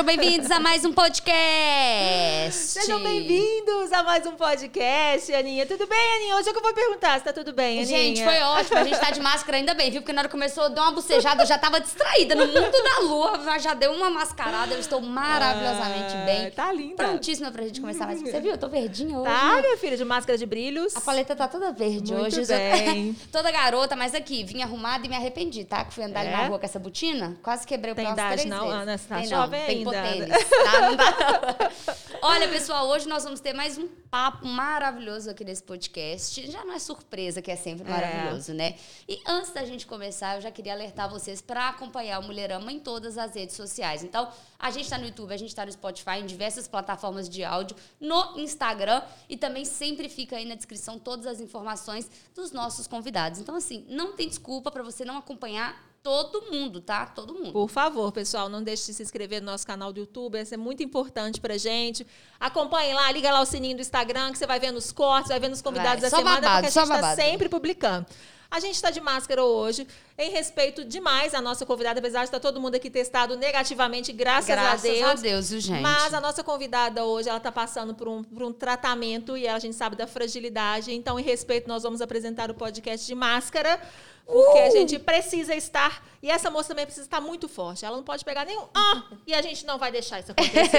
sejam 0.00 0.04
bem-vindos 0.04 0.50
a 0.50 0.58
mais 0.58 0.84
um 0.84 0.92
podcast. 0.92 1.28
Sejam 2.50 3.00
bem-vindos 3.00 3.92
a 3.92 4.02
mais 4.02 4.26
um 4.26 4.32
podcast, 4.32 5.32
Aninha. 5.32 5.64
Tudo 5.66 5.86
bem, 5.86 6.16
Aninha? 6.16 6.34
Hoje 6.36 6.48
é 6.48 6.52
que 6.52 6.58
eu 6.58 6.62
vou 6.62 6.74
perguntar 6.74 7.18
se 7.18 7.24
tá 7.24 7.32
tudo 7.32 7.52
bem, 7.52 7.80
Aninha. 7.82 7.86
Gente, 7.86 8.24
foi 8.24 8.40
ótimo. 8.40 8.78
A 8.78 8.84
gente 8.84 8.98
tá 8.98 9.10
de 9.12 9.20
máscara 9.20 9.56
ainda 9.56 9.72
bem, 9.72 9.88
viu? 9.90 10.00
Porque 10.00 10.12
na 10.12 10.22
hora 10.22 10.28
que 10.28 10.32
começou, 10.32 10.68
deu 10.68 10.82
uma 10.82 10.90
bocejada, 10.90 11.44
eu 11.44 11.46
já 11.46 11.56
tava 11.58 11.80
distraída 11.80 12.34
no 12.34 12.46
mundo 12.48 12.72
da 12.82 12.98
lua, 13.02 13.38
mas 13.38 13.62
já 13.62 13.72
deu 13.74 13.92
uma 13.92 14.10
mascarada. 14.10 14.74
Eu 14.74 14.80
estou 14.80 15.00
maravilhosamente 15.00 16.14
Ah, 16.16 16.24
bem. 16.24 16.50
Tá 16.50 16.72
linda. 16.72 16.96
Prontíssima 16.96 17.52
pra 17.52 17.62
gente 17.64 17.80
começar 17.80 18.06
mais. 18.06 18.20
Você 18.20 18.40
viu? 18.40 18.50
Eu 18.50 18.58
tô 18.58 18.68
verdinha 18.68 19.16
hoje. 19.16 19.30
Tá, 19.30 19.60
minha 19.62 19.76
filha, 19.76 19.96
de 19.96 20.04
máscara 20.04 20.36
de 20.36 20.44
brilhos. 20.46 20.96
A 20.96 21.00
paleta 21.00 21.36
tá 21.36 21.46
toda 21.46 21.70
verde 21.72 22.12
Muito 22.12 22.36
hoje. 22.40 22.46
bem. 22.46 23.14
toda 23.30 23.50
garota, 23.52 23.94
mas 23.94 24.12
aqui, 24.12 24.42
vim 24.42 24.60
arrumada 24.62 25.06
e 25.06 25.08
me 25.08 25.14
arrependi, 25.14 25.64
tá? 25.64 25.84
Que 25.84 25.94
fui 25.94 26.02
andar 26.02 26.20
ali 26.20 26.30
É? 26.30 26.32
na 26.36 26.46
rua 26.48 26.58
com 26.58 26.66
essa 26.66 26.78
botina, 26.80 27.36
quase 27.42 27.64
quebrei 27.64 27.92
o 27.92 27.96
pé 27.96 28.02
umas 28.02 28.14
três 28.32 28.44
não, 28.46 28.60
vezes. 28.66 28.74
Ana, 28.74 28.98
você 28.98 29.08
tá 29.08 29.16
tem 29.18 29.26
jovem 29.28 29.84
não, 29.84 29.92
tem 29.92 30.00
ainda. 30.00 30.26
tá? 30.38 30.80
Não 30.80 30.96
dá 30.96 31.10
não. 31.10 32.09
Olha, 32.22 32.48
pessoal, 32.48 32.86
hoje 32.88 33.08
nós 33.08 33.24
vamos 33.24 33.40
ter 33.40 33.54
mais 33.54 33.78
um 33.78 33.88
papo 33.88 34.46
maravilhoso 34.46 35.30
aqui 35.30 35.42
nesse 35.42 35.62
podcast. 35.62 36.50
Já 36.50 36.62
não 36.66 36.74
é 36.74 36.78
surpresa 36.78 37.40
que 37.40 37.50
é 37.50 37.56
sempre 37.56 37.86
É. 37.86 37.90
maravilhoso, 37.90 38.52
né? 38.52 38.76
E 39.08 39.18
antes 39.26 39.50
da 39.52 39.64
gente 39.64 39.86
começar, 39.86 40.34
eu 40.36 40.40
já 40.42 40.50
queria 40.50 40.74
alertar 40.74 41.08
vocês 41.08 41.40
para 41.40 41.70
acompanhar 41.70 42.18
o 42.18 42.22
Mulherama 42.22 42.70
em 42.70 42.78
todas 42.78 43.16
as 43.16 43.34
redes 43.34 43.56
sociais. 43.56 44.04
Então, 44.04 44.30
a 44.58 44.70
gente 44.70 44.90
tá 44.90 44.98
no 44.98 45.06
YouTube, 45.06 45.32
a 45.32 45.36
gente 45.36 45.54
tá 45.54 45.64
no 45.64 45.72
Spotify, 45.72 46.18
em 46.18 46.26
diversas 46.26 46.68
plataformas 46.68 47.26
de 47.26 47.42
áudio, 47.42 47.74
no 47.98 48.38
Instagram 48.38 49.02
e 49.26 49.36
também 49.38 49.64
sempre 49.64 50.08
fica 50.08 50.36
aí 50.36 50.44
na 50.44 50.56
descrição 50.56 50.98
todas 50.98 51.26
as 51.26 51.40
informações 51.40 52.10
dos 52.34 52.52
nossos 52.52 52.86
convidados. 52.86 53.40
Então, 53.40 53.54
assim, 53.54 53.86
não 53.88 54.12
tem 54.12 54.28
desculpa 54.28 54.70
para 54.70 54.82
você 54.82 55.06
não 55.06 55.16
acompanhar 55.16 55.89
todo 56.02 56.50
mundo, 56.50 56.80
tá? 56.80 57.06
Todo 57.06 57.34
mundo. 57.34 57.52
Por 57.52 57.68
favor, 57.68 58.10
pessoal, 58.12 58.48
não 58.48 58.62
deixe 58.62 58.86
de 58.86 58.94
se 58.94 59.02
inscrever 59.02 59.40
no 59.40 59.46
nosso 59.50 59.66
canal 59.66 59.92
do 59.92 60.00
YouTube. 60.00 60.40
Isso 60.40 60.54
é 60.54 60.56
muito 60.56 60.82
importante 60.82 61.40
pra 61.40 61.56
gente. 61.58 62.06
Acompanhe 62.38 62.94
lá, 62.94 63.10
liga 63.12 63.30
lá 63.30 63.40
o 63.40 63.46
sininho 63.46 63.76
do 63.76 63.80
Instagram, 63.82 64.32
que 64.32 64.38
você 64.38 64.46
vai 64.46 64.58
vendo 64.58 64.76
os 64.76 64.92
cortes, 64.92 65.28
vai 65.28 65.40
vendo 65.40 65.52
os 65.52 65.62
convidados 65.62 66.00
Vai, 66.00 66.10
da 66.10 66.16
semana, 66.16 66.40
babado, 66.40 66.66
porque 66.66 66.78
a 66.78 66.82
gente 66.82 66.92
está 66.92 67.02
babado. 67.02 67.20
sempre 67.20 67.48
publicando. 67.48 68.06
A 68.50 68.58
gente 68.58 68.74
está 68.74 68.90
de 68.90 69.00
máscara 69.00 69.44
hoje, 69.44 69.86
em 70.18 70.30
respeito 70.30 70.84
demais 70.84 71.34
à 71.34 71.40
nossa 71.40 71.64
convidada, 71.64 72.00
apesar 72.00 72.20
de 72.20 72.24
estar 72.24 72.40
todo 72.40 72.60
mundo 72.60 72.74
aqui 72.74 72.90
testado 72.90 73.36
negativamente, 73.36 74.12
graças, 74.12 74.46
Graças 74.46 74.90
a 74.90 74.92
Deus. 74.92 75.10
a 75.10 75.14
Deus, 75.14 75.50
viu, 75.50 75.60
gente? 75.60 75.80
Mas 75.80 76.12
a 76.12 76.20
nossa 76.20 76.42
convidada 76.42 77.04
hoje, 77.04 77.28
ela 77.28 77.38
está 77.38 77.52
passando 77.52 77.94
por 77.94 78.08
um, 78.08 78.24
por 78.24 78.42
um 78.42 78.52
tratamento 78.52 79.36
e 79.36 79.46
a 79.46 79.56
gente 79.60 79.76
sabe 79.76 79.94
da 79.94 80.06
fragilidade. 80.06 80.92
Então, 80.92 81.18
em 81.18 81.22
respeito, 81.22 81.68
nós 81.68 81.84
vamos 81.84 82.00
apresentar 82.00 82.50
o 82.50 82.54
podcast 82.54 83.06
de 83.06 83.14
máscara, 83.14 83.80
porque 84.26 84.58
a 84.58 84.70
gente 84.70 84.98
precisa 84.98 85.54
estar. 85.54 86.04
E 86.22 86.30
essa 86.30 86.50
moça 86.50 86.68
também 86.68 86.84
precisa 86.84 87.06
estar 87.06 87.20
muito 87.20 87.48
forte. 87.48 87.84
Ela 87.84 87.96
não 87.96 88.04
pode 88.04 88.24
pegar 88.24 88.44
nenhum. 88.44 88.64
Ah! 88.74 89.04
E 89.26 89.32
a 89.32 89.40
gente 89.42 89.64
não 89.64 89.78
vai 89.78 89.90
deixar 89.90 90.20
isso 90.20 90.32
acontecer. 90.32 90.70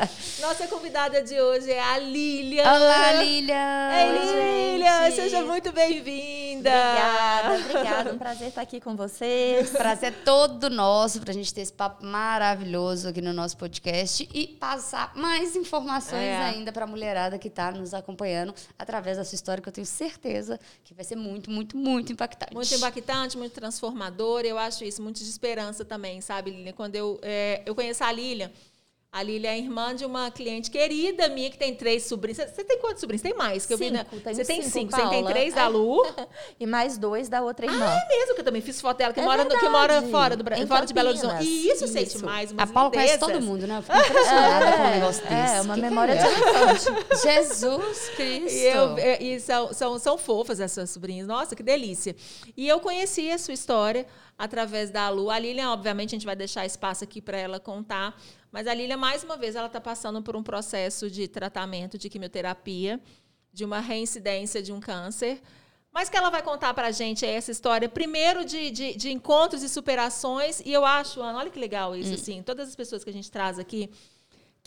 nossa 0.40 0.66
convidada 0.66 1.22
de 1.22 1.40
hoje 1.40 1.70
é 1.70 1.80
a 1.80 1.98
Lilian. 1.98 2.64
Olá, 2.64 3.12
Lilian! 3.12 3.90
Ei, 3.92 4.78
gente. 4.78 5.14
seja 5.14 5.42
muito 5.42 5.72
bem-vinda. 5.72 6.70
Obrigada, 6.70 7.17
obrigada. 7.60 8.12
Um 8.12 8.18
prazer 8.18 8.48
estar 8.48 8.62
aqui 8.62 8.80
com 8.80 8.94
vocês. 8.96 9.70
Prazer 9.70 10.12
todo 10.24 10.70
nosso 10.70 11.20
pra 11.20 11.32
gente 11.32 11.52
ter 11.52 11.62
esse 11.62 11.72
papo 11.72 12.04
maravilhoso 12.04 13.08
aqui 13.08 13.20
no 13.20 13.32
nosso 13.32 13.56
podcast 13.56 14.28
e 14.32 14.46
passar 14.46 15.12
mais 15.16 15.56
informações 15.56 16.22
É. 16.22 16.36
ainda 16.36 16.72
pra 16.72 16.86
mulherada 16.86 17.38
que 17.38 17.50
tá 17.50 17.70
nos 17.72 17.92
acompanhando 17.94 18.54
através 18.78 19.16
da 19.16 19.24
sua 19.24 19.34
história, 19.36 19.62
que 19.62 19.68
eu 19.68 19.72
tenho 19.72 19.86
certeza 19.86 20.58
que 20.84 20.94
vai 20.94 21.04
ser 21.04 21.16
muito, 21.16 21.50
muito, 21.50 21.76
muito 21.76 22.12
impactante. 22.12 22.54
Muito 22.54 22.74
impactante, 22.74 23.36
muito 23.36 23.52
transformador. 23.52 24.42
Eu 24.44 24.58
acho 24.58 24.84
isso, 24.84 25.02
muito 25.02 25.18
de 25.18 25.28
esperança 25.28 25.84
também, 25.84 26.20
sabe, 26.20 26.50
Lilian? 26.50 26.72
Quando 26.72 26.94
eu, 26.96 27.18
é, 27.22 27.62
eu 27.66 27.74
conheço 27.74 28.04
a 28.04 28.12
Lilian, 28.12 28.50
a 29.10 29.22
Lilian 29.22 29.50
é 29.52 29.58
irmã 29.58 29.94
de 29.96 30.04
uma 30.04 30.30
cliente 30.30 30.70
querida 30.70 31.28
minha 31.30 31.50
que 31.50 31.56
tem 31.56 31.74
três 31.74 32.04
sobrinhos. 32.04 32.36
Você- 32.38 32.62
tem 32.62 32.78
quantos 32.78 33.00
sobrinhos? 33.00 33.22
Tem 33.22 33.32
mais? 33.34 33.64
Que 33.64 33.72
eu 33.72 33.78
vi, 33.78 33.90
né? 33.90 34.04
Cinco, 34.10 34.22
Você 34.34 34.44
tem 34.44 34.62
cinco, 34.62 34.70
cinco. 34.70 34.96
Você 34.96 35.08
tem 35.08 35.24
três 35.24 35.54
da 35.54 35.66
Lu. 35.66 36.02
E 36.60 36.66
mais 36.66 36.98
dois 36.98 37.28
da 37.28 37.40
outra 37.40 37.66
irmã. 37.66 37.86
Ah, 37.86 37.96
é 38.04 38.08
mesmo 38.08 38.34
que 38.34 38.40
eu 38.40 38.44
também 38.44 38.60
fiz 38.60 38.80
foto 38.80 38.98
dela, 38.98 39.12
que, 39.14 39.20
É 39.20 39.22
mora, 39.22 39.44
no- 39.44 39.50
que 39.58 39.68
mora 39.68 40.02
fora, 40.02 40.36
do, 40.36 40.42
Bra- 40.44 40.58
Em 40.58 40.66
fora 40.66 40.84
de 40.84 40.92
Belo 40.92 41.08
Horizonte. 41.08 41.44
E 41.44 41.68
isso, 41.70 41.86
sente 41.88 42.16
Isso. 42.16 42.24
mais 42.24 42.50
A 42.50 42.54
umas 42.54 42.70
Paula 42.70 42.90
conhece 42.90 43.18
todo 43.18 43.40
mundo, 43.40 43.66
né? 43.66 43.78
Eu 43.78 43.82
fico 43.82 43.96
impressionada 43.96 44.76
com 44.76 44.82
um 44.82 44.90
negócio 44.90 45.22
desse. 45.22 45.34
É, 45.56 45.60
uma 45.62 45.74
Que 45.74 45.80
que 45.80 45.86
memória 45.86 46.12
é? 46.12 46.16
de 46.16 46.26
elefante. 46.26 47.22
Jesus 47.22 48.08
Cristo! 48.16 48.56
E, 48.56 48.64
eu- 48.66 48.98
é, 48.98 49.22
e 49.22 49.40
são, 49.40 49.72
são, 49.72 49.98
são 49.98 50.18
fofas 50.18 50.60
essas 50.60 50.90
sobrinhas. 50.90 51.26
Nossa, 51.26 51.54
que 51.56 51.62
delícia. 51.62 52.14
E 52.56 52.66
eu 52.68 52.80
conheci 52.80 53.30
a 53.30 53.38
sua 53.38 53.54
história 53.54 54.06
através 54.36 54.90
da 54.90 55.08
Lu. 55.08 55.30
A 55.30 55.38
Lilian, 55.38 55.70
obviamente, 55.70 56.10
a 56.10 56.18
gente 56.18 56.26
vai 56.26 56.36
deixar 56.36 56.66
espaço 56.66 57.04
aqui 57.04 57.20
para 57.22 57.38
ela 57.38 57.58
contar. 57.60 58.14
Mas 58.50 58.66
a 58.66 58.74
Lilian, 58.74 58.96
mais 58.96 59.22
uma 59.22 59.36
vez, 59.36 59.54
ela 59.56 59.66
está 59.66 59.80
passando 59.80 60.22
por 60.22 60.34
um 60.34 60.42
processo 60.42 61.10
de 61.10 61.28
tratamento 61.28 61.98
de 61.98 62.08
quimioterapia, 62.08 63.00
de 63.52 63.64
uma 63.64 63.80
reincidência 63.80 64.62
de 64.62 64.72
um 64.72 64.80
câncer. 64.80 65.40
Mas 65.92 66.08
que 66.08 66.16
ela 66.16 66.30
vai 66.30 66.42
contar 66.42 66.72
para 66.74 66.88
a 66.88 66.90
gente 66.90 67.24
é 67.24 67.32
essa 67.34 67.50
história, 67.50 67.88
primeiro 67.88 68.44
de, 68.44 68.70
de, 68.70 68.94
de 68.94 69.10
encontros 69.10 69.62
e 69.62 69.68
superações. 69.68 70.60
E 70.64 70.72
eu 70.72 70.84
acho, 70.84 71.20
Ana, 71.20 71.38
olha 71.38 71.50
que 71.50 71.58
legal 71.58 71.96
isso, 71.96 72.14
assim. 72.14 72.42
Todas 72.42 72.68
as 72.68 72.76
pessoas 72.76 73.02
que 73.02 73.10
a 73.10 73.12
gente 73.12 73.30
traz 73.30 73.58
aqui, 73.58 73.90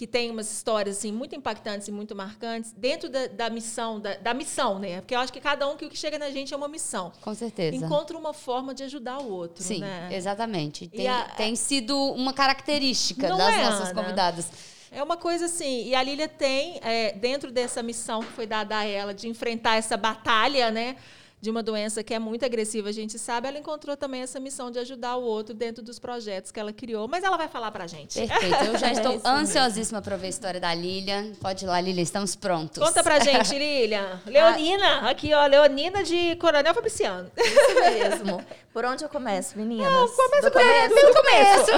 que 0.02 0.08
tem 0.08 0.32
umas 0.32 0.52
histórias 0.52 0.98
assim 0.98 1.12
muito 1.12 1.36
impactantes 1.36 1.88
e 1.88 1.92
muito 1.92 2.16
marcantes 2.16 2.72
dentro 2.76 3.08
da, 3.08 3.28
da 3.28 3.50
missão 3.52 4.00
da, 4.00 4.16
da 4.16 4.34
missão 4.34 4.80
né 4.80 5.00
porque 5.00 5.14
eu 5.14 5.20
acho 5.20 5.32
que 5.32 5.40
cada 5.40 5.68
um 5.70 5.78
que 5.78 5.86
o 5.86 5.90
que 5.90 5.96
chega 5.96 6.18
na 6.18 6.32
gente 6.32 6.52
é 6.52 6.58
uma 6.58 6.68
missão 6.68 7.12
Com 7.22 7.36
certeza. 7.36 7.76
encontra 7.76 8.18
uma 8.18 8.34
forma 8.34 8.74
de 8.74 8.82
ajudar 8.82 9.20
o 9.20 9.30
outro 9.32 9.64
Sim, 9.64 9.78
né 9.82 10.10
exatamente. 10.12 10.88
Tem, 10.88 11.08
a- 11.08 11.26
tem 11.38 11.56
sido 11.56 11.96
uma 12.14 12.34
característica 12.34 13.28
das 13.28 13.54
é, 13.54 13.62
nossas 13.64 13.90
Ana? 13.92 14.02
convidadas. 14.02 14.48
é 14.92 15.04
uma 15.04 15.18
coisa 15.18 15.46
assim 15.46 15.86
e 15.90 15.94
a 15.94 16.02
Lília 16.02 16.28
tem 16.28 16.80
é, 16.82 17.12
dentro 17.14 17.52
dessa 17.52 17.84
missão 17.84 18.22
que 18.22 18.32
foi 18.32 18.48
dada 18.48 18.76
a 18.80 18.84
ela 18.84 19.14
de 19.14 19.28
enfrentar 19.28 19.76
essa 19.76 19.96
batalha 19.96 20.72
né 20.72 20.96
de 21.42 21.50
uma 21.50 21.64
doença 21.64 22.04
que 22.04 22.14
é 22.14 22.20
muito 22.20 22.46
agressiva, 22.46 22.90
a 22.90 22.92
gente 22.92 23.18
sabe, 23.18 23.48
ela 23.48 23.58
encontrou 23.58 23.98
também 23.98 24.22
essa 24.22 24.40
missão 24.40 24.70
de 24.70 24.78
ajudar 24.78 25.16
o 25.16 25.24
outro 25.24 25.56
dentro 25.56 25.82
dos 25.84 25.98
projetos 25.98 26.52
que 26.52 26.60
ela 26.60 26.72
criou. 26.72 27.08
Mas 27.08 27.24
ela 27.24 27.36
vai 27.36 27.48
falar 27.48 27.72
pra 27.72 27.88
gente. 27.88 28.20
Perfeito. 28.20 28.64
Eu 28.64 28.78
já 28.78 28.90
É 28.92 28.94
estou 28.94 29.20
ansiosíssima 29.26 30.02
para 30.02 30.16
ver 30.18 30.28
a 30.28 30.30
história 30.30 30.60
da 30.60 30.72
Lilian. 30.74 31.32
Pode 31.42 31.66
ir 31.66 31.68
lá, 31.68 31.82
Lilian, 31.82 32.04
estamos 32.04 32.36
prontos. 32.36 32.84
Conta 32.84 33.02
pra 33.02 33.20
gente, 33.20 33.58
Lilian. 33.58 34.22
Leonina, 34.28 35.10
aqui, 35.10 35.34
ó, 35.34 35.46
Leonina 35.48 36.04
de 36.04 36.36
Coronel 36.36 36.74
Fabriciano. 36.76 37.32
Isso 37.36 37.76
mesmo. 37.76 38.46
Por 38.72 38.86
onde 38.86 39.04
eu 39.04 39.10
começo, 39.10 39.58
meninas? 39.58 39.92
Não, 39.92 40.08
começa 40.08 40.52
começo? 40.52 40.96
pelo 40.96 41.14
começo. 41.14 41.72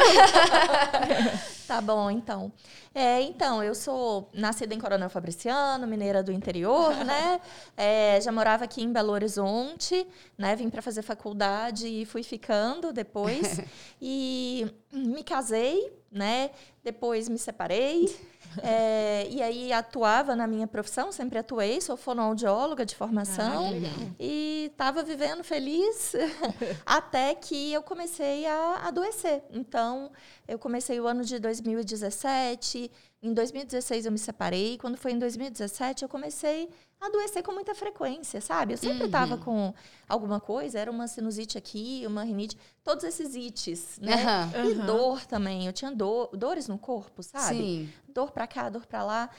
Tá 1.67 1.79
bom, 1.79 2.11
então. 2.11 2.51
É, 2.93 3.21
então, 3.21 3.63
eu 3.63 3.73
sou 3.73 4.29
nascida 4.33 4.73
em 4.73 4.79
Coronel 4.79 5.09
Fabriciano, 5.09 5.87
mineira 5.87 6.21
do 6.21 6.31
interior, 6.31 6.93
né? 7.05 7.39
É, 7.75 8.19
já 8.21 8.31
morava 8.31 8.65
aqui 8.65 8.83
em 8.83 8.91
Belo 8.91 9.11
Horizonte, 9.11 10.05
né? 10.37 10.55
Vim 10.55 10.69
para 10.69 10.81
fazer 10.81 11.01
faculdade 11.01 11.87
e 11.87 12.05
fui 12.05 12.21
ficando 12.21 12.93
depois. 12.93 13.59
e 14.01 14.67
me 14.91 15.23
casei, 15.23 15.91
né? 16.11 16.51
Depois 16.83 17.27
me 17.27 17.37
separei. 17.37 18.15
É, 18.61 19.27
e 19.29 19.41
aí 19.41 19.73
atuava 19.73 20.35
na 20.35 20.45
minha 20.45 20.67
profissão, 20.67 21.11
sempre 21.11 21.39
atuei, 21.39 21.79
sou 21.81 21.97
fonoaudióloga 21.97 22.85
de 22.85 22.95
formação. 22.95 23.67
Ah, 23.67 23.71
legal. 23.71 23.91
E 24.19 24.69
estava 24.71 25.03
vivendo 25.03 25.43
feliz 25.43 26.13
até 26.85 27.33
que 27.35 27.73
eu 27.73 27.81
comecei 27.81 28.45
a 28.45 28.81
adoecer. 28.87 29.43
Então, 29.51 30.11
eu 30.47 30.59
comecei 30.59 30.99
o 30.99 31.07
ano 31.07 31.23
de 31.23 31.39
2017. 31.39 32.91
Em 33.23 33.33
2016 33.33 34.05
eu 34.05 34.11
me 34.11 34.19
separei. 34.19 34.77
Quando 34.77 34.97
foi 34.97 35.13
em 35.13 35.17
2017 35.17 36.03
eu 36.03 36.09
comecei 36.09 36.69
a 36.99 37.05
adoecer 37.05 37.41
com 37.41 37.53
muita 37.53 37.73
frequência, 37.73 38.41
sabe? 38.41 38.73
Eu 38.73 38.77
sempre 38.77 39.05
estava 39.05 39.37
com 39.37 39.73
alguma 40.09 40.41
coisa, 40.41 40.77
era 40.77 40.91
uma 40.91 41.07
sinusite 41.07 41.57
aqui, 41.57 42.03
uma 42.05 42.23
rinite, 42.23 42.57
todos 42.83 43.05
esses 43.05 43.33
ites, 43.33 43.97
né? 44.01 44.13
Aham. 44.13 44.69
E 44.69 44.75
dor 44.75 45.25
também. 45.25 45.65
Eu 45.65 45.71
tinha 45.71 45.89
dor, 45.89 46.35
dores 46.35 46.67
no 46.67 46.77
corpo, 46.77 47.23
sabe? 47.23 47.55
Sim. 47.55 47.93
dor 48.09 48.31
pra 48.31 48.45
cá, 48.45 48.67
dor 48.69 48.85
pra 48.85 49.05
lá. 49.05 49.29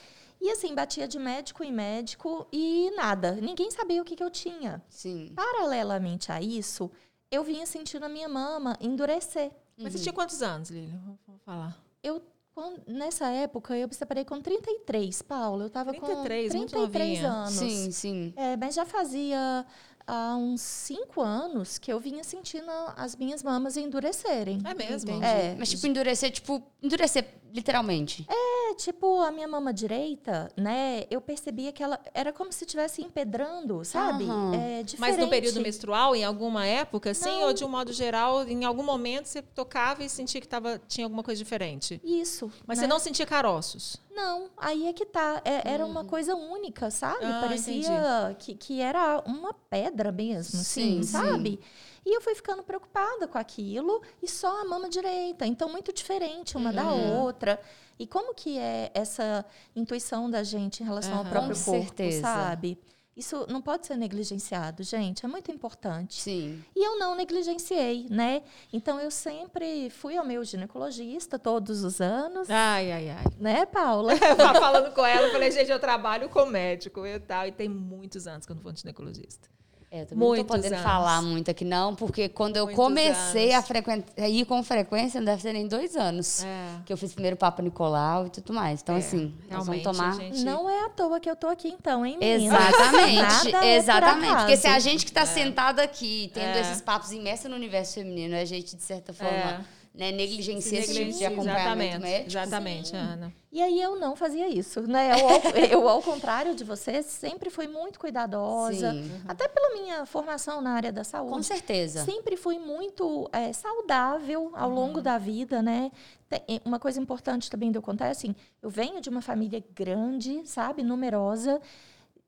E 0.40 0.50
assim, 0.50 0.74
batia 0.74 1.06
de 1.06 1.18
médico 1.18 1.62
em 1.62 1.72
médico 1.72 2.46
e 2.50 2.90
nada. 2.96 3.32
Ninguém 3.32 3.70
sabia 3.70 4.00
o 4.00 4.04
que, 4.04 4.16
que 4.16 4.24
eu 4.24 4.30
tinha. 4.30 4.82
Sim. 4.88 5.30
Paralelamente 5.34 6.32
a 6.32 6.40
isso, 6.40 6.90
eu 7.30 7.44
vinha 7.44 7.66
sentindo 7.66 8.04
a 8.04 8.08
minha 8.08 8.30
mama 8.30 8.78
endurecer. 8.80 9.52
Mas 9.76 9.92
você 9.92 9.98
tinha 9.98 10.12
quantos 10.12 10.42
anos? 10.42 10.70
Vamos 10.70 11.18
vamos 11.26 11.42
falar. 11.44 11.78
Eu, 12.02 12.22
quando- 12.54 12.80
nessa 12.86 13.28
época, 13.30 13.76
eu 13.76 13.88
me 13.88 13.94
separei 13.94 14.24
com 14.24 14.40
33, 14.40 15.22
Paula. 15.22 15.64
Eu 15.64 15.70
tava 15.70 15.92
33, 15.92 16.52
com 16.52 16.58
muito 16.58 16.70
33 16.70 17.20
novinha. 17.22 17.32
anos. 17.32 17.52
Sim, 17.54 17.90
sim. 17.90 18.32
É, 18.36 18.56
mas 18.56 18.74
já 18.74 18.84
fazia 18.86 19.66
há 20.06 20.36
uns 20.36 20.60
cinco 20.60 21.20
anos 21.20 21.78
que 21.78 21.92
eu 21.92 21.98
vinha 21.98 22.22
sentindo 22.22 22.70
as 22.96 23.16
minhas 23.16 23.42
mamas 23.42 23.76
endurecerem. 23.76 24.60
É 24.64 24.74
mesmo? 24.74 25.10
Entendi. 25.10 25.24
É. 25.26 25.56
Mas, 25.58 25.70
tipo, 25.70 25.86
endurecer, 25.86 26.30
tipo, 26.30 26.62
endurecer 26.82 27.26
literalmente. 27.54 28.26
É, 28.28 28.74
tipo, 28.74 29.20
a 29.20 29.30
minha 29.30 29.46
mama 29.46 29.72
direita, 29.72 30.50
né? 30.56 31.04
Eu 31.08 31.20
percebia 31.20 31.70
que 31.72 31.82
ela 31.82 32.00
era 32.12 32.32
como 32.32 32.52
se 32.52 32.64
estivesse 32.64 33.00
empedrando, 33.00 33.84
sabe? 33.84 34.24
Aham. 34.24 34.54
É 34.54 34.82
diferente. 34.82 35.00
Mas 35.00 35.16
no 35.16 35.28
período 35.28 35.60
menstrual, 35.60 36.16
em 36.16 36.24
alguma 36.24 36.66
época, 36.66 37.14
sim, 37.14 37.26
Não. 37.26 37.42
ou 37.46 37.52
de 37.52 37.64
um 37.64 37.68
modo 37.68 37.92
geral, 37.92 38.42
em 38.48 38.64
algum 38.64 38.82
momento 38.82 39.26
você 39.26 39.40
tocava 39.40 40.02
e 40.02 40.08
sentia 40.08 40.40
que 40.40 40.48
tava, 40.48 40.80
tinha 40.88 41.06
alguma 41.06 41.22
coisa 41.22 41.38
diferente. 41.38 42.00
Isso. 42.02 42.50
Mas 42.66 42.78
né? 42.78 42.82
você 42.84 42.88
não 42.88 42.98
sentia 42.98 43.24
caroços. 43.24 44.02
Não, 44.10 44.50
aí 44.56 44.86
é 44.88 44.92
que 44.92 45.06
tá. 45.06 45.40
É- 45.44 45.68
era 45.72 45.86
uma 45.86 46.04
coisa 46.04 46.34
única, 46.34 46.90
sabe? 46.90 47.24
Ah, 47.24 47.40
Parecia 47.40 48.36
que, 48.38 48.54
que 48.54 48.80
era 48.80 49.22
uma 49.26 49.52
pedra 49.52 50.10
mesmo, 50.10 50.58
Sim, 50.62 51.00
assim, 51.00 51.02
sim. 51.02 51.58
E 52.06 52.14
eu 52.16 52.20
fui 52.20 52.34
ficando 52.34 52.62
preocupada 52.62 53.26
com 53.26 53.38
aquilo 53.38 54.02
e 54.22 54.28
só 54.28 54.60
a 54.60 54.64
mama 54.64 54.88
direita. 54.88 55.46
Então, 55.46 55.68
muito 55.70 55.92
diferente 55.92 56.56
uma 56.56 56.72
da 56.72 56.84
Uhum. 56.84 57.22
outra. 57.22 57.58
E 57.98 58.06
como 58.06 58.34
que 58.34 58.58
é 58.58 58.90
essa 58.92 59.44
intuição 59.74 60.28
da 60.30 60.42
gente 60.42 60.82
em 60.82 60.86
relação 60.86 61.14
ao 61.14 61.20
Aham. 61.20 61.30
próprio 61.30 61.56
Com 61.56 61.64
corpo, 61.64 61.80
certeza. 61.86 62.20
sabe? 62.22 62.78
Isso 63.16 63.46
não 63.48 63.62
pode 63.62 63.86
ser 63.86 63.96
negligenciado, 63.96 64.82
gente. 64.82 65.24
É 65.24 65.28
muito 65.28 65.48
importante. 65.50 66.20
Sim. 66.20 66.62
E 66.74 66.84
eu 66.84 66.98
não 66.98 67.14
negligenciei, 67.14 68.08
né? 68.10 68.42
Então, 68.72 68.98
eu 68.98 69.08
sempre 69.10 69.88
fui 69.88 70.16
ao 70.16 70.26
meu 70.26 70.42
ginecologista 70.44 71.38
todos 71.38 71.84
os 71.84 72.00
anos. 72.00 72.50
Ai, 72.50 72.90
ai, 72.90 73.10
ai. 73.10 73.24
Né, 73.38 73.66
Paula? 73.66 74.14
Falando 74.60 74.92
com 74.92 75.06
ela, 75.06 75.28
eu 75.28 75.32
falei, 75.32 75.50
gente, 75.52 75.70
eu 75.70 75.78
trabalho 75.78 76.28
com 76.28 76.44
médico 76.44 77.06
e 77.06 77.20
tal. 77.20 77.46
E 77.46 77.52
tem 77.52 77.68
muitos 77.68 78.26
anos 78.26 78.44
que 78.46 78.50
eu 78.52 78.56
não 78.56 78.62
vou 78.62 78.72
no 78.72 78.78
ginecologista. 78.78 79.48
É, 79.94 80.00
eu 80.00 80.06
também 80.06 80.18
não 80.18 80.26
tô 80.26 80.34
Muitos 80.34 80.56
podendo 80.56 80.72
anos. 80.72 80.84
falar 80.84 81.22
muito 81.22 81.50
aqui, 81.52 81.64
não, 81.64 81.94
porque 81.94 82.28
quando 82.28 82.56
eu 82.56 82.64
Muitos 82.64 82.84
comecei 82.84 83.54
anos. 83.54 83.70
a, 84.18 84.22
a 84.24 84.28
ir 84.28 84.44
com 84.44 84.60
frequência, 84.64 85.20
não 85.20 85.24
deve 85.26 85.40
ser 85.40 85.52
nem 85.52 85.68
dois 85.68 85.94
anos. 85.94 86.42
É. 86.42 86.80
Que 86.84 86.92
eu 86.92 86.96
fiz 86.96 87.12
primeiro 87.12 87.36
Papa 87.36 87.62
Nicolau 87.62 88.26
e 88.26 88.30
tudo 88.30 88.52
mais. 88.52 88.82
Então, 88.82 88.96
É, 88.96 88.98
assim, 88.98 89.32
nós 89.48 89.64
vamos 89.64 89.82
tomar. 89.84 90.08
a 90.08 90.12
gente- 90.14 90.42
Não 90.44 90.68
é 90.68 90.86
à 90.86 90.88
toa 90.88 91.20
que 91.20 91.30
eu 91.30 91.36
tô 91.36 91.46
aqui, 91.46 91.68
então, 91.68 92.04
hein, 92.04 92.16
meninas? 92.18 92.58
Exatamente, 92.60 93.22
Nada 93.22 93.48
é 93.48 93.52
por 93.52 93.66
exatamente. 93.66 94.34
Porque 94.36 94.56
se 94.56 94.66
a 94.66 94.78
gente 94.80 95.06
que 95.06 95.12
tá 95.12 95.24
sentado 95.24 95.78
aqui, 95.78 96.28
tendo 96.34 96.56
É. 96.56 96.60
esses 96.60 96.80
papos 96.82 97.12
imersos 97.12 97.48
no 97.48 97.54
universo 97.54 97.94
feminino, 97.94 98.34
a 98.34 98.44
gente, 98.44 98.74
de 98.74 98.82
certa 98.82 99.12
forma, 99.12 99.32
É. 99.32 99.60
né, 99.94 100.10
negligencia 100.10 100.80
esse 100.80 100.92
tipo 100.92 101.18
de 101.18 101.24
acompanhamento 101.24 101.96
exatamente, 101.96 102.02
médico. 102.02 102.30
exatamente, 102.30 102.96
Ana. 102.96 103.32
E 103.52 103.62
aí 103.62 103.80
eu 103.80 103.94
não 103.94 104.16
fazia 104.16 104.48
isso, 104.48 104.82
né? 104.82 105.12
Eu, 105.12 105.28
ao, 105.28 105.40
eu, 105.82 105.88
ao 105.88 106.02
contrário 106.02 106.52
de 106.56 106.64
você, 106.64 107.00
sempre 107.04 107.48
fui 107.48 107.68
muito 107.68 108.00
cuidadosa. 108.00 108.90
Sim. 108.90 109.08
Até 109.28 109.46
pela 109.46 109.80
minha 109.80 110.04
formação 110.04 110.60
na 110.60 110.72
área 110.72 110.90
da 110.92 111.04
saúde. 111.04 111.32
Com 111.32 111.42
certeza. 111.44 112.04
Sempre 112.04 112.36
fui 112.36 112.58
muito 112.58 113.30
é, 113.32 113.52
saudável 113.52 114.50
ao 114.54 114.68
longo 114.68 115.00
da 115.00 115.16
vida, 115.16 115.62
né? 115.62 115.92
Tem- 116.28 116.60
uma 116.64 116.80
coisa 116.80 117.00
importante 117.00 117.48
também 117.48 117.70
de 117.70 117.78
eu 117.78 117.82
contar 117.82 118.06
é 118.08 118.10
assim, 118.10 118.34
eu 118.60 118.68
venho 118.68 119.00
de 119.00 119.08
uma 119.08 119.22
família 119.22 119.62
grande, 119.72 120.42
sabe? 120.44 120.82
Numerosa, 120.82 121.60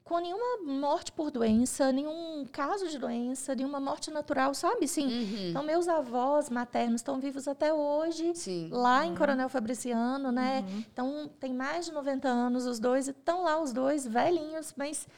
com 0.07 0.21
nenhuma 0.21 0.63
morte 0.65 1.11
por 1.11 1.33
doença, 1.33 1.91
nenhum 1.91 2.47
caso 2.53 2.87
de 2.89 2.97
doença, 2.97 3.57
nenhuma 3.57 3.81
morte 3.81 4.09
natural, 4.09 4.55
sabe? 4.55 4.87
Sim. 4.87 5.07
Uhum. 5.07 5.49
Então, 5.51 5.65
meus 5.65 5.89
avós 5.89 6.49
maternos 6.49 7.01
estão 7.01 7.19
vivos 7.19 7.49
até 7.49 7.75
hoje, 7.75 8.33
Sim. 8.37 8.69
lá 8.71 9.05
em 9.05 9.17
Coronel 9.17 9.49
Fabriciano, 9.49 10.31
né? 10.31 10.65
Uhum. 10.65 10.85
Então, 10.93 11.31
tem 11.41 11.53
mais 11.53 11.87
de 11.87 11.93
90 11.93 12.29
anos 12.29 12.67
os 12.67 12.79
dois, 12.79 13.09
e 13.09 13.11
estão 13.11 13.43
lá 13.43 13.61
os 13.61 13.73
dois, 13.73 14.07
velhinhos, 14.07 14.73
mas 14.77 15.09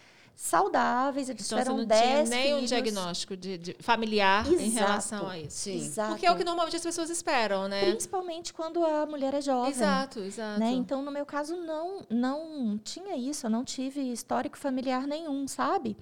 saudáveis, 0.41 1.29
eles 1.29 1.45
Então 1.45 1.59
tiveram 1.59 1.77
não 1.79 1.85
tinha 1.85 2.01
10 2.01 2.31
nem 2.31 2.53
um 2.53 2.57
filhos. 2.59 2.69
diagnóstico 2.71 3.37
de, 3.37 3.59
de 3.59 3.77
familiar 3.81 4.47
em 4.47 4.67
Exato. 4.69 4.87
relação 4.87 5.29
a 5.29 5.37
isso. 5.37 5.57
Sim. 5.59 5.77
Exato. 5.85 6.11
Porque 6.13 6.25
é 6.27 6.31
o 6.31 6.37
que 6.37 6.45
normalmente 6.45 6.77
as 6.77 6.83
pessoas 6.83 7.11
esperam, 7.11 7.67
né? 7.67 7.81
Principalmente 7.91 8.55
quando 8.55 8.85
a 8.87 9.05
mulher 9.05 9.35
é 9.35 9.41
jovem. 9.41 9.71
Exato, 9.73 10.21
exato. 10.21 10.61
Né? 10.61 10.71
Então, 10.71 11.03
no 11.03 11.11
meu 11.11 11.27
caso, 11.27 11.57
não, 11.57 12.07
não 12.09 12.79
tinha 12.85 13.17
isso, 13.17 13.47
eu 13.47 13.51
não 13.51 13.65
tive 13.65 14.01
histórico 14.13 14.57
familiar 14.57 15.09
nenhum, 15.09 15.49
sabe? 15.49 15.97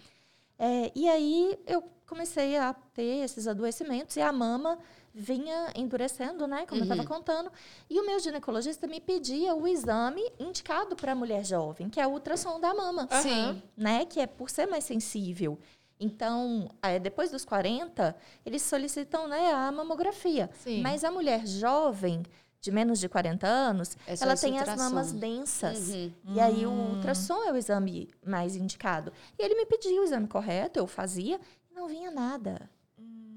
É, 0.59 0.93
e 0.94 1.09
aí 1.09 1.59
eu 1.67 1.83
comecei 2.06 2.59
a 2.59 2.75
ter 2.93 3.25
esses 3.25 3.49
adoecimentos 3.49 4.17
e 4.17 4.21
a 4.21 4.31
mama 4.33 4.79
vinha 5.19 5.73
endurecendo, 5.75 6.47
né? 6.47 6.67
Como 6.67 6.81
eu 6.81 6.85
estava 6.85 7.03
contando. 7.05 7.51
E 7.89 7.99
o 7.99 8.05
meu 8.05 8.19
ginecologista 8.21 8.87
me 8.87 9.01
pedia 9.01 9.55
o 9.55 9.67
exame 9.67 10.23
indicado 10.39 10.95
para 10.95 11.13
a 11.13 11.15
mulher 11.15 11.43
jovem, 11.45 11.89
que 11.89 11.99
é 11.99 12.07
o 12.07 12.11
ultrassom 12.11 12.61
da 12.61 12.75
mama. 12.75 13.09
Sim. 13.23 13.63
né? 13.75 14.05
Que 14.05 14.21
é 14.21 14.27
por 14.27 14.51
ser 14.51 14.67
mais 14.67 14.85
sensível. 14.85 15.59
Então, 15.99 16.71
é, 16.83 16.99
depois 16.99 17.31
dos 17.31 17.47
40, 17.47 18.15
eles 18.45 18.61
solicitam 18.61 19.27
né, 19.27 19.51
a 19.53 19.73
mamografia. 19.73 20.51
Sim. 20.63 20.83
Mas 20.83 21.03
a 21.03 21.11
mulher 21.11 21.47
jovem, 21.47 22.23
de 22.61 22.71
menos 22.71 23.01
de 23.01 23.09
40 23.09 23.47
anos, 23.47 23.97
É 24.07 24.15
ela 24.21 24.37
tem 24.37 24.59
as 24.59 24.69
ultrassom. 24.69 24.83
mamas 24.83 25.12
densas. 25.12 25.89
Uhum. 25.89 26.12
E 26.35 26.41
aí 26.41 26.67
o 26.67 26.71
ultrassom 26.71 27.43
é 27.45 27.53
o 27.53 27.57
exame 27.57 28.11
mais 28.23 28.55
indicado. 28.55 29.11
E 29.39 29.43
ele 29.43 29.55
me 29.55 29.65
pediu 29.65 30.03
o 30.03 30.05
exame 30.05 30.29
correto, 30.29 30.79
eu 30.79 30.87
fazia, 30.87 31.41
e 31.71 31.75
não 31.75 31.89
vinha 31.89 32.11
nada. 32.11 32.69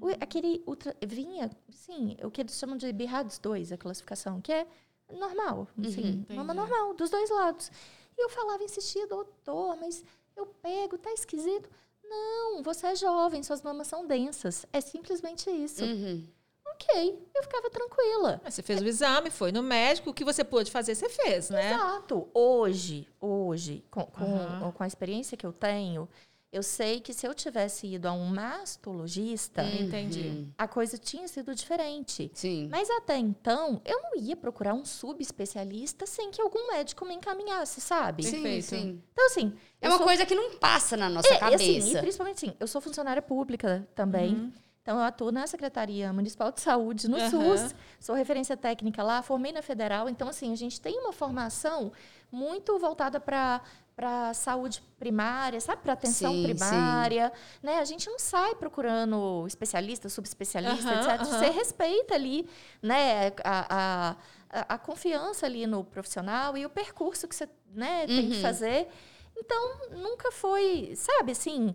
O- 0.00 0.08
aquele 0.20 0.62
ultra, 0.66 0.96
vinha, 1.04 1.50
sim, 1.70 2.16
o 2.22 2.30
que 2.30 2.40
eles 2.40 2.54
chamam 2.58 2.76
de 2.76 2.90
BIRADS 2.92 3.38
2, 3.38 3.70
a 3.72 3.76
classificação, 3.76 4.40
que 4.40 4.52
é 4.52 4.66
normal, 5.12 5.68
assim, 5.84 6.24
mama 6.28 6.52
entendi. 6.54 6.70
normal, 6.70 6.94
dos 6.94 7.10
dois 7.10 7.28
lados. 7.30 7.70
E 8.16 8.22
eu 8.24 8.28
falava, 8.30 8.62
insistia, 8.64 9.06
doutor, 9.06 9.76
mas 9.76 10.04
eu 10.36 10.46
pego, 10.46 10.96
tá 10.98 11.12
esquisito. 11.12 11.68
Não, 12.04 12.62
você 12.62 12.88
é 12.88 12.96
jovem, 12.96 13.42
suas 13.42 13.62
mamas 13.62 13.86
são 13.88 14.06
densas. 14.06 14.66
É 14.72 14.80
simplesmente 14.80 15.48
isso. 15.50 15.84
Uhum. 15.84 16.26
Ok, 16.66 17.28
eu 17.34 17.42
ficava 17.42 17.68
tranquila. 17.70 18.40
Mas 18.42 18.54
Você 18.54 18.62
fez 18.62 18.80
o 18.80 18.86
exame, 18.86 19.30
foi 19.30 19.52
no 19.52 19.62
médico, 19.62 20.10
o 20.10 20.14
que 20.14 20.24
você 20.24 20.42
pôde 20.42 20.70
fazer, 20.70 20.94
você 20.94 21.08
fez, 21.10 21.50
né? 21.50 21.74
Exato. 21.74 22.28
Hoje, 22.32 23.06
hoje, 23.20 23.84
com, 23.90 24.04
com, 24.06 24.24
Aham. 24.24 24.72
com 24.72 24.82
a 24.82 24.86
experiência 24.86 25.36
que 25.36 25.44
eu 25.46 25.52
tenho, 25.52 26.08
eu 26.52 26.62
sei 26.62 27.00
que 27.00 27.12
se 27.14 27.26
eu 27.26 27.32
tivesse 27.34 27.86
ido 27.86 28.06
a 28.08 28.12
um 28.12 28.26
mastologista, 28.26 29.62
Entendi. 29.62 30.48
a 30.58 30.66
coisa 30.66 30.98
tinha 30.98 31.28
sido 31.28 31.54
diferente. 31.54 32.30
Sim. 32.34 32.68
Mas 32.70 32.88
até 32.90 33.16
então, 33.16 33.80
eu 33.84 34.00
não 34.02 34.16
ia 34.16 34.36
procurar 34.36 34.74
um 34.74 34.84
subespecialista 34.84 36.06
sem 36.06 36.30
que 36.30 36.40
algum 36.40 36.68
médico 36.72 37.04
me 37.04 37.14
encaminhasse, 37.14 37.80
sabe? 37.80 38.24
Sim, 38.24 38.30
Perfeito. 38.42 38.64
sim. 38.66 39.02
Então, 39.12 39.26
assim. 39.26 39.52
É 39.80 39.88
uma 39.88 39.96
sou- 39.96 40.06
coisa 40.06 40.26
que 40.26 40.34
não 40.34 40.56
passa 40.58 40.96
na 40.96 41.08
nossa 41.08 41.28
É, 41.28 41.32
e 41.32 41.54
assim, 41.54 41.74
cabeça. 41.80 41.98
e 41.98 42.00
principalmente 42.00 42.44
assim, 42.46 42.56
eu 42.58 42.66
sou 42.66 42.80
funcionária 42.80 43.22
pública 43.22 43.88
também. 43.94 44.34
Uhum. 44.34 44.52
Então, 44.82 44.96
eu 44.98 45.04
atuo 45.04 45.30
na 45.30 45.46
Secretaria 45.46 46.10
Municipal 46.12 46.50
de 46.50 46.60
Saúde, 46.60 47.06
no 47.08 47.16
Aham. 47.18 47.30
SUS. 47.30 47.74
Sou 48.00 48.14
referência 48.14 48.56
técnica 48.56 49.02
lá, 49.02 49.22
formei 49.22 49.52
na 49.52 49.60
Federal. 49.62 50.08
Então, 50.08 50.26
assim, 50.26 50.52
a 50.52 50.56
gente 50.56 50.80
tem 50.80 50.98
uma 50.98 51.12
formação 51.12 51.92
muito 52.32 52.78
voltada 52.78 53.20
para 53.20 53.60
para 54.00 54.32
saúde 54.32 54.82
primária, 54.98 55.60
sabe? 55.60 55.82
Para 55.82 55.92
atenção 55.92 56.32
Sim, 56.32 56.42
primária. 56.42 57.30
Né? 57.62 57.78
A 57.78 57.84
gente 57.84 58.08
não 58.08 58.18
sai 58.18 58.54
procurando 58.54 59.44
especialista, 59.46 60.08
subespecialista, 60.08 60.90
etc. 60.94 61.18
Você 61.26 61.50
respeita 61.50 62.14
ali 62.14 62.48
né? 62.82 63.28
a, 63.44 64.16
a, 64.48 64.64
a, 64.74 64.78
confiança 64.78 65.44
ali 65.44 65.66
no 65.66 65.84
profissional 65.84 66.56
e 66.56 66.64
o 66.64 66.70
percurso 66.70 67.28
que 67.28 67.34
você 67.36 67.46
né, 67.74 68.06
tem 68.06 68.30
que 68.30 68.36
Uhum. 68.36 68.42
fazer. 68.42 68.88
Então, 69.36 69.90
nunca 69.90 70.32
foi, 70.32 70.94
sabe, 70.96 71.32
assim, 71.32 71.74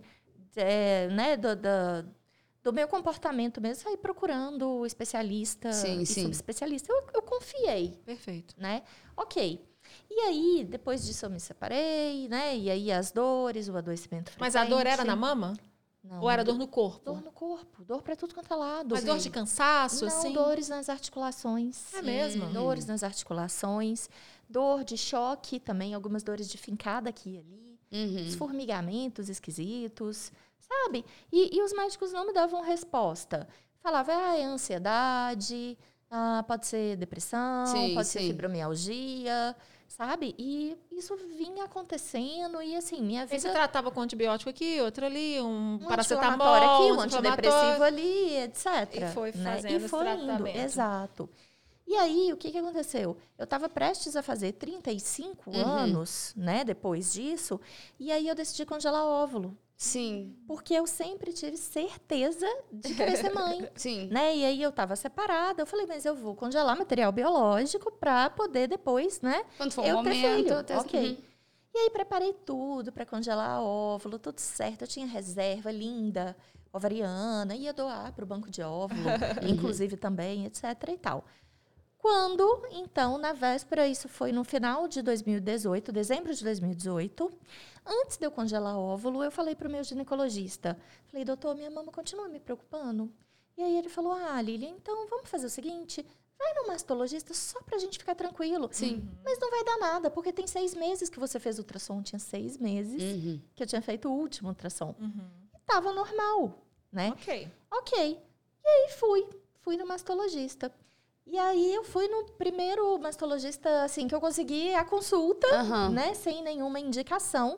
é, 0.55 1.07
né, 1.09 1.37
do, 1.37 1.55
do, 1.55 2.09
do 2.63 2.73
meu 2.73 2.87
comportamento 2.87 3.61
mesmo, 3.61 3.83
sair 3.83 3.97
procurando 3.97 4.83
especialista 4.83 5.71
Sim, 5.71 6.01
e 6.01 6.05
sim. 6.07 6.23
subespecialista. 6.23 6.91
Eu, 6.91 7.03
eu 7.13 7.21
confiei, 7.21 7.99
Perfeito. 8.03 8.55
né? 8.57 8.81
Ok. 9.15 9.63
E 10.17 10.19
aí, 10.21 10.63
depois 10.69 11.05
disso 11.05 11.25
eu 11.25 11.29
me 11.29 11.39
separei, 11.41 12.29
né? 12.29 12.57
E 12.57 12.69
aí 12.69 12.89
as 12.91 13.11
dores, 13.11 13.67
o 13.67 13.75
adoecimento 13.75 14.31
Mas 14.39 14.55
a 14.55 14.63
dor 14.63 14.79
era 14.81 14.91
frequente. 14.91 15.07
na 15.07 15.15
mama? 15.15 15.53
Não, 16.01 16.21
Ou 16.21 16.29
era 16.31 16.41
dor 16.43 16.57
no 16.57 16.67
corpo? 16.67 17.03
Dor 17.03 17.21
no 17.21 17.31
corpo, 17.31 17.83
dor 17.83 18.01
para 18.01 18.15
tudo 18.15 18.33
quanto 18.33 18.53
é 18.53 18.55
lado. 18.55 18.95
Mas 18.95 19.03
dor 19.03 19.17
de 19.17 19.29
cansaço, 19.29 20.05
Não, 20.05 20.07
assim? 20.07 20.31
dores 20.31 20.69
nas 20.69 20.87
articulações. 20.87 21.93
É 21.95 22.01
mesmo? 22.01 22.45
Dores 22.53 22.85
nas 22.85 23.03
articulações, 23.03 24.09
dor 24.47 24.85
de 24.85 24.97
choque 24.97 25.59
também, 25.59 25.93
algumas 25.93 26.23
dores 26.23 26.47
de 26.47 26.57
fincada 26.57 27.09
aqui 27.09 27.31
e 27.31 27.37
ali, 27.39 27.65
Uhum. 27.91 28.27
os 28.27 28.35
formigamentos 28.35 29.29
esquisitos, 29.29 30.31
sabe? 30.59 31.03
E, 31.31 31.57
e 31.57 31.61
os 31.61 31.73
médicos 31.73 32.13
não 32.13 32.25
me 32.25 32.33
davam 32.33 32.61
resposta. 32.61 33.47
Falava, 33.81 34.11
ah, 34.13 34.37
é 34.37 34.43
ansiedade, 34.43 35.77
ah, 36.09 36.43
pode 36.47 36.67
ser 36.67 36.95
depressão, 36.97 37.65
Sim, 37.67 37.93
pode 37.95 38.07
ser 38.07 38.19
sim. 38.19 38.27
fibromialgia, 38.27 39.55
sabe? 39.87 40.35
E 40.37 40.77
isso 40.91 41.15
vinha 41.37 41.65
acontecendo 41.65 42.61
e 42.61 42.75
assim, 42.75 43.01
minha 43.01 43.21
Aí 43.21 43.27
você 43.27 43.37
vida 43.37 43.51
tratava 43.51 43.91
com 43.91 44.01
antibiótico 44.01 44.49
aqui, 44.49 44.79
outro 44.81 45.05
ali, 45.05 45.39
um, 45.41 45.75
um 45.75 45.79
paracetamol, 45.79 46.53
aqui, 46.55 46.91
um 46.91 46.99
antidepressivo 46.99 47.83
ali, 47.83 48.37
etc. 48.37 48.65
E 48.93 49.07
foi 49.13 49.31
né? 49.33 49.55
fazendo 49.55 49.71
E 49.71 49.75
esse 49.75 49.87
foi 49.89 50.09
indo, 50.09 50.47
exato. 50.47 51.29
E 51.87 51.95
aí, 51.95 52.33
o 52.33 52.37
que, 52.37 52.51
que 52.51 52.57
aconteceu? 52.57 53.15
Eu 53.37 53.43
estava 53.43 53.69
prestes 53.69 54.15
a 54.15 54.23
fazer 54.23 54.53
35 54.53 55.51
Uhum. 55.51 55.61
anos, 55.61 56.33
né, 56.35 56.63
depois 56.63 57.13
disso, 57.13 57.61
e 57.99 58.11
aí 58.11 58.27
eu 58.27 58.33
decidi 58.33 58.65
congelar 58.65 59.03
óvulo. 59.05 59.55
Sim. 59.77 60.35
Porque 60.47 60.73
eu 60.73 60.87
sempre 60.87 61.33
tive 61.33 61.57
certeza 61.57 62.47
de 62.71 62.93
querer 62.93 63.17
ser 63.17 63.33
mãe. 63.33 63.69
Sim. 63.75 64.07
Né? 64.07 64.35
E 64.37 64.45
aí 64.45 64.61
eu 64.61 64.71
tava 64.71 64.95
separada, 64.95 65.61
eu 65.61 65.65
falei, 65.65 65.85
mas 65.85 66.05
eu 66.05 66.15
vou 66.15 66.33
congelar 66.35 66.77
material 66.77 67.11
biológico 67.11 67.91
para 67.91 68.29
poder 68.29 68.67
depois, 68.67 69.19
né? 69.21 69.43
Quando 69.57 69.71
for 69.71 69.85
eu 69.85 69.97
o 69.99 70.03
ter 70.03 70.13
momento. 70.13 70.63
ter- 70.63 70.77
Ok. 70.77 71.09
Uhum. 71.09 71.17
E 71.73 71.77
aí 71.77 71.89
preparei 71.89 72.31
tudo 72.31 72.89
para 72.93 73.05
congelar 73.05 73.61
óvulo, 73.61 74.17
tudo 74.17 74.39
certo. 74.39 74.83
Eu 74.83 74.87
tinha 74.87 75.05
reserva 75.05 75.69
linda, 75.71 76.35
ovariana, 76.71 77.53
ia 77.53 77.73
doar 77.73 78.13
para 78.13 78.23
o 78.23 78.27
banco 78.27 78.49
de 78.49 78.61
óvulo, 78.61 79.01
inclusive 79.45 79.97
também, 79.97 80.45
etc. 80.45 80.63
e 80.87 80.97
tal. 80.97 81.25
Quando, 81.97 82.65
então, 82.71 83.17
na 83.17 83.33
véspera, 83.33 83.87
isso 83.87 84.07
foi 84.07 84.31
no 84.31 84.43
final 84.43 84.87
de 84.87 85.01
2018, 85.01 85.91
dezembro 85.91 86.33
de 86.33 86.43
2018, 86.43 87.31
antes 87.85 88.17
de 88.17 88.25
eu 88.25 88.31
congelar 88.31 88.77
óvulo, 88.77 89.23
eu 89.23 89.31
falei 89.31 89.55
para 89.55 89.67
o 89.67 89.71
meu 89.71 89.83
ginecologista, 89.83 90.77
falei, 91.07 91.23
doutor, 91.25 91.55
minha 91.55 91.69
mama 91.69 91.91
continua 91.91 92.27
me 92.27 92.39
preocupando. 92.39 93.11
E 93.57 93.63
aí 93.63 93.77
ele 93.77 93.89
falou, 93.89 94.11
ah, 94.11 94.41
Lili, 94.41 94.67
então 94.67 95.07
vamos 95.07 95.29
fazer 95.29 95.45
o 95.45 95.49
seguinte, 95.49 96.05
vai 96.37 96.53
no 96.55 96.67
mastologista 96.67 97.33
só 97.33 97.61
para 97.61 97.77
a 97.77 97.79
gente 97.79 97.97
ficar 97.97 98.13
tranquilo. 98.15 98.67
Sim. 98.71 99.07
Mas 99.23 99.39
não 99.39 99.49
vai 99.49 99.63
dar 99.63 99.77
nada, 99.77 100.09
porque 100.11 100.33
tem 100.33 100.45
seis 100.45 100.75
meses 100.75 101.09
que 101.09 101.19
você 101.19 101.39
fez 101.39 101.57
ultrassom. 101.57 102.01
Tinha 102.01 102.19
seis 102.19 102.57
meses 102.57 103.01
Uhum. 103.01 103.41
que 103.55 103.63
eu 103.63 103.67
tinha 103.67 103.81
feito 103.81 104.09
o 104.09 104.11
último 104.13 104.49
ultrassom. 104.49 104.93
Uhum. 104.99 105.29
E 105.55 105.59
tava 105.65 105.93
normal, 105.93 106.65
né? 106.91 107.11
Ok. 107.11 107.49
Ok. 107.71 108.19
E 108.63 108.67
aí 108.67 108.89
fui. 108.97 109.25
Fui 109.61 109.77
no 109.77 109.85
mastologista. 109.87 110.69
E 111.25 111.39
aí 111.39 111.73
eu 111.73 111.83
fui 111.83 112.07
no 112.09 112.25
primeiro 112.33 112.99
mastologista, 112.99 113.83
assim, 113.83 114.07
que 114.07 114.13
eu 114.13 114.19
consegui 114.21 114.73
a 114.75 114.83
consulta, 114.83 115.47
Aham. 115.55 115.89
né? 115.91 116.13
Sem 116.13 116.43
nenhuma 116.43 116.79
indicação. 116.79 117.57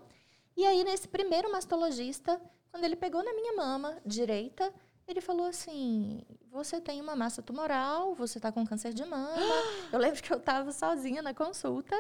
E 0.58 0.66
aí, 0.66 0.84
nesse 0.84 1.08
primeiro 1.08 1.52
mastologista, 1.52 2.42
quando 2.72 2.84
ele 2.84 2.96
pegou 2.96 3.24
na 3.24 3.32
minha 3.32 3.54
mama 3.54 3.96
direita, 4.04 4.74
ele 5.08 5.22
falou 5.22 5.46
assim: 5.46 6.24
Você 6.52 6.82
tem 6.82 7.00
uma 7.00 7.16
massa 7.16 7.44
tumoral, 7.44 8.16
você 8.16 8.40
tá 8.40 8.52
com 8.52 8.66
câncer 8.66 8.92
de 8.92 9.06
mama. 9.06 9.38
eu 9.94 10.00
lembro 10.00 10.22
que 10.22 10.34
eu 10.34 10.40
tava 10.40 10.72
sozinha 10.72 11.22
na 11.22 11.32
consulta. 11.32 11.96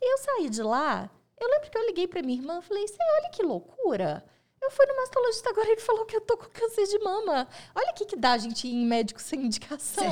E 0.00 0.12
eu 0.12 0.18
saí 0.18 0.48
de 0.48 0.62
lá. 0.62 1.10
Eu 1.36 1.48
lembro 1.50 1.68
que 1.68 1.76
eu 1.76 1.86
liguei 1.86 2.06
pra 2.06 2.22
minha 2.22 2.38
irmã 2.38 2.60
e 2.60 2.62
falei: 2.62 2.86
Você 2.86 3.02
olha 3.18 3.30
que 3.30 3.42
loucura. 3.42 4.24
Eu 4.62 4.70
fui 4.70 4.84
no 4.86 4.96
mastologista 4.96 5.50
agora 5.50 5.68
e 5.68 5.72
ele 5.72 5.80
falou 5.80 6.04
que 6.06 6.16
eu 6.16 6.20
tô 6.22 6.36
com 6.36 6.46
câncer 6.46 6.86
de 6.86 6.98
mama. 6.98 7.46
Olha 7.74 7.90
o 7.90 7.94
que, 7.94 8.04
que 8.04 8.16
dá 8.16 8.32
a 8.32 8.38
gente 8.38 8.66
ir 8.66 8.72
em 8.74 8.84
médico 8.84 9.20
sem 9.20 9.44
indicação. 9.44 10.02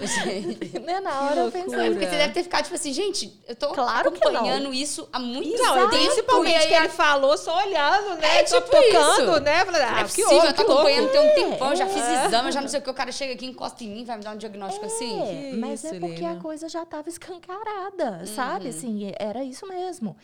Gente. 0.00 0.78
né? 0.84 1.00
Na 1.00 1.22
hora 1.22 1.40
eu 1.42 1.52
pensei. 1.52 1.90
Porque 1.90 2.06
você 2.06 2.16
deve 2.16 2.34
ter 2.34 2.42
ficado 2.42 2.64
tipo 2.64 2.74
assim, 2.74 2.92
gente, 2.92 3.40
eu 3.46 3.56
tô 3.56 3.68
Claro 3.72 4.10
que 4.12 4.18
acompanhando 4.22 4.74
isso 4.74 5.08
há 5.12 5.18
muito 5.18 5.56
Não, 5.62 5.74
tempo. 5.76 5.88
principalmente 5.88 6.54
e 6.54 6.56
aí 6.58 6.66
que 6.68 6.74
ele 6.74 6.88
falou 6.90 7.38
só 7.38 7.56
olhando, 7.64 8.16
né? 8.20 8.40
É, 8.40 8.42
tipo 8.44 8.60
tocando, 8.60 9.32
isso. 9.32 9.40
né? 9.40 9.64
Falei, 9.64 9.80
Não 9.82 9.88
ah, 9.88 10.00
é 10.00 10.04
que 10.04 10.08
possível, 10.08 10.30
louco, 10.32 10.46
eu 10.46 10.52
tô 10.54 10.64
que 10.64 10.72
acompanhando 10.72 11.10
tem 11.10 11.20
um 11.20 11.34
tempão, 11.50 11.76
já 11.76 11.84
É. 11.84 11.88
fiz 11.88 12.24
exame, 12.26 12.52
já 12.52 12.60
não 12.60 12.68
sei 12.68 12.80
o 12.80 12.82
que, 12.82 12.90
o 12.90 12.94
cara 12.94 13.12
chega 13.12 13.32
aqui, 13.32 13.46
encosta 13.46 13.82
em 13.82 13.88
mim, 13.88 14.04
vai 14.04 14.18
me 14.18 14.24
dar 14.24 14.32
um 14.34 14.36
diagnóstico 14.36 14.84
assim. 14.84 15.22
É, 15.22 15.50
Que 15.52 15.56
mas 15.56 15.84
isso, 15.84 15.94
é 15.94 16.00
porque 16.00 16.16
Lina. 16.16 16.32
a 16.32 16.36
coisa 16.36 16.68
já 16.68 16.82
estava 16.82 17.08
escancarada, 17.08 18.18
Uhum. 18.20 18.26
sabe? 18.26 18.68
Assim, 18.68 19.12
era 19.18 19.42
isso 19.42 19.66
mesmo. 19.66 20.16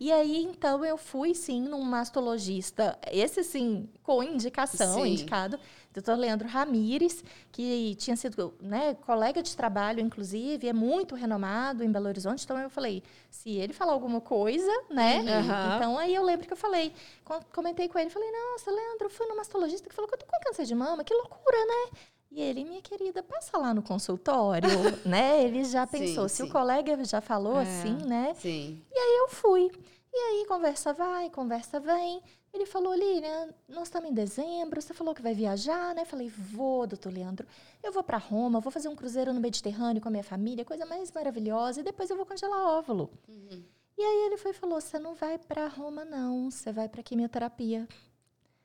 E 0.00 0.12
aí, 0.12 0.44
então, 0.44 0.84
eu 0.84 0.96
fui, 0.96 1.34
sim, 1.34 1.60
num 1.62 1.82
mastologista, 1.82 2.96
esse, 3.10 3.42
sim, 3.42 3.88
com 4.04 4.22
indicação, 4.22 5.04
Sim. 5.04 5.10
indicado, 5.12 5.58
doutor 5.92 6.16
Leandro 6.16 6.46
Ramires, 6.46 7.24
que 7.50 7.96
tinha 7.96 8.14
sido 8.16 8.54
né, 8.60 8.94
colega 8.94 9.42
de 9.42 9.56
trabalho, 9.56 9.98
inclusive, 10.00 10.68
é 10.68 10.72
muito 10.72 11.16
renomado 11.16 11.82
em 11.82 11.90
Belo 11.90 12.06
Horizonte. 12.06 12.44
Então, 12.44 12.56
eu 12.58 12.70
falei, 12.70 13.02
se 13.28 13.50
ele 13.50 13.72
falar 13.72 13.92
alguma 13.92 14.20
coisa, 14.20 14.70
né? 14.88 15.18
Uhum. 15.18 15.74
Então, 15.76 15.98
aí 15.98 16.14
eu 16.14 16.22
lembro 16.22 16.46
que 16.46 16.52
eu 16.52 16.56
falei, 16.56 16.92
co- 17.24 17.40
comentei 17.52 17.88
com 17.88 17.98
ele, 17.98 18.08
falei, 18.08 18.30
nossa, 18.30 18.70
Leandro, 18.70 19.06
eu 19.06 19.10
fui 19.10 19.26
no 19.26 19.36
mastologista 19.36 19.88
que 19.88 19.94
falou 19.96 20.08
que 20.08 20.14
eu 20.14 20.18
tô 20.20 20.26
com 20.26 20.40
câncer 20.44 20.64
de 20.64 20.74
mama, 20.76 21.02
que 21.02 21.12
loucura, 21.12 21.58
né? 21.66 21.98
E 22.30 22.40
ele, 22.40 22.64
minha 22.64 22.82
querida, 22.82 23.22
passa 23.22 23.56
lá 23.56 23.72
no 23.72 23.82
consultório, 23.82 24.68
né? 25.06 25.42
Ele 25.42 25.64
já 25.64 25.86
Sim, 25.86 25.98
pensou, 25.98 26.28
se 26.28 26.36
sim. 26.36 26.42
o 26.44 26.50
colega 26.50 27.02
já 27.04 27.20
falou 27.20 27.58
É. 27.58 27.62
assim, 27.62 27.96
né? 28.06 28.34
Sim. 28.38 28.82
eu 28.94 29.28
fui. 29.28 29.70
E 30.12 30.16
aí, 30.16 30.46
conversa 30.46 30.92
vai, 30.92 31.30
conversa 31.30 31.80
vem. 31.80 32.22
Ele 32.52 32.64
falou, 32.64 32.94
Lilian, 32.94 33.48
nós 33.68 33.84
estamos 33.84 34.10
em 34.10 34.14
dezembro, 34.14 34.80
você 34.80 34.94
falou 34.94 35.14
que 35.14 35.20
vai 35.22 35.34
viajar, 35.34 35.94
né? 35.94 36.04
Falei, 36.04 36.28
vou, 36.28 36.86
doutor 36.86 37.12
Leandro. 37.12 37.46
Eu 37.82 37.92
vou 37.92 38.02
para 38.02 38.16
Roma, 38.16 38.58
vou 38.60 38.72
fazer 38.72 38.88
um 38.88 38.96
cruzeiro 38.96 39.32
no 39.32 39.40
Mediterrâneo 39.40 40.00
com 40.00 40.08
a 40.08 40.10
minha 40.10 40.24
família, 40.24 40.64
coisa 40.64 40.86
mais 40.86 41.12
maravilhosa, 41.12 41.80
e 41.80 41.84
depois 41.84 42.08
eu 42.10 42.16
vou 42.16 42.24
congelar 42.26 42.58
óvulo. 42.78 43.10
Uhum. 43.28 43.62
E 43.96 44.02
aí 44.02 44.26
ele 44.26 44.36
foi 44.38 44.52
e 44.52 44.54
falou, 44.54 44.80
você 44.80 44.98
não 44.98 45.14
vai 45.14 45.36
para 45.38 45.66
Roma, 45.68 46.04
não, 46.04 46.50
você 46.50 46.72
vai 46.72 46.88
para 46.88 47.02
quimioterapia. 47.02 47.86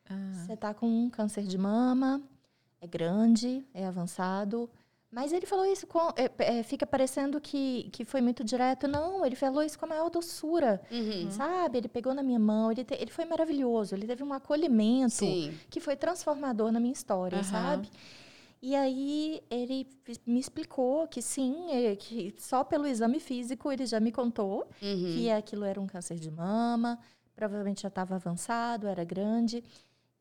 Ah. 0.09 0.31
Você 0.45 0.55
tá 0.55 0.73
com 0.73 0.87
um 0.87 1.09
câncer 1.09 1.43
de 1.43 1.57
mama, 1.57 2.21
é 2.83 2.87
grande, 2.87 3.63
é 3.73 3.85
avançado. 3.85 4.69
Mas 5.11 5.31
ele 5.31 5.45
falou 5.45 5.65
isso 5.65 5.85
com. 5.85 5.99
é, 6.15 6.29
é, 6.59 6.63
fica 6.63 6.87
parecendo 6.87 7.39
que, 7.39 7.87
que 7.91 8.03
foi 8.03 8.19
muito 8.19 8.43
direto. 8.43 8.87
Não, 8.87 9.23
ele 9.23 9.35
falou 9.35 9.61
isso 9.61 9.77
com 9.77 9.85
a 9.85 9.89
maior 9.89 10.09
doçura. 10.09 10.81
Uhum. 10.91 11.29
Sabe? 11.29 11.77
Ele 11.77 11.87
pegou 11.87 12.15
na 12.15 12.23
minha 12.23 12.39
mão, 12.39 12.71
ele, 12.71 12.83
te- 12.83 12.95
ele 12.95 13.11
foi 13.11 13.23
maravilhoso. 13.25 13.93
Ele 13.93 14.07
teve 14.07 14.23
um 14.23 14.33
acolhimento 14.33 15.13
Sim. 15.13 15.53
que 15.69 15.79
foi 15.79 15.95
transformador 15.95 16.71
na 16.71 16.79
minha 16.79 16.91
história, 16.93 17.37
Aham. 17.37 17.43
sabe? 17.43 17.89
E 18.59 18.75
aí 18.75 19.41
ele 19.51 19.85
me 20.25 20.39
explicou 20.39 21.07
que 21.07 21.21
sim, 21.21 21.69
é, 21.69 21.95
que 21.95 22.33
só 22.39 22.63
pelo 22.63 22.87
exame 22.87 23.19
físico 23.19 23.71
ele 23.71 23.85
já 23.85 23.99
me 23.99 24.11
contou 24.11 24.65
Uhum. 24.81 25.13
que 25.15 25.29
aquilo 25.29 25.63
era 25.65 25.79
um 25.79 25.85
câncer 25.85 26.15
de 26.17 26.31
mama, 26.31 26.97
provavelmente 27.35 27.81
já 27.83 27.89
estava 27.89 28.15
avançado, 28.15 28.87
era 28.87 29.03
grande. 29.03 29.63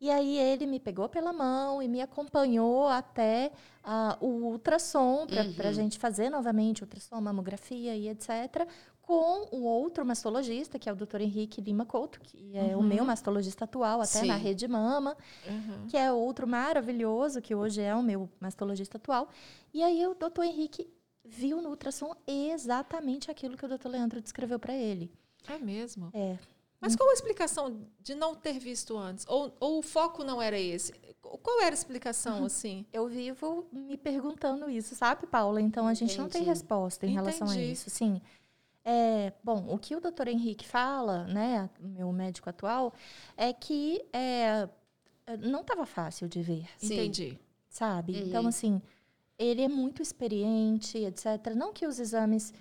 E 0.03 0.11
aí 0.11 0.37
ele 0.37 0.67
me 0.67 0.81
pegou 0.81 1.09
pela 1.09 1.33
mão 1.33 1.81
e 1.81 1.87
me 1.87 2.01
acompanhou 2.01 2.89
até 2.89 3.53
ah, 3.85 4.19
o 4.21 4.27
ultrassom, 4.51 5.27
para 5.29 5.43
a 5.43 5.69
Uhum. 5.69 5.73
gente 5.75 5.97
fazer 5.97 6.29
novamente 6.29 6.83
ultrassom, 6.83 7.21
mamografia 7.21 7.95
e 7.97 8.09
etc., 8.09 8.67
com 9.01 9.49
o 9.53 9.63
outro 9.65 10.05
mastologista, 10.05 10.77
que 10.77 10.89
é 10.89 10.93
o 10.93 10.97
Dr. 10.97 11.21
Henrique 11.21 11.61
Lima 11.61 11.87
Couto, 11.87 12.21
que 12.21 12.57
é 12.57 12.75
o 12.75 12.79
Uhum. 12.81 12.83
meu 12.83 13.05
mastologista 13.05 13.65
atual, 13.65 14.01
até 14.01 14.25
na 14.25 14.37
Sim. 14.39 14.43
Rede 14.43 14.67
Mama, 14.67 15.17
Uhum. 15.49 15.87
que 15.89 15.97
é 15.97 16.11
outro 16.13 16.49
maravilhoso, 16.49 17.41
que 17.41 17.55
hoje 17.55 17.81
é 17.81 17.95
o 17.95 18.03
meu 18.03 18.29
mastologista 18.41 18.97
atual. 18.97 19.29
E 19.73 19.85
aí 19.85 20.05
o 20.07 20.15
doutor 20.15 20.45
Henrique 20.45 20.89
viu 21.25 21.63
no 21.63 21.71
ultrassom 21.71 22.13
exatamente 22.27 23.31
aquilo 23.31 23.57
que 23.57 23.65
o 23.65 23.69
doutor 23.69 23.89
Leandro 23.91 24.21
descreveu 24.21 24.59
para 24.59 24.75
ele. 24.75 25.13
É 25.49 25.59
mesmo. 25.59 26.11
É. 26.13 26.39
Mas 26.83 26.97
qual 26.97 27.09
a 27.11 27.13
explicação 27.13 27.87
de 28.01 28.13
não 28.17 28.35
ter 28.35 28.59
visto 28.59 28.99
antes? 28.99 29.25
Ou, 29.29 29.57
ou 29.61 29.79
o 29.79 29.83
foco 29.83 30.25
não 30.25 30.43
era 30.43 30.59
esse? 30.59 30.93
Qual 31.23 31.61
era 31.61 31.71
a 31.71 31.73
explicação, 31.75 32.45
assim? 32.45 32.85
Eu 32.93 33.07
vivo 33.07 33.69
me 33.73 33.97
perguntando 33.97 34.69
isso, 34.69 34.97
sabe, 34.97 35.27
Paula? 35.29 35.61
Então 35.61 35.87
a 35.87 35.95
gente 35.95 36.19
não 36.19 36.29
tem 36.29 36.43
Entendi. 36.43 36.51
resposta 36.51 37.07
em 37.07 37.13
relação 37.13 37.49
a 37.49 37.55
Entendi. 37.55 37.71
isso. 37.73 37.89
Sim. 37.89 38.21
É, 38.85 39.33
bom, 39.45 39.65
o 39.69 39.79
que 39.79 39.95
o 39.95 40.01
doutor 40.01 40.27
Henrique 40.27 40.67
fala, 40.67 41.25
né, 41.29 41.71
meu 41.79 42.13
médico 42.13 42.51
atual, 42.51 42.93
é 43.37 43.53
que 43.53 44.05
é, 44.13 44.69
não 45.39 45.61
estava 45.61 45.87
fácil 45.87 46.29
de 46.29 46.43
ver. 46.43 46.67
Sim. 46.79 46.95
Entendi. 46.95 47.39
sabe? 47.69 48.13
Uhum. 48.13 48.27
Então, 48.27 48.47
assim, 48.49 48.83
ele 49.39 49.63
é 49.63 49.69
muito 49.69 50.03
experiente, 50.03 50.99
etc. 50.99 51.55
Não 51.57 51.73
que 51.73 51.87
os 51.87 52.01
exames. 52.01 52.53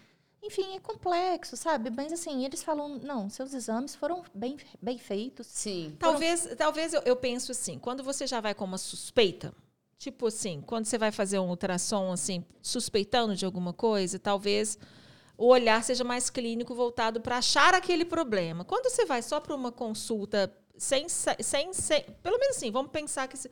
Enfim, 0.44 0.76
é 0.76 0.80
complexo, 0.80 1.56
sabe? 1.56 1.90
Mas, 1.90 2.12
assim, 2.12 2.44
eles 2.44 2.64
falam: 2.64 2.98
não, 3.00 3.30
seus 3.30 3.54
exames 3.54 3.94
foram 3.96 4.24
bem, 4.34 4.58
bem 4.82 4.98
feitos. 4.98 5.48
Sim. 5.48 5.96
Talvez, 6.00 6.48
talvez 6.58 6.94
eu, 6.94 7.02
eu 7.06 7.16
penso 7.16 7.52
assim, 7.52 7.78
quando 7.78 8.04
você 8.04 8.26
já 8.26 8.42
vai 8.42 8.54
com 8.56 8.66
uma 8.66 8.78
suspeita, 8.78 9.54
tipo 9.98 10.28
assim, 10.28 10.62
quando 10.66 10.86
você 10.86 10.98
vai 10.98 11.12
fazer 11.12 11.38
um 11.40 11.50
ultrassom, 11.50 12.12
assim, 12.12 12.44
suspeitando 12.62 13.36
de 13.36 13.46
alguma 13.46 13.72
coisa, 13.72 14.18
talvez 14.18 14.78
o 15.38 15.48
olhar 15.48 15.84
seja 15.84 16.04
mais 16.04 16.30
clínico 16.30 16.74
voltado 16.74 17.22
para 17.22 17.38
achar 17.38 17.74
aquele 17.76 18.06
problema. 18.06 18.64
Quando 18.66 18.90
você 18.90 19.06
vai 19.06 19.22
só 19.22 19.40
para 19.40 19.56
uma 19.56 19.72
consulta 19.72 20.52
sem, 20.78 21.08
sem, 21.08 21.74
sem, 21.74 22.04
pelo 22.24 22.40
menos 22.40 22.58
assim, 22.58 22.72
vamos 22.72 22.92
pensar 22.92 23.28
que 23.28 23.38
se- 23.38 23.50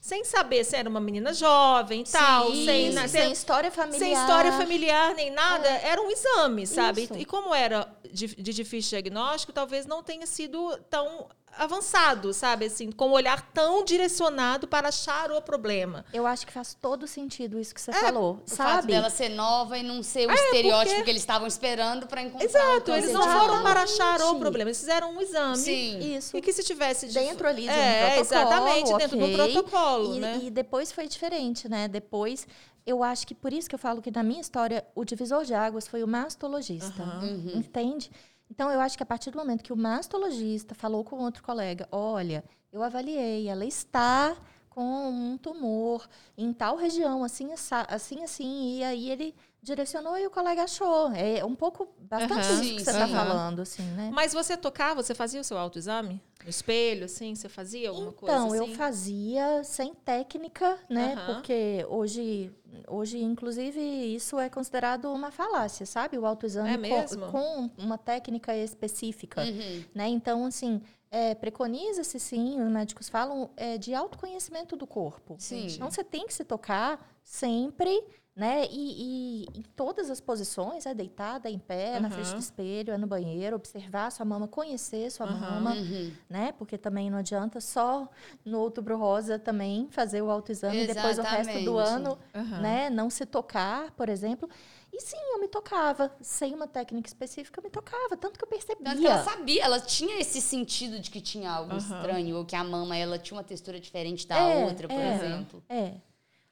sem 0.00 0.24
saber 0.24 0.64
se 0.64 0.74
era 0.74 0.88
uma 0.88 1.00
menina 1.00 1.32
jovem 1.34 2.00
e 2.00 2.04
tal, 2.04 2.50
Sim, 2.50 2.64
sem, 2.64 2.92
sem 2.92 3.08
sem, 3.08 3.32
história 3.32 3.70
familiar. 3.70 3.98
sem 4.00 4.12
história 4.14 4.52
familiar 4.52 5.14
nem 5.14 5.30
nada, 5.30 5.68
era 5.68 6.00
um 6.00 6.10
exame, 6.10 6.66
sabe? 6.66 7.02
Isso. 7.02 7.14
E 7.18 7.24
como 7.26 7.54
era 7.54 7.86
de, 8.10 8.28
de 8.28 8.52
difícil 8.54 8.90
diagnóstico, 8.90 9.52
talvez 9.52 9.84
não 9.84 10.02
tenha 10.02 10.26
sido 10.26 10.76
tão 10.88 11.28
avançado, 11.58 12.32
sabe? 12.32 12.66
Assim, 12.66 12.90
com 12.90 13.08
um 13.08 13.12
olhar 13.12 13.42
tão 13.52 13.84
direcionado 13.84 14.66
para 14.68 14.88
achar 14.88 15.30
o 15.30 15.40
problema. 15.42 16.04
Eu 16.12 16.26
acho 16.26 16.46
que 16.46 16.52
faz 16.52 16.74
todo 16.74 17.06
sentido 17.06 17.58
isso 17.58 17.74
que 17.74 17.80
você 17.80 17.90
É, 17.90 17.94
falou, 17.94 18.34
O 18.46 18.50
fato 18.50 18.56
sabe? 18.76 18.88
dela 18.88 19.10
ser 19.10 19.28
nova 19.30 19.76
e 19.78 19.82
não 19.82 20.02
ser 20.02 20.28
o 20.28 20.32
estereótipo 20.32 21.02
que 21.04 21.10
eles 21.10 21.22
estavam 21.22 21.46
esperando 21.46 22.06
pra 22.06 22.22
encontrar 22.22 22.44
Exato, 22.44 22.92
eles 22.92 23.12
não 23.12 23.22
foram 23.22 23.62
para 23.62 23.82
achar 23.82 24.20
o 24.22 24.38
problema, 24.38 24.70
eles 24.70 24.78
fizeram 24.80 25.12
um 25.14 25.20
exame. 25.20 25.56
Sim. 25.56 26.16
Isso. 26.16 26.36
E 26.36 26.40
que 26.40 26.52
se 26.52 26.62
tivesse 26.62 27.08
de- 27.08 27.14
Dentro 27.14 27.46
ali 27.46 27.62
de 27.62 27.68
um 27.68 27.72
é, 27.72 28.14
protocolo, 28.16 28.20
exatamente, 28.42 28.96
dentro 28.96 29.18
do 29.18 29.24
ok. 29.24 29.34
protocolo, 29.36 30.14
E, 30.16 30.20
né? 30.20 30.40
e 30.44 30.50
depois 30.50 30.90
foi 30.92 31.06
diferente, 31.06 31.68
né? 31.68 31.86
Depois, 31.88 32.46
eu 32.86 33.02
acho 33.02 33.26
que 33.26 33.34
por 33.34 33.52
isso 33.52 33.68
que 33.68 33.74
eu 33.74 33.78
falo 33.78 34.00
que 34.00 34.10
na 34.10 34.22
minha 34.22 34.40
história, 34.40 34.84
o 34.94 35.04
divisor 35.04 35.44
de 35.44 35.52
águas 35.54 35.86
foi 35.86 36.02
o 36.02 36.08
mastologista. 36.08 37.02
Uhum. 37.02 37.52
Entende? 37.56 38.10
Então, 38.50 38.70
eu 38.70 38.80
acho 38.80 38.96
que 38.96 39.02
a 39.02 39.06
partir 39.06 39.30
do 39.30 39.38
momento 39.38 39.62
que 39.62 39.72
o 39.72 39.76
mastologista 39.76 40.74
falou 40.74 41.04
com 41.04 41.16
outro 41.16 41.42
colega, 41.42 41.88
olha, 41.92 42.44
eu 42.72 42.82
avaliei, 42.82 43.48
ela 43.48 43.64
está 43.64 44.36
com 44.68 45.08
um 45.08 45.38
tumor 45.38 46.08
em 46.36 46.52
tal 46.52 46.76
região, 46.76 47.22
assim, 47.22 47.52
assim, 47.52 48.22
assim, 48.22 48.78
e 48.78 48.84
aí 48.84 49.10
ele 49.10 49.34
direcionou 49.62 50.16
e 50.18 50.26
o 50.26 50.30
colega 50.30 50.62
achou. 50.64 51.10
É 51.12 51.44
um 51.44 51.54
pouco, 51.54 51.88
bastante 52.00 52.32
Aham, 52.34 52.40
isso 52.40 52.60
que 52.74 52.78
sim, 52.80 52.84
você 52.84 52.90
está 52.90 53.06
sim. 53.06 53.12
falando, 53.14 53.60
assim, 53.60 53.82
né? 53.82 54.10
Mas 54.12 54.32
você 54.32 54.56
tocava, 54.56 55.02
você 55.02 55.14
fazia 55.14 55.40
o 55.40 55.44
seu 55.44 55.58
autoexame? 55.58 56.20
No 56.42 56.48
espelho, 56.48 57.04
assim? 57.04 57.34
Você 57.34 57.48
fazia 57.48 57.90
alguma 57.90 58.12
coisa 58.12 58.34
Então, 58.36 58.48
assim? 58.48 58.56
eu 58.56 58.76
fazia 58.76 59.62
sem 59.64 59.94
técnica, 59.94 60.78
né? 60.88 61.14
Aham. 61.14 61.34
Porque 61.34 61.84
hoje, 61.88 62.50
hoje, 62.88 63.18
inclusive, 63.22 63.78
isso 63.80 64.38
é 64.38 64.48
considerado 64.48 65.12
uma 65.12 65.30
falácia, 65.30 65.84
sabe? 65.84 66.18
O 66.18 66.24
autoexame 66.24 66.70
É 66.70 66.76
co- 66.76 66.80
mesmo? 66.80 67.26
com, 67.30 67.70
uma 67.76 67.98
técnica 67.98 68.56
específica, 68.56 69.42
Uhum. 69.42 69.84
né? 69.94 70.08
Então, 70.08 70.46
assim, 70.46 70.80
é, 71.10 71.34
preconiza-se 71.34 72.18
sim, 72.18 72.62
os 72.62 72.70
médicos 72.70 73.08
falam, 73.10 73.50
é, 73.56 73.76
de 73.76 73.94
autoconhecimento 73.94 74.76
do 74.76 74.86
corpo. 74.86 75.36
Sim. 75.38 75.66
Então, 75.66 75.90
você 75.90 76.02
tem 76.02 76.26
que 76.26 76.32
se 76.32 76.44
tocar 76.44 76.98
sempre, 77.22 78.02
né? 78.40 78.66
E, 78.70 79.44
e 79.44 79.58
em 79.58 79.60
todas 79.76 80.08
as 80.08 80.18
posições, 80.18 80.86
é 80.86 80.94
deitada, 80.94 81.50
em 81.50 81.58
pé, 81.58 82.00
na 82.00 82.08
frente 82.08 82.32
do 82.32 82.40
espelho, 82.40 82.90
é 82.94 82.96
no 82.96 83.06
banheiro, 83.06 83.54
observar 83.54 84.10
sua 84.10 84.24
mama, 84.24 84.48
conhecer 84.48 85.10
sua 85.10 85.26
Aham. 85.26 85.38
mama, 85.38 85.74
Uhum. 85.74 86.10
né? 86.28 86.52
Porque 86.52 86.78
também 86.78 87.10
não 87.10 87.18
adianta 87.18 87.60
só 87.60 88.08
no 88.42 88.58
outubro 88.60 88.96
rosa 88.96 89.38
também 89.38 89.88
fazer 89.90 90.22
o 90.22 90.30
autoexame 90.30 90.84
e 90.84 90.86
depois 90.86 91.18
o 91.18 91.22
resto 91.22 91.52
do 91.64 91.78
Exatamente. 91.78 91.96
ano, 92.06 92.18
né? 92.62 92.88
Não 92.88 93.10
se 93.10 93.26
tocar, 93.26 93.90
por 93.90 94.08
exemplo. 94.08 94.48
E 94.90 95.00
sim, 95.02 95.18
eu 95.34 95.38
me 95.38 95.46
tocava. 95.46 96.10
Sem 96.22 96.54
uma 96.54 96.66
técnica 96.66 97.08
específica, 97.08 97.60
eu 97.60 97.64
me 97.64 97.70
tocava. 97.70 98.16
Tanto 98.16 98.38
que 98.38 98.44
eu 98.44 98.48
percebia. 98.48 98.84
Tanto 98.84 99.00
que 99.02 99.06
ela 99.06 99.22
sabia, 99.22 99.62
ela 99.64 99.80
tinha 99.80 100.18
esse 100.18 100.40
sentido 100.40 100.98
de 100.98 101.10
que 101.10 101.20
tinha 101.20 101.50
algo 101.50 101.76
estranho, 101.76 102.36
ou 102.38 102.44
que 102.46 102.56
a 102.56 102.64
mama 102.64 102.96
ela 102.96 103.18
tinha 103.18 103.36
uma 103.36 103.44
textura 103.44 103.78
diferente 103.78 104.26
da 104.26 104.38
É, 104.38 104.64
outra, 104.64 104.88
por 104.88 104.96
é. 104.98 105.14
exemplo. 105.14 105.62
É. 105.68 105.92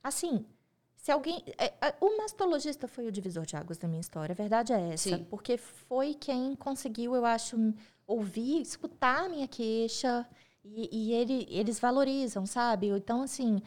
Assim, 0.05 0.45
se 1.09 1.13
alguém. 1.13 1.43
é, 1.57 1.73
é, 1.81 1.95
o 2.03 2.19
mastologista 2.19 2.87
foi 2.87 3.07
o 3.07 3.13
divisor 3.13 3.47
de 3.47 3.57
águas 3.57 3.79
da 3.79 3.89
minha 3.89 4.01
história. 4.01 4.35
A 4.35 4.37
verdade 4.37 4.75
é 4.75 4.93
essa. 4.93 5.17
Sim. 5.17 5.27
Porque 5.31 5.57
foi 5.57 6.13
quem 6.13 6.55
conseguiu, 6.55 7.15
eu 7.17 7.25
acho, 7.25 7.57
ouvir, 8.07 8.61
escutar 8.61 9.25
a 9.25 9.29
minha 9.29 9.49
queixa. 9.49 10.27
E, 10.63 10.89
e 10.93 11.13
ele, 11.15 11.47
eles 11.49 11.81
valorizam, 11.81 12.45
sabe? 12.45 12.89
Então, 12.89 13.23
assim. 13.23 13.63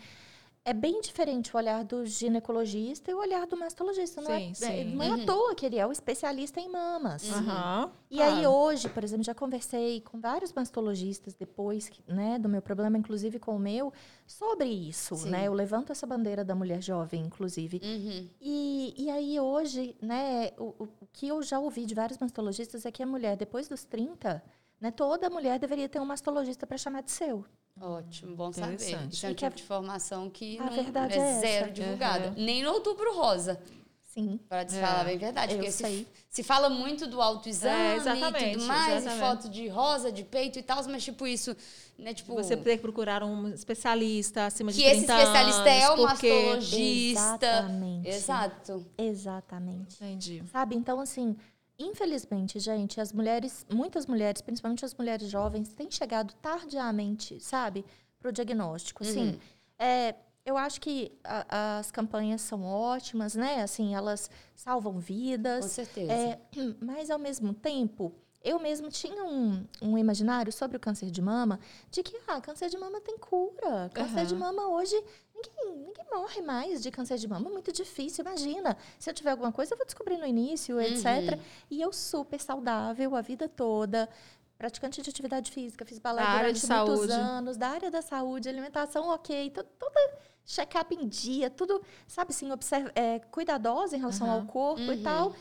É 0.64 0.74
bem 0.74 1.02
diferente 1.02 1.56
o 1.56 1.58
olhar 1.58 1.84
do 1.84 2.06
ginecologista 2.06 3.10
e 3.10 3.16
o 3.16 3.18
olhar 3.18 3.48
do 3.48 3.58
mastologista. 3.58 4.22
Não, 4.22 4.30
Sim, 4.30 4.52
é, 4.52 4.54
sim. 4.54 4.66
é- 4.66 4.84
não 4.84 5.04
é 5.04 5.10
Uhum. 5.16 5.24
à 5.24 5.26
toa 5.26 5.56
que 5.56 5.66
ele 5.66 5.80
é 5.80 5.88
o 5.88 5.92
especialista 5.92 6.60
em 6.60 6.70
mamas. 6.70 7.28
Aham. 7.32 7.92
E 8.12 8.22
aí 8.22 8.42
Claro. 8.42 8.50
hoje, 8.52 8.88
por 8.88 9.04
exemplo, 9.04 9.24
já 9.24 9.34
conversei 9.34 10.02
com 10.02 10.20
vários 10.20 10.54
mastologistas 10.54 11.34
depois, 11.34 11.90
né, 12.08 12.38
do 12.38 12.48
meu 12.48 12.62
problema, 12.62 12.96
inclusive 12.96 13.40
com 13.40 13.56
o 13.56 13.60
meu, 13.60 13.92
sobre 14.28 14.66
isso, 14.68 15.16
Sim. 15.16 15.32
né? 15.32 15.48
Eu 15.48 15.54
levanto 15.54 15.92
essa 15.92 16.06
bandeira 16.06 16.46
da 16.46 16.54
mulher 16.54 16.80
jovem, 16.84 17.24
inclusive. 17.26 17.82
Uhum. 17.84 18.30
E, 18.40 18.94
e 18.96 19.10
aí 19.10 19.40
hoje, 19.40 19.96
né, 20.00 20.52
o, 20.60 20.76
o- 20.78 20.90
o 21.02 21.08
que 21.12 21.28
eu 21.28 21.42
já 21.42 21.60
ouvi 21.60 21.88
de 21.88 21.96
vários 21.96 22.20
mastologistas 22.20 22.86
é 22.86 22.92
que 22.92 23.02
a 23.02 23.06
mulher, 23.08 23.36
depois 23.36 23.68
dos 23.68 23.84
30, 23.84 24.44
né, 24.82 24.92
toda 24.92 25.30
mulher 25.30 25.60
deveria 25.60 25.88
ter 25.88 26.00
um 26.00 26.06
mastologista 26.06 26.66
para 26.68 26.78
chamar 26.78 27.04
de 27.04 27.12
seu. 27.12 27.46
Ótimo, 27.80 28.36
bom 28.36 28.52
saber. 28.52 28.76
Isso 28.76 29.26
é 29.26 29.30
um 29.30 29.34
que 29.34 29.46
a- 29.46 29.50
tipo 29.50 29.56
de 29.58 29.64
formação 29.64 30.30
que 30.30 30.58
a 30.60 30.66
não 30.66 30.74
verdade 30.74 31.14
é 31.14 31.18
é 31.18 31.30
essa. 31.30 31.40
zero 31.40 31.72
divulgada. 31.72 32.28
Uhum. 32.30 32.34
Nem 32.44 32.64
no 32.64 32.72
outubro 32.74 33.16
rosa, 33.16 33.62
Sim. 34.02 34.40
para 34.50 34.66
te 34.66 34.76
É. 34.78 34.82
falar 34.82 35.06
bem 35.06 35.16
a 35.16 35.20
verdade. 35.20 35.54
Eu 35.54 35.58
porque 35.60 35.72
se, 35.72 36.06
se 36.30 36.44
fala 36.44 36.70
muito 36.70 37.08
do 37.08 37.22
autoexame 37.22 37.74
É, 37.74 37.94
e 37.94 37.98
exatamente, 37.98 38.52
tudo 38.58 38.66
mais, 38.66 38.96
exatamente. 39.06 39.18
e 39.18 39.20
foto 39.26 39.50
de 39.50 39.68
rosa, 39.70 40.12
de 40.12 40.24
peito 40.26 40.60
e 40.60 40.64
tal, 40.64 40.84
mas 40.90 41.02
tipo 41.04 41.26
isso, 41.26 41.56
né, 41.98 42.14
tipo... 42.14 42.34
Você 42.36 42.58
tem 42.58 42.76
que 42.76 42.82
procurar 42.82 43.24
um 43.24 43.48
especialista 43.50 44.48
acima 44.48 44.72
de 44.72 44.80
que 44.82 44.84
esse 44.86 45.06
30 45.06 45.14
especialista 45.14 45.70
é 45.70 45.90
o 45.90 45.94
anos, 45.94 46.12
porque... 46.12 46.30
mastologista. 46.34 47.22
Exatamente. 47.46 48.10
Exato. 48.10 48.86
Exatamente. 48.98 49.96
Entendi. 50.04 50.44
Sabe? 50.52 50.76
Então, 50.76 51.00
assim, 51.00 51.38
infelizmente, 51.84 52.60
gente, 52.60 53.00
as 53.02 53.12
mulheres, 53.14 53.66
muitas 53.72 54.06
mulheres, 54.06 54.42
principalmente 54.42 54.86
as 54.86 54.94
mulheres 54.94 55.30
jovens, 55.30 55.74
têm 55.74 55.90
chegado 55.90 56.34
tardiamente, 56.42 57.40
sabe, 57.40 57.86
para 58.20 58.30
o 58.30 58.32
diagnóstico. 58.32 59.04
Assim, 59.04 59.30
Uhum. 59.30 59.40
é, 59.80 60.16
eu 60.46 60.58
acho 60.58 60.80
que 60.82 61.12
a- 61.24 61.78
as 61.80 61.92
campanhas 61.92 62.42
são 62.42 62.64
ótimas, 62.64 63.36
né? 63.36 63.62
Assim, 63.62 63.94
elas 63.96 64.30
salvam 64.56 64.94
Com 64.94 65.00
vidas. 65.00 65.66
certeza. 65.66 66.12
É, 66.12 66.40
mas, 66.82 67.10
ao 67.10 67.20
mesmo 67.20 67.54
tempo, 67.54 68.12
eu 68.44 68.60
mesmo 68.60 68.90
tinha 68.90 69.24
um, 69.24 69.66
um 69.82 69.98
imaginário 69.98 70.52
sobre 70.52 70.78
o 70.78 70.80
câncer 70.80 71.12
de 71.12 71.22
mama 71.22 71.60
de 71.90 72.02
que, 72.04 72.18
ah, 72.28 72.42
câncer 72.42 72.70
de 72.70 72.78
mama 72.78 73.00
tem 73.02 73.18
cura. 73.18 73.90
Câncer 73.94 74.26
de 74.26 74.34
Aham. 74.34 74.40
mama 74.40 74.68
hoje, 74.70 74.96
ninguém, 75.36 75.78
ninguém 75.78 76.06
morre 76.12 76.42
mais 76.42 76.82
de 76.82 76.90
câncer 76.92 77.18
de 77.18 77.28
mama. 77.28 77.50
É 77.50 77.52
muito 77.52 77.72
difícil, 77.72 78.24
imagina. 78.26 78.76
Se 78.98 79.10
eu 79.10 79.14
tiver 79.14 79.32
alguma 79.32 79.52
coisa, 79.52 79.74
eu 79.74 79.78
vou 79.78 79.86
descobrir 79.86 80.18
no 80.18 80.26
início, 80.26 80.80
etc. 80.82 81.06
Uhum. 81.38 81.44
E 81.70 81.82
eu 81.82 81.94
super 81.94 82.40
saudável 82.40 83.16
a 83.16 83.22
vida 83.22 83.48
toda. 83.48 84.10
Praticante 84.58 85.02
de 85.02 85.10
atividade 85.10 85.52
física, 85.52 85.84
fiz 85.86 85.98
balé 85.98 86.22
Da 86.24 86.38
durante 86.38 86.62
de 86.62 86.68
muitos 86.68 86.96
saúde. 87.00 87.12
anos, 87.14 87.58
da 87.58 87.70
área 87.70 87.90
da 87.90 88.02
saúde, 88.02 88.48
alimentação 88.48 89.08
ok, 89.10 89.50
to- 89.50 89.64
toda 89.80 90.00
check-up 90.46 90.94
em 90.94 91.08
dia, 91.08 91.50
tudo, 91.50 91.82
sabe 92.08 92.32
assim, 92.32 92.52
observa, 92.52 92.92
é, 92.96 93.20
cuidadosa 93.20 93.96
em 93.96 94.00
relação 94.00 94.28
Aham. 94.28 94.40
ao 94.42 94.46
corpo 94.46 94.82
e 94.92 94.98
Uhum. 94.98 95.02
tal. 95.04 95.34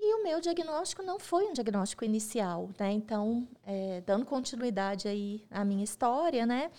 E 0.00 0.14
o 0.14 0.22
meu 0.22 0.40
diagnóstico 0.40 1.02
não 1.02 1.18
foi 1.18 1.46
um 1.46 1.52
diagnóstico 1.52 2.04
inicial, 2.04 2.70
né? 2.78 2.92
Então, 2.92 3.48
é, 3.66 4.00
dando 4.02 4.24
continuidade 4.24 5.08
aí 5.08 5.44
à 5.50 5.64
minha 5.64 5.82
história, 5.82 6.46
né? 6.46 6.70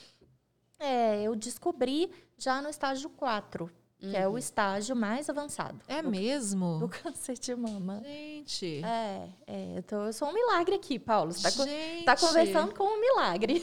É, 0.79 1.21
eu 1.23 1.35
descobri 1.35 2.09
já 2.37 2.61
no 2.61 2.69
estágio 2.69 3.09
4, 3.09 3.69
que 3.99 4.15
é 4.15 4.25
o 4.25 4.37
estágio 4.37 4.95
mais 4.95 5.29
avançado 5.29 5.77
É 5.89 6.01
do, 6.01 6.09
mesmo? 6.09 6.79
do 6.79 6.87
câncer 6.87 7.37
de 7.37 7.53
mama. 7.53 8.01
Gente. 8.05 8.81
É, 8.85 9.29
é 9.45 9.77
eu, 9.77 9.83
tô, 9.83 9.97
eu 10.05 10.13
sou 10.13 10.29
um 10.29 10.33
milagre 10.33 10.75
aqui, 10.75 10.97
Paulo. 10.97 11.33
Você 11.33 11.43
tá, 11.43 11.51
co- 11.51 11.65
Gente. 11.69 12.05
tá 12.05 12.15
conversando 12.15 12.73
com 12.73 12.85
um 12.85 13.01
milagre. 13.01 13.61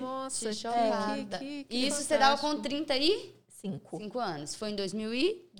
Nossa, 0.00 0.50
Que 0.50 0.56
que, 0.56 1.38
que, 1.38 1.64
que 1.64 1.76
E 1.76 1.86
isso 1.86 2.02
você 2.02 2.18
dava 2.18 2.34
com 2.40 2.48
fantástico. 2.48 2.84
35 2.84 3.98
Cinco. 4.00 4.18
anos. 4.18 4.56
Foi 4.56 4.70
em 4.70 4.74
2018. 4.76 5.50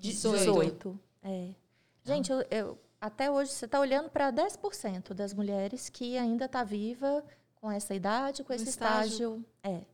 18. 0.40 1.00
É. 1.22 1.50
Gente, 2.04 2.32
eu, 2.32 2.44
eu- 2.50 2.78
até 3.02 3.28
hoje 3.28 3.50
você 3.50 3.64
está 3.64 3.80
olhando 3.80 4.08
para 4.08 4.32
10% 4.32 5.12
das 5.12 5.34
mulheres 5.34 5.88
que 5.88 6.16
ainda 6.16 6.44
está 6.44 6.62
viva 6.62 7.24
com 7.56 7.70
essa 7.70 7.92
idade, 7.94 8.44
com 8.44 8.52
No 8.52 8.56
esse 8.56 8.68
estágio. 8.68 9.08
estágio. 9.12 9.44
É, 9.64 9.84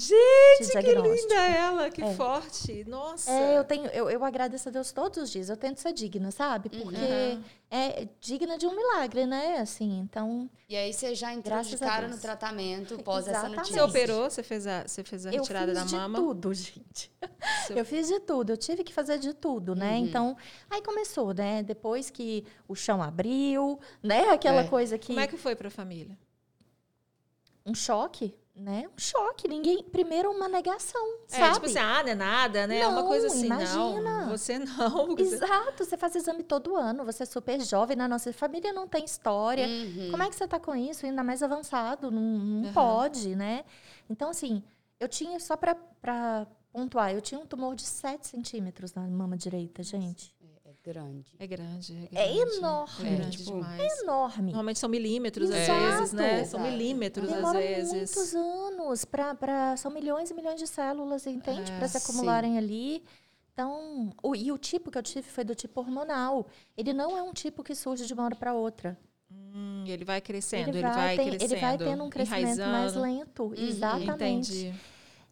Gente, 0.00 0.66
de 0.72 0.82
que 0.82 0.94
linda 0.94 1.34
ela, 1.34 1.90
que 1.90 2.00
É. 2.04 2.14
forte. 2.14 2.84
Nossa. 2.84 3.30
É, 3.30 3.58
eu 3.58 3.64
tenho, 3.64 3.86
eu, 3.88 4.08
eu 4.08 4.24
agradeço 4.24 4.68
a 4.68 4.72
Deus 4.72 4.92
todos 4.92 5.18
os 5.24 5.28
dias. 5.30 5.48
Eu 5.48 5.56
tento 5.56 5.78
ser 5.80 5.92
digna, 5.92 6.30
sabe? 6.30 6.68
Porque 6.68 6.94
Uhum. 6.96 7.42
é 7.68 8.06
digna 8.20 8.56
de 8.56 8.66
um 8.66 8.76
milagre, 8.76 9.26
né? 9.26 9.58
Assim, 9.58 9.98
então 9.98 10.48
E 10.68 10.76
aí 10.76 10.92
você 10.92 11.14
já 11.16 11.34
entrou 11.34 11.60
de 11.62 11.74
a 11.74 11.78
cara 11.78 12.06
no 12.06 12.16
tratamento 12.16 12.96
pós 13.02 13.26
essa 13.26 13.30
Exatamente. 13.30 13.56
notícia. 13.58 13.82
Você 13.82 13.88
operou? 13.90 14.30
Você 14.30 14.42
fez 14.44 14.66
a, 14.68 14.86
você 14.86 15.02
fez 15.02 15.26
a 15.26 15.30
eu 15.32 15.40
retirada 15.40 15.66
fiz 15.72 15.74
da 15.80 15.84
de 15.86 15.94
mama? 15.96 16.18
tudo, 16.18 16.54
gente. 16.54 17.10
Eu 17.70 17.84
fiz 17.84 18.06
de 18.06 18.20
tudo, 18.20 18.50
eu 18.50 18.56
tive 18.56 18.84
que 18.84 18.92
fazer 18.94 19.18
de 19.18 19.34
tudo, 19.34 19.74
né? 19.74 19.94
Uhum. 19.98 20.04
Então, 20.06 20.36
aí 20.70 20.80
começou, 20.80 21.34
né? 21.34 21.62
Depois 21.64 22.08
que 22.08 22.44
o 22.68 22.74
chão 22.76 23.02
abriu, 23.02 23.80
né? 24.00 24.30
Aquela 24.30 24.60
É. 24.62 24.68
coisa 24.68 24.96
que 24.96 25.08
Como 25.08 25.20
é 25.20 25.26
que 25.26 25.36
foi 25.36 25.56
pra 25.56 25.68
família? 25.70 26.16
um 27.66 27.74
choque, 27.74 28.34
né? 28.58 28.88
Um 28.88 28.98
choque. 28.98 29.46
Ninguém. 29.48 29.82
Primeiro, 29.84 30.30
uma 30.30 30.48
negação, 30.48 31.00
É, 31.30 31.38
sabe? 31.38 31.54
tipo 31.54 31.66
assim, 31.66 31.78
ah, 31.78 32.02
não 32.02 32.10
é 32.10 32.14
nada, 32.14 32.66
né? 32.66 32.80
É 32.80 32.86
uma 32.88 33.00
Não, 33.02 33.08
coisa 33.08 33.28
assim, 33.28 33.46
imagina. 33.46 34.00
não. 34.26 34.28
Você 34.30 34.58
não. 34.58 34.66
você- 35.16 35.34
Exato, 35.36 35.84
você 35.84 35.96
faz 35.96 36.14
exame 36.16 36.42
todo 36.42 36.76
ano, 36.76 37.04
você 37.04 37.22
é 37.22 37.26
super 37.26 37.60
jovem, 37.60 37.96
na 37.96 38.08
nossa 38.08 38.32
família 38.32 38.72
não 38.72 38.86
tem 38.88 39.04
história. 39.04 39.66
Uhum. 39.66 40.10
Como 40.10 40.22
é 40.22 40.28
que 40.28 40.34
você 40.36 40.46
tá 40.48 40.58
com 40.58 40.74
isso? 40.74 41.06
Ainda 41.06 41.22
mais 41.24 41.42
avançado, 41.42 42.10
não, 42.10 42.20
não 42.22 42.64
Aham. 42.64 42.72
pode, 42.74 43.34
né? 43.36 43.64
Então, 44.10 44.30
assim, 44.30 44.62
eu 45.00 45.08
tinha, 45.08 45.38
só 45.40 45.56
pra, 45.56 45.74
pra 46.00 46.46
pontuar, 46.72 47.12
eu 47.12 47.20
tinha 47.20 47.40
um 47.40 47.46
tumor 47.46 47.74
de 47.74 47.82
7 47.82 48.26
centímetros 48.26 48.94
na 48.94 49.02
mama 49.02 49.36
direita, 49.36 49.82
gente. 49.82 50.34
É 50.88 50.92
grande. 50.92 51.32
É 51.38 51.46
grande. 51.46 52.08
É 52.14 52.24
É, 52.28 52.36
enorme. 52.36 53.08
É 53.08 53.16
grande 53.16 53.36
tipo, 53.38 53.52
demais. 53.52 54.00
Enorme. 54.02 54.46
Normalmente 54.52 54.78
são 54.78 54.88
milímetros 54.88 55.50
às 55.50 55.56
Exato. 55.60 55.80
vezes, 55.80 56.12
né? 56.12 56.44
São 56.44 56.60
Exato. 56.60 56.72
milímetros 56.72 57.28
às 57.28 57.34
Demora 57.36 57.58
vezes. 57.58 57.92
muitos 57.92 58.34
anos 58.34 59.04
para 59.04 59.34
pra 59.34 59.76
são 59.76 59.90
milhões 59.90 60.30
e 60.30 60.34
milhões 60.34 60.58
de 60.58 60.66
células, 60.66 61.26
entende? 61.26 61.70
É, 61.70 61.78
para 61.78 61.88
se 61.88 61.98
sim. 62.00 62.04
acumularem 62.10 62.56
ali. 62.56 63.02
Então, 63.52 64.10
o, 64.22 64.34
e 64.36 64.50
o 64.52 64.56
tipo 64.58 64.90
que 64.90 64.96
eu 64.98 65.02
tive 65.02 65.28
foi 65.28 65.44
do 65.44 65.54
tipo 65.54 65.80
hormonal. 65.80 66.46
Ele 66.76 66.92
não 66.92 67.16
é 67.16 67.22
um 67.22 67.32
tipo 67.32 67.62
que 67.62 67.74
surge 67.74 68.06
de 68.06 68.14
uma 68.14 68.24
hora 68.24 68.36
para 68.36 68.54
outra. 68.54 68.96
Hum, 69.30 69.84
ele 69.86 70.04
vai 70.04 70.20
crescendo, 70.20 70.70
ele, 70.70 70.80
vai, 70.80 70.92
vai, 70.94 71.16
tem- 71.16 71.28
crescendo. 71.30 71.52
ele 71.52 71.60
vai 71.60 71.76
tendo 71.76 72.04
um 72.04 72.08
crescimento 72.08 72.44
mais 72.44 72.58
enraizando. 72.58 73.00
lento. 73.02 73.52
Exatamente. 73.56 74.52
Entendi. 74.56 74.74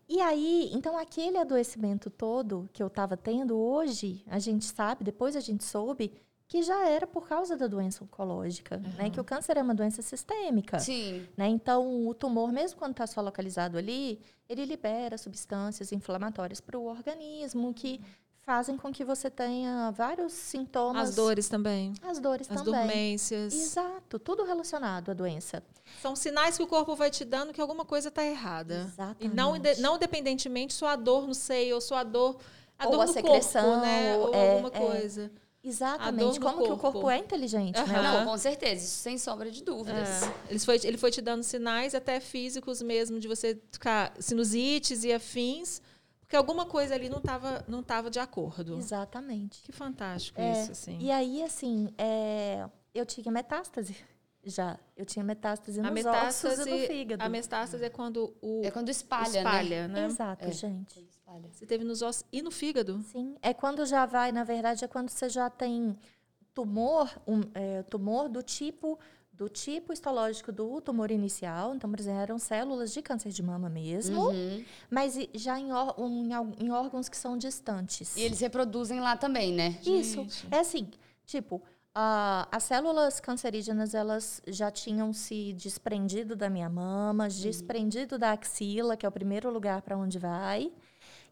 E 0.09 0.21
aí, 0.21 0.71
então 0.73 0.97
aquele 0.97 1.37
adoecimento 1.37 2.09
todo 2.09 2.69
que 2.73 2.83
eu 2.83 2.87
estava 2.87 3.16
tendo 3.16 3.57
hoje, 3.57 4.23
a 4.27 4.38
gente 4.38 4.64
sabe, 4.64 5.03
depois 5.03 5.35
a 5.35 5.40
gente 5.40 5.64
soube 5.64 6.12
que 6.49 6.62
já 6.62 6.88
era 6.88 7.07
por 7.07 7.29
causa 7.29 7.57
da 7.57 7.66
doença 7.66 8.05
oncológica, 8.05 8.77
uhum. 8.77 8.92
né? 8.97 9.11
Que 9.11 9.21
o 9.21 9.25
câncer 9.25 9.57
é 9.57 9.62
uma 9.62 9.75
doença 9.75 10.01
sistêmica. 10.01 10.79
Sim. 10.79 11.27
Né? 11.37 11.49
Então, 11.49 12.07
o 12.07 12.14
tumor, 12.14 12.53
mesmo 12.53 12.79
quando 12.79 12.92
está 12.92 13.07
só 13.07 13.21
localizado 13.21 13.77
ali, 13.77 14.21
ele 14.49 14.64
libera 14.64 15.19
substâncias 15.19 15.90
inflamatórias 15.90 16.61
para 16.61 16.79
o 16.79 16.87
organismo 16.87 17.75
que 17.75 18.01
fazem 18.47 18.77
com 18.77 18.93
que 18.93 19.05
você 19.05 19.29
tenha 19.29 19.91
vários 19.91 20.33
sintomas. 20.33 21.09
As 21.09 21.17
dores 21.17 21.49
também. 21.49 21.93
As 22.01 22.21
dores 22.21 22.49
As 22.49 22.63
também. 22.63 22.81
As 22.81 22.87
dormências. 22.87 23.53
Exato, 23.53 24.21
tudo 24.21 24.45
relacionado 24.45 25.11
à 25.11 25.15
doença. 25.15 25.61
São 26.01 26.15
sinais 26.15 26.57
que 26.57 26.63
o 26.63 26.67
corpo 26.67 26.95
vai 26.95 27.11
te 27.11 27.25
dando 27.25 27.53
que 27.53 27.61
alguma 27.61 27.85
coisa 27.85 28.09
está 28.09 28.25
errada. 28.25 28.87
Exatamente. 28.87 29.25
E 29.25 29.29
não, 29.29 29.55
não 29.81 29.99
dependentemente 29.99 30.75
sua 30.75 30.95
dor 30.95 31.27
no 31.27 31.35
seio 31.35 31.75
ou 31.75 31.81
sua 31.81 32.05
dor, 32.05 32.39
a 32.79 32.87
ou 32.87 32.93
dor 32.93 33.01
a 33.01 33.07
no 33.07 33.13
secreção, 33.13 33.65
corpo, 33.65 33.81
né? 33.81 34.17
Ou 34.17 34.33
é, 34.33 34.53
alguma 34.53 34.69
é. 34.69 34.79
coisa. 34.79 35.33
Exatamente. 35.65 36.39
Como 36.39 36.59
corpo. 36.59 36.65
que 36.65 36.73
o 36.73 36.77
corpo 36.93 37.11
é 37.11 37.19
inteligente, 37.19 37.81
uhum. 37.81 37.87
né? 37.89 38.01
Não, 38.01 38.27
com 38.27 38.39
certeza, 38.39 38.85
isso 38.85 38.99
sem 38.99 39.19
sombra 39.19 39.51
de 39.51 39.65
dúvidas. 39.65 40.23
É. 40.23 40.33
Ele, 40.51 40.61
foi, 40.61 40.81
ele 40.85 40.97
foi 40.97 41.11
te 41.11 41.21
dando 41.21 41.43
sinais 41.43 41.97
até 41.97 42.21
físicos 42.21 42.81
mesmo, 42.81 43.19
de 43.19 43.27
você 43.27 43.61
ficar 43.73 44.15
sinusites 44.21 45.03
e 45.03 45.13
afins, 45.13 45.83
porque 46.27 46.35
alguma 46.35 46.67
coisa 46.67 46.93
ali 46.93 47.09
não 47.09 47.19
estava 47.19 47.65
não 47.69 47.85
tava 47.85 48.11
de 48.11 48.19
acordo. 48.19 48.77
Exatamente. 48.77 49.62
Que 49.62 49.71
fantástico 49.71 50.41
é, 50.41 50.61
isso, 50.61 50.73
assim. 50.73 50.99
E 50.99 51.09
aí, 51.12 51.41
assim, 51.41 51.89
é, 51.97 52.69
eu 52.93 53.07
tinha 53.07 53.31
metástase. 53.31 53.97
Já. 54.43 54.77
Eu 54.97 55.07
tinha 55.07 55.25
metástase 55.25 55.81
nos 55.81 55.89
a 55.89 55.93
metástase, 55.93 56.55
ossos 56.55 56.67
e 56.67 56.71
no 56.71 56.87
fígado. 56.87 57.23
A 57.23 57.29
metástase 57.29 57.85
é 57.85 57.91
quando 57.91 58.37
o... 58.43 58.62
É 58.65 58.73
quando 58.73 58.89
espalha, 58.89 59.39
espalha 59.39 59.87
né? 59.87 60.01
né? 60.01 60.07
Exato, 60.07 60.45
é. 60.47 60.51
gente. 60.51 61.01
Espalha. 61.09 61.49
Você 61.53 61.65
teve 61.65 61.85
nos 61.85 62.03
ossos 62.03 62.25
e 62.33 62.43
no 62.43 62.51
fígado? 62.51 63.01
Sim. 63.03 63.37
É 63.41 63.55
quando 63.55 63.87
já 63.87 64.05
vai, 64.05 64.33
na 64.33 64.43
verdade, 64.43 64.85
é 64.85 64.89
quando 64.89 65.11
você 65.11 65.29
já 65.29 65.49
tem 65.49 65.97
tumor, 66.53 67.09
um, 67.27 67.43
é, 67.55 67.85
tumor 67.85 68.29
do 68.29 68.43
tipo 68.43 68.99
do 69.37 69.49
tipo 69.49 69.92
histológico 69.92 70.51
do 70.51 70.81
tumor 70.81 71.11
inicial, 71.11 71.75
então, 71.75 71.90
por 71.90 72.01
exemplo, 72.01 72.20
eram 72.20 72.38
células 72.38 72.92
de 72.92 73.03
câncer 73.03 73.31
de 73.31 73.42
mama 73.42 73.68
mesmo, 73.68 74.29
Uhum. 74.31 74.64
mas 74.90 75.18
já 75.35 75.59
em, 75.61 75.68
em, 75.70 76.64
em, 76.64 76.70
órgãos 76.70 77.09
que 77.09 77.16
são 77.16 77.37
distantes. 77.37 78.16
E 78.16 78.22
eles 78.22 78.40
reproduzem 78.40 79.01
lá 79.01 79.16
também, 79.16 79.53
né? 79.53 79.79
Isso. 79.85 80.22
Gente. 80.22 80.49
É 80.51 80.61
assim, 80.61 80.88
tipo, 81.27 81.57
uh, 81.57 82.49
as 82.51 82.62
células 82.62 83.20
cancerígenas, 83.20 83.94
elas 83.94 84.40
já 84.46 84.70
tinham 84.70 85.12
se 85.12 85.53
desprendido 85.53 86.35
da 86.35 86.49
minha 86.49 86.70
mama, 86.70 87.29
desprendido 87.29 88.18
da 88.18 88.33
axila, 88.33 88.96
que 88.96 89.05
é 89.05 89.09
o 89.09 89.12
primeiro 89.12 89.51
lugar 89.51 89.83
para 89.83 89.96
onde 89.99 90.18
vai. 90.18 90.72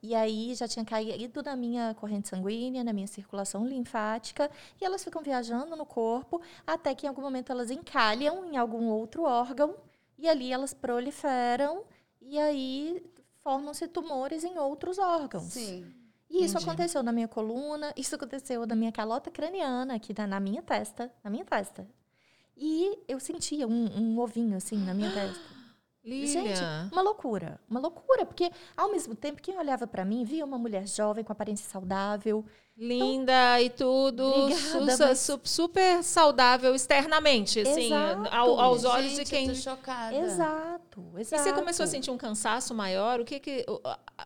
E 0.04 0.14
aí 0.14 0.54
já 0.54 0.68
tinha 0.68 0.84
caído 0.84 1.42
na 1.42 1.56
minha 1.56 1.94
corrente 1.94 2.28
sanguínea, 2.28 2.84
na 2.84 2.92
minha 2.92 3.06
circulação 3.06 3.66
linfática, 3.66 4.50
e 4.78 4.84
elas 4.84 5.02
ficam 5.02 5.22
viajando 5.22 5.74
no 5.74 5.86
corpo 5.86 6.42
até 6.66 6.94
que 6.94 7.06
em 7.06 7.08
algum 7.08 7.22
momento 7.22 7.50
elas 7.50 7.70
encalham 7.70 8.44
em 8.44 8.58
algum 8.58 8.84
outro 8.88 9.22
órgão, 9.22 9.74
e 10.18 10.28
ali 10.28 10.52
elas 10.52 10.74
proliferam, 10.74 11.84
e 12.20 12.38
aí 12.38 13.02
formam-se 13.42 13.88
tumores 13.88 14.44
em 14.44 14.58
outros 14.58 14.98
órgãos. 14.98 15.54
Sim. 15.54 15.90
E 16.28 16.44
isso 16.44 16.58
Entendi. 16.58 16.64
aconteceu 16.64 17.02
na 17.02 17.10
minha 17.10 17.26
coluna, 17.26 17.90
isso 17.96 18.14
aconteceu 18.14 18.66
na 18.66 18.76
minha 18.76 18.92
calota 18.92 19.30
craniana, 19.30 19.94
aqui 19.94 20.12
na, 20.14 20.26
na 20.26 20.38
minha 20.38 20.60
testa, 20.60 21.10
na 21.24 21.30
minha 21.30 21.46
testa. 21.46 21.88
E 22.54 22.98
eu 23.08 23.18
sentia 23.18 23.66
um, 23.66 23.86
um 23.98 24.18
ovinho 24.18 24.54
assim 24.54 24.76
na 24.76 24.92
minha 24.92 25.10
testa. 25.10 25.53
Lília. 26.04 26.26
Gente, 26.28 26.60
uma 26.92 27.00
loucura, 27.00 27.58
uma 27.68 27.80
loucura, 27.80 28.26
porque 28.26 28.50
ao 28.76 28.90
mesmo 28.92 29.14
tempo 29.14 29.40
quem 29.40 29.56
olhava 29.56 29.86
para 29.86 30.04
mim 30.04 30.22
via 30.24 30.44
uma 30.44 30.58
mulher 30.58 30.86
jovem 30.86 31.24
com 31.24 31.32
aparência 31.32 31.68
saudável, 31.70 32.44
Linda 32.76 33.62
e 33.62 33.70
tudo. 33.70 34.24
Obrigada, 34.24 34.96
su- 34.96 35.06
mas- 35.06 35.18
su- 35.20 35.40
super 35.44 36.02
saudável 36.02 36.74
externamente, 36.74 37.60
assim, 37.60 37.86
Exato. 37.86 38.28
ao- 38.34 38.58
aos 38.58 38.84
olhos 38.84 39.12
Gente, 39.12 39.24
de 39.24 39.30
quem. 39.30 39.46
eu 39.48 39.54
tô 39.54 39.60
chocada. 39.60 40.16
exato, 40.16 41.04
E 41.16 41.20
exato. 41.20 41.42
você 41.44 41.52
começou 41.52 41.84
a 41.84 41.86
sentir 41.86 42.10
um 42.10 42.18
cansaço 42.18 42.74
maior? 42.74 43.20
O 43.20 43.24
que 43.24 43.38
que 43.38 43.64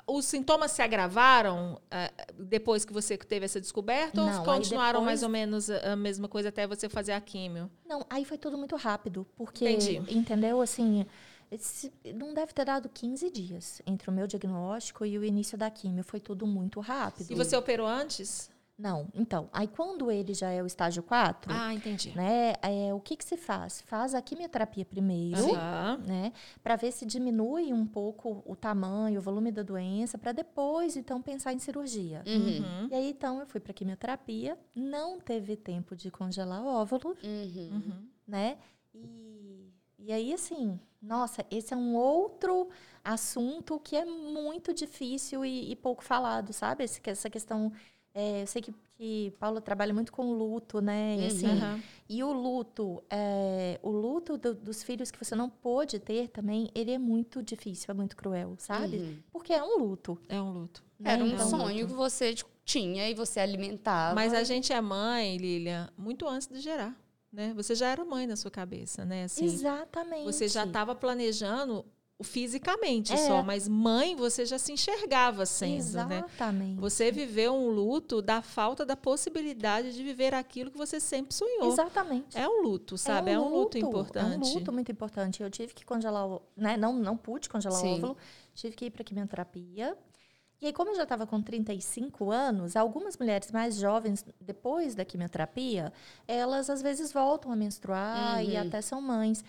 os 0.07 0.25
sintomas 0.25 0.71
se 0.71 0.81
agravaram 0.81 1.79
ah, 1.91 2.11
depois 2.39 2.87
que 2.87 2.93
você 2.93 3.19
teve 3.19 3.45
essa 3.45 3.61
descoberta 3.61 4.19
Não, 4.19 4.39
ou 4.39 4.45
continuaram 4.47 5.01
depois- 5.01 5.05
mais 5.05 5.23
ou 5.23 5.29
menos 5.29 5.69
a 5.71 5.93
a 5.93 5.97
mesma 5.97 6.27
coisa 6.27 6.49
até 6.49 6.67
você 6.67 6.89
fazer 6.89 7.13
a 7.13 7.21
químio? 7.21 7.71
Não, 7.87 8.05
aí 8.09 8.25
foi 8.25 8.39
tudo 8.39 8.57
muito 8.57 8.77
rápido, 8.77 9.27
porque 9.37 9.69
Entendi. 9.69 10.03
entendeu 10.09 10.61
assim, 10.63 11.05
esse- 11.51 11.93
não 12.15 12.35
deve 12.35 12.53
ter 12.53 12.65
dado 12.65 12.89
15 12.89 13.31
dias 13.31 13.81
entre 13.87 14.11
o 14.11 14.13
meu 14.13 14.27
diagnóstico 14.27 15.05
e 15.05 15.19
o 15.19 15.25
início 15.25 15.57
da 15.59 15.71
quimio, 15.71 16.05
foi 16.05 16.21
tudo 16.21 16.47
muito 16.47 16.81
rápido. 16.81 17.31
E 17.31 17.35
você 17.35 17.57
operou 17.57 17.87
antes? 17.87 18.51
Não, 18.79 19.09
então, 19.13 19.49
aí 19.53 19.67
quando 19.67 20.09
ele 20.09 20.33
já 20.33 20.51
é 20.51 20.63
o 20.63 20.67
estágio 20.67 21.03
4, 21.03 21.53
Ah, 21.53 21.75
entendi. 21.75 22.13
né, 22.15 22.53
é, 22.63 22.95
o 22.95 23.01
que 23.01 23.17
que 23.17 23.25
se 23.25 23.37
faz? 23.37 23.81
Faz 23.81 24.15
a 24.15 24.23
quimioterapia 24.23 24.85
primeiro, 24.85 25.53
Aham. 25.53 25.97
né, 26.07 26.33
para 26.63 26.77
ver 26.77 26.93
se 26.93 27.05
diminui 27.05 27.73
um 27.73 27.85
pouco 27.85 28.41
o 28.47 28.55
tamanho, 28.55 29.19
o 29.19 29.23
volume 29.23 29.51
da 29.51 29.65
doença, 29.65 30.17
para 30.17 30.31
depois, 30.31 30.97
então, 30.97 31.21
pensar 31.21 31.53
em 31.53 31.59
cirurgia. 31.59 32.23
Uhum. 32.25 32.59
Uhum. 32.59 32.89
E 32.89 32.95
aí, 32.95 33.11
então, 33.11 33.41
eu 33.41 33.49
fui 33.49 33.59
para 33.59 33.73
quimioterapia, 33.73 34.57
não 34.77 35.19
teve 35.19 35.57
tempo 35.57 35.97
de 35.97 36.09
congelar 36.09 36.65
óvulos, 36.65 37.19
Uhum. 37.25 37.71
Uhum. 37.85 38.09
né, 38.29 38.59
e, 38.95 39.73
e 39.99 40.13
aí, 40.13 40.33
assim, 40.33 40.79
nossa, 41.01 41.45
esse 41.51 41.73
é 41.73 41.77
um 41.77 41.95
outro 41.97 42.69
assunto 43.05 43.79
que 43.81 43.97
é 43.97 44.05
muito 44.05 44.75
difícil 44.75 45.45
e, 45.45 45.71
e 45.73 45.77
pouco 45.77 46.03
falado, 46.05 46.53
sabe? 46.53 46.85
Esse, 46.85 47.01
essa 47.05 47.31
questão. 47.31 47.73
é, 48.15 48.43
eu 48.43 48.47
sei 48.47 48.61
que, 48.63 48.75
que 48.97 49.33
Paula 49.39 49.61
trabalha 49.61 49.95
muito 49.95 50.11
com 50.13 50.33
luto, 50.33 50.81
né? 50.81 51.17
E, 51.19 51.27
assim, 51.27 51.47
Aham. 51.47 51.81
e 52.09 52.23
o 52.25 52.33
luto, 52.33 53.03
é, 53.09 53.79
o 53.83 53.91
luto 53.91 54.37
do- 54.37 54.55
dos 54.55 54.83
filhos 54.83 55.11
que 55.11 55.19
você 55.25 55.37
não 55.37 55.49
pôde 55.49 55.99
ter 56.01 56.29
também, 56.29 56.69
ele 56.75 56.91
é 56.91 56.99
muito 56.99 57.43
difícil, 57.43 57.91
é 57.93 57.95
muito 57.95 58.17
cruel, 58.17 58.57
sabe? 58.59 58.97
Uhum. 58.97 59.23
Porque 59.31 59.53
é 59.53 59.63
um 59.63 59.79
luto. 59.79 60.19
É 60.29 60.41
um 60.43 60.51
luto. 60.53 60.83
né? 60.99 61.13
Era 61.13 61.25
um 61.25 61.29
Então, 61.29 61.49
sonho 61.49 61.87
que 61.87 61.93
você 61.95 62.35
tinha 62.65 63.09
e 63.09 63.15
você 63.15 63.39
alimentava. 63.41 64.15
Mas 64.17 64.35
a 64.35 64.43
gente 64.43 64.73
é 64.73 64.81
mãe, 64.81 65.37
Lilian, 65.37 65.89
muito 65.97 66.27
antes 66.27 66.49
de 66.49 66.61
gerar. 66.61 66.95
Né? 67.33 67.53
Você 67.55 67.75
já 67.75 67.89
era 67.89 68.05
mãe 68.05 68.27
na 68.27 68.37
sua 68.37 68.51
cabeça, 68.51 69.05
né? 69.05 69.25
Assim, 69.25 69.45
Exatamente. 69.45 70.25
Você 70.25 70.49
já 70.49 70.65
estava 70.65 70.95
planejando 70.95 71.85
fisicamente 72.21 73.13
É. 73.13 73.17
só, 73.17 73.43
mas 73.43 73.69
mãe 73.69 74.17
você 74.17 74.45
já 74.45 74.59
se 74.59 74.73
enxergava 74.73 75.47
sendo, 75.47 75.93
né? 76.07 76.25
Exatamente. 76.27 76.81
Você 76.81 77.13
viveu 77.13 77.55
um 77.55 77.69
luto 77.69 78.21
da 78.21 78.43
falta 78.43 78.85
da 78.85 78.97
possibilidade 78.97 79.93
de 79.93 80.03
viver 80.03 80.35
aquilo 80.35 80.71
que 80.71 80.77
você 80.79 80.99
sempre 80.99 81.33
sonhou. 81.33 81.71
Exatamente. 81.71 82.37
É 82.37 82.49
um 82.49 82.63
luto, 82.63 82.99
sabe? 82.99 83.31
É 83.31 83.39
um, 83.39 83.49
luto, 83.49 83.79
importante. 83.79 84.35
É 84.35 84.37
um 84.37 84.55
luto 84.55 84.73
muito 84.73 84.91
importante. 84.91 85.43
Eu 85.43 85.51
tive 85.51 85.73
que 85.73 85.85
congelar, 85.85 86.27
o, 86.27 86.43
né? 86.57 86.77
Não, 86.77 86.93
não 86.93 87.17
pude 87.17 87.49
congelar 87.49 87.81
Sim. 87.81 87.93
o 87.93 87.97
óvulo. 87.97 88.17
Tive 88.53 88.75
que 88.75 88.87
ir 88.87 88.91
para 88.91 89.05
quimioterapia. 89.05 89.97
E 90.61 90.67
aí, 90.67 90.73
como 90.73 90.91
eu 90.91 90.97
já 90.97 91.05
estava 91.05 91.25
com 91.27 91.41
35 91.41 92.31
anos, 92.33 92.75
algumas 92.75 93.17
mulheres 93.17 93.51
mais 93.53 93.77
jovens, 93.77 94.25
depois 94.41 94.95
da 94.95 95.05
quimioterapia, 95.05 95.93
elas 96.27 96.69
às 96.69 96.83
vezes 96.83 97.13
voltam 97.13 97.53
a 97.53 97.57
menstruar 97.57 98.45
e 98.45 98.57
Uhum. 98.57 98.63
até 98.63 98.81
são 98.83 99.01
mães. 99.01 99.45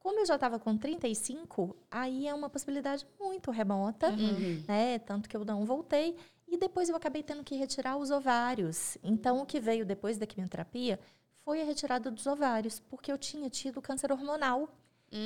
Como 0.00 0.18
eu 0.20 0.26
já 0.26 0.34
estava 0.34 0.58
com 0.58 0.76
35, 0.76 1.76
aí 1.90 2.26
é 2.26 2.34
uma 2.34 2.50
possibilidade 2.50 3.06
muito 3.18 3.50
remota, 3.50 4.10
Uhum. 4.10 4.62
né? 4.66 4.98
Tanto 4.98 5.28
que 5.28 5.36
eu 5.36 5.44
não 5.44 5.64
voltei. 5.64 6.16
E 6.48 6.56
depois 6.58 6.88
eu 6.88 6.96
acabei 6.96 7.22
tendo 7.22 7.42
que 7.44 7.54
retirar 7.54 7.96
os 7.96 8.10
ovários. 8.10 8.98
Então, 9.02 9.40
o 9.40 9.46
que 9.46 9.58
veio 9.60 9.86
depois 9.86 10.18
da 10.18 10.26
quimioterapia 10.26 10.98
foi 11.44 11.62
a 11.62 11.64
retirada 11.64 12.10
dos 12.10 12.26
ovários, 12.26 12.80
porque 12.80 13.10
eu 13.10 13.16
tinha 13.16 13.48
tido 13.48 13.80
câncer 13.80 14.10
hormonal. 14.12 14.68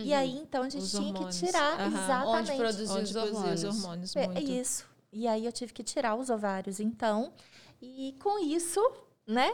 E 0.05 0.13
aí, 0.13 0.37
então, 0.39 0.63
a 0.63 0.69
gente 0.69 0.83
Os 0.83 0.91
tinha 0.91 1.03
hormônios. 1.15 1.41
que 1.41 1.47
tirar 1.47 1.81
Aham. 1.81 1.89
exatamente. 1.89 2.51
Onde 2.51 2.59
produzir 2.59 3.03
os 3.03 3.17
hormônios. 3.17 3.65
os 3.65 3.77
hormônios 3.85 4.17
É 4.17 4.27
muito. 4.27 4.43
isso. 4.53 4.87
E 5.13 5.27
aí 5.27 5.47
eu 5.47 5.53
tive 5.53 5.73
que 5.73 5.83
tirar 5.83 6.15
os 6.15 6.31
ovários, 6.31 6.81
então. 6.81 7.33
E 7.81 8.15
com 8.21 8.39
isso, 8.45 8.81
né? 9.27 9.53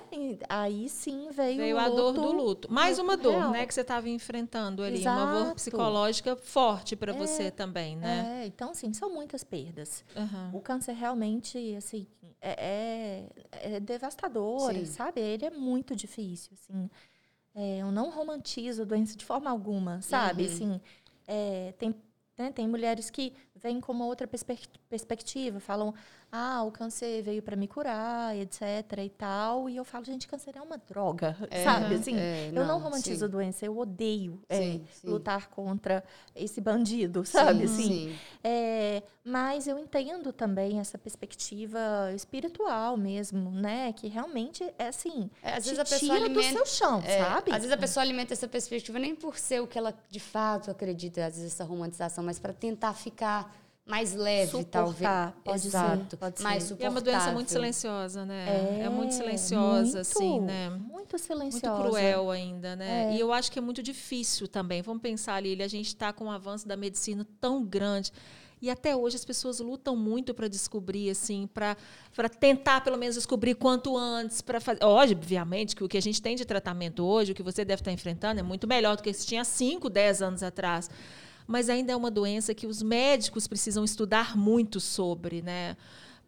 Aí 0.49 0.89
sim 0.89 1.29
veio, 1.31 1.59
Veio 1.59 1.77
o 1.77 1.79
a 1.79 1.89
dor 1.89 2.13
do 2.15 2.33
luto. 2.33 2.73
Mais 2.73 2.99
uma 2.99 3.17
dor, 3.17 3.33
real. 3.35 3.51
né? 3.53 3.67
Que 3.67 3.75
você 3.75 3.83
estava 3.83 4.09
enfrentando 4.09 4.83
ali. 4.83 5.03
Uma 5.07 5.27
dor 5.27 5.41
Exato. 5.43 5.55
psicológica 5.57 6.37
forte 6.37 6.97
para 6.97 7.13
É. 7.13 7.17
você 7.17 7.51
também, 7.51 7.97
né? 7.97 8.43
É, 8.43 8.47
então, 8.47 8.75
sim, 8.75 8.93
são 8.93 9.11
muitas 9.13 9.45
perdas. 9.45 10.05
Aham. 10.17 10.51
O 10.53 10.61
câncer 10.61 10.93
realmente, 10.93 11.75
assim, 11.77 12.07
é, 12.41 13.29
é, 13.53 13.77
é 13.77 13.81
devastador, 13.81 14.73
Sim. 14.73 14.85
sabe? 14.87 15.21
Ele 15.21 15.45
é 15.45 15.51
muito 15.51 15.95
difícil, 15.95 16.53
assim. 16.55 16.91
É, 17.55 17.79
eu 17.79 17.93
não 17.93 18.11
romantizo 18.11 18.83
a 18.83 18.85
doença 18.85 19.17
de 19.17 19.25
forma 19.25 19.49
alguma, 19.51 20.03
sabe? 20.03 20.43
Uhum. 20.45 20.49
Assim, 20.53 20.81
é, 21.27 21.73
tem, 21.79 21.95
né, 22.37 22.51
tem 22.53 22.67
mulheres 22.67 23.11
que 23.11 23.33
vêm 23.65 23.81
com 23.81 23.93
uma 23.93 24.05
outra 24.05 24.27
perspe- 24.27 24.69
perspectiva, 24.91 25.59
falam, 25.59 25.95
ah, 26.37 26.63
o 26.65 26.73
câncer 26.73 27.23
veio 27.23 27.41
para 27.43 27.55
me 27.57 27.69
curar, 27.69 28.37
etc 28.37 28.59
e 29.05 29.09
tal. 29.11 29.69
E 29.71 29.77
eu 29.77 29.85
falo, 29.85 30.05
gente, 30.05 30.27
câncer 30.27 30.57
é 30.57 30.61
uma 30.63 30.77
droga, 30.79 31.37
É, 31.51 31.63
sabe? 31.65 31.95
Assim, 31.95 32.17
é, 32.19 32.51
eu 32.53 32.65
não 32.65 32.81
romantizo 32.81 33.21
sim. 33.21 33.25
a 33.25 33.29
doença, 33.29 33.65
eu 33.65 33.79
odeio 33.79 34.41
é, 34.49 34.57
Sim, 34.57 34.87
sim. 34.93 35.09
lutar 35.09 35.49
contra 35.49 36.03
esse 36.35 36.61
bandido, 36.61 37.25
sabe? 37.25 37.67
Sim, 37.69 37.75
assim, 37.75 37.87
sim. 37.89 38.21
é, 38.43 39.03
mas 39.25 39.67
eu 39.69 39.79
entendo 39.79 40.33
também 40.33 40.81
essa 40.81 40.99
perspectiva 40.99 41.79
espiritual 42.15 42.97
mesmo, 42.97 43.51
né? 43.51 43.93
Que 43.93 44.09
realmente 44.09 44.65
é 44.79 44.89
assim, 44.89 45.31
É, 45.43 45.55
às 45.55 45.65
te 45.65 45.75
vezes 45.75 45.79
a 45.79 45.85
pessoa 45.85 46.19
tira 46.19 46.27
alimenta- 46.27 46.53
do 46.53 46.53
seu 46.59 46.67
chão, 46.67 47.01
É, 47.05 47.19
sabe? 47.23 47.51
Às 47.53 47.59
vezes 47.59 47.73
a 47.73 47.77
pessoa 47.77 48.03
alimenta 48.03 48.33
essa 48.33 48.49
perspectiva 48.49 48.99
nem 48.99 49.15
por 49.15 49.39
ser 49.39 49.61
o 49.63 49.67
que 49.67 49.79
ela 49.79 49.95
de 50.11 50.21
fato 50.21 50.71
acredita, 50.71 51.25
às 51.27 51.35
vezes 51.37 51.53
essa 51.53 51.65
romantização, 51.65 52.25
mas 52.25 52.39
para 52.39 52.53
tentar 52.53 52.93
ficar 52.95 53.55
mais 53.87 54.15
leve, 54.15 54.51
Suportar, 54.51 55.33
talvez. 55.33 55.35
pode 55.45 55.61
ser, 55.61 55.67
Exato. 55.69 56.17
pode 56.17 56.43
mais 56.43 56.63
ser. 56.63 56.77
E 56.81 56.85
é 56.85 56.89
uma 56.89 57.01
doença 57.03 57.33
muito 57.33 57.51
silenciosa, 57.51 58.25
né? 58.25 58.81
É, 58.83 58.89
muito 58.89 59.13
silenciosa, 59.13 59.83
muito, 59.83 59.99
assim, 59.99 60.41
né? 60.41 60.71
Muito 60.71 60.89
Muito 60.91 61.19
silenciosa. 61.19 61.83
cruel 61.83 62.31
ainda, 62.31 62.75
né? 62.75 63.13
É. 63.13 63.17
E 63.17 63.21
eu 63.21 63.33
acho 63.33 63.53
que 63.53 63.59
é 63.59 63.63
muito 63.63 63.83
difícil 63.83 64.49
também. 64.49 64.81
Vamos 64.81 65.03
pensar, 65.03 65.39
Lília, 65.41 65.67
a 65.67 65.69
gente 65.69 65.89
está 65.89 66.13
com 66.13 66.25
um 66.25 66.31
avanço 66.31 66.67
da 66.67 66.77
medicina 66.77 67.27
tão 67.41 67.63
grande. 67.63 68.11
E 68.63 68.71
até 68.71 68.97
hoje 68.97 69.17
as 69.17 69.25
pessoas 69.25 69.61
lutam 69.61 69.95
muito 69.95 70.33
para 70.33 70.49
descobrir, 70.49 71.11
assim, 71.11 71.47
para 71.53 71.77
tentar 72.41 72.81
pelo 72.81 72.97
menos 72.97 73.15
descobrir 73.15 73.55
quanto 73.55 73.95
antes, 73.95 74.41
para 74.41 74.59
fazer. 74.59 74.83
Obviamente 74.83 75.77
que 75.77 75.85
o 75.85 75.89
que 75.89 75.99
a 75.99 76.03
gente 76.03 76.23
tem 76.23 76.35
de 76.35 76.47
tratamento 76.47 77.05
hoje, 77.05 77.33
o 77.33 77.35
que 77.35 77.43
você 77.43 77.63
deve 77.63 77.83
estar 77.83 77.93
enfrentando, 77.93 78.41
é 78.41 78.43
muito 78.43 78.67
melhor 78.67 78.97
do 78.97 79.03
que 79.03 79.13
se 79.13 79.27
tinha 79.27 79.45
5, 79.45 79.91
10 79.91 80.23
anos 80.23 80.43
atrás. 80.43 80.89
Mas 81.47 81.69
ainda 81.69 81.93
é 81.93 81.97
uma 81.97 82.11
doença 82.11 82.55
que 82.55 82.67
os 82.67 82.83
médicos 82.83 83.47
precisam 83.47 83.85
estudar 83.85 84.37
muito 84.37 84.81
sobre, 84.81 85.43
né? 85.43 85.77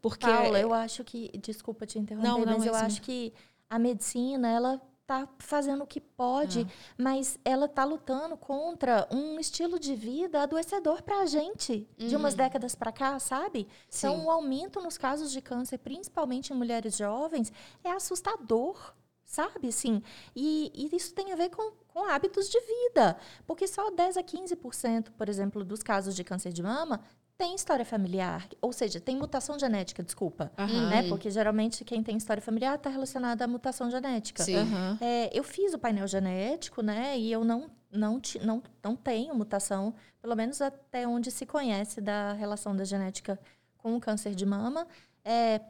Porque 0.03 0.27
Paula, 0.27 0.59
eu 0.61 0.73
acho 0.75 1.03
que, 1.05 1.31
desculpa 1.39 1.87
te 1.87 1.99
interromper, 1.99 2.29
Não, 2.29 2.39
não, 2.41 2.47
mas 2.59 2.65
é 2.67 2.69
eu 2.69 2.75
isso 2.75 2.85
acho 2.85 3.03
que 3.03 3.33
a 3.69 3.79
medicina, 3.79 4.49
ela 4.49 4.81
tá 5.07 5.29
fazendo 5.39 5.85
o 5.85 5.87
que 5.87 6.01
pode, 6.01 6.63
É. 6.63 6.67
mas 6.99 7.39
ela 7.45 7.69
tá 7.69 7.85
lutando 7.85 8.37
contra 8.37 9.07
um 9.11 9.39
estilo 9.39 9.79
de 9.79 9.95
vida 9.95 10.43
adoecedor 10.43 11.01
pra 11.03 11.25
gente, 11.27 11.89
de 11.97 12.15
umas 12.17 12.35
décadas 12.35 12.75
pra 12.75 12.91
cá, 12.93 13.19
sabe? 13.21 13.69
Então, 13.89 14.15
Uhum. 14.15 14.21
Sim. 14.21 14.27
o 14.27 14.31
aumento 14.31 14.81
nos 14.81 14.99
casos 14.99 15.31
de 15.31 15.41
câncer, 15.41 15.79
principalmente 15.79 16.53
em 16.53 16.57
mulheres 16.57 16.97
jovens, 16.97 17.53
é 17.85 17.91
assustador. 17.91 18.95
Sabe, 19.25 19.69
assim, 19.69 20.03
e, 20.37 20.71
e 20.73 20.95
isso 20.97 21.13
tem 21.13 21.33
a 21.33 21.37
ver 21.37 21.51
com, 21.51 21.73
com 21.97 22.05
hábitos 22.05 22.51
de 22.51 22.61
vida, 22.61 23.17
porque 23.47 23.67
só 23.67 23.91
10 23.91 24.19
a 24.19 24.23
15%, 24.23 25.13
por 25.17 25.31
exemplo, 25.31 25.65
dos 25.65 25.83
casos 25.83 26.15
de 26.15 26.23
câncer 26.23 26.53
de 26.53 26.63
mama 26.63 27.01
tem 27.39 27.55
história 27.55 27.87
familiar, 27.87 28.47
ou 28.61 28.71
seja, 28.71 29.01
tem 29.01 29.17
mutação 29.17 29.59
genética, 29.59 30.03
desculpa, 30.03 30.53
Aham. 30.59 30.89
né? 30.91 31.09
Porque 31.09 31.31
geralmente 31.31 31.85
quem 31.87 32.03
tem 32.03 32.17
história 32.19 32.43
familiar 32.43 32.75
está 32.77 32.91
relacionada 32.91 33.45
à 33.45 33.49
mutação 33.49 33.91
genética. 33.91 34.43
Sim. 34.43 34.57
Aham. 34.57 34.99
É, 35.01 35.31
eu 35.39 35.43
fiz 35.43 35.73
o 35.73 35.79
painel 35.79 36.07
genético, 36.07 36.83
né? 36.83 37.19
E 37.19 37.33
eu 37.33 37.45
não, 37.45 37.71
não, 37.91 38.21
ti- 38.21 38.39
não, 38.41 38.63
não 38.83 38.95
tenho 38.95 39.35
mutação, 39.35 39.95
pelo 40.21 40.35
menos 40.35 40.61
até 40.61 41.07
onde 41.09 41.31
se 41.31 41.45
conhece 41.47 42.01
da 42.03 42.33
relação 42.35 42.75
da 42.77 42.85
genética 42.85 43.39
com 43.79 43.97
o 43.97 44.01
câncer 44.01 44.35
de 44.35 44.45
mama. 44.47 44.87
É, 45.25 45.61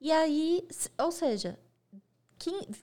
e 0.00 0.10
aí, 0.12 0.66
ou 0.98 1.10
seja, 1.12 1.58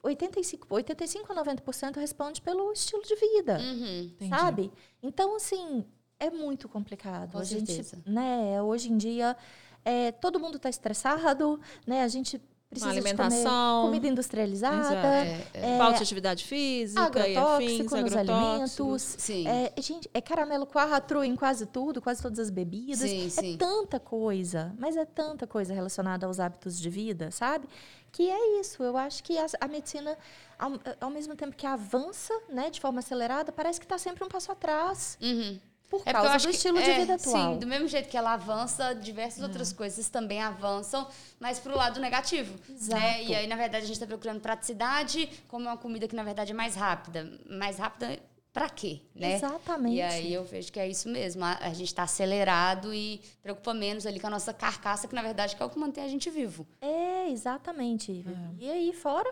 85, 0.02 0.66
85 0.70 1.32
a 1.32 1.44
90% 1.44 1.96
responde 1.96 2.42
pelo 2.42 2.72
estilo 2.72 3.02
de 3.02 3.14
vida 3.14 3.58
Uhum. 3.58 4.02
Entendi. 4.04 4.30
sabe? 4.30 4.72
Então, 5.02 5.36
assim, 5.36 5.84
é 6.18 6.30
muito 6.30 6.68
complicado. 6.68 7.32
Com 7.32 7.38
a 7.38 7.44
gente, 7.44 7.82
né, 8.06 8.60
hoje 8.62 8.90
em 8.92 8.96
dia, 8.96 9.36
é, 9.84 10.12
todo 10.12 10.40
mundo 10.40 10.56
está 10.56 10.68
estressado, 10.68 11.60
né? 11.86 12.02
A 12.02 12.08
gente 12.08 12.40
precisa 12.70 12.92
de 12.92 12.98
alimentação. 12.98 13.82
comer 13.82 13.86
comida 13.88 14.08
industrializada, 14.08 14.78
Exato. 14.80 15.06
É, 15.06 15.74
é. 15.74 15.78
Falta 15.78 15.98
de 15.98 16.02
atividade 16.02 16.44
física 16.44 17.00
e 17.00 17.36
afins, 17.36 17.36
agrotóxico 17.36 17.82
nos 17.82 18.16
agrotóxicos. 18.16 18.80
alimentos. 18.80 19.02
Sim. 19.18 19.46
É, 19.46 19.72
gente, 19.80 20.10
é 20.12 20.20
caramelo 20.20 20.66
4 20.66 21.22
em 21.22 21.36
quase 21.36 21.66
tudo, 21.66 22.02
quase 22.02 22.20
todas 22.20 22.38
as 22.38 22.50
bebidas. 22.50 22.98
Sim, 22.98 23.26
é 23.26 23.30
sim. 23.30 23.56
tanta 23.56 24.00
coisa, 24.00 24.74
mas 24.78 24.96
é 24.96 25.04
tanta 25.04 25.46
coisa 25.46 25.72
relacionada 25.72 26.26
aos 26.26 26.40
hábitos 26.40 26.78
de 26.78 26.90
vida, 26.90 27.30
sabe? 27.30 27.68
Que 28.14 28.30
é 28.30 28.60
isso. 28.60 28.80
Eu 28.82 28.96
acho 28.96 29.22
que 29.24 29.36
a, 29.36 29.46
a 29.60 29.66
medicina, 29.66 30.16
ao, 30.56 30.70
ao 31.00 31.10
mesmo 31.10 31.34
tempo 31.34 31.54
que 31.56 31.66
avança, 31.66 32.32
né, 32.48 32.70
de 32.70 32.80
forma 32.80 33.00
acelerada, 33.00 33.50
parece 33.50 33.80
que 33.80 33.84
está 33.86 33.98
sempre 33.98 34.22
um 34.22 34.28
passo 34.28 34.52
atrás. 34.52 35.18
Uhum. 35.20 35.58
Por 35.90 36.00
É 36.06 36.12
causa 36.12 36.30
acho 36.30 36.46
do 36.46 36.50
que- 36.50 36.56
estilo 36.56 36.80
de 36.80 36.90
é, 36.90 36.98
vida 37.00 37.14
atual. 37.16 37.54
Sim, 37.54 37.58
do 37.58 37.66
mesmo 37.66 37.88
jeito 37.88 38.08
que 38.08 38.16
ela 38.16 38.34
avança, 38.34 38.94
diversas 38.94 39.42
outras 39.42 39.72
coisas 39.72 40.08
também 40.08 40.40
avançam, 40.40 41.08
mas 41.40 41.58
pro 41.58 41.76
lado 41.76 41.98
negativo. 42.00 42.54
Exato. 42.70 43.00
Né? 43.00 43.24
E 43.24 43.34
aí, 43.34 43.46
na 43.48 43.56
verdade, 43.56 43.82
a 43.84 43.86
gente 43.86 43.96
está 43.96 44.06
procurando 44.06 44.40
praticidade 44.40 45.28
como 45.48 45.66
uma 45.68 45.76
comida 45.76 46.06
que, 46.06 46.14
na 46.14 46.22
verdade, 46.22 46.52
é 46.52 46.54
mais 46.54 46.76
rápida. 46.76 47.28
Mais 47.50 47.78
rápida 47.78 48.16
pra 48.54 48.70
quê? 48.70 49.00
Né? 49.14 49.34
Exatamente. 49.34 49.96
E 49.96 50.00
aí 50.00 50.32
eu 50.32 50.44
vejo 50.44 50.72
que 50.72 50.78
é 50.80 50.88
isso 50.88 51.08
mesmo. 51.08 51.44
A, 51.44 51.58
a 51.60 51.68
gente 51.74 51.88
está 51.88 52.04
acelerado 52.04 52.94
e 52.94 53.20
preocupa 53.42 53.74
menos 53.74 54.06
ali 54.06 54.18
com 54.20 54.28
a 54.28 54.30
nossa 54.30 54.54
carcaça, 54.54 55.08
que 55.08 55.14
na 55.14 55.20
verdade 55.22 55.56
que 55.56 55.62
é 55.62 55.66
o 55.66 55.68
que 55.68 55.78
mantém 55.78 56.04
a 56.04 56.08
gente 56.08 56.30
vivo. 56.30 56.66
É, 56.80 57.28
exatamente. 57.28 58.24
E 58.58 58.70
aí, 58.70 58.92
fora, 58.94 59.30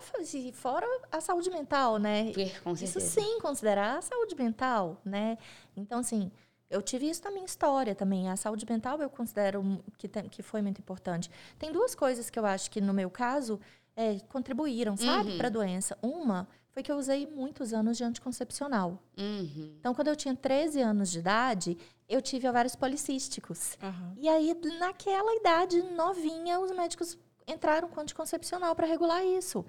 fora 0.53 0.85
a 1.11 1.21
saúde 1.21 1.49
mental, 1.49 1.97
né? 1.97 2.25
Porque, 2.25 2.49
com 2.59 2.73
Isso 2.73 2.99
sim, 2.99 3.39
considerar 3.39 3.97
a 3.97 4.01
saúde 4.01 4.35
mental, 4.35 5.01
né? 5.05 5.37
Então, 5.75 5.99
assim, 5.99 6.29
eu 6.69 6.81
tive 6.81 7.09
isso 7.09 7.23
na 7.23 7.31
minha 7.31 7.45
história 7.45 7.95
também. 7.95 8.29
A 8.29 8.35
saúde 8.35 8.65
mental 8.69 9.01
eu 9.01 9.09
considero 9.09 9.81
que, 9.97 10.07
tem- 10.09 10.27
que 10.27 10.43
foi 10.43 10.61
muito 10.61 10.79
importante. 10.79 11.31
Tem 11.57 11.71
duas 11.71 11.95
coisas 11.95 12.29
que 12.29 12.37
eu 12.37 12.45
acho 12.45 12.69
que, 12.69 12.81
no 12.81 12.93
meu 12.93 13.09
caso, 13.09 13.57
é, 13.95 14.19
contribuíram, 14.27 14.97
sabe, 14.97 15.31
Uhum. 15.31 15.37
para 15.37 15.47
a 15.47 15.51
doença. 15.51 15.97
Uma 16.01 16.47
foi 16.73 16.81
que 16.81 16.91
eu 16.91 16.97
usei 16.97 17.27
muitos 17.27 17.71
anos 17.71 17.97
de 17.97 18.03
anticoncepcional. 18.03 18.99
Uhum. 19.17 19.75
Então, 19.79 19.93
quando 19.93 20.07
eu 20.07 20.15
tinha 20.15 20.35
13 20.35 20.81
anos 20.81 21.11
de 21.11 21.19
idade, 21.19 21.77
eu 22.09 22.19
tive 22.21 22.49
ovários 22.49 22.75
policísticos. 22.75 23.77
Aham. 23.81 24.13
E 24.17 24.27
aí, 24.27 24.53
naquela 24.79 25.35
idade 25.35 25.81
novinha, 25.95 26.59
os 26.59 26.71
médicos 26.71 27.17
entraram 27.47 27.87
com 27.87 28.01
anticoncepcional 28.01 28.75
para 28.75 28.87
regular 28.87 29.23
isso. 29.23 29.63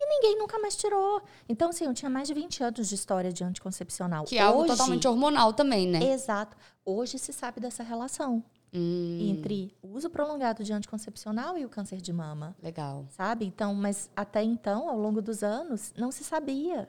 E 0.00 0.06
ninguém 0.06 0.38
nunca 0.38 0.58
mais 0.58 0.76
tirou. 0.76 1.22
Então, 1.48 1.70
assim, 1.70 1.84
eu 1.84 1.94
tinha 1.94 2.10
mais 2.10 2.26
de 2.28 2.34
20 2.34 2.62
anos 2.62 2.88
de 2.88 2.94
história 2.94 3.32
de 3.32 3.42
anticoncepcional. 3.44 4.24
Que 4.24 4.38
é 4.38 4.40
algo 4.42 4.60
Hoje- 4.62 4.70
totalmente 4.72 5.06
hormonal 5.06 5.52
também, 5.52 5.86
né? 5.88 6.12
Exato. 6.12 6.56
Hoje 6.84 7.18
se 7.18 7.32
sabe 7.32 7.60
dessa 7.60 7.82
relação 7.82 8.44
Hum, 8.72 9.18
entre 9.20 9.74
o 9.82 9.88
uso 9.96 10.10
prolongado 10.10 10.62
de 10.62 10.72
anticoncepcional 10.72 11.56
e 11.56 11.64
o 11.64 11.68
câncer 11.68 12.00
de 12.00 12.12
mama, 12.12 12.54
legal. 12.62 13.06
sabe? 13.10 13.44
Então, 13.46 13.74
mas 13.74 14.10
até 14.14 14.42
então, 14.42 14.88
ao 14.88 14.98
longo 14.98 15.22
dos 15.22 15.42
anos, 15.42 15.92
não 15.96 16.10
se 16.12 16.22
sabia, 16.22 16.88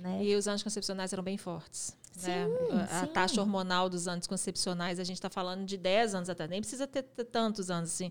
né? 0.00 0.22
E 0.24 0.34
os 0.34 0.46
anticoncepcionais 0.46 1.12
eram 1.12 1.22
bem 1.22 1.38
fortes. 1.38 1.96
né? 2.22 2.46
A, 2.72 3.00
a 3.02 3.06
sim. 3.06 3.12
taxa 3.12 3.40
hormonal 3.40 3.88
dos 3.88 4.06
anticoncepcionais, 4.08 4.98
a 4.98 5.04
gente 5.04 5.16
está 5.16 5.30
falando 5.30 5.64
de 5.64 5.76
10 5.76 6.14
anos 6.16 6.28
atrás, 6.28 6.50
nem 6.50 6.60
precisa 6.60 6.86
ter, 6.86 7.02
ter 7.02 7.24
tantos 7.24 7.70
anos 7.70 7.90
assim. 7.90 8.10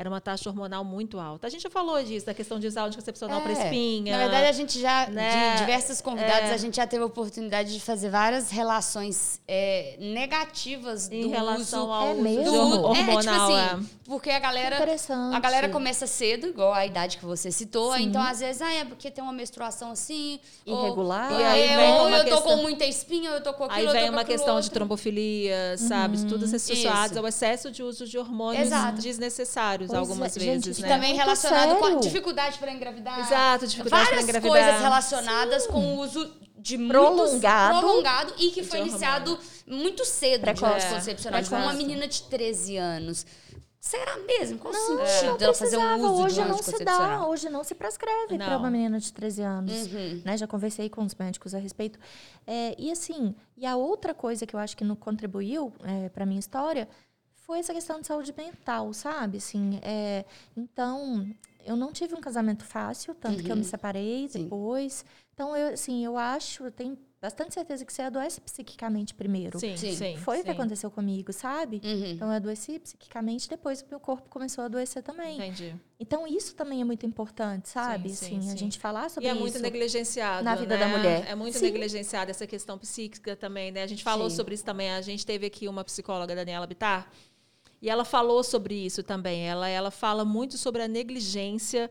Era 0.00 0.08
uma 0.08 0.20
taxa 0.20 0.48
hormonal 0.48 0.84
muito 0.84 1.18
alta. 1.18 1.48
A 1.48 1.50
gente 1.50 1.62
já 1.64 1.70
falou 1.70 2.00
disso, 2.04 2.24
da 2.24 2.32
questão 2.32 2.60
de 2.60 2.68
usar 2.68 2.84
o 2.84 2.86
anticoncepcional 2.86 3.40
para 3.40 3.50
É, 3.50 3.64
espinha. 3.64 4.12
Na 4.16 4.22
verdade, 4.22 4.46
a 4.46 4.52
gente 4.52 4.78
já, 4.80 5.08
né? 5.08 5.54
de 5.54 5.58
diversos 5.58 6.00
convidados, 6.00 6.50
É. 6.50 6.54
a 6.54 6.56
gente 6.56 6.76
já 6.76 6.86
teve 6.86 7.02
a 7.02 7.06
oportunidade 7.06 7.72
de 7.74 7.80
fazer 7.80 8.08
várias 8.08 8.48
relações 8.48 9.40
é, 9.48 9.96
negativas 9.98 11.10
em 11.10 11.22
do 11.22 11.30
relação 11.30 11.82
uso. 11.84 11.92
ao 11.92 12.06
É 12.08 12.12
uso 12.12 12.22
mesmo? 12.22 12.44
de 12.44 12.48
do, 12.50 12.54
hormo- 12.54 12.94
é, 12.94 12.98
tipo 13.00 13.10
hormonal. 13.10 13.52
assim, 13.56 13.88
porque 14.06 14.30
a 14.30 14.38
galera 14.38 14.78
a 15.34 15.40
galera 15.40 15.68
começa 15.68 16.06
cedo, 16.06 16.46
igual 16.46 16.72
a 16.72 16.86
idade 16.86 17.18
que 17.18 17.24
você 17.24 17.50
citou. 17.50 17.92
Sim. 17.94 18.04
Então, 18.04 18.22
às 18.22 18.38
vezes, 18.38 18.62
ah, 18.62 18.72
é 18.72 18.84
porque 18.84 19.10
tem 19.10 19.22
uma 19.24 19.32
menstruação 19.32 19.90
assim. 19.90 20.38
Irregular. 20.64 21.32
Ou, 21.32 21.40
E 21.40 21.44
aí 21.44 21.60
é, 21.62 21.76
vem 21.76 21.92
ou 21.94 22.06
uma 22.06 22.16
eu 22.18 22.24
tô 22.24 22.30
questão- 22.36 22.42
com 22.56 22.62
muita 22.62 22.84
espinha, 22.84 23.30
ou 23.30 23.36
eu 23.38 23.42
tô 23.42 23.52
com 23.52 23.64
aquilo, 23.64 23.78
Aí 23.80 23.84
eu 23.84 23.88
tô 23.92 23.98
vem 23.98 24.06
com 24.06 24.12
uma 24.12 24.24
questão 24.24 24.54
de 24.60 24.66
outro. 24.66 24.70
trombofilia, 24.70 25.76
sabe? 25.76 26.18
Tudo 26.26 26.44
associados 26.44 27.10
Isso. 27.10 27.18
ao 27.18 27.26
excesso 27.26 27.70
de 27.70 27.82
uso 27.82 28.06
de 28.06 28.16
hormônios 28.16 28.66
Exato. 28.68 29.00
desnesnários 29.02 29.87
Pois 29.88 29.98
algumas 29.98 30.36
é, 30.36 30.40
gente, 30.40 30.64
vezes, 30.66 30.78
E 30.78 30.82
né? 30.82 30.88
também 30.88 31.10
Muito 31.10 31.20
relacionado 31.22 31.76
com 31.78 31.84
a 31.84 31.88
sério. 31.88 32.00
dificuldade 32.00 32.58
para 32.58 32.72
engravidar. 32.72 33.20
Exato, 33.20 33.66
dificuldade 33.66 34.04
para 34.06 34.14
Várias 34.16 34.28
engravidar. 34.28 34.64
coisas 34.64 34.80
relacionadas 34.82 35.66
com 35.66 35.78
o 35.78 35.98
uso 36.00 36.30
de 36.56 36.76
Prolongado. 36.76 37.72
muitos, 37.74 37.88
prolongado 37.88 38.34
e 38.38 38.50
que 38.50 38.62
foi 38.64 38.80
iniciado 38.80 39.38
muito 39.66 40.04
cedo 40.04 40.42
Precoce. 40.42 40.74
de 40.80 40.84
anticoncepcional. 40.86 41.42
Tipo, 41.42 41.56
uma 41.56 41.72
menina 41.72 42.06
de 42.08 42.22
13 42.24 42.76
anos. 42.76 43.24
Será 43.80 44.16
mesmo? 44.18 44.58
Qual 44.58 44.74
Não, 44.74 44.80
sentido 45.06 45.30
não 45.30 45.36
dela 45.36 45.54
fazer 45.54 45.76
um 45.76 45.80
precisava. 45.80 46.12
uso 46.12 46.22
hoje 46.24 46.34
de 46.34 46.40
um 46.40 46.48
não 46.48 46.58
se 46.58 46.84
dá, 46.84 47.26
hoje 47.26 47.48
não 47.48 47.64
se 47.64 47.74
prescreve 47.76 48.36
para 48.36 48.58
uma 48.58 48.68
menina 48.70 48.98
de 48.98 49.12
13 49.12 49.40
anos. 49.42 49.72
Uhum. 49.86 50.20
Né? 50.24 50.36
Já 50.36 50.48
conversei 50.48 50.90
com 50.90 51.04
os 51.04 51.14
médicos 51.14 51.54
a 51.54 51.58
respeito. 51.58 51.96
É, 52.44 52.74
e 52.76 52.90
assim, 52.90 53.34
e 53.56 53.64
a 53.64 53.76
outra 53.76 54.12
coisa 54.12 54.44
que 54.44 54.54
eu 54.54 54.58
acho 54.60 54.76
que 54.76 54.82
não 54.84 54.96
contribuiu 54.96 55.72
para 56.12 56.26
minha 56.26 56.40
história 56.40 56.88
foi 57.48 57.60
essa 57.60 57.72
questão 57.72 57.98
de 57.98 58.06
saúde 58.06 58.34
mental, 58.36 58.92
sabe? 58.92 59.38
Assim, 59.38 59.80
é, 59.82 60.26
então, 60.54 61.26
eu 61.64 61.76
não 61.76 61.90
tive 61.90 62.14
um 62.14 62.20
casamento 62.20 62.62
fácil, 62.62 63.14
tanto 63.14 63.42
que 63.42 63.50
eu 63.50 63.56
me 63.56 63.64
separei 63.64 64.28
Sim. 64.28 64.42
depois. 64.42 65.02
Então, 65.32 65.56
eu, 65.56 65.72
assim, 65.72 66.04
eu 66.04 66.18
acho, 66.18 66.64
eu 66.64 66.70
tenho 66.70 66.98
bastante 67.20 67.54
certeza 67.54 67.84
que 67.84 67.92
você 67.92 68.02
adoece 68.02 68.40
psiquicamente 68.40 69.12
primeiro. 69.12 69.58
Sim, 69.58 69.76
sim. 69.76 69.94
Sim. 69.94 70.16
Foi 70.18 70.38
o 70.38 70.40
que 70.40 70.50
sim. 70.50 70.52
aconteceu 70.56 70.90
comigo, 70.90 71.32
sabe? 71.32 71.80
Uhum. 71.82 72.12
Então 72.12 72.28
eu 72.28 72.34
adoeci 72.34 72.78
psiquicamente, 72.78 73.48
depois 73.48 73.82
o 73.82 73.86
meu 73.90 73.98
corpo 73.98 74.28
começou 74.28 74.62
a 74.62 74.66
adoecer 74.66 75.02
também. 75.02 75.36
Entendi. 75.36 75.74
Então 75.98 76.26
isso 76.28 76.54
também 76.54 76.80
é 76.80 76.84
muito 76.84 77.04
importante, 77.04 77.68
sabe? 77.68 78.10
Sim, 78.10 78.14
sim, 78.14 78.38
assim, 78.38 78.48
a 78.48 78.52
sim. 78.52 78.56
gente 78.56 78.78
falar 78.78 79.06
E 79.06 79.10
sobre 79.10 79.28
é 79.28 79.32
isso. 79.32 79.40
muito 79.40 79.58
negligenciado. 79.58 80.44
na 80.44 80.54
vida 80.54 80.76
né? 80.76 80.84
da 80.84 80.96
mulher. 80.96 81.26
É 81.26 81.34
muito 81.34 81.58
Sim. 81.58 81.64
negligenciada 81.64 82.30
essa 82.30 82.46
questão 82.46 82.78
psíquica 82.78 83.34
também, 83.34 83.72
né? 83.72 83.82
A 83.82 83.86
gente 83.86 84.04
falou 84.04 84.30
Sim. 84.30 84.36
sobre 84.36 84.54
isso 84.54 84.64
também. 84.64 84.90
A 84.92 85.00
gente 85.02 85.26
teve 85.26 85.46
aqui 85.46 85.66
uma 85.66 85.82
psicóloga, 85.82 86.36
Daniela 86.36 86.66
Bittar, 86.68 87.10
e 87.80 87.88
ela 87.88 88.04
falou 88.04 88.42
sobre 88.42 88.74
isso 88.74 89.02
também. 89.02 89.46
Ela, 89.48 89.68
ela 89.68 89.90
fala 89.90 90.24
muito 90.24 90.56
sobre 90.58 90.82
a 90.82 90.88
negligência 90.88 91.90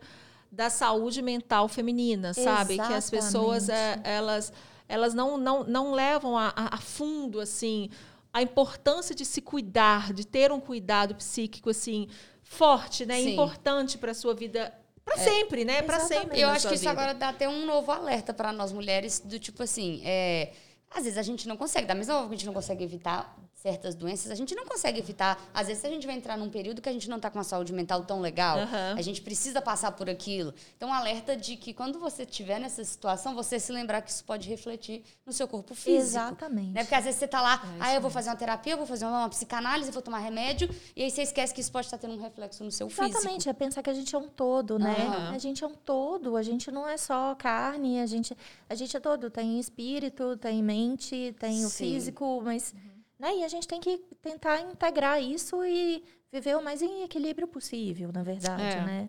da 0.50 0.70
saúde 0.70 1.20
mental 1.22 1.68
feminina, 1.68 2.32
sabe? 2.34 2.76
Que 2.76 2.94
as 2.94 3.10
pessoas, 3.10 3.68
é, 3.68 3.72
Exatamente. 3.92 4.08
elas, 4.08 4.52
elas 4.88 5.14
não, 5.14 5.36
não, 5.36 5.64
não 5.64 5.92
levam 5.92 6.36
a, 6.38 6.48
a- 6.56 6.74
a 6.74 6.78
fundo, 6.78 7.38
assim, 7.40 7.90
a 8.32 8.40
importância 8.42 9.14
de 9.14 9.24
se 9.24 9.40
cuidar, 9.42 10.12
de 10.12 10.26
ter 10.26 10.50
um 10.52 10.60
cuidado 10.60 11.14
psíquico, 11.14 11.70
assim, 11.70 12.08
forte, 12.42 13.04
né? 13.04 13.16
Sim. 13.20 13.32
Importante 13.34 13.98
para 13.98 14.14
sua 14.14 14.34
vida, 14.34 14.72
para 15.04 15.16
sempre, 15.18 15.64
né? 15.64 15.82
Para 15.82 15.96
Exatamente. 15.96 16.22
sempre. 16.24 16.40
Eu 16.40 16.48
acho 16.48 16.68
que 16.68 16.74
isso 16.74 16.80
vida. 16.88 16.92
agora 16.92 17.14
dá 17.14 17.28
até 17.30 17.46
um 17.48 17.66
novo 17.66 17.90
alerta 17.92 18.32
para 18.32 18.52
nós 18.52 18.72
mulheres, 18.72 19.20
do 19.20 19.38
tipo 19.38 19.62
assim, 19.62 20.00
é, 20.04 20.52
às 20.90 21.04
vezes 21.04 21.18
a 21.18 21.22
gente 21.22 21.46
não 21.46 21.56
consegue, 21.58 21.86
da 21.86 21.94
mesma 21.94 22.14
forma 22.14 22.28
que 22.28 22.34
a 22.34 22.38
gente 22.38 22.46
não 22.46 22.54
consegue 22.54 22.82
evitar 22.84 23.36
certas 23.62 23.94
doenças, 23.96 24.30
a 24.30 24.36
gente 24.36 24.54
não 24.54 24.64
consegue 24.64 25.00
evitar. 25.00 25.36
Às 25.52 25.66
vezes 25.66 25.84
a 25.84 25.88
gente 25.88 26.06
vai 26.06 26.14
entrar 26.14 26.36
num 26.36 26.48
período 26.48 26.80
que 26.80 26.88
a 26.88 26.92
gente 26.92 27.10
não 27.10 27.16
está 27.16 27.28
com 27.28 27.40
a 27.40 27.44
saúde 27.44 27.72
mental 27.72 28.04
tão 28.04 28.20
legal, 28.20 28.58
Aham. 28.58 28.94
a 28.96 29.02
gente 29.02 29.20
precisa 29.20 29.60
passar 29.60 29.92
por 29.92 30.08
aquilo. 30.08 30.54
Então, 30.76 30.92
alerta 30.92 31.36
de 31.36 31.56
que 31.56 31.74
quando 31.74 31.98
você 31.98 32.22
estiver 32.22 32.60
nessa 32.60 32.84
situação, 32.84 33.34
você 33.34 33.58
se 33.58 33.72
lembrar 33.72 34.00
que 34.02 34.10
isso 34.10 34.24
pode 34.24 34.48
refletir 34.48 35.02
no 35.26 35.32
seu 35.32 35.48
corpo 35.48 35.74
físico. 35.74 36.00
Exatamente. 36.00 36.70
Né? 36.70 36.84
Porque 36.84 36.94
às 36.94 37.04
vezes 37.04 37.18
você 37.18 37.26
tá 37.26 37.40
lá, 37.40 37.60
É 37.80 37.82
ah, 37.82 37.94
eu 37.94 38.00
vou 38.00 38.10
fazer 38.10 38.30
uma 38.30 38.36
terapia, 38.36 38.74
eu 38.74 38.78
vou 38.78 38.86
fazer 38.86 39.06
uma 39.06 39.28
psicanálise, 39.28 39.90
vou 39.90 40.02
tomar 40.02 40.20
remédio, 40.20 40.70
e 40.94 41.02
aí 41.02 41.10
você 41.10 41.22
esquece 41.22 41.52
que 41.52 41.60
isso 41.60 41.72
pode 41.72 41.86
estar 41.88 41.98
tendo 41.98 42.14
um 42.14 42.20
reflexo 42.20 42.62
no 42.62 42.70
seu 42.70 42.88
físico. 42.88 43.08
Exatamente, 43.08 43.48
é 43.48 43.52
pensar 43.52 43.82
que 43.82 43.90
a 43.90 43.94
gente 43.94 44.14
é 44.14 44.18
um 44.18 44.28
todo, 44.28 44.78
né? 44.78 45.06
Aham. 45.06 45.34
A 45.34 45.38
gente 45.38 45.64
é 45.64 45.66
um 45.66 45.74
todo, 45.74 46.36
a 46.36 46.42
gente 46.44 46.70
não 46.70 46.88
é 46.88 46.96
só 46.96 47.34
carne, 47.34 48.00
a 48.00 48.06
gente, 48.06 48.36
a 48.68 48.74
gente 48.76 48.96
é 48.96 49.00
todo, 49.00 49.30
tem 49.30 49.58
espírito, 49.58 50.36
tem 50.36 50.62
mente, 50.62 51.34
tem 51.40 51.64
o 51.64 51.68
Sim. 51.68 51.84
físico, 51.84 52.40
mas 52.44 52.72
né? 53.18 53.36
E 53.36 53.44
a 53.44 53.48
gente 53.48 53.66
tem 53.66 53.80
que 53.80 53.98
tentar 54.22 54.60
integrar 54.60 55.22
isso 55.22 55.64
e 55.64 56.02
viver 56.30 56.56
o 56.56 56.62
mais 56.62 56.82
em 56.82 57.02
equilíbrio 57.02 57.48
possível, 57.48 58.10
na 58.12 58.22
verdade, 58.22 58.62
É. 58.62 58.80
né? 58.82 59.08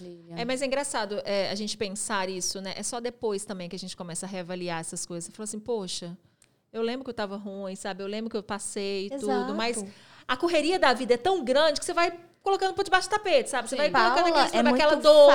Lilian. 0.00 0.36
É, 0.36 0.44
mas 0.44 0.60
é 0.62 0.66
engraçado 0.66 1.20
é, 1.24 1.50
a 1.50 1.54
gente 1.54 1.76
pensar 1.76 2.28
isso, 2.28 2.60
né? 2.60 2.74
É 2.76 2.82
só 2.82 3.00
depois 3.00 3.44
também 3.44 3.68
que 3.68 3.76
a 3.76 3.78
gente 3.78 3.96
começa 3.96 4.26
a 4.26 4.28
reavaliar 4.28 4.80
essas 4.80 5.06
coisas. 5.06 5.24
Você 5.26 5.32
fala 5.32 5.44
assim, 5.44 5.58
poxa, 5.58 6.16
eu 6.72 6.82
lembro 6.82 7.02
que 7.04 7.10
eu 7.10 7.12
estava 7.12 7.36
ruim, 7.36 7.74
sabe? 7.76 8.02
Eu 8.02 8.06
lembro 8.06 8.30
que 8.30 8.36
eu 8.36 8.42
passei 8.42 9.06
e 9.06 9.10
tudo, 9.10 9.30
Exato. 9.30 9.54
mas 9.54 9.84
a 10.28 10.36
correria 10.36 10.78
da 10.78 10.92
vida 10.92 11.14
é 11.14 11.16
tão 11.16 11.42
grande 11.42 11.80
que 11.80 11.86
você 11.86 11.94
vai 11.94 12.16
colocando 12.42 12.74
por 12.74 12.84
debaixo 12.84 13.08
do 13.08 13.10
tapete, 13.12 13.50
sabe? 13.50 13.68
Você 13.68 13.76
vai 13.76 13.90
Paula, 13.90 14.10
colocando 14.22 14.38
aquele, 14.44 14.68
é 14.68 14.72
aquela 14.72 14.96
dor, 14.96 15.32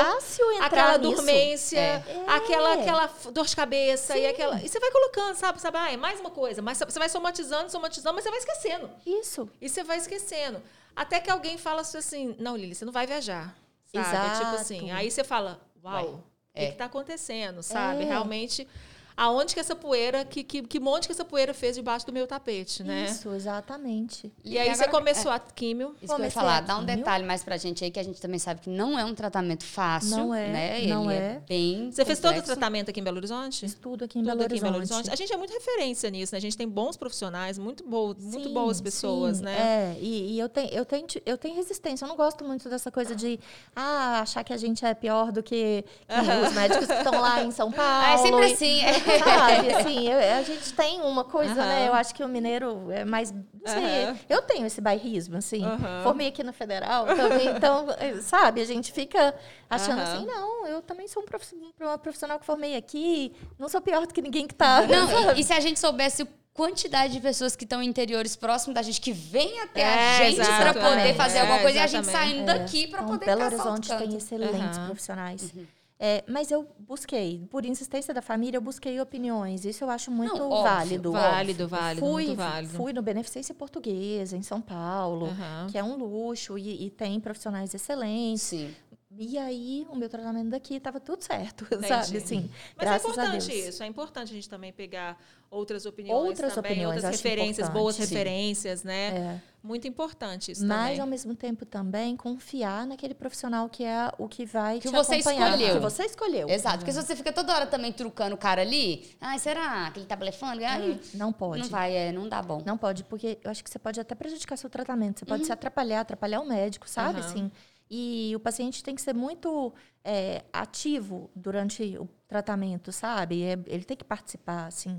aquela 0.62 0.98
dormência, 0.98 1.80
É. 1.80 2.04
aquela, 2.28 2.76
É. 2.76 2.82
aquela 2.82 3.10
dor 3.32 3.46
de 3.46 3.56
cabeça 3.56 4.18
e 4.18 4.26
aquela. 4.26 4.62
E 4.62 4.68
você 4.68 4.80
vai 4.80 4.92
colocando, 4.92 5.36
sabe? 5.36 5.62
sabe? 5.62 5.78
Ah, 5.78 5.92
é 5.92 5.98
mais 5.98 6.20
uma 6.20 6.32
coisa. 6.32 6.62
Mas 6.62 6.78
você 6.80 6.98
vai 7.00 7.10
somatizando, 7.10 7.72
somatizando, 7.72 8.16
mas 8.16 8.24
você 8.24 8.30
vai 8.30 8.40
esquecendo. 8.40 8.90
Isso. 9.06 9.50
E 9.62 9.70
você 9.70 9.84
vai 9.84 9.98
esquecendo. 9.98 10.62
Até 10.96 11.20
que 11.20 11.30
alguém 11.30 11.58
fala 11.58 11.82
assim, 11.82 12.36
não, 12.40 12.56
Lili, 12.56 12.74
você 12.74 12.86
não 12.86 12.94
vai 12.94 13.06
viajar. 13.06 13.56
Sabe? 13.94 14.08
É 14.08 14.30
Tipo 14.32 14.42
Exato. 14.42 14.56
assim. 14.56 14.92
Aí 14.92 15.12
você 15.12 15.24
fala, 15.24 15.60
uau, 15.84 16.06
o 16.06 16.24
É. 16.54 16.66
que 16.68 16.72
está 16.74 16.86
acontecendo, 16.86 17.62
sabe? 17.62 18.04
É. 18.04 18.06
Realmente, 18.06 18.68
aonde 19.18 19.54
que 19.54 19.60
essa 19.60 19.76
poeira, 19.76 20.26
que, 20.26 20.44
que, 20.44 20.62
que 20.62 20.80
monte 20.80 21.06
que 21.08 21.12
essa 21.14 21.24
poeira 21.26 21.54
fez 21.54 21.76
debaixo 21.76 22.06
do 22.06 22.12
meu 22.12 22.28
tapete, 22.28 22.84
né? 22.84 23.06
Isso, 23.06 23.30
exatamente. 23.34 24.32
E 24.44 24.58
aí 24.58 24.70
E 24.70 24.76
você 24.76 24.84
agora- 24.84 24.98
começou 25.00 25.32
a 25.32 25.40
químio. 25.40 25.90
Isso 25.90 25.98
que 26.00 26.04
eu 26.06 26.10
ia 26.10 26.16
Comecei 26.18 26.32
falar, 26.32 26.62
dá 26.62 26.78
um 26.78 26.84
detalhe 26.84 27.24
mais 27.26 27.44
pra 27.44 27.58
gente 27.58 27.84
aí, 27.84 27.92
que 27.92 28.00
a 28.00 28.04
gente 28.04 28.20
também 28.22 28.40
sabe 28.40 28.62
que 28.62 28.70
não 28.70 28.98
é 29.00 29.06
um 29.06 29.14
tratamento 29.16 29.64
fácil. 29.64 30.18
Não 30.18 30.34
é, 30.36 30.48
né? 30.50 30.82
não 30.88 31.10
Ele 31.10 31.20
é. 31.20 31.42
bem. 31.48 31.92
Você 31.92 32.04
fez 32.04 32.20
todo 32.20 32.32
o 32.32 32.34
complexo. 32.36 32.54
tratamento 32.56 32.90
aqui 32.90 33.00
em 33.00 33.04
Belo 33.04 33.18
Horizonte? 33.18 33.62
Fiz 33.62 33.74
tudo 33.74 34.04
aqui 34.06 34.20
em, 34.20 34.22
Tudo 34.22 34.32
Belo, 34.32 34.44
aqui 34.46 34.54
em 34.54 34.58
Horizonte. 34.58 34.72
Belo 34.72 34.78
Horizonte. 34.98 35.14
A 35.14 35.16
gente 35.16 35.34
é 35.34 35.38
muito 35.38 35.54
referência 35.54 36.10
nisso, 36.10 36.34
né? 36.34 36.38
A 36.38 36.42
gente 36.42 36.58
tem 36.58 36.68
bons 36.68 36.98
profissionais, 36.98 37.58
muito, 37.58 37.84
bo 37.88 38.08
muito 38.20 38.48
Sim, 38.50 38.54
boas 38.54 38.82
pessoas, 38.82 39.38
sim, 39.38 39.44
né? 39.44 39.58
É, 39.58 39.98
e, 40.00 40.34
e 40.36 40.40
eu, 40.40 40.50
tenho, 40.50 40.70
eu, 40.74 40.86
tenho, 40.86 41.06
eu 41.26 41.38
tenho 41.38 41.56
resistência. 41.56 42.04
Eu 42.06 42.10
não 42.10 42.16
gosto 42.18 42.44
muito 42.44 42.68
dessa 42.70 42.92
coisa 42.92 43.16
de 43.16 43.40
ah, 43.76 44.20
achar 44.22 44.44
que 44.44 44.52
a 44.52 44.58
gente 44.58 44.86
é 44.86 44.94
pior 44.94 45.32
do 45.32 45.42
que, 45.42 45.84
que 46.08 46.48
os 46.48 46.54
médicos 46.54 46.88
que 46.88 46.94
estão 46.94 47.20
lá 47.22 47.42
em 47.44 47.52
São 47.52 47.72
Paulo. 47.72 47.86
Ah, 48.06 48.14
é 48.14 48.18
sempre 48.18 48.46
assim. 48.46 48.82
é. 48.82 49.05
Sabe, 49.24 49.74
assim, 49.74 50.08
eu- 50.10 50.38
a 50.38 50.42
gente 50.44 50.74
tem 50.74 51.02
uma 51.02 51.24
coisa, 51.24 51.54
né? 51.56 51.88
Eu 51.88 51.94
acho 51.94 52.14
que 52.16 52.24
o 52.24 52.28
mineiro 52.28 52.90
é 52.92 53.06
mais. 53.06 53.32
Não 53.32 53.42
sei. 53.66 54.16
Eu 54.30 54.42
tenho 54.42 54.66
esse 54.66 54.82
bairrismo, 54.82 55.38
assim. 55.38 55.62
Formei 56.04 56.28
aqui 56.28 56.44
na 56.44 56.52
Federal 56.54 57.06
também. 57.06 57.48
Então, 57.48 57.88
eh, 58.00 58.22
sabe, 58.22 58.62
a 58.62 58.66
gente 58.66 58.92
fica 58.92 59.34
achando 59.70 60.02
assim, 60.02 60.26
não, 60.26 60.68
eu 60.68 60.82
também 60.82 61.08
sou 61.08 61.24
um 61.24 61.98
profissional 61.98 62.40
que 62.40 62.46
formei 62.46 62.76
aqui, 62.76 63.34
não 63.58 63.68
sou 63.70 63.82
pior 63.82 64.06
do 64.06 64.14
que 64.14 64.22
ninguém 64.22 64.48
que 64.48 64.56
tá. 64.56 64.82
Não, 64.88 65.32
e, 65.36 65.42
e 65.42 65.44
se 65.44 65.54
a 65.54 65.60
gente 65.60 65.80
soubesse 65.80 66.24
a 66.24 66.28
quantidade 66.54 67.14
de 67.14 67.20
pessoas 67.20 67.56
que 67.56 67.64
estão 67.66 67.82
em 67.84 67.88
interiores 67.88 68.36
próximos 68.36 68.76
da 68.76 68.82
gente, 68.82 69.02
que 69.02 69.12
vem 69.12 69.60
até 69.62 69.82
É, 69.82 70.18
a 70.28 70.30
gente 70.32 70.46
para 70.46 70.74
poder 70.74 71.10
é, 71.10 71.14
fazer 71.14 71.40
é, 71.40 71.42
alguma 71.42 71.60
coisa, 71.60 71.78
e 71.78 71.82
a 71.82 71.88
gente 71.88 72.02
exatamente. 72.08 72.32
saindo 72.34 72.50
É. 72.52 72.60
daqui 72.60 72.88
para 72.88 73.00
Então, 73.02 73.12
poder 73.14 73.26
Belo 73.26 73.44
Horizonte 73.44 73.90
tem 73.98 74.16
excelentes 74.16 74.78
Aham. 74.78 74.86
profissionais. 74.86 75.54
É, 75.98 76.24
mas 76.28 76.52
eu 76.52 76.68
busquei, 76.80 77.48
por 77.50 77.66
insistência 77.66 78.14
da 78.14 78.22
família, 78.22 78.58
eu 78.58 78.62
busquei 78.62 79.00
opiniões. 79.00 79.64
Isso 79.64 79.84
eu 79.84 79.90
acho 79.90 80.12
muito 80.12 80.38
Não, 80.38 80.50
óbvio, 80.50 80.64
válido. 80.64 81.12
Válido, 81.14 81.68
válido, 81.68 82.06
fui, 82.06 82.26
muito 82.26 82.38
válido. 82.38 82.74
Fui 82.74 82.92
no 82.94 83.02
Beneficência 83.02 83.56
Portuguesa, 83.56 84.36
em 84.36 84.42
São 84.42 84.62
Paulo, 84.62 85.28
Aham. 85.28 85.68
que 85.72 85.78
é 85.78 85.84
um 85.84 85.96
luxo 85.96 86.58
e, 86.58 86.86
e 86.86 86.90
tem 86.90 87.20
profissionais 87.20 87.74
excelentes. 87.74 88.42
Sim. 88.42 88.76
E 89.18 89.38
aí, 89.38 89.88
o 89.90 89.96
meu 89.96 90.10
tratamento 90.10 90.50
daqui 90.50 90.76
estava 90.76 91.00
tudo 91.00 91.22
certo, 91.24 91.64
Entendi. 91.72 91.88
sabe? 91.88 92.18
Assim, 92.18 92.50
Mas 92.76 92.92
é 92.92 92.96
importante 92.98 93.54
isso, 93.54 93.82
é 93.82 93.88
importante 93.88 94.32
a 94.32 94.36
gente 94.36 94.50
também 94.50 94.74
pegar 94.74 95.18
outras 95.50 95.86
opiniões 95.86 96.20
Outras 96.28 96.54
também, 96.54 96.72
opiniões, 96.74 96.96
outras 96.98 97.12
referências, 97.22 97.70
boas 97.70 97.96
Sim. 97.96 98.02
referências, 98.02 98.84
né? 98.84 99.08
É. 99.08 99.42
Muito 99.66 99.88
importante 99.88 100.52
isso 100.52 100.66
Mas, 100.66 100.84
também. 100.90 101.00
ao 101.00 101.08
mesmo 101.08 101.36
tempo, 101.36 101.66
também 101.66 102.16
confiar 102.16 102.86
naquele 102.86 103.14
profissional 103.16 103.68
que 103.68 103.84
é 103.84 104.12
o 104.18 104.28
que 104.28 104.46
vai 104.46 104.80
Que 104.80 104.88
te 104.88 104.94
você 104.94 105.16
acompanhar. 105.16 105.50
escolheu. 105.56 105.74
Que 105.76 105.80
você 105.82 106.04
escolheu. 106.06 106.50
Exato, 106.50 106.78
porque 106.78 106.92
se 106.92 107.02
você 107.02 107.16
fica 107.16 107.34
toda 107.34 107.54
hora 107.54 107.66
também 107.66 107.92
trucando 107.92 108.36
o 108.36 108.38
cara 108.38 108.62
ali, 108.62 109.16
ai, 109.20 109.40
será 109.40 109.90
que 109.92 110.00
ele 110.00 110.06
tá 110.06 110.16
blefando? 110.16 110.64
Ai, 110.64 111.00
Não 111.16 111.34
pode. 111.34 111.64
não 111.64 111.70
vai, 111.70 111.96
é, 111.96 112.12
não 112.12 112.30
dá 112.30 112.42
bom. 112.44 112.62
Não 112.66 112.78
pode, 112.78 113.04
porque 113.06 113.40
eu 113.44 113.50
acho 113.50 113.64
que 113.64 113.70
você 113.70 113.80
pode 113.80 114.00
até 114.00 114.14
prejudicar 114.14 114.56
seu 114.58 114.70
tratamento. 114.70 115.20
Você 115.20 115.26
pode 115.26 115.46
se 115.46 115.52
atrapalhar, 115.52 116.02
atrapalhar 116.02 116.42
o 116.42 116.46
médico, 116.48 116.88
sabe? 116.88 117.20
Aham. 117.20 117.28
Assim, 117.28 117.52
e 117.90 118.34
o 118.36 118.40
paciente 118.40 118.84
tem 118.84 118.96
que 118.96 119.02
ser 119.02 119.14
muito 119.14 119.74
é, 120.04 120.44
ativo 120.52 121.30
durante 121.36 121.98
o 121.98 122.08
tratamento, 122.28 122.92
sabe? 122.92 123.44
É, 123.44 123.54
ele 123.68 123.84
tem 123.84 123.96
que 123.96 124.04
participar, 124.04 124.66
assim. 124.68 124.96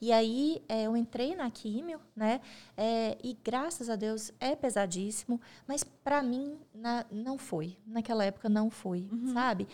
E 0.00 0.12
aí 0.12 0.62
é, 0.68 0.82
eu 0.84 0.96
entrei 0.96 1.34
na 1.34 1.50
químio, 1.50 1.98
né? 2.14 2.40
É, 2.76 3.16
e 3.22 3.36
graças 3.42 3.88
a 3.88 3.96
Deus 3.96 4.30
é 4.38 4.54
pesadíssimo, 4.54 5.40
mas 5.66 5.82
para 5.82 6.22
mim 6.22 6.58
na- 6.74 7.06
não 7.10 7.38
foi. 7.38 7.76
Naquela 7.86 8.24
época 8.24 8.48
não 8.48 8.70
foi, 8.70 9.08
sabe? 9.32 9.66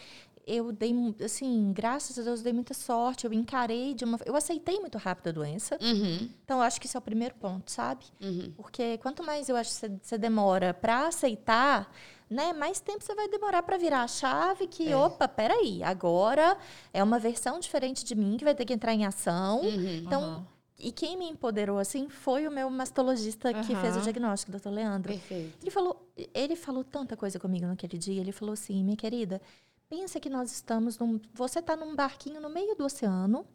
Eu 0.44 0.72
dei, 0.72 0.92
assim, 1.24 1.72
graças 1.72 2.18
a 2.18 2.22
Deus, 2.22 2.42
dei 2.42 2.52
muita 2.52 2.74
sorte. 2.74 3.24
Eu 3.24 3.32
encarei 3.32 3.94
de 3.94 4.04
uma. 4.04 4.18
Eu 4.26 4.34
aceitei 4.34 4.80
muito 4.80 4.98
rápido 4.98 5.28
a 5.28 5.32
doença. 5.32 5.78
Uhum, 5.80 6.28
Então, 6.44 6.58
eu 6.58 6.62
acho 6.64 6.80
que 6.80 6.86
esse 6.88 6.96
é 6.96 6.98
o 6.98 7.02
primeiro 7.02 7.34
ponto, 7.36 7.70
sabe? 7.70 8.04
uhum. 8.20 8.52
Porque 8.56 8.98
quanto 8.98 9.22
mais 9.22 9.48
eu 9.48 9.54
acho 9.54 9.70
que 9.80 9.90
você 10.02 10.18
demora 10.18 10.74
para 10.74 11.06
aceitar, 11.06 11.92
né, 12.32 12.52
mais 12.52 12.80
tempo 12.80 13.04
você 13.04 13.14
vai 13.14 13.28
demorar 13.28 13.62
para 13.62 13.76
virar 13.76 14.02
a 14.02 14.08
chave 14.08 14.66
que, 14.66 14.90
É. 14.90 14.96
opa, 14.96 15.28
peraí, 15.28 15.82
agora 15.82 16.56
é 16.92 17.02
uma 17.02 17.18
versão 17.18 17.58
diferente 17.60 18.04
de 18.04 18.14
mim 18.14 18.36
que 18.36 18.44
vai 18.44 18.54
ter 18.54 18.64
que 18.64 18.72
entrar 18.72 18.94
em 18.94 19.04
ação. 19.04 19.60
Uhum. 19.60 19.96
Então, 19.98 20.22
Aham. 20.22 20.46
e 20.78 20.90
quem 20.90 21.16
me 21.16 21.28
empoderou 21.28 21.78
assim 21.78 22.08
foi 22.08 22.48
o 22.48 22.50
meu 22.50 22.68
mastologista 22.70 23.52
que 23.54 23.76
fez 23.76 23.96
o 23.96 24.00
diagnóstico, 24.00 24.50
doutor 24.50 24.70
Leandro. 24.70 25.12
Perfeito. 25.12 25.58
Ele 25.62 25.70
falou, 25.70 26.08
ele 26.34 26.56
falou 26.56 26.82
tanta 26.82 27.16
coisa 27.16 27.38
comigo 27.38 27.66
naquele 27.66 27.98
dia. 27.98 28.20
Ele 28.20 28.32
falou 28.32 28.54
assim, 28.54 28.82
minha 28.82 28.96
querida, 28.96 29.40
pensa 29.88 30.18
que 30.18 30.30
nós 30.30 30.50
estamos 30.50 30.98
num, 30.98 31.20
você 31.34 31.58
está 31.58 31.76
num 31.76 31.94
barquinho 31.94 32.40
no 32.40 32.48
meio 32.48 32.74
do 32.74 32.84
oceano, 32.84 33.46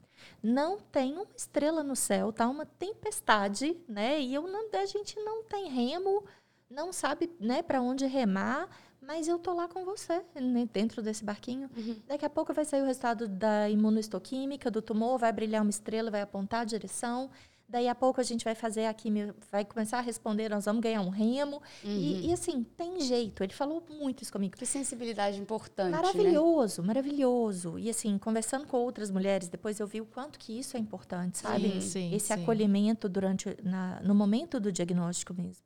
não 0.41 0.77
tem 0.79 1.13
uma 1.13 1.27
estrela 1.35 1.83
no 1.83 1.95
céu, 1.95 2.31
tá 2.31 2.47
uma 2.47 2.65
tempestade, 2.65 3.75
né? 3.87 4.19
E 4.19 4.33
eu 4.33 4.43
não, 4.47 4.67
a 4.73 4.85
gente 4.85 5.15
não 5.19 5.43
tem 5.43 5.67
remo, 5.69 6.23
não 6.69 6.91
sabe, 6.93 7.29
né, 7.39 7.61
para 7.61 7.81
onde 7.81 8.05
remar. 8.05 8.67
Mas 9.01 9.27
eu 9.27 9.39
tô 9.39 9.53
lá 9.53 9.69
com 9.69 9.85
você, 9.85 10.21
né, 10.35 10.67
dentro 10.73 11.01
desse 11.01 11.23
barquinho. 11.23 11.69
Daqui 12.07 12.25
a 12.25 12.29
pouco 12.29 12.53
vai 12.53 12.65
sair 12.65 12.81
o 12.81 12.85
resultado 12.85 13.27
da 13.27 13.69
imunohistoquímica, 13.69 14.69
do 14.69 14.81
tumor, 14.81 15.17
vai 15.17 15.31
brilhar 15.31 15.61
uma 15.61 15.69
estrela, 15.69 16.11
vai 16.11 16.21
apontar 16.21 16.61
a 16.61 16.65
direção. 16.65 17.29
Daí 17.67 17.87
a 17.87 17.95
pouco 17.95 18.21
a 18.21 18.23
gente 18.23 18.45
vai 18.45 18.55
fazer 18.55 18.85
a 18.85 18.93
química, 18.93 19.35
vai 19.51 19.65
começar 19.65 19.97
a 19.97 20.01
responder, 20.01 20.49
nós 20.49 20.65
vamos 20.65 20.81
ganhar 20.81 21.01
um 21.01 21.09
remo. 21.09 21.61
Uhum. 21.83 21.91
E, 21.91 22.27
e, 22.27 22.33
assim, 22.33 22.63
tem 22.63 22.99
jeito. 23.01 23.43
Ele 23.43 23.53
falou 23.53 23.83
muito 23.89 24.23
isso 24.23 24.31
comigo. 24.31 24.55
Que 24.55 24.65
sensibilidade 24.65 25.39
importante. 25.39 25.91
né? 25.91 25.97
Maravilhoso, 25.97 26.81
né? 26.81 26.87
maravilhoso. 26.87 27.77
E 27.77 27.89
assim, 27.89 28.17
conversando 28.17 28.65
com 28.67 28.77
outras 28.77 29.11
mulheres, 29.11 29.47
depois 29.47 29.79
eu 29.79 29.87
vi 29.87 30.01
o 30.01 30.05
quanto 30.05 30.39
que 30.39 30.57
isso 30.57 30.77
é 30.77 30.79
importante, 30.79 31.39
sabe? 31.39 31.69
Sim, 31.73 31.81
sim, 31.81 32.15
Esse 32.15 32.27
sim. 32.27 32.33
acolhimento 32.33 33.09
durante 33.09 33.57
na, 33.63 33.99
no 34.01 34.15
momento 34.15 34.59
do 34.59 34.71
diagnóstico 34.71 35.33
mesmo. 35.33 35.63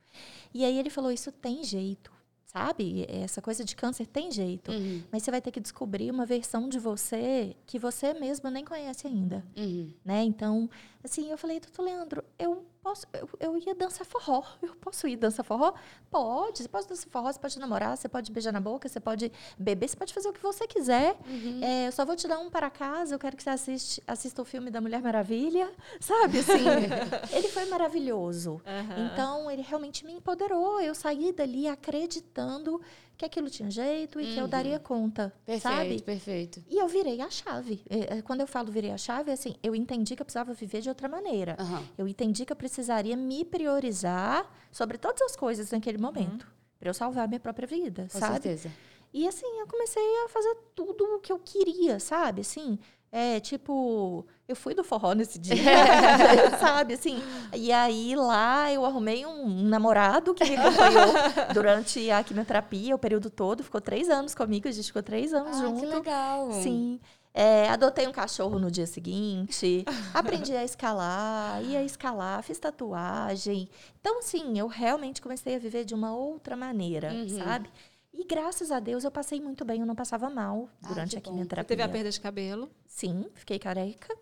E 0.53 0.65
aí 0.65 0.77
ele 0.77 0.89
falou: 0.89 1.11
isso 1.11 1.31
tem 1.31 1.63
jeito. 1.63 2.11
Sabe? 2.51 3.05
Essa 3.07 3.41
coisa 3.41 3.63
de 3.63 3.73
câncer 3.77 4.05
tem 4.05 4.29
jeito. 4.29 4.73
Uhum. 4.73 5.01
Mas 5.09 5.23
você 5.23 5.31
vai 5.31 5.39
ter 5.39 5.51
que 5.51 5.59
descobrir 5.61 6.11
uma 6.11 6.25
versão 6.25 6.67
de 6.67 6.79
você 6.79 7.55
que 7.65 7.79
você 7.79 8.13
mesma 8.13 8.51
nem 8.51 8.65
conhece 8.65 9.07
ainda. 9.07 9.41
Uhum. 9.55 9.89
Né? 10.03 10.23
Então, 10.23 10.69
assim, 11.01 11.31
eu 11.31 11.37
falei, 11.37 11.61
doutor 11.61 11.83
Leandro, 11.83 12.21
eu 12.37 12.65
posso, 12.81 13.05
eu, 13.13 13.29
eu 13.39 13.57
ia 13.57 13.73
dançar 13.75 14.05
forró. 14.05 14.43
Eu 14.61 14.75
posso 14.75 15.07
ir 15.07 15.15
dançar 15.15 15.45
forró? 15.45 15.73
Pode. 16.09 16.63
Você 16.63 16.67
pode 16.67 16.87
dançar 16.87 17.09
forró, 17.09 17.31
você 17.31 17.39
pode 17.39 17.59
namorar, 17.59 17.97
você 17.97 18.09
pode 18.09 18.31
beijar 18.31 18.51
na 18.51 18.59
boca, 18.59 18.87
você 18.89 18.99
pode 18.99 19.31
beber, 19.57 19.87
você 19.87 19.95
pode 19.95 20.13
fazer 20.13 20.29
o 20.29 20.33
que 20.33 20.41
você 20.41 20.67
quiser. 20.67 21.15
Uhum. 21.27 21.63
É, 21.63 21.87
eu 21.87 21.91
só 21.91 22.05
vou 22.05 22.15
te 22.15 22.27
dar 22.27 22.39
um 22.39 22.49
para 22.49 22.69
casa, 22.69 23.15
eu 23.15 23.19
quero 23.19 23.37
que 23.37 23.43
você 23.43 23.49
assiste, 23.49 24.03
assista 24.07 24.41
o 24.41 24.45
filme 24.45 24.69
da 24.71 24.81
Mulher 24.81 25.01
Maravilha. 25.01 25.71
Sabe, 25.99 26.39
assim? 26.39 26.65
ele 27.35 27.47
foi 27.47 27.65
maravilhoso. 27.65 28.61
Aham. 28.65 29.11
Então, 29.11 29.51
ele 29.51 29.61
realmente 29.61 30.05
me 30.05 30.13
empoderou. 30.13 30.81
Eu 30.81 30.95
saí 30.95 31.31
dali 31.31 31.67
acreditando 31.67 32.81
que 33.21 33.25
aquilo 33.25 33.49
tinha 33.51 33.69
jeito 33.69 34.19
e 34.19 34.33
que 34.33 34.39
eu 34.39 34.47
daria 34.47 34.79
conta, 34.79 35.31
Perfeito, 35.45 35.61
sabe? 35.61 36.01
perfeito. 36.01 36.63
E 36.67 36.77
eu 36.79 36.87
virei 36.87 37.21
a 37.21 37.29
chave. 37.29 37.83
É, 37.87 38.17
é, 38.17 38.21
Quando 38.23 38.41
eu 38.41 38.47
falo 38.47 38.71
virei 38.71 38.91
a 38.91 38.97
chave, 38.97 39.29
é 39.29 39.33
assim, 39.35 39.55
eu 39.61 39.75
entendi 39.75 40.15
que 40.15 40.21
eu 40.21 40.25
precisava 40.25 40.53
viver 40.53 40.81
de 40.81 40.89
outra 40.89 41.07
maneira. 41.07 41.55
Aham. 41.59 41.83
Eu 41.97 42.07
entendi 42.07 42.45
que 42.45 42.51
eu 42.51 42.55
precisaria 42.55 43.15
me 43.15 43.45
priorizar 43.45 44.49
sobre 44.71 44.97
todas 44.97 45.21
as 45.21 45.35
coisas 45.35 45.69
naquele 45.71 45.99
momento. 45.99 46.47
Para 46.79 46.89
eu 46.89 46.93
salvar 46.95 47.27
minha 47.27 47.39
própria 47.39 47.67
vida, 47.67 48.07
Com 48.11 48.19
sabe? 48.19 48.33
certeza. 48.41 48.71
E 49.13 49.27
assim, 49.27 49.45
eu 49.59 49.67
comecei 49.67 50.03
a 50.25 50.29
fazer 50.29 50.55
tudo 50.73 51.03
o 51.03 51.19
que 51.19 51.31
eu 51.31 51.37
queria, 51.37 51.99
sabe? 51.99 52.41
Assim, 52.41 52.79
é 53.11 53.39
tipo, 53.39 54.25
eu 54.47 54.55
fui 54.55 54.73
do 54.73 54.83
forró 54.83 55.13
nesse 55.13 55.37
dia, 55.37 55.55
sabe? 56.59 56.93
Assim, 56.93 57.21
e 57.53 57.71
aí 57.71 58.15
lá 58.15 58.71
eu 58.71 58.85
arrumei 58.85 59.25
um, 59.25 59.45
um 59.45 59.63
namorado 59.63 60.33
que 60.33 60.45
me 60.45 60.55
acompanhou 60.55 61.13
durante 61.53 62.09
a 62.09 62.23
quimioterapia, 62.23 62.95
o 62.95 62.99
período 62.99 63.29
todo, 63.29 63.63
ficou 63.63 63.81
três 63.81 64.09
anos 64.09 64.33
comigo, 64.33 64.67
a 64.67 64.71
gente 64.71 64.85
ficou 64.87 65.03
três 65.03 65.33
anos 65.33 65.57
Ah, 65.57 65.61
junto. 65.61 65.79
que 65.81 65.85
legal. 65.87 66.51
Sim. 66.53 66.99
É, 67.33 67.69
adotei 67.69 68.05
um 68.07 68.11
cachorro 68.11 68.59
no 68.59 68.69
dia 68.69 68.85
seguinte, 68.85 69.85
aprendi 70.13 70.53
a 70.53 70.65
escalar, 70.65 71.63
ia 71.63 71.81
escalar, 71.81 72.43
fiz 72.43 72.59
tatuagem. 72.59 73.69
Então, 74.01 74.19
assim, 74.19 74.59
eu 74.59 74.67
realmente 74.67 75.21
comecei 75.21 75.55
a 75.55 75.59
viver 75.59 75.85
de 75.85 75.93
uma 75.95 76.13
outra 76.13 76.57
maneira, 76.57 77.13
Uhum. 77.13 77.29
sabe? 77.39 77.69
E 78.13 78.23
graças 78.25 78.71
a 78.71 78.79
Deus 78.79 79.03
eu 79.03 79.11
passei 79.11 79.39
muito 79.39 79.63
bem, 79.63 79.79
eu 79.81 79.85
não 79.85 79.95
passava 79.95 80.29
mal 80.29 80.69
Ah, 80.83 80.87
durante 80.89 81.11
que 81.11 81.17
a 81.17 81.19
bom. 81.19 81.23
Você 81.23 81.31
quimioterapia. 81.31 81.67
teve 81.67 81.81
a 81.81 81.89
perda 81.89 82.09
de 82.09 82.19
cabelo. 82.19 82.69
Sim, 82.85 83.25
fiquei 83.33 83.57
careca, 83.57 84.15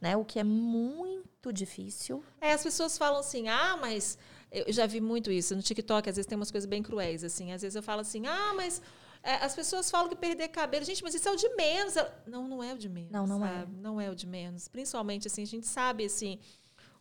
né? 0.00 0.16
O 0.16 0.24
que 0.24 0.38
é 0.38 0.44
muito 0.44 1.52
difícil. 1.52 2.22
É, 2.40 2.52
as 2.52 2.62
pessoas 2.62 2.96
falam 2.96 3.18
assim, 3.20 3.48
ah, 3.48 3.76
mas 3.80 4.16
eu 4.50 4.72
já 4.72 4.86
vi 4.86 5.00
muito 5.00 5.30
isso 5.30 5.56
no 5.56 5.62
TikTok, 5.62 6.08
às 6.08 6.16
vezes 6.16 6.26
tem 6.28 6.36
umas 6.36 6.50
coisas 6.50 6.68
bem 6.68 6.82
cruéis, 6.82 7.24
assim. 7.24 7.52
Às 7.52 7.62
vezes 7.62 7.74
eu 7.74 7.82
falo 7.82 8.00
assim, 8.02 8.26
ah, 8.26 8.52
mas 8.54 8.80
é, 9.24 9.34
as 9.36 9.54
pessoas 9.54 9.90
falam 9.90 10.08
que 10.08 10.16
perder 10.16 10.48
cabelo, 10.48 10.84
gente, 10.84 11.02
mas 11.02 11.14
isso 11.14 11.28
é 11.28 11.32
o 11.32 11.36
de 11.36 11.48
menos. 11.56 11.94
Não, 12.26 12.46
não 12.46 12.62
é 12.62 12.72
o 12.72 12.78
de 12.78 12.88
menos. 12.88 13.10
Não, 13.10 13.26
não 13.26 13.44
é. 13.44 13.48
sabe? 13.58 13.76
Não 13.76 14.00
é 14.00 14.08
o 14.10 14.14
de 14.14 14.26
menos. 14.26 14.68
Principalmente, 14.68 15.26
assim, 15.26 15.42
a 15.42 15.46
gente 15.46 15.66
sabe, 15.66 16.04
assim, 16.04 16.38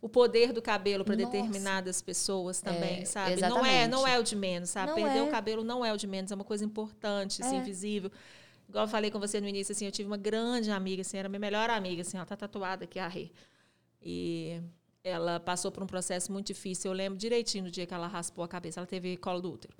o 0.01 0.09
poder 0.09 0.51
do 0.51 0.61
cabelo 0.61 1.05
para 1.05 1.15
determinadas 1.15 2.01
pessoas 2.01 2.59
também, 2.59 3.01
É, 3.01 3.05
sabe? 3.05 3.35
Não 3.39 3.63
é, 3.63 3.83
exatamente. 3.83 3.87
não 3.91 4.07
é 4.07 4.19
o 4.19 4.23
de 4.23 4.35
menos, 4.35 4.69
sabe? 4.71 4.87
Não 4.87 4.95
Perder 4.95 5.19
é. 5.19 5.21
o 5.23 5.29
cabelo 5.29 5.63
não 5.63 5.85
é 5.85 5.93
o 5.93 5.97
de 5.97 6.07
menos, 6.07 6.31
é 6.31 6.35
uma 6.35 6.43
coisa 6.43 6.65
importante, 6.65 7.41
assim, 7.43 7.57
É. 7.57 7.61
visível. 7.61 8.11
Igual 8.67 8.85
eu 8.85 8.89
falei 8.89 9.11
com 9.11 9.19
você 9.19 9.39
no 9.39 9.47
início, 9.47 9.73
assim, 9.73 9.85
eu 9.85 9.91
tive 9.91 10.07
uma 10.07 10.17
grande 10.17 10.71
amiga, 10.71 11.01
assim, 11.01 11.17
era 11.17 11.29
minha 11.29 11.39
melhor 11.39 11.69
amiga, 11.69 12.01
assim, 12.01 12.17
ela 12.17 12.25
tá 12.25 12.35
tatuada 12.35 12.85
aqui, 12.85 12.97
a 12.97 13.07
Rê. 13.07 13.29
E 14.01 14.59
ela 15.03 15.39
passou 15.39 15.71
por 15.71 15.83
um 15.83 15.87
processo 15.87 16.31
muito 16.31 16.47
difícil. 16.47 16.89
Eu 16.89 16.95
lembro 16.95 17.17
direitinho 17.19 17.65
do 17.65 17.71
dia 17.71 17.85
que 17.85 17.93
ela 17.93 18.07
raspou 18.07 18.43
a 18.43 18.47
cabeça. 18.47 18.79
Ela 18.79 18.87
teve 18.87 19.17
colo 19.17 19.41
do 19.41 19.51
útero. 19.51 19.75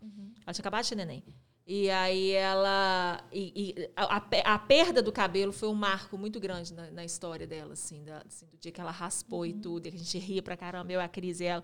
Ela 0.46 0.54
tinha 0.54 0.62
acabado 0.62 0.84
de 0.84 0.90
ter 0.90 0.96
neném. 0.96 1.24
E 1.66 1.89
aí 1.89 2.32
ela. 2.32 3.24
E, 3.32 3.76
e 3.80 3.89
a, 3.95 4.18
a 4.18 4.22
pe- 4.22 4.43
a 4.43 4.57
perda 4.59 5.01
do 5.01 5.12
cabelo 5.12 5.53
foi 5.53 5.70
um 5.70 5.74
marco 5.76 6.18
muito 6.18 6.39
grande 6.39 6.74
na, 6.74 6.89
na 6.91 7.05
história 7.05 7.45
dela, 7.47 7.74
assim, 7.74 8.03
da- 8.03 8.24
assim, 8.28 8.45
do 8.47 8.57
dia 8.57 8.72
que 8.72 8.82
ela 8.82 8.91
raspou 8.91 9.45
e 9.45 9.53
tudo. 9.53 9.86
E 9.86 9.89
a 9.89 9.91
gente 9.91 10.18
ria 10.18 10.41
pra 10.41 10.57
caramba, 10.57 10.91
eu, 10.91 10.99
a 10.99 11.07
Cris 11.07 11.39
e 11.39 11.45
ela. 11.45 11.64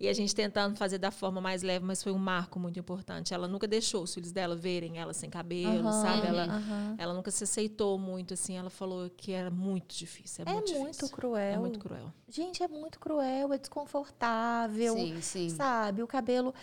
E 0.00 0.08
a 0.08 0.12
gente 0.12 0.32
tentando 0.32 0.76
fazer 0.76 0.98
da 0.98 1.10
forma 1.10 1.40
mais 1.40 1.62
leve, 1.62 1.84
mas 1.84 2.02
foi 2.04 2.12
um 2.12 2.18
marco 2.18 2.58
muito 2.60 2.78
importante. 2.78 3.34
Ela 3.34 3.48
nunca 3.48 3.66
deixou 3.66 4.04
os 4.04 4.14
filhos 4.14 4.30
dela 4.30 4.54
verem 4.54 4.96
ela 4.98 5.12
sem 5.12 5.28
cabelo, 5.28 5.88
Aham, 5.88 5.92
sabe? 6.02 6.26
Ela, 6.28 6.44
aham. 6.44 6.94
ela 6.98 7.14
nunca 7.14 7.32
se 7.32 7.42
aceitou 7.42 7.98
muito, 7.98 8.34
assim. 8.34 8.56
Ela 8.56 8.70
falou 8.70 9.10
que 9.10 9.32
era 9.32 9.50
muito 9.50 9.96
difícil. 9.96 10.44
É, 10.46 10.50
É 10.50 10.52
muito, 10.54 10.70
muito 10.74 10.90
difícil. 10.94 11.08
cruel. 11.16 11.52
É 11.54 11.58
muito 11.58 11.78
cruel. 11.80 12.12
Gente, 12.28 12.62
é 12.62 12.68
muito 12.68 12.98
cruel, 13.00 13.52
é 13.52 13.58
desconfortável. 13.58 14.94
Sim, 14.94 15.20
sim. 15.20 15.48
Sabe? 15.48 16.00
O 16.02 16.06
cabelo, 16.06 16.54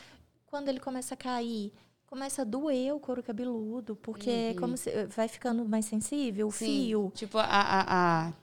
quando 0.46 0.70
ele 0.70 0.80
começa 0.80 1.14
a 1.14 1.18
cair, 1.18 1.74
começa 2.16 2.44
a 2.44 2.46
doer 2.46 2.96
o 2.96 3.00
couro 3.00 3.22
cabeludo, 3.22 3.96
porque 3.98 4.30
é 4.30 4.54
como 4.58 4.78
se 4.78 4.90
vai 5.08 5.28
ficando 5.28 5.66
mais 5.66 5.84
sensível, 5.86 6.48
o 6.48 6.52
Sim. 6.52 6.66
fio. 6.66 7.12
Tipo, 7.14 7.38
a. 7.38 7.44
a, 7.44 8.28
a 8.28 8.34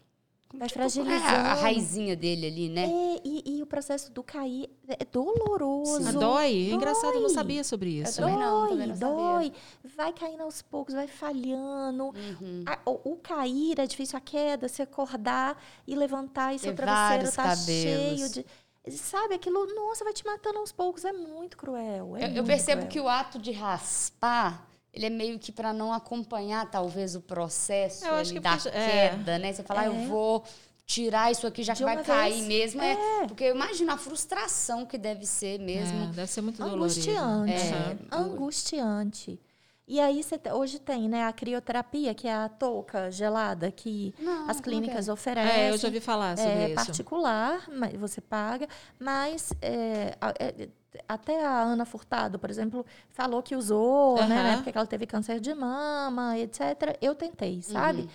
Vai 0.54 0.68
tipo, 0.68 0.80
é, 0.80 0.90
fragilizando. 0.90 1.24
a, 1.24 1.52
a 1.52 1.54
raizinha 1.54 2.14
dele 2.14 2.46
ali, 2.46 2.68
né? 2.68 2.82
É, 2.84 3.20
e, 3.24 3.56
e 3.56 3.62
o 3.62 3.66
processo 3.66 4.12
do 4.12 4.22
cair 4.22 4.68
é 4.86 5.02
doloroso. 5.06 6.06
Ah, 6.06 6.12
dói? 6.12 6.68
É 6.70 6.74
engraçado, 6.74 7.14
eu 7.14 7.20
não 7.22 7.28
Dói. 7.28 7.34
sabia 7.34 7.64
sobre 7.64 7.88
isso. 8.02 8.16
também 8.20 8.36
não, 8.36 8.68
Dói, 8.68 8.86
não 8.86 8.98
dói. 8.98 9.52
Vai 9.96 10.12
caindo 10.12 10.42
aos 10.42 10.60
poucos, 10.60 10.92
vai 10.92 11.08
falhando. 11.08 12.04
Uhum. 12.08 12.64
A- 12.66 12.78
o, 12.84 13.12
o 13.12 13.16
cair 13.16 13.80
é 13.80 13.86
difícil, 13.86 14.18
a 14.18 14.20
queda, 14.20 14.68
se 14.68 14.82
acordar 14.82 15.56
e 15.86 15.96
levantar 15.96 16.54
e 16.54 16.58
seu 16.58 16.72
Ter 16.74 16.82
travesseiro 16.82 17.34
tá 17.34 17.42
cabelos. 17.44 17.64
cheio 17.64 18.28
de. 18.28 18.46
Sabe, 18.90 19.34
aquilo, 19.34 19.64
nossa, 19.74 20.02
vai 20.04 20.12
te 20.12 20.24
matando 20.26 20.58
aos 20.58 20.72
poucos. 20.72 21.04
É 21.04 21.12
muito 21.12 21.56
cruel. 21.56 22.16
É 22.16 22.24
Eu, 22.24 22.26
eu 22.28 22.32
muito 22.34 22.46
percebo 22.46 22.82
cruel. 22.82 22.88
que 22.90 23.00
o 23.00 23.08
ato 23.08 23.38
de 23.38 23.52
raspar, 23.52 24.66
ele 24.92 25.06
é 25.06 25.10
meio 25.10 25.38
que 25.38 25.52
para 25.52 25.72
não 25.72 25.92
acompanhar, 25.92 26.68
talvez, 26.70 27.14
o 27.14 27.20
processo 27.20 28.04
Eu 28.04 28.14
acho 28.14 28.30
ali 28.30 28.34
que 28.34 28.40
da 28.40 28.56
porque- 28.56 28.68
é. 28.76 29.08
queda, 29.10 29.38
né? 29.38 29.52
Você 29.52 29.62
fala, 29.62 29.82
ah, 29.82 29.86
eu 29.86 29.94
É. 29.94 30.06
vou 30.06 30.44
tirar 30.84 31.30
isso 31.30 31.46
aqui, 31.46 31.62
já 31.62 31.74
que 31.76 31.84
vai 31.84 31.94
uma 31.96 32.02
cair 32.02 32.32
vez. 32.42 32.74
mesmo. 32.74 32.82
É. 32.82 33.26
Porque 33.28 33.44
eu 33.44 33.54
imagino 33.54 33.92
a 33.92 33.96
frustração 33.96 34.84
que 34.84 34.98
deve 34.98 35.24
ser 35.26 35.60
mesmo. 35.60 36.02
É, 36.04 36.06
deve 36.08 36.26
ser 36.30 36.40
muito 36.40 36.58
dolorido. 36.58 36.82
Angustiante. 36.82 37.52
É. 37.52 37.96
Angustiante. 38.16 39.40
E 39.86 39.98
aí, 39.98 40.22
você 40.22 40.40
hoje 40.52 40.78
tem, 40.78 41.08
né, 41.08 41.24
a 41.24 41.32
crioterapia, 41.32 42.14
que 42.14 42.28
é 42.28 42.34
a 42.34 42.48
touca 42.48 43.10
gelada 43.10 43.70
que 43.70 44.14
Não, 44.18 44.48
as 44.48 44.60
clínicas 44.60 45.08
é? 45.08 45.12
oferecem. 45.12 45.62
É, 45.64 45.70
eu 45.70 45.76
já 45.76 45.88
ouvi 45.88 46.00
falar 46.00 46.36
sobre 46.36 46.52
é 46.52 46.66
isso. 46.66 46.74
particular, 46.86 47.68
mas 47.68 47.92
você 47.94 48.20
paga, 48.20 48.68
mas 48.98 49.52
é, 49.60 50.16
é, 50.38 50.68
até 51.08 51.44
a 51.44 51.62
Ana 51.62 51.84
Furtado, 51.84 52.38
por 52.38 52.48
exemplo, 52.48 52.86
falou 53.10 53.42
que 53.42 53.56
usou, 53.56 54.16
né, 54.16 54.28
na 54.28 54.40
Aham. 54.40 54.52
época 54.54 54.72
que 54.72 54.78
ela 54.78 54.86
teve 54.86 55.04
câncer 55.06 55.40
de 55.40 55.52
mama, 55.52 56.38
etc. 56.38 56.96
Eu 57.00 57.14
tentei, 57.14 57.60
sabe? 57.60 58.02
Uhum. 58.02 58.08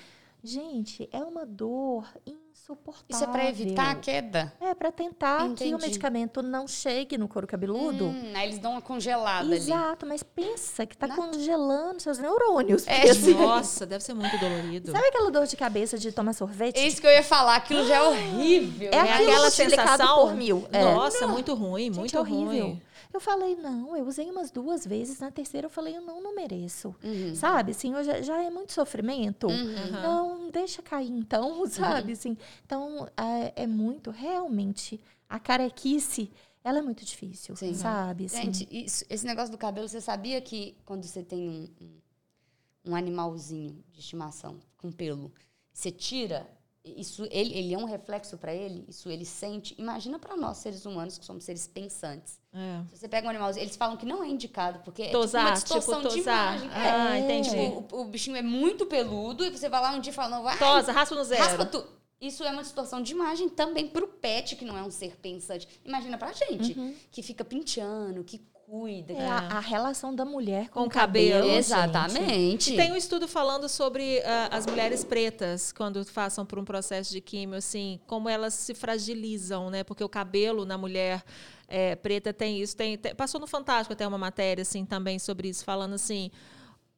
Gente, 0.43 1.09
é 1.11 1.20
uma 1.20 1.45
dor 1.45 2.07
insuportável. 2.72 3.05
Isso 3.09 3.24
é 3.24 3.28
para 3.28 3.49
evitar 3.49 3.91
a 3.91 3.95
queda? 3.95 4.53
É, 4.59 4.74
para 4.76 4.91
tentar 4.91 5.39
que 5.39 5.45
Entendi. 5.65 5.76
o 5.76 5.80
medicamento 5.80 6.41
não 6.41 6.68
chegue 6.68 7.18
no 7.18 7.28
couro 7.28 7.47
cabeludo. 7.47 8.05
Hum, 8.07 8.34
aí 8.36 8.47
eles 8.47 8.59
dão 8.59 8.72
uma 8.74 8.82
congelada 8.82 9.39
ali. 9.47 9.55
Exato, 9.55 10.05
mas 10.05 10.22
pensa 10.24 10.86
que 10.86 10.97
tá 10.97 11.07
Na- 11.07 11.15
congelando 11.15 12.01
seus 12.01 12.18
neurônios. 12.18 12.86
É, 12.88 13.09
assim, 13.09 13.34
Nossa, 13.34 13.86
deve 13.86 14.03
ser 14.03 14.13
muito 14.13 14.38
dolorido. 14.38 14.91
Sabe 14.91 15.07
aquela 15.07 15.32
dor 15.32 15.45
de 15.47 15.55
cabeça 15.55 15.97
de 15.97 16.11
tomar 16.11 16.34
sorvete? 16.34 16.78
É 16.78 16.86
isso 16.88 16.99
que 16.99 17.07
eu 17.07 17.11
ia 17.11 17.24
falar, 17.24 17.55
aquilo 17.55 17.86
já 17.86 17.95
é 17.95 18.01
horrível. 18.01 18.89
É 18.91 18.95
É 18.97 19.03
né? 19.03 19.13
aquela 19.13 19.49
sensação. 19.49 20.28
por 20.28 20.36
mil. 20.36 20.68
É. 20.72 20.84
Nossa, 20.84 21.28
muito 21.28 21.53
ruim, 21.53 21.86
Gente, 21.86 21.97
muito 21.99 22.18
é 22.18 22.20
horrível. 22.20 22.45
ruim. 22.65 22.82
Eu 23.14 23.20
falei, 23.20 23.55
não, 23.55 23.95
eu 23.95 24.05
usei 24.05 24.30
umas 24.30 24.51
duas 24.51 24.86
vezes, 24.86 25.20
na 25.20 25.32
terceira 25.32 25.66
eu 25.68 25.72
falei, 25.72 25.95
eu 25.97 26.01
não, 26.01 26.22
não 26.22 26.36
mereço. 26.36 26.95
Uhum. 27.03 27.34
Sabe, 27.34 27.72
assim, 27.72 27.93
eu 27.93 28.03
já, 28.03 28.22
já 28.22 28.41
é 28.43 28.49
muito 28.49 28.74
sofrimento. 28.74 29.47
Uhum. 29.47 29.91
Não, 29.91 30.49
deixa 30.51 30.82
cair 30.82 31.10
então, 31.12 31.66
sabe, 31.70 32.12
assim. 32.14 32.38
Então, 32.66 33.08
é, 33.18 33.64
é 33.64 33.68
muito, 33.68 34.12
realmente, 34.12 34.99
a 35.30 35.39
carequice, 35.39 36.30
ela 36.64 36.80
é 36.80 36.82
muito 36.82 37.05
difícil, 37.05 37.55
Sim. 37.55 37.74
sabe? 37.74 38.26
Assim. 38.26 38.41
Gente, 38.51 38.68
isso- 38.70 39.05
esse 39.10 39.26
negócio 39.26 39.51
do 39.51 39.58
cabelo, 39.58 39.88
você 39.88 40.01
sabia 40.01 40.41
que 40.41 40.76
quando 40.86 41.03
você 41.05 41.24
tem 41.24 41.49
um, 41.49 41.70
um, 41.82 42.91
um 42.91 42.95
animalzinho 42.95 43.84
de 43.91 43.99
estimação 43.99 44.60
com 44.78 44.91
pelo, 44.91 45.32
você 45.74 45.91
tira, 45.91 46.45
isso 46.96 47.28
ele, 47.32 47.54
ele 47.54 47.74
é 47.74 47.78
um 47.78 47.86
reflexo 47.86 48.38
para 48.38 48.54
ele, 48.54 48.86
isso 48.88 49.10
ele 49.10 49.26
sente. 49.26 49.76
Imagina 49.78 50.18
para 50.20 50.38
nós, 50.38 50.58
seres 50.58 50.86
humanos, 50.86 51.18
que 51.18 51.26
somos 51.26 51.44
seres 51.44 51.68
pensantes. 51.68 52.40
É. 52.54 52.84
Se 52.90 52.98
você 53.00 53.08
pega 53.08 53.28
um 53.28 53.30
animalzinho, 53.30 53.64
eles 53.64 53.76
falam 53.76 53.98
que 53.98 54.06
não 54.06 54.24
é 54.24 54.28
indicado, 54.28 54.80
porque 54.80 55.04
é 55.04 55.10
Tosar, 55.12 55.42
tipo 55.42 55.74
uma 55.74 55.80
distorção 55.80 56.02
tipo 56.02 56.14
de 56.14 56.20
imagem. 56.22 56.70
Ah, 56.72 57.16
é. 57.18 57.20
entendi. 57.20 57.50
Tipo, 57.50 57.96
o, 57.96 58.02
o 58.02 58.06
bichinho 58.06 58.36
é 58.38 58.42
muito 58.42 58.86
peludo 58.86 59.46
e 59.46 59.50
você 59.50 59.68
vai 59.70 59.82
lá 59.82 59.92
um 59.92 60.00
dia 60.00 60.12
e 60.12 60.16
fala, 60.16 60.40
não, 60.42 60.58
Tosa, 60.58 60.92
raspa 60.92 61.16
no 61.16 61.24
zero. 61.24 61.44
raspa 61.44 61.66
tu. 61.66 61.86
isso 62.22 62.44
é 62.44 62.52
uma 62.52 62.64
distorção 62.64 63.02
de 63.02 63.12
imagem 63.12 63.50
também 63.50 63.88
pro 63.88 64.08
pet, 64.08 64.56
que 64.56 64.66
não 64.66 64.78
é 64.78 64.84
um 64.84 64.90
ser 64.92 65.16
pensante. 65.18 65.68
Imagina 65.86 66.18
pra 66.18 66.32
gente, 66.34 66.78
Uhum. 66.78 66.96
que 67.12 67.22
fica 67.22 67.44
pinchando, 67.46 68.24
que 68.24 68.42
cuida. 68.70 69.13
É 69.13 69.26
a, 69.28 69.38
a 69.38 69.59
relação 69.59 70.13
da 70.13 70.26
mulher 70.26 70.68
com, 70.70 70.82
Com 70.82 70.88
o 70.88 70.89
cabelo. 70.89 71.39
cabelo. 71.41 71.57
Exatamente. 71.57 72.74
E 72.74 72.76
tem 72.76 72.91
um 72.91 72.95
estudo 72.95 73.28
falando 73.28 73.70
sobre 73.70 74.22
ah, 74.24 74.49
as 74.51 74.65
mulheres 74.65 75.03
pretas, 75.03 75.72
quando 75.72 76.03
passam 76.13 76.45
por 76.45 76.59
um 76.59 76.65
processo 76.65 77.11
de 77.11 77.22
químio, 77.22 77.55
assim, 77.57 77.99
como 78.05 78.28
elas 78.28 78.53
se 78.53 78.74
fragilizam, 78.74 79.70
né? 79.70 79.84
Porque 79.84 80.03
o 80.03 80.09
cabelo 80.09 80.65
na 80.65 80.78
mulher 80.78 81.24
eh, 81.68 81.95
preta 81.95 82.34
tem 82.34 82.59
isso. 82.61 82.76
Tem, 82.76 82.97
tem- 82.97 83.15
passou 83.15 83.39
no 83.39 83.47
Fantástico 83.47 83.93
até 83.93 84.05
uma 84.07 84.18
matéria, 84.18 84.61
assim, 84.63 84.86
também 84.86 85.18
sobre 85.18 85.47
isso, 85.47 85.63
falando 85.63 85.93
assim. 85.93 86.30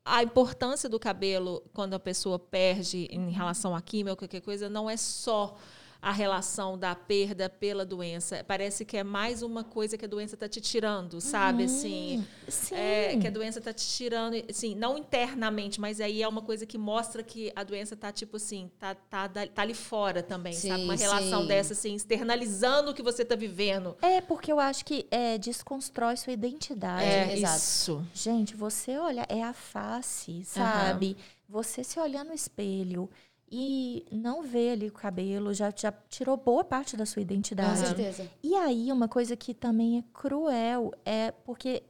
A 0.03 0.23
importância 0.23 0.89
do 0.89 0.99
cabelo 0.99 1.61
quando 1.71 1.93
a 1.93 1.99
pessoa 1.99 2.39
perde 2.39 3.07
em 3.11 3.29
relação 3.29 3.75
à 3.75 3.81
química 3.81 4.11
ou 4.13 4.17
qualquer 4.17 4.41
coisa 4.41 4.67
não 4.67 4.89
é 4.89 4.97
só 4.97 5.55
a 6.01 6.11
relação 6.11 6.77
da 6.77 6.95
perda 6.95 7.49
pela 7.49 7.85
doença. 7.85 8.43
Parece 8.47 8.85
que 8.85 8.95
é 8.95 9.03
mais 9.03 9.41
uma 9.41 9.63
coisa 9.63 9.97
que 9.97 10.05
a 10.05 10.07
doença 10.07 10.35
está 10.35 10.47
te 10.47 10.61
tirando, 10.61 11.19
sabe? 11.19 11.65
Assim, 11.65 12.25
Sim. 12.47 12.75
é, 12.75 13.17
que 13.17 13.27
a 13.27 13.31
doença 13.31 13.59
tá 13.59 13.73
te 13.73 13.85
tirando, 13.85 14.35
assim, 14.49 14.75
não 14.75 14.97
internamente, 14.97 15.79
mas 15.79 15.99
aí 15.99 16.23
é 16.23 16.27
uma 16.27 16.41
coisa 16.41 16.65
que 16.65 16.77
mostra 16.77 17.21
que 17.21 17.51
a 17.53 17.63
doença 17.63 17.97
tá, 17.97 18.11
tipo 18.13 18.37
assim, 18.37 18.71
tá, 18.79 18.95
tá, 18.95 19.27
tá 19.27 19.61
ali 19.61 19.73
fora 19.73 20.23
também, 20.23 20.53
Sim, 20.53 20.69
sabe? 20.69 20.83
Uma 20.83 20.95
relação 20.95 21.41
sim. 21.41 21.47
dessa, 21.47 21.73
assim, 21.73 21.95
externalizando 21.95 22.91
o 22.91 22.93
que 22.93 23.03
você 23.03 23.25
tá 23.25 23.35
vivendo. 23.35 23.97
É, 24.01 24.21
porque 24.21 24.51
eu 24.51 24.59
acho 24.59 24.85
que 24.85 25.05
é, 25.11 25.37
desconstrói 25.37 26.15
sua 26.15 26.31
identidade. 26.31 27.03
É, 27.03 27.37
exato. 27.37 27.57
isso. 27.57 28.07
Gente, 28.13 28.55
você 28.55 28.97
olha, 28.97 29.25
é 29.27 29.43
a 29.43 29.53
face, 29.53 30.45
sabe? 30.45 31.17
Você 31.49 31.83
se 31.83 31.99
olhar 31.99 32.23
no 32.23 32.33
espelho 32.33 33.09
e 33.51 34.05
não 34.11 34.43
vê 34.43 34.71
ali 34.71 34.87
o 34.87 34.91
cabelo, 34.91 35.53
já, 35.53 35.73
já 35.75 35.91
tirou 36.09 36.37
boa 36.37 36.63
parte 36.63 36.95
da 36.95 37.05
sua 37.05 37.15
Com 37.15 37.21
identidade. 37.21 37.79
certeza. 37.79 38.29
E 38.43 38.55
aí, 38.55 38.91
uma 38.91 39.07
coisa 39.07 39.35
que 39.35 39.53
também 39.53 39.97
é 39.99 40.03
cruel 40.13 40.93
é 41.05 41.31
porque 41.31 41.83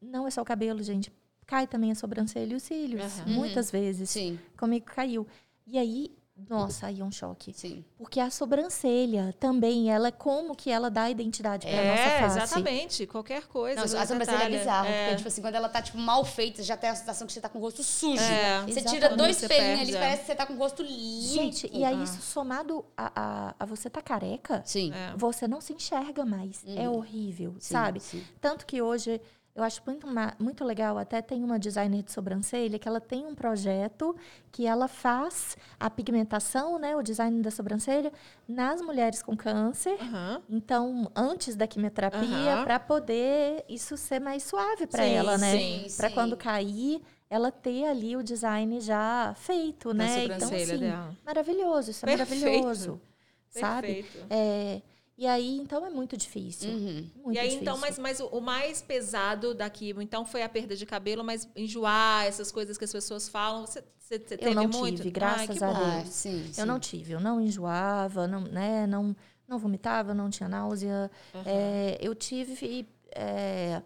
não 0.00 0.26
é 0.26 0.30
só 0.30 0.42
o 0.42 0.44
cabelo, 0.44 0.82
gente. 0.82 1.10
Cai 1.46 1.66
também 1.66 1.92
a 1.92 1.94
sobrancelha 1.94 2.52
e 2.52 2.56
os 2.56 2.62
cílios. 2.62 3.02
Aham. 3.20 3.30
Muitas 3.32 3.70
vezes. 3.70 4.10
Sim, 4.10 4.38
Comigo 4.58 4.86
caiu. 4.86 5.26
E 5.66 5.78
aí, 5.78 6.16
nossa, 6.48 6.86
aí 6.88 7.00
é 7.00 7.04
um 7.04 7.10
choque. 7.10 7.52
sim. 7.54 7.84
Porque 7.96 8.20
a 8.20 8.30
sobrancelha 8.30 9.34
também, 9.40 9.90
ela 9.90 10.08
é 10.08 10.10
como 10.10 10.54
que 10.54 10.70
ela 10.70 10.90
dá 10.90 11.08
identidade 11.10 11.66
pra 11.66 11.74
É, 11.76 11.90
nossa 11.90 12.18
face. 12.20 12.38
exatamente. 12.38 13.06
Qualquer 13.06 13.46
coisa. 13.46 13.76
Não, 13.86 14.00
a 14.02 14.06
sobrancelha 14.06 14.44
é 14.44 14.48
bizarro. 14.58 14.86
É. 14.88 15.02
Porque, 15.04 15.16
tipo 15.16 15.28
assim, 15.28 15.40
quando 15.40 15.54
ela 15.54 15.68
tá, 15.68 15.80
tipo, 15.80 15.96
mal 15.98 16.24
feita, 16.24 16.62
já 16.62 16.76
tem 16.76 16.90
a 16.90 16.94
sensação 16.94 17.26
que 17.26 17.32
você 17.32 17.40
tá 17.40 17.48
com 17.48 17.58
o 17.58 17.62
rosto 17.62 17.82
sujo. 17.82 18.22
É. 18.22 18.60
Você 18.62 18.70
Exatamente. 18.80 18.90
tira 18.90 19.16
dois 19.16 19.40
pelinhos 19.46 19.80
ali, 19.80 19.96
é. 19.96 19.98
parece 20.00 20.20
que 20.20 20.26
você 20.26 20.34
tá 20.34 20.46
com 20.46 20.52
o 20.52 20.56
rosto 20.58 20.82
limpo. 20.82 21.34
Gente, 21.34 21.70
e 21.72 21.84
aí 21.84 21.96
Ah. 21.98 22.02
isso 22.04 22.20
somado 22.20 22.84
a, 22.96 23.12
a, 23.14 23.54
a 23.58 23.64
você 23.66 23.88
tá 23.88 24.02
careca, 24.02 24.62
Sim. 24.64 24.92
É. 24.92 25.14
você 25.16 25.48
não 25.48 25.60
se 25.60 25.72
enxerga 25.72 26.24
mais. 26.24 26.62
É 26.66 26.88
horrível, 26.88 27.54
Sim, 27.58 27.72
sabe? 27.72 28.00
sim. 28.00 28.22
Tanto 28.40 28.66
que 28.66 28.80
hoje 28.82 29.20
eu 29.56 29.62
acho 29.64 29.82
muito, 29.86 30.06
muito 30.38 30.62
legal, 30.64 30.98
até 30.98 31.22
tem 31.22 31.42
uma 31.42 31.58
designer 31.58 32.02
de 32.02 32.12
sobrancelha 32.12 32.78
que 32.78 32.86
ela 32.86 33.00
tem 33.00 33.24
um 33.26 33.34
projeto 33.34 34.14
que 34.52 34.66
ela 34.66 34.86
faz 34.86 35.56
a 35.80 35.88
pigmentação, 35.88 36.78
né, 36.78 36.94
o 36.94 37.02
design 37.02 37.40
da 37.40 37.50
sobrancelha 37.50 38.12
nas 38.46 38.82
mulheres 38.82 39.22
com 39.22 39.34
câncer. 39.34 39.96
Aham. 40.00 40.42
Então, 40.48 41.10
antes 41.16 41.56
da 41.56 41.66
quimioterapia, 41.66 42.52
Aham. 42.54 42.64
para 42.64 42.78
poder 42.78 43.64
isso 43.66 43.96
ser 43.96 44.20
mais 44.20 44.42
suave 44.42 44.86
para 44.86 45.04
ela, 45.04 45.38
né? 45.38 45.86
Para 45.96 46.10
quando 46.10 46.36
cair, 46.36 47.02
ela 47.30 47.50
ter 47.50 47.86
ali 47.86 48.14
o 48.14 48.22
design 48.22 48.78
já 48.80 49.32
feito, 49.36 49.88
Da 49.88 50.04
né? 50.04 50.24
Então, 50.24 50.38
sobrancelha 50.48 50.74
assim, 50.74 50.78
dela. 50.80 51.16
maravilhoso, 51.24 51.90
isso 51.90 52.04
é 52.04 52.14
Perfeito. 52.14 52.44
maravilhoso, 52.44 53.00
sabe? 53.48 53.86
Perfeito. 54.04 54.26
É, 54.28 54.82
e 55.18 55.26
aí, 55.26 55.56
então, 55.58 55.84
é 55.86 55.90
muito 55.90 56.16
difícil. 56.16 56.70
Uhum. 56.70 57.10
Muito 57.24 57.36
e 57.36 57.38
aí, 57.38 57.48
difícil. 57.48 57.62
então, 57.62 57.78
mas, 57.78 57.98
mas 57.98 58.20
o, 58.20 58.40
mais 58.40 58.82
pesado 58.82 59.54
da 59.54 59.70
quimio, 59.70 60.02
então, 60.02 60.26
foi 60.26 60.42
a 60.42 60.48
perda 60.48 60.76
de 60.76 60.84
cabelo, 60.84 61.24
mas 61.24 61.48
enjoar, 61.56 62.26
essas 62.26 62.52
coisas 62.52 62.76
que 62.76 62.84
as 62.84 62.92
pessoas 62.92 63.26
falam. 63.28 63.66
Você, 63.66 63.82
você, 63.98 64.18
teve 64.18 64.54
não 64.54 64.68
muito? 64.68 64.98
tive, 64.98 65.10
graças 65.10 65.62
Ai, 65.62 65.70
a. 65.70 65.72
Deus. 65.72 65.88
Ah, 65.88 66.04
sim, 66.04 66.52
sim. 66.52 66.60
Eu 66.60 66.66
não 66.66 66.78
tive, 66.78 67.12
eu 67.12 67.20
não 67.20 67.40
enjoava, 67.40 68.28
não, 68.28 68.42
né, 68.42 68.86
não, 68.86 69.16
não 69.48 69.58
vomitava, 69.58 70.12
não 70.12 70.28
tinha 70.28 70.48
náusea. 70.50 71.10
É, 71.46 71.96
eu 72.00 72.14
tive. 72.14 72.86
é, 73.14 73.80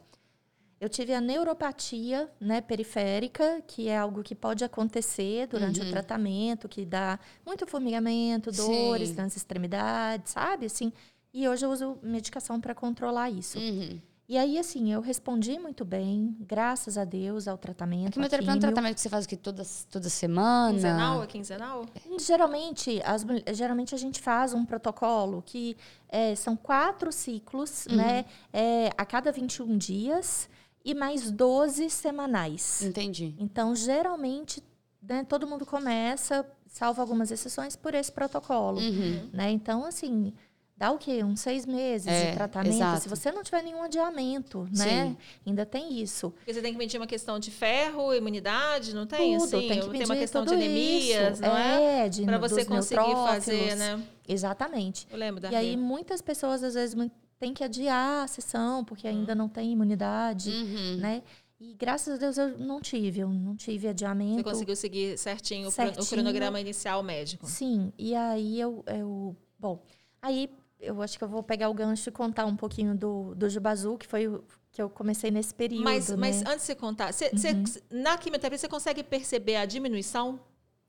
eu 0.81 0.89
tive 0.89 1.12
a 1.12 1.20
neuropatia 1.20 2.31
né, 2.41 2.62
periférica, 2.62 3.62
que 3.66 3.89
é 3.89 3.99
algo 3.99 4.22
que 4.22 4.35
pode 4.35 4.64
acontecer 4.64 5.47
durante 5.47 5.78
o 5.78 5.91
tratamento, 5.91 6.66
que 6.66 6.87
dá 6.87 7.20
muito 7.45 7.66
formigamento, 7.66 8.51
dores 8.51 9.11
Sim. 9.11 9.16
nas 9.16 9.37
extremidades, 9.37 10.33
sabe? 10.33 10.64
Assim, 10.64 10.91
e 11.33 11.49
hoje 11.49 11.64
eu 11.64 11.70
uso 11.70 11.99
medicação 12.03 12.61
para 12.61 12.74
controlar 12.74 13.31
isso. 13.31 13.59
Uhum. 13.59 14.01
E 14.28 14.39
aí, 14.39 14.59
assim, 14.61 14.93
eu 14.93 15.01
respondi 15.01 15.59
muito 15.59 15.85
bem, 15.85 16.37
graças 16.39 16.97
a 16.97 17.05
Deus, 17.05 17.49
ao 17.49 17.59
tratamento. 17.59 18.05
A 18.05 18.09
à 18.11 18.12
quimioterapia 18.12 18.53
é 18.53 18.55
um 18.55 18.61
tratamento 18.61 18.95
que 18.95 19.01
você 19.01 19.09
faz 19.09 19.24
o 19.24 19.28
quê? 19.28 19.37
Toda, 19.37 19.64
toda 19.91 20.09
semana? 20.09 20.72
Quinzenal? 20.72 21.22
É 21.24 21.26
quinzenal? 21.26 21.87
Geralmente, 22.16 23.03
as 23.05 23.26
geralmente 23.53 23.93
a 23.93 23.99
gente 23.99 24.20
faz 24.20 24.55
um 24.55 24.64
protocolo 24.64 25.43
que 25.45 25.76
é, 26.09 26.37
são 26.37 26.57
quatro 26.57 27.11
ciclos, 27.11 27.87
Uhum. 27.87 27.97
né? 27.97 28.24
É, 28.53 28.91
a 28.97 29.05
cada 29.05 29.33
21 29.33 29.76
dias 29.76 30.49
e 30.85 30.95
mais 30.95 31.28
12 31.28 31.91
semanais. 31.91 32.83
Entendi. 32.83 33.35
Então, 33.37 33.74
geralmente, 33.74 34.62
né, 35.03 35.24
todo 35.24 35.45
mundo 35.45 35.66
começa, 35.66 36.47
salvo 36.68 37.01
algumas 37.01 37.33
exceções, 37.33 37.74
por 37.74 37.95
esse 37.95 38.12
protocolo. 38.12 38.78
Uhum. 38.81 39.28
Né? 39.33 39.51
Então, 39.51 39.85
assim, 39.85 40.33
dá 40.81 40.91
o 40.91 40.99
quê? 40.99 41.22
Uns 41.22 41.41
seis 41.41 41.66
meses 41.66 42.07
É, 42.09 42.31
de 42.31 42.37
tratamento. 42.37 42.74
exato. 42.74 43.03
Se 43.03 43.09
você 43.09 43.31
não 43.31 43.43
tiver 43.45 43.62
nenhum 43.62 43.83
adiamento, 43.83 44.66
né? 44.76 45.09
Sim. 45.09 45.16
Ainda 45.47 45.66
tem 45.66 46.01
isso. 46.01 46.31
Porque 46.31 46.55
você 46.55 46.62
tem 46.62 46.72
que 46.72 46.78
medir 46.78 46.97
uma 46.99 47.07
questão 47.07 47.39
de 47.39 47.51
ferro, 47.51 48.14
imunidade, 48.14 48.95
não 48.95 49.07
tem? 49.07 49.35
Tudo, 49.39 49.45
assim? 49.59 49.68
tem 49.68 49.81
que 49.81 49.89
medir 49.91 50.07
uma 50.07 50.16
questão 50.16 50.45
de 50.45 50.55
anemias, 50.55 51.35
isso. 51.35 51.43
não 51.43 51.57
é? 51.57 52.07
É, 52.07 52.09
de, 52.09 52.24
Para 52.24 52.39
você 52.39 52.64
conseguir 52.64 53.12
fazer, 53.14 53.76
né? 53.76 54.03
Exatamente. 54.26 55.07
Eu 55.11 55.18
lembro 55.18 55.41
da 55.41 55.53
E 55.53 55.55
aí, 55.57 55.76
muitas 55.76 56.22
pessoas, 56.22 56.62
às 56.64 56.72
vezes, 56.74 56.97
têm 57.39 57.53
que 57.53 57.62
adiar 57.62 58.24
a 58.24 58.26
sessão, 58.26 58.83
porque 58.85 59.07
ainda 59.07 59.35
não 59.35 59.49
tem 59.49 59.72
imunidade, 59.72 60.51
Uhum. 60.51 60.97
né? 60.97 61.22
E 61.61 61.74
graças 61.74 62.14
a 62.14 62.16
Deus 62.16 62.39
eu 62.39 62.57
não 62.59 62.81
tive, 62.81 63.20
eu 63.20 63.28
não 63.28 63.55
tive 63.55 63.87
adiamento. 63.87 64.37
Você 64.37 64.43
conseguiu 64.45 64.76
seguir 64.76 65.18
certinho, 65.18 65.68
o 65.68 65.72
cron- 65.72 65.85
o 65.85 65.87
Certinho. 65.93 66.07
cronograma 66.22 66.59
inicial 66.59 67.03
médico. 67.03 67.47
Sim, 67.47 67.93
e 67.99 68.14
aí 68.14 68.59
eu, 68.59 68.83
eu. 68.87 69.37
Bom, 69.59 69.78
aí 70.22 70.49
eu 70.81 71.01
acho 71.03 71.16
que 71.18 71.24
eu 71.24 71.28
vou 71.28 71.43
pegar 71.43 71.68
o 71.68 71.74
gancho 71.74 72.09
e 72.09 72.12
contar 72.12 72.47
um 72.47 72.57
pouquinho 72.57 72.95
do, 72.97 73.35
do 73.35 73.49
Jubazu, 73.49 73.97
que 73.99 74.07
foi 74.07 74.26
o 74.28 74.43
que 74.72 74.81
eu 74.81 74.89
comecei 74.89 75.31
nesse 75.31 75.53
período. 75.55 75.83
Mas, 75.85 76.09
né? 76.11 76.16
mas 76.16 76.41
antes 76.43 76.61
de 76.61 76.66
você 76.66 76.74
contar, 76.74 77.12
você- 77.12 77.31
você- 77.31 77.51
Uhum. 77.53 77.64
na 78.03 78.16
quimioterapia 78.16 78.57
você 78.59 78.68
consegue 78.68 79.03
perceber 79.03 79.57
a 79.57 79.64
diminuição? 79.66 80.39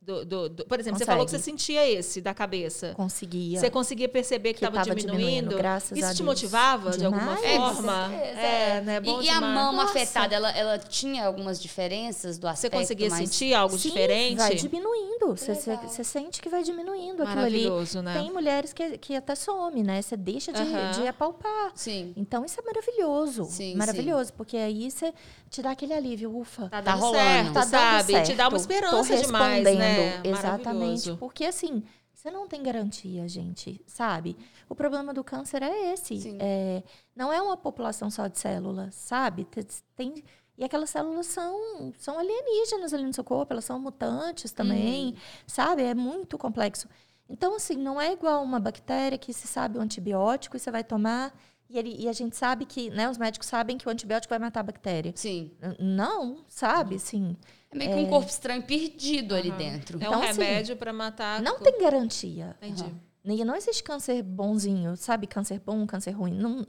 Do, 0.04 0.26
do- 0.26 0.50
do- 0.50 0.66
por 0.66 0.80
exemplo, 0.80 0.98
você 0.98 1.06
Consegue. 1.06 1.12
falou 1.12 1.26
que 1.26 1.32
você 1.32 1.38
sentia 1.38 1.88
esse 1.88 2.22
da 2.22 2.34
cabeça. 2.34 2.92
conseguia. 2.96 3.60
Você 3.60 3.70
conseguia 3.70 4.10
perceber 4.10 4.54
que 4.54 4.66
estava 4.66 4.84
tava 4.84 4.96
diminuindo? 4.96 5.20
diminuindo, 5.22 5.58
graças 5.58 5.96
Isso 5.96 6.08
a 6.08 6.12
te 6.12 6.18
Deus. 6.18 6.26
motivava 6.26 6.90
de 6.98 7.06
alguma 7.06 7.36
Demais. 7.36 7.44
É, 7.46 7.56
forma? 7.58 8.10
certeza, 8.10 8.40
É, 8.40 8.82
né? 8.82 9.00
Bom 9.00 9.22
e, 9.22 9.26
e 9.26 9.30
a 9.30 9.34
demais. 9.36 9.54
mama 9.54 9.84
Nossa. 9.84 9.92
afetada, 9.92 10.34
ela, 10.36 10.50
ela 10.58 10.80
tinha 10.80 11.24
algumas 11.24 11.62
diferenças 11.62 12.40
do 12.40 12.48
Você 12.48 12.66
aspecto 12.66 12.78
conseguia 12.80 13.10
mais... 13.12 13.30
sentir 13.30 13.54
algo 13.54 13.78
Sim, 13.78 13.90
diferente? 13.90 14.38
Vai 14.38 14.56
diminuindo. 14.56 15.28
Você, 15.38 15.54
você, 15.54 15.76
você 15.78 16.04
sente 16.04 16.42
que 16.42 16.50
vai 16.50 16.64
diminuindo 16.64 17.22
aquilo 17.22 17.40
ali. 17.42 17.64
Maravilhoso, 17.66 18.02
né? 18.02 18.14
Tem 18.20 18.32
mulheres 18.32 18.74
que, 18.74 18.98
que 18.98 19.16
até 19.16 19.36
some, 19.36 19.84
né? 19.84 20.02
Você 20.02 20.18
deixa 20.18 20.52
de, 20.52 20.64
de 21.00 21.08
apalpar. 21.08 21.74
Sim. 21.76 22.12
Então, 22.18 22.44
isso 22.44 22.60
é 22.60 22.64
maravilhoso. 22.64 23.46
Sim, 23.46 23.76
maravilhoso, 23.76 24.34
porque 24.34 24.58
aí 24.58 24.90
você 24.90 25.14
te 25.48 25.62
dá 25.62 25.72
aquele 25.72 25.94
alívio, 25.94 26.36
ufa. 26.36 26.64
Tá 26.64 26.82
Tá 26.82 26.94
dando 26.94 27.02
rolando. 27.02 27.20
certo, 27.24 27.54
tá 27.54 27.60
dando 27.60 27.70
sabe? 27.70 28.14
certo. 28.14 28.26
Te 28.26 28.34
dá 28.34 28.48
uma 28.48 28.58
esperança 28.58 29.16
demais, 29.18 29.64
né? 29.64 29.91
Respondendo. 30.00 30.26
Exatamente. 30.38 31.16
Porque 31.18 31.46
assim, 31.46 31.84
você 32.14 32.30
não 32.32 32.48
tem 32.48 32.62
garantia, 32.62 33.28
gente, 33.28 33.82
sabe? 33.88 34.38
O 34.70 34.76
problema 34.76 35.14
do 35.14 35.24
câncer 35.24 35.64
é 35.64 35.94
esse. 35.94 36.20
Sim. 36.22 36.38
É, 36.40 36.84
não 37.16 37.32
é 37.34 37.42
uma 37.42 37.58
população 37.58 38.10
só 38.10 38.28
de 38.28 38.38
células, 38.40 38.94
sabe? 38.96 39.46
Te- 39.46 39.66
Tem, 39.96 40.24
e 40.58 40.64
aquelas 40.64 40.90
células 40.92 41.26
são, 41.28 41.92
são 41.98 42.20
alienígenas 42.20 42.94
ali 42.94 43.04
no 43.04 43.14
seu 43.14 43.24
corpo, 43.24 43.54
elas 43.54 43.66
são 43.66 43.80
mutantes 43.80 44.52
também, 44.52 45.08
Uhum. 45.10 45.16
sabe? 45.48 45.82
É 45.84 45.96
muito 45.96 46.38
complexo. 46.38 46.88
Então, 47.28 47.56
assim, 47.56 47.76
não 47.78 48.00
é 48.00 48.12
igual 48.12 48.44
uma 48.44 48.60
bactéria 48.60 49.18
que 49.18 49.34
se 49.34 49.48
sabe 49.48 49.78
o 49.78 49.82
antibiótico 49.82 50.56
e 50.58 50.60
você 50.60 50.70
vai 50.70 50.84
tomar. 50.84 51.34
E, 51.70 51.80
ele- 51.80 51.96
e 51.98 52.10
a 52.10 52.14
gente 52.14 52.36
sabe 52.36 52.66
que, 52.66 52.90
né? 52.90 53.10
Os 53.10 53.18
médicos 53.18 53.48
sabem 53.48 53.78
que 53.78 53.88
o 53.88 53.90
antibiótico 53.90 54.30
vai 54.30 54.40
matar 54.40 54.60
a 54.60 54.64
bactéria. 54.64 55.14
Sim. 55.16 55.52
Não, 55.80 56.44
sabe? 56.50 56.96
Assim, 56.96 57.38
É 57.72 57.78
meio 57.78 57.92
que 57.92 57.98
um 58.04 58.08
corpo 58.10 58.30
estranho 58.30 58.62
perdido 58.64 59.34
ali 59.34 59.52
dentro. 59.52 59.98
É 59.98 60.06
Então, 60.06 60.20
um 60.20 60.24
assim, 60.24 60.42
remédio 60.42 60.76
pra 60.76 60.92
matar. 60.92 61.42
não 61.42 61.60
tem 61.60 61.80
garantia. 61.80 62.56
Entendi. 62.62 62.94
E 63.24 63.46
não 63.46 63.56
existe 63.56 63.84
câncer 63.84 64.22
bonzinho, 64.24 64.98
sabe? 64.98 65.28
Câncer 65.28 65.62
bom, 65.66 65.86
câncer 65.86 66.12
ruim. 66.12 66.34
Não, 66.34 66.66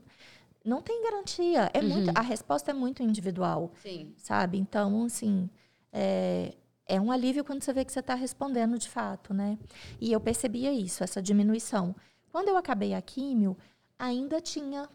não 0.65 0.81
tem 0.83 1.03
garantia. 1.03 1.71
É 1.73 1.81
muito, 1.81 2.11
a 2.15 2.21
resposta 2.21 2.71
é 2.71 2.75
muito 2.75 3.03
individual, 3.03 3.73
Sim. 3.83 4.13
sabe? 4.17 4.59
Então, 4.59 5.05
assim, 5.05 5.49
é, 5.93 6.55
é 6.87 7.01
um 7.01 7.11
alívio 7.11 7.43
quando 7.45 7.63
você 7.63 7.73
vê 7.73 7.85
que 7.85 7.93
você 7.93 8.01
está 8.01 8.15
respondendo 8.15 8.79
de 8.79 8.89
fato, 8.89 9.33
né? 9.35 9.59
E 10.01 10.13
eu 10.13 10.21
percebia 10.21 10.73
isso, 10.73 11.03
essa 11.03 11.21
diminuição. 11.23 11.97
Quando 12.31 12.49
eu 12.49 12.57
acabei 12.57 12.93
a 12.95 13.01
químio, 13.03 13.57
ainda 13.99 14.41
tinha, 14.41 14.89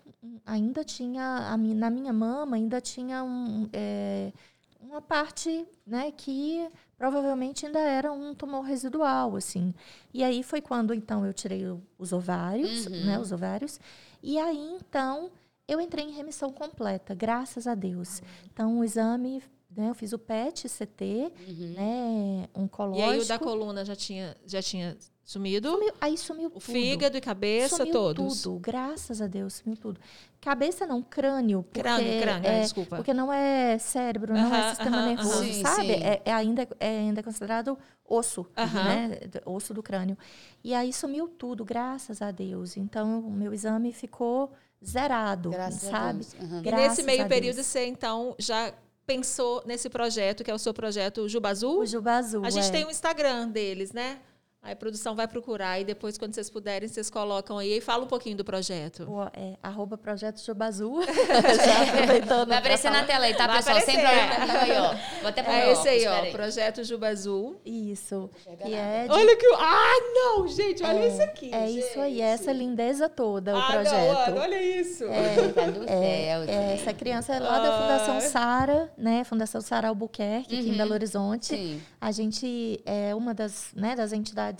ainda 0.45 0.84
tinha 0.84 1.24
a, 1.51 1.58
na 1.58 1.89
minha 1.89 2.14
mama 2.14 2.55
ainda 2.55 2.80
tinha 2.82 3.24
um, 3.24 3.68
é, 3.74 4.32
uma 4.80 5.01
parte, 5.01 5.65
né, 5.86 6.11
que 6.11 6.67
provavelmente 6.97 7.65
ainda 7.65 7.80
era 7.80 8.11
um 8.11 8.34
tumor 8.34 8.63
residual, 8.63 9.36
assim. 9.36 9.73
E 10.13 10.23
aí 10.23 10.43
foi 10.43 10.61
quando 10.61 10.93
então 10.93 11.25
eu 11.25 11.34
tirei 11.34 11.63
os 11.97 12.13
ovários, 12.13 12.86
uhum. 12.86 13.05
né, 13.05 13.19
os 13.19 13.32
ovários. 13.32 13.80
E 14.21 14.38
aí 14.38 14.78
então 14.80 15.30
eu 15.67 15.82
entrei 15.82 16.05
em 16.05 16.11
remissão 16.11 16.51
completa, 16.51 17.13
graças 17.13 17.67
a 17.67 17.75
Deus. 17.75 18.21
Então 18.51 18.80
o 18.80 18.84
exame 18.84 19.43
né? 19.78 19.89
Eu 19.89 19.93
fiz 19.93 20.11
o 20.11 20.17
PET, 20.17 20.67
CT, 20.67 21.32
uhum. 21.47 21.73
né? 21.73 22.49
Oncológico. 22.55 23.07
E 23.07 23.13
aí 23.13 23.19
o 23.19 23.25
da 23.28 23.38
coluna 23.38 23.86
já 23.86 23.95
tinha, 23.95 24.36
já 24.45 24.61
tinha 24.61 24.97
sumido? 25.28 25.69
sumiu 25.71 25.93
aí 25.99 26.17
sumiu 26.17 26.47
o 26.47 26.51
tudo. 26.51 26.61
fígado 26.61 27.17
e 27.17 27.21
cabeça, 27.21 27.75
sumiu 27.75 27.93
todos? 27.93 28.41
tudo, 28.41 28.59
graças 28.59 29.21
a 29.21 29.28
Deus, 29.28 29.55
sumiu 29.55 29.78
tudo. 29.78 29.99
Cabeça 30.39 30.88
não, 30.88 31.03
crânio. 31.03 31.63
Porque 31.63 31.82
crânio, 31.82 32.21
crânio, 32.21 32.49
é, 32.49 32.61
desculpa. 32.61 32.95
Porque 32.95 33.13
não 33.13 33.32
é 33.32 33.78
cérebro, 33.78 34.34
não 34.34 34.47
uh 34.47 34.51
-huh, 34.51 34.55
é 34.55 34.69
sistema 34.69 34.97
uh 34.97 35.01
-huh, 35.01 35.07
nervoso, 35.07 35.43
sim, 35.43 35.61
sabe? 35.61 35.93
Sim. 35.93 36.03
É, 36.03 36.21
é, 36.23 36.34
ainda, 36.34 36.67
é 36.80 36.99
ainda 36.99 37.21
considerado 37.21 37.78
osso, 38.05 38.41
uh 38.41 38.45
-huh. 38.55 38.84
né? 38.86 39.19
Osso 39.45 39.73
do 39.73 39.84
crânio. 39.84 40.17
E 40.63 40.73
aí 40.73 40.93
sumiu 40.93 41.28
tudo, 41.28 41.65
graças 41.65 42.21
a 42.21 42.32
Deus. 42.32 42.78
Então, 42.78 43.19
o 43.19 43.32
meu 43.32 43.53
exame 43.53 43.91
ficou 43.91 44.53
zerado, 44.84 45.49
graças 45.49 45.89
sabe? 45.89 46.25
E 46.63 46.71
nesse 46.71 47.03
meio 47.03 47.28
período, 47.28 47.61
você, 47.61 47.86
então, 47.86 48.34
já 48.39 48.73
pensou 49.05 49.63
nesse 49.65 49.89
projeto, 49.89 50.43
que 50.43 50.51
é 50.51 50.53
o 50.53 50.59
seu 50.59 50.73
projeto 50.73 51.28
Juba 51.28 51.49
Azul? 51.49 51.80
O 51.80 51.86
Juba 51.86 52.13
Azul, 52.13 52.45
A 52.45 52.49
gente 52.49 52.67
é. 52.67 52.71
tem 52.71 52.86
um 52.86 52.89
Instagram 52.89 53.49
deles, 53.49 53.91
né? 53.91 54.19
Aí 54.68 54.74
a 54.74 54.76
produção 54.76 55.15
vai 55.15 55.30
procurar 55.30 55.80
e 55.80 55.86
depois, 55.86 56.18
quando 56.18 56.34
vocês 56.34 56.49
puderem, 56.49 56.89
vocês 56.89 57.09
colocam 57.09 57.57
aí 57.57 57.78
e 57.78 57.80
fala 57.80 58.03
um 58.03 58.07
pouquinho 58.07 58.36
do 58.36 58.43
projeto. 58.43 59.09
O, 59.09 59.24
é, 59.34 59.55
arroba 59.63 59.97
Projeto 59.97 60.43
Jubazul. 60.45 60.99
vai 62.45 62.57
aparecer 62.57 62.91
na 62.91 63.05
tela 63.05 63.28
aí, 63.28 63.34
tá, 63.34 63.47
vai 63.47 63.63
pessoal? 63.63 63.80
Sempre 63.80 64.05
olhando 64.05 64.57
aí, 64.57 64.72
ó. 64.74 65.20
Vou 65.22 65.30
até 65.30 65.41
pôr 65.41 65.53
É 65.53 65.72
esse 65.72 65.88
aí, 65.88 66.05
ó. 66.05 66.32
Projeto 66.34 66.84
Jubazul. 66.84 67.61
Isso. 67.63 68.30
Que 68.61 68.74
é 68.74 69.07
de... 69.07 69.13
Olha 69.13 69.38
que... 69.38 69.45
Ah, 69.57 69.99
não, 70.13 70.47
gente, 70.49 70.84
olha 70.84 70.99
é, 70.99 71.07
isso 71.07 71.22
aqui. 71.22 71.55
É 71.55 71.68
gente. 71.68 71.80
isso 71.80 72.01
aí, 72.01 72.20
essa 72.20 72.51
lindeza 72.51 73.07
toda, 73.07 73.55
o 73.55 73.57
ah, 73.57 73.72
projeto. 73.72 74.32
Não, 74.32 74.41
olha 74.41 74.61
isso. 74.61 75.05
É, 75.05 75.47
tá 75.53 75.65
do 75.68 75.86
céu, 75.86 76.41
é, 76.45 76.74
essa 76.74 76.93
criança 76.93 77.34
é 77.34 77.39
lá 77.39 77.59
da 77.59 77.72
Fundação 77.72 78.20
Sara, 78.20 78.91
né? 78.97 79.24
Fundação 79.24 79.61
Sara 79.61 79.88
Albuquerque, 79.88 80.55
uhum. 80.55 80.59
aqui 80.59 80.68
em 80.68 80.72
uhum. 80.74 80.78
Belo 80.78 80.93
Horizonte. 80.93 81.45
Sim. 81.55 81.82
A 82.01 82.11
gente 82.11 82.82
é 82.86 83.15
uma 83.15 83.34
das, 83.34 83.70
né, 83.74 83.95
das 83.95 84.11
entidades 84.11 84.57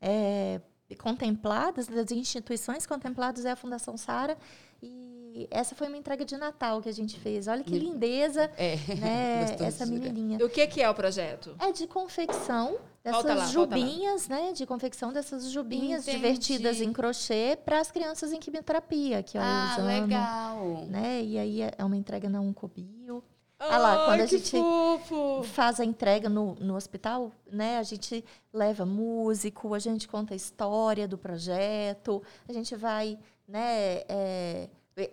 é, 0.00 0.60
contempladas, 0.96 1.86
das 1.86 2.10
instituições 2.10 2.86
contempladas 2.86 3.44
é 3.44 3.50
a 3.50 3.56
Fundação 3.56 3.96
Sara. 3.96 4.36
E 4.82 5.48
essa 5.50 5.74
foi 5.74 5.88
uma 5.88 5.96
entrega 5.96 6.24
de 6.24 6.36
Natal 6.36 6.80
que 6.80 6.88
a 6.88 6.92
gente 6.92 7.18
fez. 7.18 7.48
Olha 7.48 7.62
que 7.62 7.78
lindeza, 7.78 8.50
é, 8.56 8.76
né? 8.98 9.56
essa 9.60 9.84
menininha. 9.84 10.38
E 10.40 10.44
o 10.44 10.48
que, 10.48 10.66
que 10.66 10.80
é 10.80 10.88
o 10.88 10.94
projeto? 10.94 11.54
É 11.58 11.72
de 11.72 11.86
confecção 11.86 12.78
dessas 13.02 13.24
lá, 13.24 13.46
jubinhas, 13.46 14.28
né? 14.28 14.52
De 14.52 14.66
confecção 14.66 15.12
dessas 15.12 15.50
jubinhas 15.50 16.02
Entendi. 16.02 16.16
divertidas 16.16 16.80
em 16.80 16.92
crochê 16.92 17.58
para 17.64 17.80
as 17.80 17.90
crianças 17.90 18.32
em 18.32 18.38
quimioterapia, 18.38 19.22
que 19.22 19.36
é 19.36 19.40
ah, 19.42 19.72
usando, 19.72 19.86
legal. 19.86 20.86
Né? 20.86 21.22
E 21.22 21.38
aí 21.38 21.62
é 21.62 21.84
uma 21.84 21.96
entrega 21.96 22.28
na 22.28 22.40
Uncobio. 22.40 23.22
Ah 23.60 23.76
lá, 23.76 24.04
quando 24.04 24.20
a 24.20 24.26
gente 24.26 24.52
fofo. 24.52 25.42
faz 25.42 25.80
a 25.80 25.84
entrega 25.84 26.28
no, 26.28 26.54
no 26.56 26.76
hospital, 26.76 27.32
né? 27.50 27.78
A 27.78 27.82
gente 27.82 28.24
leva 28.52 28.86
músico, 28.86 29.74
a 29.74 29.80
gente 29.80 30.06
conta 30.06 30.32
a 30.32 30.36
história 30.36 31.08
do 31.08 31.18
projeto, 31.18 32.22
a 32.48 32.52
gente 32.52 32.76
vai, 32.76 33.18
né? 33.48 34.02
É, 34.08 34.68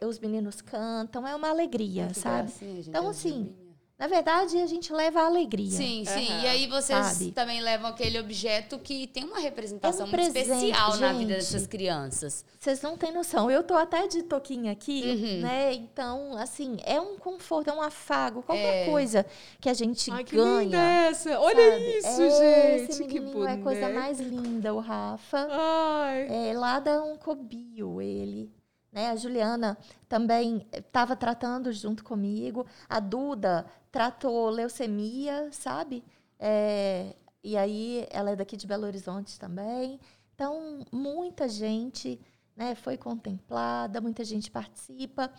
os 0.05 0.19
meninos 0.19 0.61
cantam, 0.61 1.27
é 1.27 1.35
uma 1.35 1.49
alegria, 1.49 2.07
que 2.07 2.19
sabe? 2.19 2.49
gracinha, 2.49 2.75
gente, 2.75 2.89
então, 2.89 3.07
é 3.07 3.09
assim. 3.09 3.55
Na 3.97 4.07
verdade, 4.07 4.57
a 4.57 4.65
gente 4.67 4.91
leva 4.91 5.21
a 5.21 5.25
alegria. 5.27 5.71
Sim, 5.71 6.03
sim. 6.05 6.27
Aham. 6.29 6.43
E 6.43 6.47
aí 6.47 6.67
vocês 6.67 7.05
Sabe? 7.05 7.31
também 7.31 7.61
levam 7.61 7.89
aquele 7.89 8.19
objeto 8.19 8.77
que 8.77 9.07
tem 9.07 9.23
uma 9.23 9.39
representação 9.39 10.01
É 10.01 10.03
um 10.03 10.11
muito 10.11 10.33
presente, 10.33 10.65
especial 10.65 10.97
na 10.97 11.13
vida 11.13 11.19
gente. 11.21 11.27
dessas 11.37 11.65
crianças. 11.65 12.43
Vocês 12.59 12.81
não 12.81 12.97
têm 12.97 13.13
noção. 13.13 13.49
Eu 13.49 13.63
tô 13.63 13.73
até 13.73 14.05
de 14.07 14.21
toquinha 14.23 14.73
aqui, 14.73 15.01
Uhum. 15.05 15.41
né? 15.41 15.73
Então, 15.73 16.35
assim, 16.37 16.77
é 16.83 16.99
um 16.99 17.17
conforto, 17.17 17.69
é 17.69 17.73
um 17.73 17.81
afago, 17.81 18.43
qualquer 18.43 18.85
É. 18.87 18.91
coisa 18.91 19.25
que 19.61 19.69
a 19.69 19.73
gente 19.73 20.11
Ai, 20.11 20.23
que 20.25 20.35
ganha. 20.35 20.61
linda 20.63 20.77
essa. 20.77 21.39
Olha 21.39 21.71
sabe? 21.71 21.97
isso, 21.97 22.21
É, 22.21 22.77
gente. 22.79 22.91
Esse 22.91 23.03
que 23.05 23.19
menininho 23.19 23.47
é 23.47 23.53
a 23.53 23.57
coisa 23.59 23.89
mais 23.89 24.19
linda, 24.19 24.73
o 24.73 24.79
Rafa. 24.81 25.47
Ai. 25.49 26.27
É, 26.49 26.53
lá 26.53 26.79
da 26.81 27.01
Uncobio, 27.01 28.01
ele. 28.01 28.51
Né? 28.91 29.09
A 29.09 29.15
Juliana 29.17 29.77
também 30.07 30.65
estava 30.73 31.17
tratando 31.17 31.69
junto 31.73 32.01
comigo. 32.01 32.65
A 32.87 33.01
Duda 33.01 33.65
tratou 33.95 34.49
leucemia, 34.49 35.47
sabe? 35.53 36.03
É, 36.37 37.15
e 37.41 37.55
aí 37.55 38.05
ela 38.09 38.31
é 38.31 38.35
daqui 38.35 38.57
de 38.57 38.67
Belo 38.67 38.85
Horizonte 38.85 39.39
também. 39.39 40.01
Então, 40.33 40.79
muita 40.91 41.47
gente 41.47 42.19
né, 42.57 42.75
foi 42.75 42.97
contemplada, 42.97 44.01
muita 44.01 44.25
gente 44.25 44.51
participa. 44.51 45.31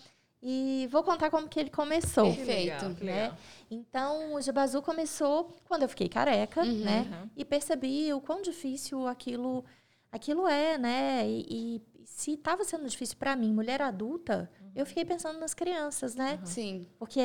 E 0.43 0.89
vou 0.91 1.03
contar 1.03 1.29
como 1.29 1.49
que 1.51 1.61
ele 1.61 1.69
começou. 1.69 2.33
Perfeito. 2.35 2.87
legal, 2.87 2.91
né? 3.03 3.37
Então, 3.71 4.33
o 4.35 4.41
Jabazu 4.41 4.81
começou 4.81 5.55
quando 5.69 5.83
eu 5.83 5.89
fiquei 5.91 6.09
careca, 6.09 6.63
Uhum. 6.63 6.79
né? 6.85 7.01
Uhum. 7.25 7.31
E 7.37 7.45
percebi 7.45 8.11
o 8.15 8.23
quão 8.23 8.41
difícil 8.41 9.07
aquilo, 9.07 9.63
aquilo 10.11 10.47
é, 10.47 10.79
né? 10.79 11.29
E, 11.29 11.47
e 11.49 11.83
se 12.07 12.33
estava 12.33 12.65
sendo 12.65 12.89
difícil 12.89 13.17
para 13.19 13.37
mim, 13.37 13.53
mulher 13.53 13.83
adulta, 13.83 14.49
eu 14.75 14.87
fiquei 14.87 15.05
pensando 15.05 15.39
nas 15.41 15.53
crianças, 15.53 16.15
né? 16.15 16.39
Sim. 16.45 16.87
Porque 16.99 17.21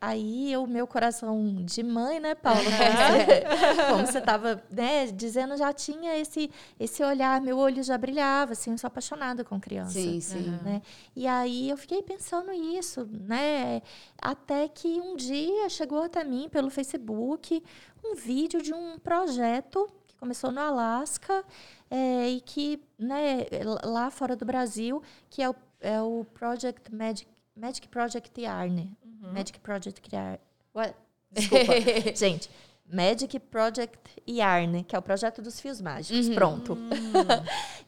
aí 0.00 0.56
o 0.56 0.66
meu 0.66 0.86
coração 0.86 1.64
de 1.64 1.82
mãe, 1.82 2.20
né, 2.20 2.34
Paula? 2.34 2.60
Como 2.62 2.76
você, 3.18 3.90
como 3.90 4.06
você 4.06 4.18
estava 4.18 4.62
né, 4.70 5.06
dizendo, 5.06 5.56
já 5.56 5.72
tinha 5.72 6.16
esse, 6.16 6.50
esse 6.78 7.02
olhar, 7.02 7.40
meu 7.40 7.58
olho 7.58 7.82
já 7.82 7.98
brilhava, 7.98 8.52
assim, 8.52 8.70
eu 8.70 8.78
sou 8.78 8.88
apaixonada 8.88 9.44
com 9.44 9.60
criança 9.60 9.92
Sim, 9.92 10.20
sim. 10.20 10.48
Aham. 10.48 10.62
né? 10.62 10.82
E 11.16 11.26
aí 11.26 11.68
eu 11.68 11.76
fiquei 11.76 12.02
pensando 12.02 12.52
isso, 12.52 13.08
né? 13.12 13.82
Até 14.20 14.68
que 14.68 15.00
um 15.00 15.16
dia 15.16 15.68
chegou 15.68 16.04
até 16.04 16.22
mim 16.22 16.48
pelo 16.48 16.70
Facebook 16.70 17.62
um 18.04 18.14
vídeo 18.14 18.62
de 18.62 18.72
um 18.72 18.98
projeto 18.98 19.90
começou 20.20 20.52
no 20.52 20.60
Alasca 20.60 21.42
é, 21.90 22.28
e 22.28 22.40
que, 22.42 22.80
né, 22.98 23.46
lá 23.82 24.10
fora 24.10 24.36
do 24.36 24.44
Brasil, 24.44 25.02
que 25.30 25.42
é 25.42 25.48
o, 25.48 25.54
é 25.80 26.00
o 26.00 26.24
Project 26.34 26.94
Magic, 26.94 27.28
Magic 27.56 27.88
Project 27.88 28.40
Yarn. 28.40 28.96
Magic 29.20 29.58
Project 29.60 30.14
Yarn. 30.14 30.38
What? 30.74 30.94
Desculpa, 31.32 31.72
gente. 32.14 32.50
Magic 32.92 33.38
Project 33.38 34.22
Yarn, 34.28 34.84
que 34.84 34.94
é 34.94 34.98
o 34.98 35.02
projeto 35.02 35.40
dos 35.40 35.58
fios 35.58 35.80
mágicos. 35.80 36.28
Uhum. 36.28 36.34
Pronto. 36.34 36.78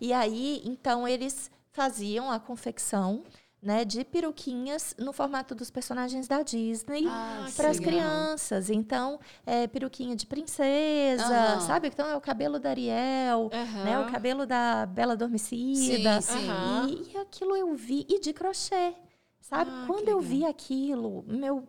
E 0.00 0.12
aí, 0.12 0.60
então, 0.64 1.06
eles 1.06 1.48
faziam 1.70 2.28
a 2.28 2.40
confecção 2.40 3.22
né, 3.62 3.84
de 3.84 4.04
peruquinhas 4.04 4.92
no 4.98 5.12
formato 5.12 5.54
dos 5.54 5.70
personagens 5.70 6.26
da 6.26 6.42
Disney 6.42 7.04
Ah, 7.06 7.46
para 7.54 7.68
as 7.70 7.78
crianças. 7.78 8.68
Então, 8.68 9.20
é 9.46 9.68
peruquinha 9.68 10.16
de 10.16 10.26
princesa, 10.26 11.60
sabe? 11.60 11.86
Então, 11.88 12.08
é 12.08 12.16
o 12.16 12.20
cabelo 12.20 12.58
da 12.58 12.70
Ariel, 12.70 13.48
né, 13.84 13.98
o 14.00 14.10
cabelo 14.10 14.44
da 14.46 14.84
Bela 14.86 15.12
Adormecida. 15.12 16.20
Sim, 16.20 16.38
sim. 16.40 17.06
E, 17.08 17.12
e 17.14 17.16
aquilo 17.18 17.56
eu 17.56 17.72
vi, 17.74 18.04
e 18.08 18.18
de 18.18 18.32
crochê, 18.32 18.94
sabe? 19.40 19.70
Ah, 19.72 19.84
quando 19.86 20.08
eu 20.08 20.20
vi 20.20 20.44
aquilo, 20.44 21.24
meu. 21.26 21.68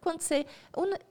Sabe 0.00 0.02
quando 0.02 0.20
você. 0.22 0.46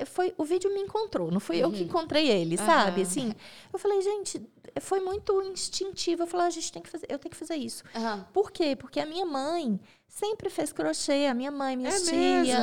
Foi, 0.06 0.34
o 0.38 0.44
vídeo 0.44 0.74
me 0.74 0.82
encontrou, 0.82 1.32
não 1.32 1.40
fui 1.40 1.58
eu 1.58 1.72
que 1.72 1.84
encontrei 1.84 2.30
ele, 2.30 2.58
sabe? 2.58 3.02
Aham. 3.02 3.10
Assim, 3.10 3.34
eu 3.72 3.80
falei, 3.80 4.02
gente, 4.02 4.42
foi 4.82 5.00
muito 5.00 5.42
instintivo. 5.44 6.24
Eu 6.24 6.28
falei, 6.28 6.48
a 6.48 6.50
gente 6.50 6.72
tem 6.72 6.82
que 6.82 6.90
fazer, 6.90 7.06
eu 7.10 7.20
tenho 7.20 7.32
que 7.32 7.38
fazer 7.38 7.56
isso. 7.56 7.84
Aham. 7.96 8.28
Por 8.34 8.52
quê? 8.52 8.76
Porque 8.76 9.00
a 9.00 9.06
minha 9.06 9.26
mãe 9.26 9.80
sempre 10.08 10.50
fez 10.50 10.74
crochê, 10.74 11.28
a 11.28 11.34
minha 11.34 11.52
mãe, 11.52 11.78
minhas 11.78 12.08
É 12.08 12.12
tias, 12.12 12.58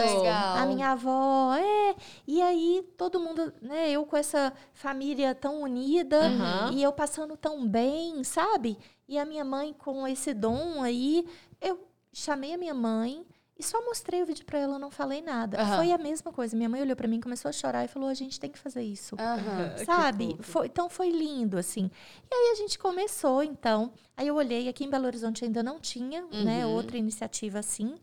a 0.57 0.67
minha 0.67 0.91
avó, 0.91 1.55
é. 1.55 1.95
E 2.27 2.43
aí 2.43 2.85
todo 2.97 3.21
mundo, 3.21 3.53
né, 3.63 3.91
eu 3.91 4.05
com 4.05 4.17
essa 4.17 4.53
família 4.75 5.35
tão 5.35 5.63
unida 5.63 6.27
Aham. 6.27 6.73
e 6.73 6.83
eu 6.83 6.93
passando 6.93 7.37
tão 7.37 7.67
bem, 7.67 8.25
sabe? 8.25 8.77
E 9.09 9.17
a 9.19 9.25
minha 9.25 9.45
mãe 9.45 9.73
com 9.73 10.07
esse 10.09 10.35
dom 10.35 10.83
aí, 10.83 11.25
eu 11.61 11.87
chamei 12.13 12.53
a 12.53 12.59
minha 12.59 12.75
mãe 12.75 13.25
e 13.59 13.63
só 13.63 13.83
mostrei 13.85 14.23
o 14.23 14.27
vídeo 14.27 14.45
pra 14.45 14.59
ela, 14.59 14.79
não 14.79 14.91
falei 14.91 15.23
nada. 15.23 15.61
Aham. 15.61 15.77
Foi 15.77 15.93
a 15.93 15.99
mesma 15.99 16.33
coisa. 16.33 16.57
Minha 16.57 16.69
mãe 16.69 16.83
olhou 16.83 16.95
pra 16.95 17.09
mim, 17.09 17.21
começou 17.21 17.49
a 17.49 17.53
chorar 17.53 17.85
e 17.85 17.89
falou: 17.89 18.09
"A 18.09 18.15
gente 18.15 18.39
tem 18.39 18.51
que 18.51 18.59
fazer 18.59 18.83
isso". 18.83 19.17
Que 19.79 19.85
Sabe? 19.85 20.37
Foi, 20.41 20.67
então 20.67 20.91
foi 20.91 21.11
lindo, 21.11 21.57
assim. 21.57 21.91
E 22.31 22.35
aí 22.35 22.53
a 22.53 22.55
gente 22.57 22.79
começou, 22.79 23.43
então. 23.43 23.93
Aí 24.17 24.29
eu 24.29 24.35
olhei, 24.35 24.69
aqui 24.69 24.85
em 24.85 24.91
Belo 24.91 25.07
Horizonte 25.07 25.45
ainda 25.45 25.63
não 25.63 25.81
tinha, 25.81 26.27
né? 26.45 26.67
Uhum. 26.67 26.73
Outra 26.75 26.99
iniciativa 26.99 27.59
assim. 27.59 27.95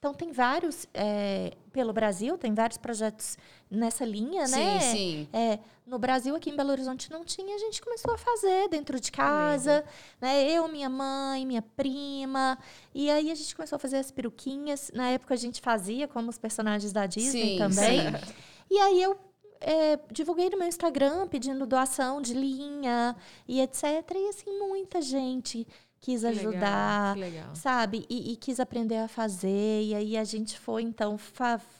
Então, 0.00 0.14
tem 0.14 0.32
vários, 0.32 0.86
é, 0.94 1.52
pelo 1.70 1.92
Brasil, 1.92 2.38
tem 2.38 2.54
vários 2.54 2.78
projetos 2.78 3.36
nessa 3.70 4.02
linha, 4.02 4.48
né? 4.48 4.80
Sim, 4.80 4.96
sim. 4.96 5.28
É, 5.30 5.58
no 5.86 5.98
Brasil, 5.98 6.34
aqui 6.34 6.48
em 6.48 6.56
Belo 6.56 6.70
Horizonte, 6.70 7.10
não 7.10 7.22
tinha, 7.22 7.54
a 7.54 7.58
gente 7.58 7.82
começou 7.82 8.14
a 8.14 8.16
fazer 8.16 8.70
dentro 8.70 8.98
de 8.98 9.12
casa, 9.12 9.84
né? 10.18 10.50
Eu, 10.50 10.66
minha 10.68 10.88
mãe, 10.88 11.44
minha 11.44 11.60
prima. 11.60 12.58
E 12.94 13.10
aí 13.10 13.30
a 13.30 13.34
gente 13.34 13.54
começou 13.54 13.76
a 13.76 13.78
fazer 13.78 13.98
as 13.98 14.10
peruquinhas. 14.10 14.90
Na 14.94 15.10
época 15.10 15.34
a 15.34 15.36
gente 15.36 15.60
fazia 15.60 16.08
como 16.08 16.30
os 16.30 16.38
personagens 16.38 16.94
da 16.94 17.04
Disney 17.04 17.52
Sim, 17.52 17.58
também. 17.58 18.00
sim. 18.00 18.34
E 18.72 18.78
aí 18.78 19.02
eu 19.02 19.18
é, 19.60 19.98
divulguei 20.12 20.48
no 20.48 20.56
meu 20.56 20.68
Instagram 20.68 21.26
pedindo 21.26 21.66
doação 21.66 22.22
de 22.22 22.32
linha 22.32 23.16
e 23.46 23.60
etc. 23.60 23.84
E 24.14 24.28
assim, 24.28 24.58
muita 24.58 25.02
gente 25.02 25.66
quis 26.00 26.22
Que 26.22 26.26
legal, 26.28 26.48
ajudar 26.50 27.14
que 27.14 27.20
legal. 27.20 27.54
sabe? 27.54 28.06
E, 28.08 28.32
e 28.32 28.36
quis 28.36 28.58
aprender 28.58 28.96
a 28.98 29.08
fazer. 29.08 29.82
E 29.84 29.94
aí 29.94 30.16
a 30.16 30.24
gente 30.24 30.58
foi, 30.58 30.82
então, 30.82 31.18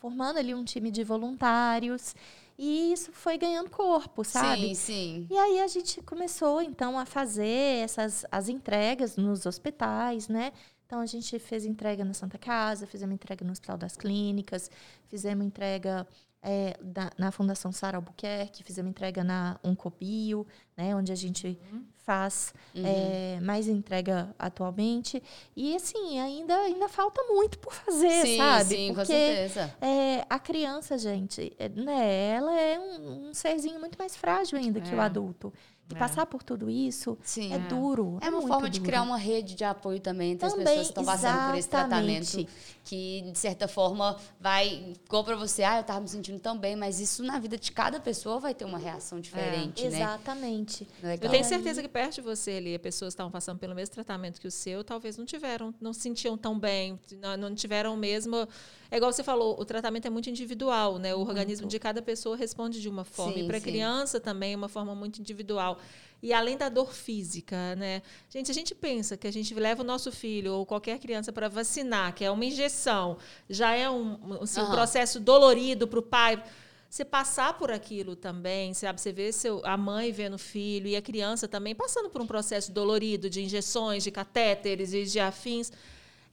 formando 0.01 0.39
ali 0.39 0.55
um 0.55 0.65
time 0.65 0.91
de 0.91 1.03
voluntários. 1.03 2.15
E 2.59 2.93
isso 2.93 3.11
foi 3.13 3.39
ganhando 3.39 3.71
corpo, 3.71 4.23
sabe? 4.23 4.75
Sim, 4.75 4.75
sim. 4.75 5.27
E 5.31 5.37
aí 5.39 5.61
a 5.61 5.67
gente 5.67 6.03
começou, 6.03 6.61
então, 6.61 6.99
a 6.99 7.07
fazer 7.07 7.83
essas 7.83 8.27
as 8.31 8.49
entregas 8.51 9.17
nos 9.17 9.47
hospitais, 9.47 10.29
né? 10.29 10.53
Então, 10.85 11.01
a 11.01 11.07
gente 11.07 11.39
fez 11.39 11.65
entrega 11.65 12.05
na 12.05 12.13
Santa 12.13 12.37
Casa, 12.37 12.87
fizemos 12.87 13.15
entrega 13.15 13.45
no 13.47 13.53
Hospital 13.53 13.79
das 13.79 13.97
Clínicas, 13.97 14.71
fizemos 15.09 15.47
entrega 15.47 16.07
é, 16.43 16.77
da- 16.83 17.11
na 17.19 17.31
Fundação 17.31 17.71
Sara 17.71 17.97
Albuquerque, 17.99 18.65
fizemos 18.65 18.91
entrega 18.91 19.23
na 19.23 19.59
Uncopio, 19.63 20.47
né? 20.77 20.95
Onde 20.97 21.13
a 21.13 21.15
gente 21.15 21.59
faz 22.05 22.53
Uhum. 22.75 22.83
é, 22.87 23.39
mais 23.41 23.67
entrega 23.69 24.35
atualmente. 24.39 25.23
E, 25.57 25.75
assim, 25.77 26.19
ainda, 26.21 26.55
ainda 26.57 26.89
falta 26.89 27.23
muito 27.25 27.59
por 27.59 27.73
fazer, 27.73 28.27
sim, 28.27 28.37
sabe? 28.37 28.65
sim, 28.75 28.89
com 28.89 28.95
Porque 28.95 29.07
certeza. 29.07 29.75
é, 29.81 30.25
a 30.29 30.39
criança, 30.39 30.97
gente, 30.99 31.53
é, 31.59 31.69
né, 31.69 32.35
ela 32.37 32.59
é 32.61 32.79
um, 32.79 33.29
um 33.31 33.35
serzinho 33.35 33.79
muito 33.81 33.97
mais 33.99 34.17
frágil 34.17 34.59
ainda 34.59 34.81
que 34.81 34.95
o 34.95 35.01
É. 35.01 35.05
adulto. 35.05 35.53
E 35.91 35.95
É. 35.95 35.99
passar 35.99 36.27
por 36.27 36.43
tudo 36.43 36.71
isso 36.71 37.19
Sim. 37.23 37.53
é, 37.53 37.59
duro. 37.59 38.19
É 38.21 38.29
uma 38.29 38.39
muito 38.39 38.49
forma 38.49 38.71
de 38.71 38.79
duro. 38.79 38.89
criar 38.89 39.03
uma 39.03 39.17
rede 39.19 39.55
de 39.55 39.65
apoio 39.65 39.99
também 40.01 40.33
entre 40.33 40.49
Também, 40.49 40.63
as 40.63 40.69
pessoas 40.71 40.87
que 40.87 40.93
estão 40.93 41.05
passando 41.05 41.47
por 41.51 41.59
esse 41.59 41.69
tratamento. 41.69 42.47
Que, 42.85 43.23
de 43.31 43.39
certa 43.39 43.69
forma, 43.69 44.17
vai. 44.41 44.95
Igual 45.07 45.23
pra 45.25 45.37
você, 45.37 45.63
ah, 45.63 45.79
eu 45.79 45.85
tava 45.85 46.01
me 46.01 46.09
sentindo 46.09 46.39
tão 46.41 46.59
bem, 46.59 46.75
mas 46.77 46.99
isso 47.01 47.23
na 47.23 47.39
vida 47.39 47.57
de 47.57 47.71
cada 47.73 48.01
pessoa 48.01 48.39
vai 48.41 48.55
ter 48.55 48.65
uma 48.65 48.79
reação 48.79 49.21
diferente, 49.21 49.83
né? 49.89 49.99
Exatamente. 49.99 50.87
Legal. 51.03 51.19
Eu 51.23 51.31
tenho 51.31 51.45
certeza 51.45 51.83
que 51.83 51.89
perto 51.89 52.17
de 52.17 52.21
você 52.23 52.53
ali, 52.53 52.79
pessoas 52.79 53.13
que 53.13 53.15
estavam 53.15 53.31
passando 53.31 53.59
pelo 53.59 53.75
mesmo 53.75 53.95
tratamento 53.95 54.41
que 54.41 54.47
o 54.49 54.51
seu, 54.51 54.83
talvez 54.83 55.17
não 55.17 55.25
tiveram, 55.25 55.75
não 55.81 55.93
se 55.93 56.01
sentiam 56.01 56.37
tão 56.37 56.59
bem, 56.59 56.99
não, 57.21 57.37
não 57.37 57.55
tiveram 57.55 57.95
o 57.95 57.97
mesmo. 57.97 58.49
É 58.91 58.97
igual 58.97 59.13
você 59.13 59.23
falou, 59.23 59.61
o 59.61 59.65
tratamento 59.65 60.07
é 60.07 60.11
muito 60.11 60.29
individual, 60.29 60.99
né? 60.99 61.15
O 61.15 61.21
organismo 61.21 61.69
de 61.69 61.79
cada 61.79 62.03
pessoa 62.03 62.37
responde 62.37 62.81
de 62.81 62.89
uma 62.89 63.05
forma. 63.05 63.35
Sim, 63.35 63.45
e 63.45 63.47
para 63.47 63.61
criança 63.61 64.19
também 64.19 64.55
é 64.55 64.57
uma 64.57 64.69
forma 64.69 64.95
muito 64.97 65.21
individual. 65.21 65.79
E 66.23 66.35
além 66.35 66.57
da 66.57 66.69
dor 66.69 66.93
física, 66.93 67.75
né? 67.77 68.03
Gente, 68.29 68.51
a 68.51 68.55
gente 68.55 68.75
pensa 68.75 69.17
que 69.17 69.27
a 69.27 69.33
gente 69.33 69.55
leva 69.55 69.83
o 69.83 69.85
nosso 69.85 70.13
filho 70.13 70.53
ou 70.53 70.67
qualquer 70.67 70.99
criança 70.99 71.33
para 71.33 71.49
vacinar, 71.49 72.15
que 72.15 72.25
é 72.25 72.31
uma 72.31 72.45
injeção, 72.45 73.17
já 73.49 73.75
é 73.75 73.89
um, 73.89 74.39
assim, 74.43 74.61
um 74.61 74.65
Aham. 74.65 74.75
processo 74.75 75.19
dolorido 75.19 75.89
para 75.89 75.99
o 75.99 76.03
pai. 76.03 76.43
Você 76.91 77.05
passar 77.05 77.57
por 77.57 77.71
aquilo 77.71 78.17
também, 78.17 78.75
sabe? 78.75 79.01
Você 79.01 79.13
vê 79.13 79.33
seu, 79.33 79.63
a 79.65 79.77
mãe 79.77 80.13
vendo 80.13 80.35
o 80.35 80.39
filho 80.39 80.89
e 80.89 80.97
a 80.97 81.01
criança 81.01 81.47
também 81.49 81.75
passando 81.75 82.11
por 82.11 82.21
um 82.21 82.27
processo 82.27 82.73
dolorido 82.73 83.31
de 83.31 83.41
injeções, 83.41 84.03
de 84.03 84.11
catéteres 84.11 84.93
e 84.93 85.05
de 85.05 85.21
afins. 85.21 85.73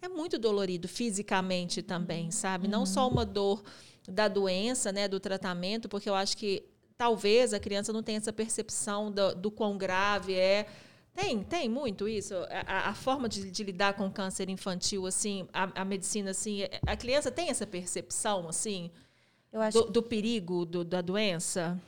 É 0.01 0.09
muito 0.09 0.37
dolorido 0.37 0.87
fisicamente 0.87 1.81
também, 1.81 2.31
sabe? 2.31 2.67
Não 2.67 2.85
só 2.85 3.07
uma 3.07 3.23
dor 3.23 3.63
da 4.07 4.27
doença, 4.27 4.91
né, 4.91 5.07
do 5.07 5.19
tratamento, 5.19 5.87
porque 5.87 6.09
eu 6.09 6.15
acho 6.15 6.35
que 6.35 6.63
talvez 6.97 7.53
a 7.53 7.59
criança 7.59 7.93
não 7.93 8.01
tenha 8.01 8.17
essa 8.17 8.33
percepção 8.33 9.11
do, 9.11 9.35
do 9.35 9.51
quão 9.51 9.77
grave 9.77 10.33
é. 10.33 10.67
Tem, 11.13 11.43
tem 11.43 11.67
muito 11.67 12.07
isso. 12.07 12.35
A, 12.67 12.89
a- 12.89 12.93
forma 12.93 13.27
de, 13.27 13.49
de 13.49 13.63
lidar 13.63 13.93
com 13.95 14.05
o 14.07 14.11
câncer 14.11 14.49
infantil, 14.49 15.05
assim, 15.07 15.47
a, 15.51 15.81
a 15.81 15.85
medicina, 15.85 16.31
assim, 16.31 16.61
a 16.85 16.95
criança 16.95 17.31
tem 17.31 17.49
essa 17.49 17.65
percepção, 17.65 18.47
assim, 18.47 18.91
do, 19.73 19.83
do 19.85 20.03
perigo 20.03 20.63
do- 20.65 20.83
da 20.85 21.01
doença? 21.01 21.79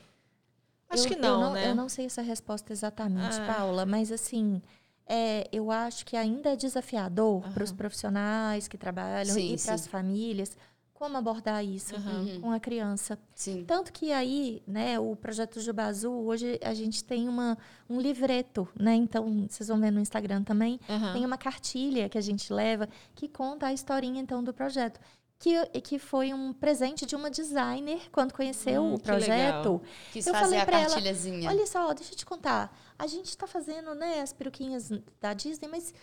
Acho 0.90 1.04
eu, 1.04 1.08
que 1.10 1.16
não, 1.16 1.30
eu 1.34 1.40
não, 1.40 1.54
né? 1.54 1.70
Eu 1.70 1.76
não 1.76 1.88
sei 1.90 2.06
essa 2.08 2.22
resposta 2.24 2.74
exatamente, 2.74 3.40
Ah. 3.40 3.54
Paula, 3.56 3.86
mas 3.86 4.12
assim, 4.12 4.60
é, 5.06 5.48
eu 5.52 5.70
acho 5.70 6.04
que 6.06 6.18
ainda 6.18 6.50
é 6.54 6.56
desafiador 6.56 7.42
para 7.54 7.64
os 7.64 7.72
profissionais 7.72 8.68
que 8.68 8.78
trabalham 8.80 9.36
Sim, 9.36 9.54
e 9.54 9.60
para 9.60 9.76
as 9.76 9.86
famílias 9.86 10.58
como 11.00 11.18
abordar 11.18 11.64
isso 11.64 11.96
Uhum. 11.96 12.42
com 12.42 12.52
a 12.52 12.60
criança. 12.60 13.18
Sim. 13.34 13.64
Tanto 13.66 13.92
que 13.94 14.12
aí, 14.12 14.62
né, 14.68 15.00
o 15.00 15.16
projeto 15.16 15.62
Juba 15.62 15.86
Azul, 15.86 16.26
hoje 16.26 16.60
a 16.62 16.74
gente 16.74 17.04
tem 17.06 17.30
uma, 17.30 17.58
um 17.90 18.02
livreto, 18.02 18.68
né? 18.78 18.94
Então, 18.96 19.48
vocês 19.50 19.70
vão 19.70 19.80
ver 19.80 19.92
no 19.92 20.02
Instagram 20.02 20.44
também, 20.44 20.78
Aham. 20.90 21.14
tem 21.14 21.26
uma 21.26 21.38
cartilha 21.38 22.10
que 22.10 22.18
a 22.18 22.22
gente 22.22 22.52
leva 22.52 22.90
que 23.16 23.30
conta 23.30 23.68
a 23.68 23.74
historinha, 23.74 24.22
então, 24.22 24.44
do 24.44 24.54
projeto. 24.54 25.00
Que, 25.42 25.66
que 25.80 25.98
foi 25.98 26.34
um 26.34 26.52
presente 26.52 27.06
de 27.06 27.16
uma 27.16 27.32
designer 27.32 28.10
quando 28.12 28.34
conheceu 28.34 28.82
Hum, 28.84 28.96
o 28.96 29.00
que 29.00 29.10
legal. 29.10 29.20
projeto. 29.64 29.82
Quis 30.12 30.28
Eu 30.28 30.34
fazer 30.34 30.44
falei 30.46 30.60
a 30.60 30.66
pra 30.66 30.80
ela. 30.82 30.96
Olha 31.50 31.66
só, 31.66 31.94
deixa 31.94 32.12
eu 32.12 32.18
te 32.18 32.26
contar. 32.26 32.78
A 32.98 33.08
gente 33.08 33.28
está 33.28 33.48
fazendo 33.48 33.96
né, 33.96 34.20
as 34.20 34.34
peruquinhas 34.34 34.92
da 35.22 35.34
Disney, 35.34 35.70
mas 35.70 35.94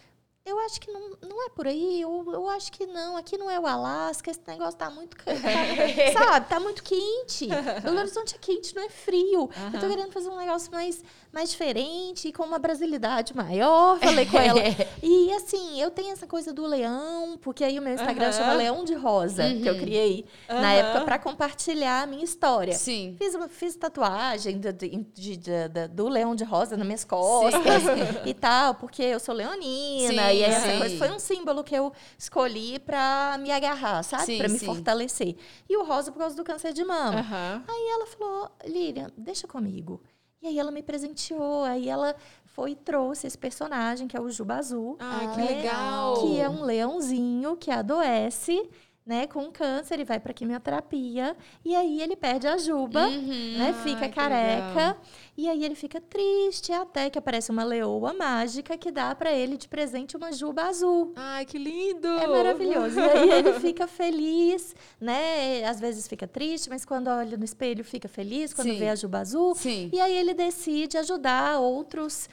eu 0.46 0.58
acho 0.60 0.80
que 0.80 0.90
não, 0.92 1.10
não 1.28 1.44
é 1.46 1.50
por 1.50 1.66
aí. 1.66 2.00
Eu, 2.00 2.24
eu 2.32 2.48
acho 2.48 2.70
que 2.72 2.86
não. 2.86 3.16
Aqui 3.16 3.36
não 3.36 3.50
é 3.50 3.58
o 3.58 3.66
Alasca. 3.66 4.30
Esse 4.30 4.40
negócio 4.46 4.78
tá 4.78 4.88
muito. 4.88 5.16
tá- 5.16 5.24
sabe? 6.12 6.46
Tá 6.48 6.60
muito 6.60 6.82
quente. 6.82 7.48
Belo 7.82 7.98
Horizonte 7.98 8.34
é 8.34 8.38
quente, 8.38 8.74
não 8.74 8.82
é 8.84 8.88
frio. 8.88 9.50
Eu 9.74 9.80
tô 9.80 9.88
querendo 9.88 10.12
fazer 10.12 10.28
um 10.28 10.36
negócio 10.36 10.70
mais, 10.72 11.02
mais 11.32 11.50
diferente, 11.50 12.32
com 12.32 12.44
uma 12.44 12.58
brasilidade 12.58 13.34
maior. 13.36 13.98
Falei 13.98 14.26
com 14.26 14.38
ela. 14.38 14.60
E 15.02 15.32
assim, 15.34 15.80
eu 15.80 15.90
tenho 15.90 16.12
essa 16.12 16.26
coisa 16.26 16.52
do 16.52 16.64
leão, 16.66 17.38
porque 17.40 17.62
aí 17.64 17.78
o 17.78 17.82
meu 17.82 17.94
Instagram 17.94 18.26
Aham. 18.28 18.32
chama 18.32 18.52
Leão 18.54 18.84
de 18.84 18.94
Rosa, 18.94 19.42
que 19.42 19.68
eu 19.68 19.74
Uhum. 19.74 19.80
criei 19.80 20.24
na 20.48 20.72
época 20.72 21.04
para 21.04 21.18
compartilhar 21.18 22.02
a 22.02 22.06
minha 22.06 22.24
história. 22.24 22.72
Sim. 22.74 23.14
Fiz, 23.18 23.34
uma- 23.34 23.48
fiz 23.48 23.76
tatuagem 23.76 24.58
de- 24.58 24.72
de- 24.72 25.36
de- 25.36 25.88
do 25.90 26.08
leão 26.08 26.34
de 26.34 26.44
rosa 26.44 26.76
nas 26.76 26.86
minhas 26.86 27.04
costas 27.04 27.62
e 28.24 28.34
tal, 28.34 28.74
porque 28.74 29.02
eu 29.02 29.18
sou 29.20 29.34
leonina. 29.34 30.08
Sim, 30.08 30.35
aí 30.44 30.50
essa 30.50 30.78
coisa 30.78 30.98
foi 30.98 31.10
um 31.10 31.18
símbolo 31.18 31.64
que 31.64 31.74
eu 31.74 31.92
escolhi 32.18 32.78
para 32.78 33.38
me 33.38 33.50
agarrar, 33.50 34.02
sabe? 34.02 34.38
Para 34.38 34.48
me 34.48 34.58
sim. 34.58 34.66
fortalecer. 34.66 35.36
E 35.68 35.76
o 35.76 35.84
rosa 35.84 36.12
por 36.12 36.18
causa 36.18 36.36
do 36.36 36.44
câncer 36.44 36.72
de 36.72 36.84
mama. 36.84 37.20
Aham. 37.20 37.64
Aí 37.68 37.88
ela 37.90 38.06
falou, 38.06 38.50
Lilian, 38.64 39.10
deixa 39.16 39.46
comigo. 39.46 40.02
E 40.42 40.48
aí 40.48 40.58
ela 40.58 40.70
me 40.70 40.82
presenteou, 40.82 41.64
aí 41.64 41.88
ela 41.88 42.14
foi 42.44 42.72
e 42.72 42.76
trouxe 42.76 43.26
esse 43.26 43.36
personagem, 43.36 44.06
que 44.06 44.16
é 44.16 44.20
o 44.20 44.30
Juba 44.30 44.56
Azul. 44.56 44.96
Ai, 45.00 45.34
que 45.34 45.40
né? 45.40 45.46
legal. 45.46 46.14
Que 46.20 46.40
é 46.40 46.48
um 46.48 46.62
leãozinho 46.62 47.56
que 47.56 47.70
adoece, 47.70 48.68
né, 49.06 49.26
com 49.28 49.52
câncer 49.52 50.00
e 50.00 50.04
vai 50.04 50.18
para 50.18 50.32
quimioterapia. 50.32 51.36
E 51.64 51.76
aí 51.76 52.02
ele 52.02 52.16
perde 52.16 52.48
a 52.48 52.58
juba, 52.58 53.06
Uhum. 53.06 53.54
né, 53.56 53.66
Ai, 53.68 53.82
fica 53.84 54.08
que 54.08 54.14
careca. 54.14 54.96
E 55.36 55.48
aí 55.48 55.64
ele 55.64 55.76
fica 55.76 56.00
triste, 56.00 56.72
até 56.72 57.08
que 57.08 57.18
aparece 57.18 57.50
uma 57.52 57.62
leoa 57.62 58.12
mágica 58.12 58.76
que 58.76 58.90
dá 58.90 59.14
para 59.14 59.30
ele 59.32 59.56
de 59.56 59.68
presente 59.68 60.16
uma 60.16 60.32
juba 60.32 60.62
azul. 60.64 61.12
Ai, 61.14 61.44
que 61.44 61.56
lindo! 61.56 62.08
É 62.08 62.26
maravilhoso. 62.26 62.98
E 62.98 63.02
aí 63.02 63.30
ele 63.30 63.52
fica 63.60 63.86
feliz, 63.86 64.74
né? 65.00 65.64
Às 65.64 65.78
vezes 65.78 66.08
fica 66.08 66.26
triste, 66.26 66.68
mas 66.68 66.84
quando 66.84 67.06
olha 67.08 67.36
no 67.36 67.44
espelho 67.44 67.84
fica 67.84 68.08
feliz, 68.08 68.52
quando 68.52 68.70
Sim. 68.70 68.78
vê 68.78 68.88
a 68.88 68.94
juba 68.96 69.20
azul. 69.20 69.54
Sim. 69.54 69.88
E 69.92 70.00
aí 70.00 70.16
ele 70.16 70.34
decide 70.34 70.98
ajudar 70.98 71.60
outros 71.60 72.28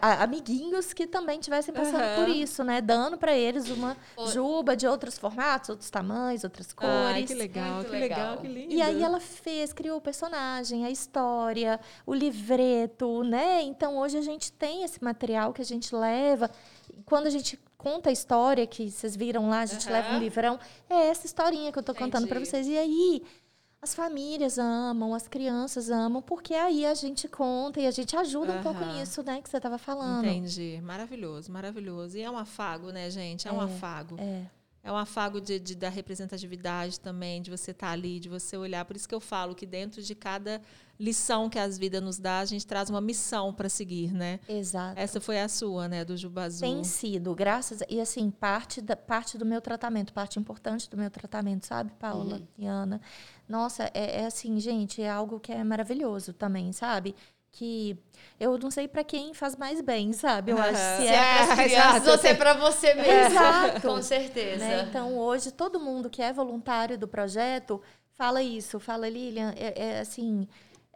amiguinhos 0.00 0.92
que 0.92 1.06
também 1.06 1.38
estivessem 1.38 1.72
passando 1.72 2.02
Aham. 2.02 2.14
por 2.14 2.28
isso, 2.28 2.64
né? 2.64 2.80
Dando 2.80 3.16
para 3.16 3.36
eles 3.36 3.70
uma 3.70 3.96
juba 4.32 4.76
de 4.76 4.86
outros 4.86 5.16
formatos, 5.16 5.70
outros 5.70 5.90
tamanhos, 5.90 6.44
outras 6.44 6.72
cores. 6.72 7.14
Ai, 7.14 7.22
que 7.24 7.34
legal, 7.34 7.74
Muito 7.76 7.90
que 7.90 7.98
legal. 7.98 8.18
legal, 8.18 8.38
que 8.38 8.48
lindo. 8.48 8.74
E 8.74 8.82
aí 8.82 9.02
ela 9.02 9.20
fez, 9.20 9.72
criou 9.72 9.98
o 9.98 10.00
personagem, 10.00 10.84
a 10.84 10.90
história, 10.90 11.78
o 12.04 12.12
livreto, 12.14 13.22
né? 13.22 13.62
Então 13.62 13.96
hoje 13.98 14.18
a 14.18 14.22
gente 14.22 14.52
tem 14.52 14.82
esse 14.82 15.02
material 15.02 15.52
que 15.52 15.62
a 15.62 15.64
gente 15.64 15.94
leva. 15.94 16.50
Quando 17.04 17.26
a 17.26 17.30
gente 17.30 17.58
conta 17.76 18.10
a 18.10 18.12
história 18.12 18.66
que 18.66 18.90
vocês 18.90 19.14
viram 19.14 19.48
lá, 19.48 19.60
a 19.60 19.66
gente 19.66 19.86
Aham. 19.86 19.92
leva 19.94 20.14
um 20.16 20.18
livrão, 20.18 20.58
é 20.90 21.06
essa 21.06 21.24
historinha 21.24 21.70
que 21.70 21.78
eu 21.78 21.82
tô 21.82 21.94
contando 21.94 22.26
para 22.26 22.40
vocês. 22.40 22.66
E 22.66 22.76
aí 22.76 23.22
as 23.80 23.94
famílias 23.94 24.58
amam, 24.58 25.14
as 25.14 25.28
crianças 25.28 25.88
amam, 25.88 26.20
porque 26.20 26.54
aí 26.54 26.84
a 26.84 26.94
gente 26.94 27.28
conta 27.28 27.80
e 27.80 27.86
a 27.86 27.90
gente 27.90 28.16
ajuda 28.16 28.54
um 28.54 28.62
pouco 28.62 28.84
nisso, 28.84 29.22
né, 29.22 29.40
que 29.40 29.48
você 29.48 29.60
tava 29.60 29.78
falando. 29.78 30.26
Entendi. 30.26 30.80
Maravilhoso, 30.82 31.52
maravilhoso. 31.52 32.16
E 32.18 32.22
é 32.22 32.30
um 32.30 32.36
afago, 32.36 32.90
né, 32.90 33.08
gente? 33.08 33.46
É, 33.46 33.52
um 33.52 33.60
É, 33.60 33.64
afago. 33.64 34.16
É. 34.18 34.46
É 34.82 34.92
um 34.92 34.96
afago 34.96 35.40
de, 35.40 35.58
de, 35.58 35.74
da 35.74 35.88
representatividade 35.88 36.98
também, 36.98 37.42
de 37.42 37.50
você 37.50 37.72
estar 37.72 37.88
tá 37.88 37.92
ali, 37.92 38.18
de 38.18 38.28
você 38.28 38.56
olhar. 38.56 38.84
Por 38.84 38.96
isso 38.96 39.08
que 39.08 39.14
eu 39.14 39.20
falo 39.20 39.54
que 39.54 39.66
dentro 39.66 40.02
de 40.02 40.14
cada 40.14 40.62
lição 40.98 41.48
que 41.48 41.58
as 41.58 41.78
vidas 41.78 42.02
nos 42.02 42.18
dá, 42.18 42.38
a 42.38 42.44
gente 42.44 42.66
traz 42.66 42.88
uma 42.88 43.00
missão 43.00 43.52
para 43.52 43.68
seguir, 43.68 44.12
né? 44.12 44.40
Exato. 44.48 44.98
Essa 44.98 45.20
foi 45.20 45.40
a 45.40 45.48
sua, 45.48 45.88
né, 45.88 46.04
do 46.04 46.16
Jubazu. 46.16 46.60
Tem 46.60 46.82
sido, 46.84 47.34
graças 47.34 47.80
e 47.88 48.00
assim 48.00 48.30
parte 48.30 48.80
da 48.80 48.96
parte 48.96 49.36
do 49.36 49.44
meu 49.44 49.60
tratamento, 49.60 50.12
parte 50.12 50.38
importante 50.38 50.88
do 50.88 50.96
meu 50.96 51.10
tratamento, 51.10 51.66
sabe, 51.66 51.92
Paula 51.98 52.36
uhum. 52.36 52.48
e 52.56 52.66
Ana. 52.66 53.00
Nossa, 53.48 53.90
é, 53.94 54.22
é 54.22 54.26
assim, 54.26 54.60
gente, 54.60 55.00
é 55.02 55.10
algo 55.10 55.40
que 55.40 55.52
é 55.52 55.64
maravilhoso 55.64 56.32
também, 56.32 56.72
sabe? 56.72 57.14
que 57.50 57.98
eu 58.38 58.56
não 58.58 58.70
sei 58.70 58.86
para 58.86 59.02
quem 59.02 59.34
faz 59.34 59.56
mais 59.56 59.80
bem, 59.80 60.12
sabe? 60.12 60.52
Eu 60.52 60.58
acho 60.58 60.72
que 60.72 61.02
se 61.02 61.08
é, 61.08 61.14
é 61.14 61.46
para 61.46 61.56
crianças 61.64 62.08
ou 62.08 62.18
se 62.18 62.28
é 62.28 62.34
para 62.34 62.54
você 62.54 62.94
mesmo. 62.94 63.12
Exato. 63.12 63.80
Com 63.80 64.02
certeza. 64.02 64.64
Né? 64.64 64.86
Então, 64.88 65.18
hoje, 65.18 65.50
todo 65.50 65.80
mundo 65.80 66.08
que 66.08 66.22
é 66.22 66.32
voluntário 66.32 66.96
do 66.96 67.08
projeto 67.08 67.80
fala 68.14 68.42
isso, 68.42 68.78
fala, 68.78 69.08
Lilian, 69.08 69.54
é, 69.56 69.88
é 69.88 70.00
assim, 70.00 70.46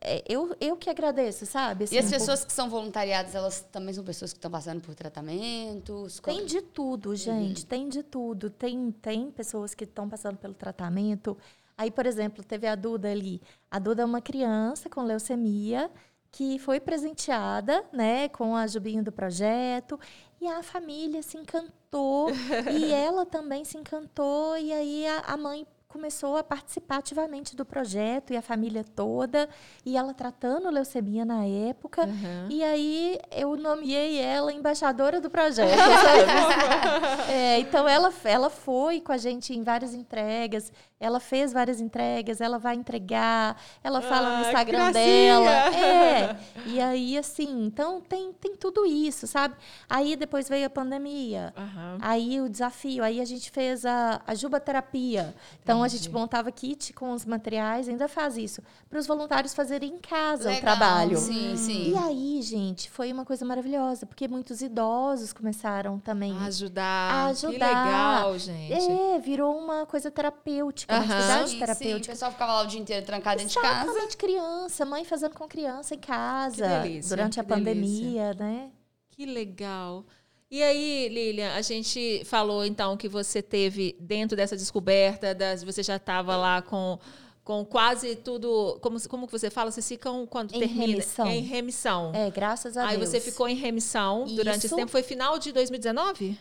é, 0.01 0.23
eu, 0.29 0.55
eu 0.61 0.77
que 0.77 0.91
agradeço, 0.91 1.47
sabe? 1.47 1.85
Assim, 1.85 1.95
e 1.95 1.99
as 1.99 2.11
pessoas 2.11 2.41
por... 2.41 2.47
que 2.49 2.53
são 2.53 2.69
voluntariadas, 2.69 3.35
elas 3.35 3.61
também 3.71 3.95
são 3.95 4.03
pessoas 4.03 4.33
que 4.33 4.39
estão 4.39 4.51
passando 4.51 4.81
por 4.81 4.95
tratamentos? 4.95 6.21
Tem 6.21 6.45
de 6.45 6.61
tudo, 6.61 7.11
uhum. 7.11 7.17
gente, 7.17 7.63
uhum. 7.63 7.69
tem 7.69 7.89
de 7.89 8.03
tudo. 8.03 8.51
Tem, 8.51 8.91
tem 8.91 9.31
pessoas 9.31 9.75
que 9.75 9.85
estão 9.85 10.09
passando 10.09 10.37
pelo 10.37 10.55
tratamento. 10.55 11.37
Aí, 11.77 11.91
por 11.91 12.07
exemplo, 12.07 12.45
teve 12.45 12.67
a 12.67 12.75
Duda 12.75 13.11
ali. 13.11 13.41
A 13.71 13.79
Duda 13.79 14.03
é 14.03 14.05
uma 14.05 14.21
criança 14.21 14.89
com 14.89 15.03
leucemia 15.03 15.91
que 16.33 16.59
foi 16.59 16.81
presenteada, 16.81 17.85
né, 17.93 18.29
com 18.31 18.57
a 18.57 18.67
Jubinho 18.67 19.05
do 19.05 19.13
projeto, 19.13 20.01
e 20.41 20.49
a 20.49 20.63
família 20.63 21.23
se 21.23 21.37
encantou, 21.37 22.31
e 22.73 22.91
ela 22.91 23.27
também 23.27 23.67
se 23.67 23.77
encantou, 23.77 24.57
e 24.57 24.73
aí 24.73 25.07
a, 25.07 25.19
a 25.21 25.37
mãe 25.37 25.67
começou 25.93 26.39
a 26.39 26.43
participar 26.43 26.97
ativamente 26.97 27.55
do 27.55 27.67
projeto 27.67 28.33
e 28.33 28.37
a 28.37 28.41
família 28.41 28.83
toda, 28.83 29.47
e 29.85 29.95
ela 29.95 30.15
tratando 30.15 30.71
leucemia 30.71 31.23
na 31.23 31.45
época. 31.45 32.07
Uhum. 32.07 32.47
E 32.49 32.65
aí 32.65 33.19
eu 33.31 33.55
nomeei 33.57 34.19
ela 34.19 34.51
embaixadora 34.51 35.21
do 35.21 35.29
projeto. 35.29 35.69
é, 37.31 37.59
então 37.59 37.87
ela, 37.87 38.11
ela 38.25 38.49
foi 38.49 39.03
com 39.03 39.13
a 39.13 39.19
gente 39.19 39.53
em 39.53 39.63
várias 39.63 39.93
entregas, 39.93 40.73
ela 40.99 41.21
fez 41.21 41.53
várias 41.53 41.81
entregas, 41.81 42.41
ela 42.41 42.59
vai 42.59 42.77
entregar, 42.77 43.61
ela 43.83 44.01
fala 44.01 44.29
ah, 44.29 44.37
no 44.39 44.47
Instagram 44.47 44.93
dela. 44.93 45.53
É. 45.83 46.37
E 46.67 46.81
aí, 46.81 47.19
assim, 47.19 47.65
então 47.65 48.01
tem, 48.01 48.33
tem 48.33 48.55
tudo 48.55 48.87
isso, 48.87 49.27
sabe? 49.27 49.57
Aí 49.89 50.15
depois 50.17 50.49
veio 50.49 50.67
a 50.67 50.71
pandemia. 50.71 51.53
Uhum. 51.57 51.99
Aí 52.01 52.41
o 52.41 52.49
desafio, 52.49 53.03
aí 53.03 53.21
a 53.21 53.25
gente 53.25 53.51
fez 53.51 53.85
a, 53.85 54.21
a 54.27 54.35
jubaterapia. 54.35 55.35
Então 55.63 55.82
Entendi. 55.87 55.97
a 55.97 55.99
gente 56.05 56.13
montava 56.13 56.51
kit 56.53 56.93
com 56.93 57.13
os 57.13 57.25
materiais, 57.25 57.89
ainda 57.89 58.09
faz 58.09 58.37
isso, 58.37 58.63
para 58.89 58.99
os 58.99 59.07
voluntários 59.07 59.55
fazerem 59.55 59.95
em 59.95 59.99
casa 59.99 60.51
Legal. 60.51 60.59
o 60.59 60.61
trabalho. 60.63 61.19
Sim, 61.19 61.57
sim. 61.57 61.93
E 61.93 61.97
aí, 61.97 62.43
gente, 62.43 62.91
foi 62.91 63.13
uma 63.13 63.25
coisa 63.25 63.45
maravilhosa, 63.45 64.07
porque 64.07 64.29
muitos 64.29 64.63
idosos 64.63 65.33
começaram 65.33 65.99
também 65.99 66.37
a 66.39 66.45
ajudar. 66.45 67.13
A 67.13 67.27
ajudar. 67.27 67.51
Que 67.51 67.59
legal, 67.59 68.39
gente. 68.39 68.73
É, 68.73 69.19
virou 69.19 69.57
uma 69.57 69.87
coisa 69.87 70.11
terapêutica 70.11 70.95
uma 70.95 71.05
atividade 71.05 71.51
sim, 71.51 71.59
terapêutica. 71.59 71.99
Sim, 71.99 72.11
o 72.11 72.13
pessoal 72.13 72.31
ficava 72.33 72.53
lá 72.53 72.63
o 72.63 72.67
dia 72.67 72.81
inteiro 72.81 73.05
trancado 73.05 73.39
dentro 73.39 73.55
de 73.55 73.61
casa. 73.61 73.85
Exatamente, 73.85 74.17
criança, 74.17 74.85
mãe 74.85 75.05
fazendo 75.05 75.35
com 75.35 75.49
criança 75.49 75.95
em 75.95 75.99
casa. 75.99 76.67
Delícia, 76.83 77.09
durante 77.09 77.41
a 77.41 77.45
pandemia, 77.45 78.35
delícia. 78.35 78.35
né? 78.35 78.71
Que 79.11 79.27
legal. 79.27 80.05
E 80.53 80.63
aí, 80.63 81.09
Lilian, 81.09 81.55
a 81.55 81.63
gente 81.63 82.23
falou 82.27 82.63
então 82.63 82.95
que 82.95 83.09
você 83.09 83.41
teve 83.41 83.97
dentro 83.99 84.37
dessa 84.37 84.55
descoberta, 84.55 85.35
das, 85.35 85.65
você 85.65 85.83
já 85.83 85.97
estava 85.97 86.37
lá 86.37 86.61
com, 86.61 86.99
com 87.43 87.65
quase 87.65 88.17
tudo. 88.17 88.79
Como, 88.83 89.01
como 89.09 89.27
que 89.27 89.33
você 89.33 89.49
fala? 89.49 89.71
Vocês 89.71 89.89
ficam 89.89 90.27
quando 90.27 90.55
em 90.55 90.59
termina? 90.59 90.85
Remissão. 90.85 91.27
Em 91.27 91.41
remissão. 91.41 92.13
É, 92.15 92.31
graças 92.31 92.77
a 92.77 92.83
aí 92.83 92.99
Deus. 92.99 93.15
Aí 93.15 93.21
você 93.21 93.31
ficou 93.31 93.49
em 93.49 93.55
remissão 93.55 94.27
Isso. 94.27 94.37
durante 94.37 94.67
esse 94.67 94.77
tempo. 94.77 94.93
Foi 94.93 95.03
final 95.03 95.39
de 95.39 95.53
2019? 95.53 96.39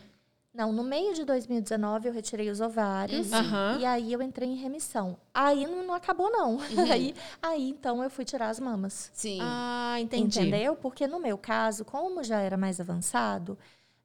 Não, 0.52 0.70
no 0.74 0.82
meio 0.82 1.14
de 1.14 1.24
2019 1.24 2.08
eu 2.08 2.12
retirei 2.12 2.50
os 2.50 2.60
ovários 2.60 3.32
uhum. 3.32 3.80
e 3.80 3.86
aí 3.86 4.12
eu 4.12 4.20
entrei 4.20 4.50
em 4.50 4.56
remissão. 4.56 5.16
Aí 5.32 5.66
não, 5.66 5.86
não 5.86 5.94
acabou, 5.94 6.30
não. 6.30 6.56
Uhum. 6.56 6.60
Aí, 6.92 7.14
aí 7.40 7.70
então 7.70 8.04
eu 8.04 8.10
fui 8.10 8.26
tirar 8.26 8.50
as 8.50 8.60
mamas. 8.60 9.10
Sim. 9.14 9.38
Ah, 9.40 9.96
entendi. 9.98 10.40
Entendeu? 10.40 10.76
Porque 10.76 11.06
no 11.06 11.18
meu 11.18 11.38
caso, 11.38 11.82
como 11.86 12.22
já 12.22 12.40
era 12.40 12.58
mais 12.58 12.78
avançado, 12.78 13.56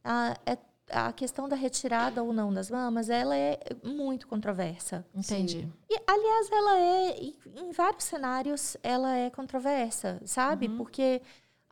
a, 0.08 0.38
é, 0.46 0.58
a 0.90 1.12
questão 1.12 1.50
da 1.50 1.56
retirada 1.56 2.24
ou 2.24 2.32
não 2.32 2.54
das 2.54 2.72
mamas, 2.72 3.10
ela 3.10 3.36
é 3.36 3.60
muito 3.84 4.28
controversa. 4.28 5.06
Entendi. 5.14 5.68
E, 5.90 6.00
aliás, 6.08 6.50
ela 6.52 6.80
é, 6.80 7.20
em 7.20 7.72
vários 7.74 8.06
cenários, 8.06 8.78
ela 8.82 9.14
é 9.16 9.30
controversa, 9.30 10.22
sabe? 10.24 10.68
Uhum. 10.68 10.78
Porque, 10.78 11.22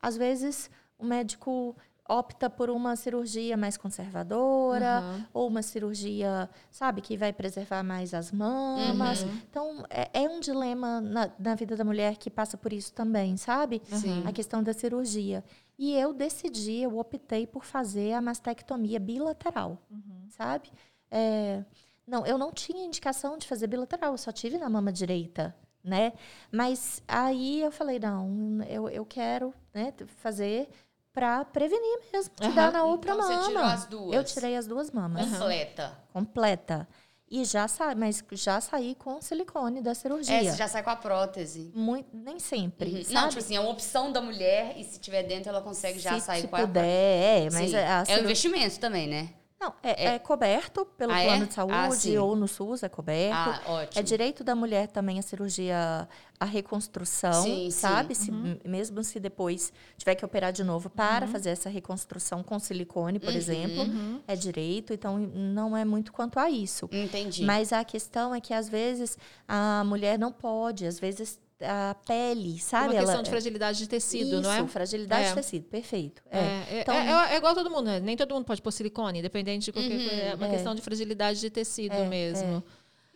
às 0.01 0.17
vezes, 0.17 0.69
o 0.99 1.05
médico 1.05 1.75
opta 2.07 2.49
por 2.49 2.69
uma 2.69 2.95
cirurgia 2.95 3.57
mais 3.57 3.77
conservadora 3.77 5.01
uhum. 5.01 5.25
ou 5.33 5.47
uma 5.47 5.63
cirurgia, 5.63 6.47
sabe, 6.69 7.01
que 7.01 7.17
vai 7.17 7.33
preservar 7.33 7.83
mais 7.83 8.13
as 8.13 8.31
mamas. 8.31 9.23
Uhum. 9.23 9.41
Então, 9.49 9.85
é, 9.89 10.09
é, 10.13 10.29
um 10.29 10.39
dilema 10.39 11.01
na, 11.01 11.31
na, 11.39 11.55
vida 11.55 11.75
da 11.75 11.83
mulher 11.83 12.17
que 12.17 12.29
passa 12.29 12.57
por 12.57 12.71
isso 12.71 12.93
também, 12.93 13.37
sabe? 13.37 13.81
Sim. 13.87 14.23
A 14.27 14.31
questão 14.31 14.61
da 14.61 14.73
cirurgia. 14.73 15.43
E 15.77 15.93
eu 15.93 16.13
decidi, 16.13 16.81
eu 16.81 16.97
optei 16.97 17.45
por 17.45 17.65
fazer 17.65 18.13
a 18.13 18.21
mastectomia 18.21 18.99
bilateral, 18.99 19.77
uhum. 19.91 20.27
sabe? 20.29 20.71
É, 21.11 21.63
não, 22.07 22.25
eu 22.25 22.37
não 22.37 22.51
tinha 22.51 22.85
indicação 22.85 23.37
de 23.37 23.47
fazer 23.47 23.67
bilateral, 23.67 24.13
eu 24.13 24.17
só 24.17 24.31
tive 24.31 24.57
na 24.57 24.69
mama 24.69 24.91
direita, 24.91 25.55
né? 25.83 26.13
Mas 26.51 27.03
aí 27.07 27.61
eu 27.61 27.71
falei, 27.71 27.99
não, 27.99 28.61
eu, 28.69 28.89
eu 28.89 29.05
quero 29.05 29.53
né, 29.73 29.93
fazer 30.17 30.69
para 31.11 31.45
prevenir 31.45 31.99
mesmo, 32.11 32.33
te 32.35 32.47
uhum. 32.47 32.55
dar 32.55 32.71
na 32.71 32.83
outra 32.83 33.13
então, 33.13 33.27
mama. 33.27 33.41
Você 33.41 33.49
tirou 33.49 33.63
as 33.63 33.85
duas? 33.85 34.15
Eu 34.15 34.23
tirei 34.23 34.55
as 34.57 34.67
duas 34.67 34.91
mamas. 34.91 35.29
Completa. 35.29 35.97
Completa. 36.11 36.87
E 37.29 37.43
já 37.43 37.67
sai, 37.67 37.95
mas 37.95 38.23
já 38.33 38.61
saí 38.61 38.93
com 38.95 39.19
silicone 39.19 39.81
da 39.81 39.95
cirurgia. 39.95 40.35
É, 40.35 40.43
você 40.43 40.57
já 40.57 40.67
sai 40.67 40.83
com 40.83 40.91
a 40.91 40.95
prótese. 40.95 41.71
Muito, 41.73 42.07
nem 42.13 42.39
sempre. 42.39 42.89
Uhum. 42.89 43.03
Não, 43.09 43.29
tipo 43.29 43.39
assim, 43.39 43.55
é 43.55 43.59
uma 43.59 43.71
opção 43.71 44.11
da 44.11 44.21
mulher 44.21 44.75
e 44.77 44.83
se 44.83 44.99
tiver 44.99 45.23
dentro 45.23 45.49
ela 45.49 45.61
consegue 45.61 45.97
já 45.97 46.13
se, 46.19 46.21
sair 46.25 46.41
se 46.41 46.47
com 46.47 46.55
puder, 46.57 46.63
a 46.63 46.71
prótese. 46.71 47.47
É, 47.47 47.49
mas 47.51 47.73
a, 47.73 48.01
a 48.01 48.03
É 48.07 48.17
um 48.17 48.23
investimento 48.23 48.79
também, 48.79 49.07
né? 49.07 49.29
Não, 49.59 49.73
é, 49.81 50.05
é, 50.05 50.15
é 50.15 50.19
coberto 50.19 50.85
pelo 50.85 51.11
ah, 51.11 51.21
plano 51.23 51.43
é? 51.43 51.47
de 51.47 51.53
saúde 51.53 52.17
ah, 52.17 52.23
ou 52.23 52.35
no 52.35 52.47
SUS 52.47 52.83
é 52.83 52.89
coberto. 52.89 53.35
Ah, 53.35 53.61
ótimo. 53.67 53.99
É 53.99 54.03
direito 54.03 54.43
da 54.43 54.53
mulher 54.53 54.87
também 54.87 55.17
a 55.17 55.21
cirurgia, 55.21 56.07
a 56.39 56.45
reconstrução, 56.45 57.43
sim, 57.43 57.71
sabe? 57.71 58.13
Sim. 58.13 58.25
Se, 58.25 58.31
uhum. 58.31 58.59
Mesmo 58.65 59.03
se 59.03 59.19
depois 59.19 59.71
tiver 59.97 60.15
que 60.15 60.25
operar 60.25 60.51
de 60.51 60.63
novo 60.63 60.89
para 60.89 61.25
uhum. 61.25 61.31
fazer 61.31 61.51
essa 61.51 61.69
reconstrução 61.69 62.43
com 62.43 62.59
silicone, 62.59 63.17
por 63.17 63.29
uhum. 63.29 63.35
exemplo, 63.35 63.83
uhum. 63.83 64.21
é 64.27 64.35
direito. 64.35 64.93
Então, 64.93 65.17
não 65.17 65.75
é 65.75 65.85
muito 65.85 66.11
quanto 66.11 66.37
a 66.37 66.49
isso. 66.49 66.89
Entendi. 66.91 67.45
Mas 67.45 67.71
a 67.71 67.83
questão 67.83 68.35
é 68.35 68.41
que, 68.41 68.53
às 68.53 68.67
vezes, 68.67 69.17
a 69.47 69.83
mulher 69.85 70.19
não 70.19 70.31
pode, 70.31 70.85
às 70.85 70.99
vezes 70.99 71.39
a 71.61 71.95
pele, 72.05 72.59
sabe? 72.59 72.89
Uma 72.89 72.93
questão 72.95 73.13
Ela, 73.15 73.23
de 73.23 73.29
fragilidade 73.29 73.77
de 73.77 73.87
tecido, 73.87 74.33
isso, 74.33 74.41
não 74.41 74.51
é? 74.51 74.67
fragilidade 74.67 75.25
é. 75.25 75.29
de 75.29 75.35
tecido, 75.35 75.65
perfeito. 75.65 76.21
É. 76.29 76.39
É, 76.39 76.81
então, 76.81 76.95
é, 76.95 77.33
é, 77.33 77.37
igual 77.37 77.53
todo 77.53 77.69
mundo, 77.69 77.85
né? 77.85 77.99
nem 77.99 78.17
todo 78.17 78.33
mundo 78.33 78.45
pode 78.45 78.61
pôr 78.61 78.71
silicone, 78.71 79.19
independente 79.19 79.65
de 79.65 79.71
qualquer 79.71 79.97
uhum, 79.97 80.07
coisa. 80.07 80.21
É 80.21 80.35
uma 80.35 80.49
questão 80.49 80.75
de 80.75 80.81
fragilidade 80.81 81.39
de 81.39 81.49
tecido 81.49 81.95
mesmo. 82.05 82.63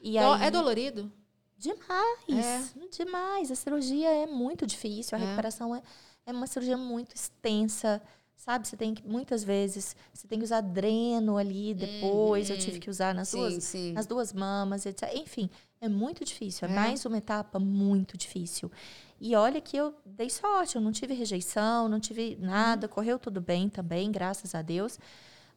E 0.02 0.18
então, 0.18 0.34
aí, 0.34 0.48
é 0.48 0.52
dolorido? 0.52 1.12
Demais, 1.58 2.74
demais. 2.92 3.52
A 3.52 3.56
cirurgia 3.56 4.10
é 4.10 4.26
muito 4.26 4.66
difícil, 4.66 5.18
a 5.18 5.22
recuperação 5.22 5.76
é, 5.76 5.82
é 6.26 6.32
uma 6.32 6.48
cirurgia 6.48 6.78
muito 6.78 7.14
extensa 7.14 8.02
sabe? 8.40 8.68
Você 8.68 8.78
tem 8.78 8.96
que, 8.96 9.06
muitas 9.06 9.44
vezes, 9.44 9.96
você 10.14 10.28
tem 10.28 10.40
que 10.40 10.46
usar 10.46 10.62
dreno 10.62 11.38
ali 11.38 11.74
depois. 11.74 12.50
Uhum. 12.50 12.56
Eu 12.56 12.60
tive 12.60 12.80
que 12.80 12.90
usar 12.90 13.14
nas, 13.14 13.28
sim, 13.28 13.38
duas, 13.38 13.64
sim. 13.64 13.92
nas 13.92 14.08
duas 14.08 14.34
mamas, 14.34 14.86
etc. 14.86 15.12
Enfim, 15.14 15.50
é 15.82 15.90
muito 15.90 16.24
difícil. 16.24 16.68
É, 16.68 16.72
é 16.72 16.74
mais 16.74 17.06
uma 17.06 17.18
etapa 17.18 17.60
muito 17.60 18.18
difícil. 18.18 18.72
E 19.20 19.36
olha 19.36 19.60
que 19.60 19.76
eu 19.76 19.94
dei 20.06 20.30
sorte, 20.30 20.78
eu 20.78 20.82
não 20.82 20.94
tive 20.94 21.14
rejeição, 21.14 21.90
não 21.90 22.00
tive 22.00 22.38
nada, 22.40 22.88
uhum. 22.88 22.94
correu 22.94 23.20
tudo 23.20 23.42
bem 23.42 23.68
também, 23.68 24.10
graças 24.10 24.56
a 24.56 24.62
Deus. 24.62 24.98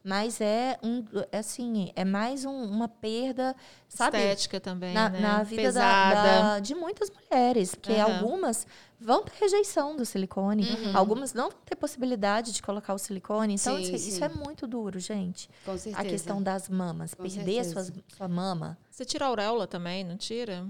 Mas 0.03 0.41
é 0.41 0.77
um, 0.83 1.05
é 1.31 1.37
assim, 1.37 1.93
é 1.95 2.03
mais 2.03 2.43
um, 2.43 2.63
uma 2.65 2.89
perda, 2.89 3.55
sabe? 3.87 4.17
Estética 4.17 4.59
também, 4.59 4.93
na, 4.93 5.09
né? 5.09 5.19
na 5.21 5.43
vida 5.43 5.71
da, 5.71 6.13
da, 6.13 6.59
de 6.59 6.75
muitas 6.75 7.09
mulheres, 7.09 7.73
porque 7.73 7.93
uhum. 7.93 8.01
algumas 8.01 8.67
vão 8.99 9.23
ter 9.23 9.31
rejeição 9.39 9.95
do 9.95 10.05
silicone, 10.05 10.69
uhum. 10.69 10.97
algumas 10.97 11.33
não 11.33 11.49
vão 11.49 11.59
ter 11.65 11.75
possibilidade 11.75 12.51
de 12.51 12.61
colocar 12.61 12.93
o 12.93 12.97
silicone. 12.97 13.55
Então, 13.55 13.77
sim, 13.77 13.83
isso, 13.83 13.97
sim. 13.97 14.09
isso, 14.09 14.23
é 14.25 14.29
muito 14.29 14.67
duro, 14.67 14.99
gente. 14.99 15.49
Com 15.63 15.77
certeza. 15.77 15.97
A 16.01 16.03
questão 16.03 16.43
das 16.43 16.67
mamas, 16.67 17.13
Com 17.13 17.23
perder 17.23 17.59
a 17.59 17.63
sua, 17.63 17.87
sua 18.17 18.27
mama. 18.27 18.77
Você 18.91 19.05
tira 19.05 19.25
a 19.25 19.29
auréola 19.29 19.67
também, 19.67 20.03
não 20.03 20.17
tira? 20.17 20.67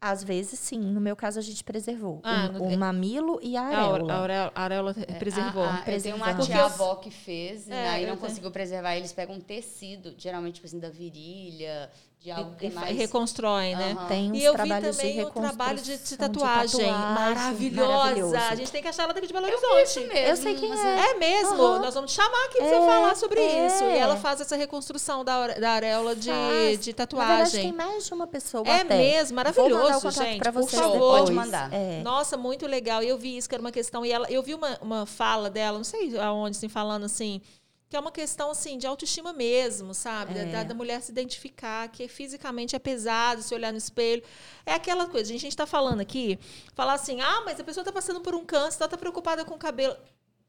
Às 0.00 0.22
vezes, 0.22 0.58
sim. 0.58 0.78
No 0.78 1.00
meu 1.00 1.16
caso, 1.16 1.38
a 1.38 1.42
gente 1.42 1.64
preservou. 1.64 2.20
Ah, 2.22 2.48
o, 2.50 2.52
no- 2.52 2.64
o 2.64 2.76
mamilo 2.78 3.40
e 3.42 3.56
a 3.56 3.62
A 3.62 3.66
areola. 3.92 4.52
a 4.54 4.62
areola 4.62 4.94
preservou. 5.18 5.64
A- 5.64 5.82
a- 5.84 5.90
eu 5.90 6.02
tenho 6.02 6.16
uma 6.16 6.34
tia-avó 6.34 6.96
que 6.96 7.10
fez, 7.10 7.68
É, 7.70 7.88
aí 7.88 8.02
eu 8.02 8.08
não 8.10 8.16
tenho. 8.16 8.28
conseguiu 8.28 8.50
preservar. 8.50 8.94
Eles 8.94 9.12
pegam 9.12 9.36
um 9.36 9.40
tecido, 9.40 10.14
geralmente, 10.18 10.56
tipo 10.56 10.66
assim, 10.66 10.78
da 10.78 10.90
virilha, 10.90 11.90
de 12.26 12.32
algo 12.32 12.56
que 12.56 12.64
E, 12.64 12.66
é 12.66 12.70
e 12.70 12.72
fa- 12.72 12.80
mais... 12.80 12.96
reconstrói, 12.96 13.74
né? 13.76 13.92
Aham. 13.96 14.06
Tem 14.08 14.32
uns 14.32 14.36
E 14.38 14.42
eu 14.42 14.52
vi 14.52 14.68
também 14.68 15.14
de 15.14 15.22
o 15.22 15.30
trabalho 15.30 15.76
de, 15.80 15.84
de 15.84 15.90
reconstrução 16.16 16.18
tatuagem, 16.18 16.90
maravilhosa. 16.90 17.88
maravilhoso. 17.88 18.36
A 18.36 18.54
gente 18.56 18.72
tem 18.72 18.82
que 18.82 18.88
achar 18.88 19.04
ela 19.04 19.14
daqui 19.14 19.28
de 19.28 19.32
Belo 19.32 19.46
Eu 19.46 19.52
Horizonte. 19.56 20.00
vejo 20.00 20.12
mesmo, 20.12 20.28
Eu 20.30 20.36
sei 20.36 20.54
quem 20.56 20.72
é. 20.72 21.10
É 21.10 21.14
mesmo? 21.14 21.62
Aham. 21.62 21.78
Nós 21.78 21.94
vamos 21.94 22.10
te 22.12 22.16
chamar 22.16 22.44
aqui 22.46 22.56
pra 22.58 22.66
você 22.68 22.74
É, 22.74 22.86
falar 22.86 23.16
sobre 23.16 23.40
é. 23.40 23.66
isso. 23.68 23.84
E 23.84 23.96
ela 23.96 24.16
faz 24.16 24.40
essa 24.40 24.56
reconstrução 24.56 25.24
da, 25.24 25.46
da 25.54 25.70
areola 25.70 26.16
de, 26.16 26.28
Faz. 26.28 26.30
de 26.30 26.46
Na 26.48 26.66
verdade, 26.66 26.94
tatuagem. 26.96 27.62
tem 27.62 27.72
mais 27.72 28.06
de 28.06 28.12
uma 28.14 28.26
pessoa 28.26 28.64
É 28.66 28.80
até. 28.80 28.96
mesmo, 28.98 29.36
maravilhoso, 29.36 29.92
contato 30.00 30.12
gente. 30.24 30.38
pra 30.40 30.52
por 30.52 30.68
favor. 30.68 30.92
depois. 30.92 31.20
Pode 31.20 31.32
mandar. 31.32 31.72
É. 31.72 32.02
Nossa, 32.02 32.36
muito 32.36 32.66
legal. 32.66 33.04
E 33.04 33.08
eu 33.08 33.16
vi 33.16 33.36
isso, 33.36 33.48
que 33.48 33.54
era 33.54 33.62
uma 33.62 33.70
questão. 33.72 34.04
E 34.04 34.10
ela, 34.10 34.26
eu 34.30 34.42
vi 34.42 34.52
uma, 34.52 34.76
uma 34.82 35.06
fala 35.06 35.48
dela, 35.48 35.76
não 35.78 35.84
sei 35.84 36.18
aonde, 36.18 36.56
assim, 36.56 36.68
falando 36.68 37.04
assim, 37.04 37.40
que 37.88 37.96
é 37.96 38.00
uma 38.00 38.10
questão 38.10 38.50
assim, 38.50 38.76
de 38.78 38.86
autoestima 38.86 39.32
mesmo, 39.32 39.94
sabe? 39.94 40.34
Da- 40.34 40.40
É. 40.40 40.44
Da, 40.52 40.62
da 40.64 40.74
mulher 40.74 41.00
se 41.00 41.10
identificar, 41.12 41.88
que 41.88 42.08
fisicamente 42.08 42.74
é 42.74 42.78
pesado, 42.78 43.42
se 43.42 43.54
olhar 43.54 43.70
no 43.72 43.78
espelho. 43.78 44.22
É 44.64 44.72
aquela 44.74 45.06
coisa, 45.06 45.30
a 45.30 45.32
gente 45.32 45.46
está 45.46 45.66
falando 45.66 46.00
aqui, 46.00 46.38
falar 46.74 46.94
assim, 46.94 47.20
ah, 47.20 47.42
mas 47.44 47.60
a 47.60 47.64
pessoa 47.64 47.82
está 47.82 47.92
passando 47.92 48.20
por 48.20 48.34
um 48.34 48.44
câncer, 48.44 48.78
ela 48.82 48.86
está 48.86 48.98
preocupada 48.98 49.44
com 49.44 49.54
o 49.54 49.58
cabelo. 49.58 49.96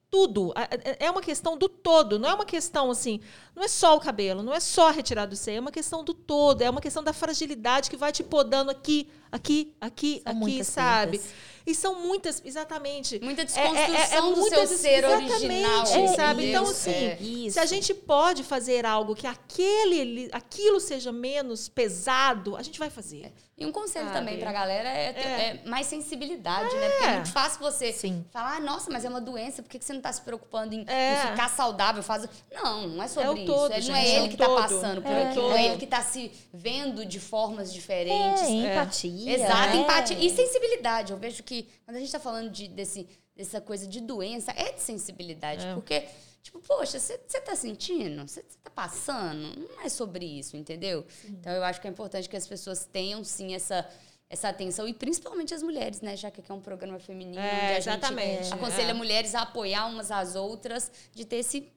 Tudo. 0.10 0.54
É 1.00 1.12
uma 1.12 1.22
questão 1.22 1.58
do 1.58 1.68
todo, 1.68 2.18
não 2.18 2.30
é 2.30 2.34
uma 2.34 2.46
questão 2.46 2.90
assim, 2.90 3.20
não 3.54 3.62
é 3.64 3.68
só 3.68 3.96
o 3.98 4.00
cabelo, 4.00 4.42
não 4.42 4.54
é 4.54 4.60
só 4.60 4.90
retirar 4.90 5.26
do 5.26 5.36
seio, 5.36 5.58
é 5.58 5.60
uma 5.60 5.72
questão 5.72 6.02
do 6.04 6.14
todo, 6.14 6.62
é 6.62 6.70
uma 6.70 6.80
questão 6.80 7.04
da 7.04 7.12
fragilidade 7.12 7.90
que 7.90 7.98
vai 7.98 8.14
te 8.14 8.24
podando 8.24 8.72
aqui, 8.72 9.10
aqui, 9.30 9.76
aqui, 9.82 10.22
São 10.24 10.32
aqui, 10.32 10.40
muitas 10.40 10.68
sabe? 10.68 11.18
perdas. 11.20 11.34
E 11.66 11.76
são 11.76 12.02
muitas, 12.02 12.42
exatamente. 12.46 13.20
Muita 13.22 13.42
É- 13.42 13.44
é- 13.44 13.48
desconstrução 13.48 14.22
é 14.22 14.32
do 14.32 14.68
seu 14.68 14.68
ser 14.78 15.04
exatamente, 15.04 15.34
original. 15.34 15.82
é, 15.82 16.08
sabe? 16.16 16.44
entendeu? 16.44 16.62
Então, 16.62 16.72
assim, 16.72 16.92
É. 16.92 17.18
Isso. 17.22 17.54
Se 17.56 17.60
a 17.60 17.66
gente 17.66 17.94
pode 17.94 18.44
fazer 18.46 18.86
algo 18.86 19.14
que 19.14 19.28
aquele, 19.28 20.30
aquilo 20.32 20.80
seja 20.80 21.12
menos 21.12 21.68
pesado, 21.68 22.56
a 22.56 22.64
gente 22.64 22.80
vai 22.80 22.90
fazer. 22.90 23.34
E 23.60 23.66
um 23.66 23.72
conselho 23.72 24.06
Sabe? 24.10 24.20
também 24.20 24.38
pra 24.40 24.52
galera 24.52 24.88
é, 24.88 25.12
ter- 25.14 25.20
É. 25.22 25.42
é 25.48 25.62
mais 25.68 25.88
sensibilidade, 25.88 26.76
né? 26.76 26.90
Porque 26.90 27.04
é 27.06 27.14
muito 27.16 27.32
fácil 27.32 27.60
você 27.60 27.92
Sim. 27.92 28.24
falar, 28.32 28.58
ah, 28.58 28.60
nossa, 28.60 28.92
mas 28.92 29.04
é 29.04 29.10
uma 29.10 29.20
doença, 29.20 29.64
por 29.64 29.70
que 29.70 29.80
você 29.84 29.94
não 29.94 30.02
tá 30.02 30.14
se 30.14 30.22
preocupando 30.22 30.76
em, 30.76 30.86
É. 30.88 31.14
em 31.24 31.28
ficar 31.32 31.50
saudável? 31.50 32.04
Faz... 32.04 32.28
Não, 32.54 32.88
não 32.88 33.04
é 33.04 33.08
sobre 33.08 33.30
É 33.42 33.44
isso. 33.44 33.46
todo, 33.52 33.72
Ele 33.72 33.88
não 33.88 33.96
gente, 33.96 34.08
é 34.08 34.10
é 34.12 34.20
ele 34.20 34.30
que 34.30 34.38
tá 34.38 34.46
todo. 34.46 34.62
passando 34.62 35.02
por 35.02 35.12
É. 35.12 35.24
aquilo, 35.30 35.52
É. 35.54 35.62
é 35.62 35.66
ele 35.70 35.78
que 35.78 35.88
tá 35.88 36.02
se 36.04 36.32
vendo 36.54 37.04
de 37.04 37.20
formas 37.20 37.74
diferentes. 37.74 38.44
É, 38.44 38.50
empatia. 38.50 39.34
Exato, 39.34 39.70
né? 39.76 39.76
empatia 39.78 40.18
e 40.20 40.30
sensibilidade. 40.30 41.12
Eu 41.12 41.18
vejo 41.18 41.42
que 41.42 41.68
quando 41.84 41.98
a 41.98 42.00
gente 42.00 42.12
tá 42.12 42.20
falando 42.20 42.52
de, 42.52 42.68
desse, 42.68 43.08
dessa 43.36 43.60
coisa 43.60 43.88
de 43.88 44.02
doença, 44.02 44.52
é 44.56 44.72
de 44.72 44.82
sensibilidade. 44.82 45.66
É. 45.66 45.74
Porque, 45.74 46.04
tipo, 46.48 46.60
poxa, 46.60 46.98
você 47.00 47.18
tá 47.42 47.56
sentindo? 47.56 48.28
Você 48.28 48.44
tá 48.64 48.70
passando? 48.70 49.60
Não 49.60 49.82
é 49.82 49.90
sobre 49.90 50.26
isso, 50.26 50.56
entendeu? 50.58 51.06
Então 51.26 51.52
eu 51.52 51.64
acho 51.64 51.80
que 51.82 51.88
é 51.88 51.90
importante 51.90 52.28
que 52.30 52.38
as 52.38 52.48
pessoas 52.48 52.86
tenham 52.86 53.24
sim 53.24 53.54
essa. 53.54 53.88
Essa 54.30 54.50
atenção, 54.50 54.86
e 54.86 54.94
principalmente 54.94 55.54
as 55.54 55.64
mulheres, 55.64 56.02
né? 56.02 56.18
Já 56.18 56.30
que 56.30 56.42
aqui 56.42 56.52
é 56.52 56.54
um 56.54 56.60
programa 56.60 57.00
feminino, 57.00 57.40
É, 57.40 57.54
onde 57.64 57.74
a 57.74 57.78
exatamente, 57.78 58.44
gente 58.44 58.54
aconselha 58.56 58.92
é. 58.92 58.94
mulheres 58.94 59.34
a 59.34 59.44
apoiar 59.44 59.86
umas 59.86 60.12
às 60.12 60.36
outras, 60.36 60.92
de 61.16 61.24
ter 61.24 61.38
esse, 61.38 61.72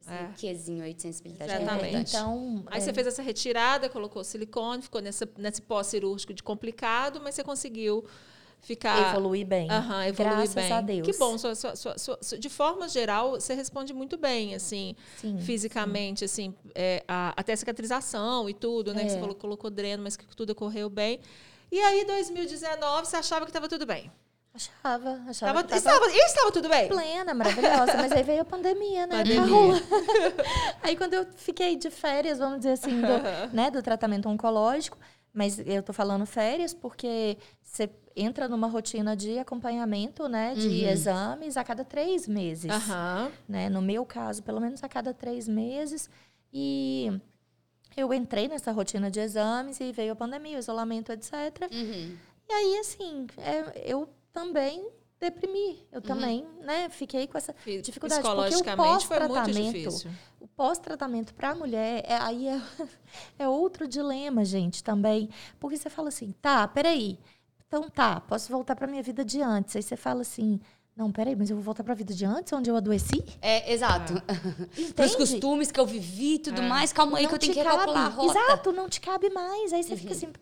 esse 0.00 0.10
É. 0.12 0.32
quezinho 0.36 0.82
aí 0.82 0.92
de 0.92 1.02
sensibilidade. 1.02 1.52
É, 1.52 1.54
é 1.54 1.62
Exatamente. 1.62 1.86
importante. 1.86 2.08
então, 2.10 2.64
Aí 2.66 2.78
é, 2.78 2.80
você 2.80 2.92
fez 2.92 3.06
essa 3.06 3.22
retirada, 3.22 3.88
colocou 3.88 4.24
silicone, 4.24 4.82
ficou 4.82 5.00
nessa, 5.00 5.28
nesse 5.38 5.62
pós-cirúrgico 5.62 6.34
de 6.34 6.42
complicado, 6.42 7.20
mas 7.22 7.36
você 7.36 7.44
conseguiu 7.44 8.04
ficar. 8.64 9.10
evoluir 9.10 9.46
bem. 9.46 9.70
Aham, 9.70 10.06
evoluir 10.06 10.34
Graças 10.36 10.54
bem. 10.54 10.72
a 10.72 10.80
Deus. 10.80 11.06
Que 11.08 11.16
bom. 11.18 11.38
sua- 11.38 11.54
sua- 11.54 11.76
sua- 11.76 12.18
de 12.38 12.48
forma 12.48 12.88
geral, 12.88 13.32
você 13.32 13.54
responde 13.54 13.92
muito 13.94 14.16
bem, 14.16 14.54
assim, 14.54 14.96
Sim, 15.16 15.38
fisicamente, 15.38 16.24
assim, 16.24 16.54
é, 16.74 17.04
a- 17.06 17.32
até 17.36 17.54
cicatrização 17.54 18.48
e 18.48 18.54
tudo, 18.54 18.92
né? 18.92 19.00
que 19.02 19.06
É. 19.06 19.10
você 19.10 19.18
falou, 19.20 19.34
colocou 19.34 19.70
dreno, 19.70 20.02
mas 20.02 20.16
que 20.16 20.26
tudo 20.34 20.50
ocorreu 20.50 20.88
bem. 20.90 21.20
E 21.70 21.80
aí, 21.80 22.04
2019, 22.04 23.06
você 23.06 23.16
achava 23.16 23.44
que 23.44 23.50
estava 23.50 23.68
tudo 23.68 23.84
bem. 23.86 24.10
Achava, 24.56 25.20
achava 25.28 25.52
Tava, 25.52 25.62
que 25.64 25.68
tava 25.70 25.76
estava, 25.78 26.10
e 26.12 26.18
estava 26.26 26.52
tudo 26.52 26.68
bem? 26.68 26.86
plena, 26.86 27.34
maravilhosa, 27.34 27.94
mas 27.96 28.12
aí 28.12 28.22
veio 28.22 28.42
a 28.42 28.44
pandemia, 28.44 29.04
né? 29.04 29.16
Pandemia. 29.18 29.40
Rolando. 29.40 29.82
aí 30.80 30.96
quando 30.96 31.14
eu 31.14 31.26
fiquei 31.34 31.74
de 31.74 31.90
férias, 31.90 32.38
vamos 32.38 32.58
dizer 32.58 32.72
assim, 32.72 33.00
do, 33.00 33.52
né, 33.52 33.68
do 33.70 33.82
tratamento 33.82 34.28
oncológico, 34.28 34.96
mas 35.32 35.58
eu 35.58 35.82
tô 35.82 35.92
falando 35.92 36.24
férias 36.24 36.72
porque 36.72 37.36
você 37.60 37.90
entra 38.16 38.48
numa 38.48 38.66
rotina 38.68 39.16
de 39.16 39.38
acompanhamento, 39.38 40.28
né, 40.28 40.54
de 40.54 40.68
Uhum. 40.68 40.88
exames 40.88 41.56
a 41.56 41.64
cada 41.64 41.84
três 41.84 42.28
meses, 42.28 42.70
Aham. 42.70 43.32
né? 43.48 43.68
No 43.68 43.82
meu 43.82 44.04
caso, 44.06 44.42
pelo 44.42 44.60
menos 44.60 44.84
a 44.84 44.88
cada 44.88 45.12
três 45.12 45.48
meses 45.48 46.08
e 46.52 47.10
eu 47.96 48.12
entrei 48.14 48.46
nessa 48.48 48.70
rotina 48.72 49.10
de 49.10 49.20
exames 49.20 49.80
e 49.80 49.90
veio 49.92 50.12
a 50.12 50.16
pandemia, 50.16 50.56
o 50.56 50.60
isolamento, 50.60 51.10
etc. 51.12 51.32
Uhum. 51.72 52.16
E 52.48 52.52
aí, 52.52 52.78
assim, 52.78 53.26
é, 53.38 53.82
eu 53.90 54.08
também 54.32 54.88
deprimi. 55.18 55.86
Eu 55.90 56.02
também, 56.02 56.44
né, 56.60 56.88
fiquei 56.90 57.26
com 57.26 57.38
essa 57.38 57.52
Fi- 57.54 57.80
dificuldade. 57.80 58.20
Porque 58.20 58.38
o 58.38 58.44
Psicologicamente 58.44 59.06
foi 59.06 59.18
muito 59.20 59.32
pós-tratamento, 59.32 59.72
difícil. 59.78 60.10
o 60.40 60.46
pós-tratamento 60.48 61.34
para 61.34 61.50
a 61.50 61.54
mulher, 61.54 62.04
é, 62.06 62.16
aí 62.16 62.46
é, 62.48 62.60
é 63.38 63.48
outro 63.48 63.88
dilema, 63.88 64.44
gente, 64.44 64.84
também. 64.84 65.30
Porque 65.58 65.76
você 65.78 65.88
fala 65.88 66.08
assim, 66.08 66.32
tá, 66.42 66.68
peraí. 66.68 67.18
Então 67.68 67.88
tá, 67.90 68.20
posso 68.20 68.50
voltar 68.50 68.76
para 68.76 68.86
minha 68.86 69.02
vida 69.02 69.24
de 69.24 69.40
antes. 69.42 69.74
Aí 69.76 69.82
você 69.82 69.96
fala 69.96 70.20
assim, 70.22 70.60
não, 70.96 71.10
peraí, 71.10 71.34
mas 71.34 71.50
eu 71.50 71.56
vou 71.56 71.64
voltar 71.64 71.82
para 71.82 71.92
a 71.92 71.96
vida 71.96 72.14
de 72.14 72.24
antes, 72.24 72.52
onde 72.52 72.70
eu 72.70 72.76
adoeci? 72.76 73.22
É, 73.40 73.72
exato. 73.72 74.12
Entende? 74.78 74.92
Pros 74.94 75.16
costumes 75.16 75.70
que 75.72 75.80
eu 75.80 75.86
vivi 75.86 76.34
e 76.34 76.38
tudo 76.38 76.60
É. 76.62 76.68
mais, 76.68 76.92
calma 76.92 77.18
aí 77.18 77.24
Não 77.24 77.30
que 77.30 77.34
eu 77.34 77.38
tenho 77.38 77.52
te 77.52 77.58
que 77.58 77.62
recalcular 77.64 78.06
a 78.06 78.10
cabe. 78.10 78.16
rota. 78.26 78.38
Exato, 78.38 78.72
não 78.72 78.88
te 78.88 79.00
cabe 79.00 79.30
mais. 79.30 79.72
Aí 79.72 79.82
você 79.82 79.96
fica 79.96 80.12
Uhum. 80.12 80.16
assim, 80.16 80.32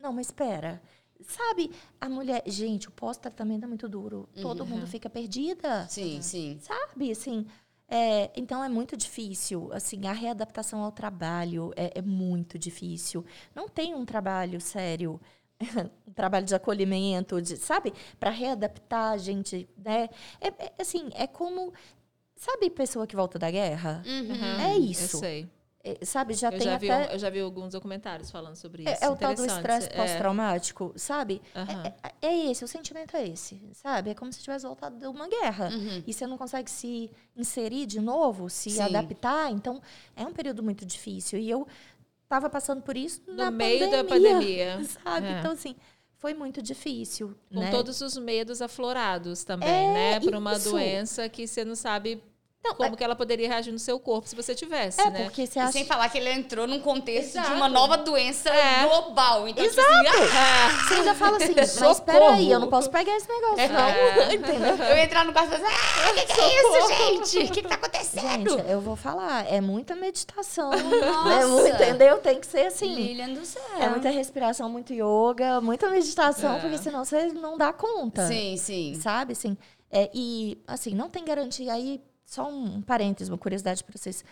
não, 0.00 0.12
mas 0.12 0.26
espera. 0.28 0.80
Sabe, 1.26 1.72
a 2.00 2.08
mulher, 2.08 2.42
gente, 2.46 2.88
o 2.88 2.92
pós-tratamento 2.92 3.64
é 3.64 3.66
muito 3.66 3.88
duro. 3.88 4.28
Todo 4.40 4.60
Uhum. 4.60 4.66
mundo 4.66 4.86
fica 4.86 5.10
perdida. 5.10 5.86
Sim, 5.90 6.22
sim. 6.22 6.58
Sabe, 6.62 7.10
assim, 7.10 7.44
é, 7.88 8.30
então 8.36 8.62
é 8.62 8.68
muito 8.68 8.96
difícil, 8.96 9.68
assim, 9.72 10.06
a 10.06 10.12
readaptação 10.12 10.80
ao 10.80 10.92
trabalho 10.92 11.72
é, 11.76 11.98
é 11.98 12.02
muito 12.02 12.56
difícil. 12.56 13.26
Não 13.52 13.68
tem 13.68 13.96
um 13.96 14.04
trabalho 14.04 14.60
sério, 14.60 15.20
um 15.60 16.12
trabalho 16.14 16.46
de 16.46 16.54
acolhimento, 16.54 17.40
de, 17.42 17.56
sabe, 17.56 17.92
para 18.18 18.30
readaptar 18.30 19.12
a 19.12 19.16
gente, 19.18 19.68
né? 19.76 20.08
É, 20.40 20.48
é, 20.48 20.72
assim, 20.80 21.10
é 21.14 21.26
como, 21.26 21.72
sabe, 22.36 22.70
pessoa 22.70 23.06
que 23.06 23.16
volta 23.16 23.38
da 23.38 23.50
guerra, 23.50 24.02
Uhum. 24.06 24.60
É 24.60 24.76
isso. 24.76 25.16
Eu 25.16 25.20
sei. 25.20 25.48
É, 25.84 26.04
sabe, 26.04 26.34
já 26.34 26.48
eu, 26.48 26.58
tem 26.58 26.62
já 26.62 26.76
vi, 26.76 26.90
até 26.90 27.08
um- 27.08 27.12
eu 27.14 27.18
já 27.20 27.30
vi 27.30 27.40
alguns 27.40 27.72
documentários 27.72 28.30
falando 28.32 28.56
sobre 28.56 28.82
isso. 28.82 28.92
é, 29.04 29.06
é 29.06 29.08
o 29.08 29.16
tal 29.16 29.32
do 29.32 29.46
estresse 29.46 29.88
É. 29.92 29.96
pós-traumático, 29.96 30.92
sabe? 30.96 31.40
É, 31.54 32.26
é, 32.26 32.28
é 32.28 32.50
esse, 32.50 32.64
o 32.64 32.68
sentimento 32.68 33.16
é 33.16 33.26
esse, 33.28 33.60
sabe? 33.74 34.10
É 34.10 34.14
como 34.14 34.32
se 34.32 34.40
tivesse 34.42 34.66
voltado 34.66 34.98
de 34.98 35.06
uma 35.06 35.28
guerra. 35.28 35.68
Uhum. 35.70 36.02
E 36.04 36.12
você 36.12 36.26
não 36.26 36.36
consegue 36.36 36.68
se 36.68 37.08
inserir 37.36 37.86
de 37.86 38.00
novo, 38.00 38.50
se 38.50 38.70
Sim. 38.70 38.82
adaptar. 38.82 39.52
Então, 39.52 39.80
é 40.16 40.24
um 40.26 40.32
período 40.32 40.62
muito 40.64 40.84
difícil. 40.84 41.38
E 41.38 41.48
eu 41.48 41.66
estava 42.28 42.50
passando 42.50 42.82
por 42.82 42.94
isso 42.96 43.22
No 43.26 43.34
na 43.34 43.50
meio 43.50 43.90
da 43.90 44.04
pandemia, 44.04 44.74
pandemia. 44.76 44.84
Sabe? 45.02 45.26
É. 45.26 45.38
Então, 45.38 45.52
assim, 45.52 45.74
foi 46.18 46.34
muito 46.34 46.60
difícil. 46.60 47.34
Com 47.52 47.60
né? 47.60 47.70
todos 47.70 48.00
os 48.02 48.18
medos 48.18 48.60
aflorados 48.60 49.44
também, 49.44 49.68
É, 49.68 49.92
né? 49.92 50.20
Para 50.20 50.38
uma 50.38 50.58
doença 50.58 51.28
que 51.28 51.46
você 51.46 51.64
não 51.64 51.74
sabe 51.74 52.22
Não, 52.64 52.74
como 52.74 52.96
que 52.96 53.04
ela 53.04 53.14
poderia 53.14 53.46
reagir 53.48 53.72
no 53.72 53.78
seu 53.78 54.00
corpo 54.00 54.28
se 54.28 54.34
você 54.34 54.52
tivesse, 54.52 55.00
É, 55.00 55.08
né? 55.10 55.22
porque 55.24 55.46
você 55.46 55.58
E 55.58 55.62
acha. 55.62 55.72
sem 55.72 55.84
falar 55.86 56.08
que 56.08 56.18
ele 56.18 56.28
entrou 56.32 56.66
num 56.66 56.80
contexto 56.80 57.30
Exato. 57.36 57.50
de 57.50 57.54
uma 57.54 57.68
nova 57.68 57.96
doença 57.96 58.50
É. 58.50 58.84
global. 58.84 59.46
Então, 59.48 59.66
tipo 59.66 59.80
assim, 59.80 60.84
Você 60.88 60.94
ainda 60.94 61.14
fala 61.14 61.36
assim, 61.36 61.54
mas 61.56 61.70
Socorro. 61.70 62.02
peraí, 62.04 62.50
eu 62.50 62.58
não 62.58 62.68
posso 62.68 62.90
pegar 62.90 63.16
esse 63.16 63.28
negócio, 63.28 63.60
É. 63.60 63.68
não. 63.68 63.78
Entendeu? 64.34 64.76
ah, 64.80 64.90
eu 64.90 64.96
ia 64.96 65.04
entrar 65.04 65.24
no 65.24 65.32
quarto 65.32 65.52
e 65.52 65.56
falar 65.56 65.68
assim, 65.68 65.76
ah, 66.04 66.10
o 66.10 66.14
que, 66.14 66.26
que 66.34 66.40
é 66.40 66.60
isso, 66.60 67.32
gente? 67.32 67.50
O 67.50 67.52
que, 67.54 67.62
que 67.62 67.68
tá 67.68 67.74
acontecendo? 67.76 68.50
Gente, 68.50 68.70
eu 68.70 68.80
vou 68.80 68.96
falar, 68.96 69.50
é 69.50 69.60
muita 69.60 69.94
meditação. 69.94 70.70
Nossa. 70.72 71.32
É 71.32 71.46
muito, 71.46 71.68
entendeu? 71.74 72.18
Tem 72.18 72.40
que 72.40 72.46
ser 72.46 72.66
assim. 72.66 72.92
Lilian 72.92 73.32
do 73.34 73.44
céu. 73.46 73.62
É 73.80 73.88
muita 73.88 74.10
respiração, 74.10 74.68
muito 74.68 74.92
yoga, 74.92 75.60
muita 75.60 75.88
meditação, 75.88 76.56
É. 76.56 76.60
porque 76.60 76.76
senão 76.78 77.04
você 77.04 77.26
não 77.28 77.56
dá 77.56 77.72
conta. 77.72 78.26
Sim, 78.26 78.56
sim. 78.56 78.98
Sabe, 79.00 79.32
assim? 79.32 79.56
É, 79.90 80.10
e, 80.12 80.58
assim, 80.66 80.94
não 80.94 81.08
tem 81.08 81.24
garantia. 81.24 81.72
Aí, 81.72 81.98
só 82.28 82.46
um 82.48 82.82
parênteses, 82.82 83.30
uma 83.30 83.38
curiosidade 83.38 83.82
para 83.82 83.96
vocês. 83.96 84.22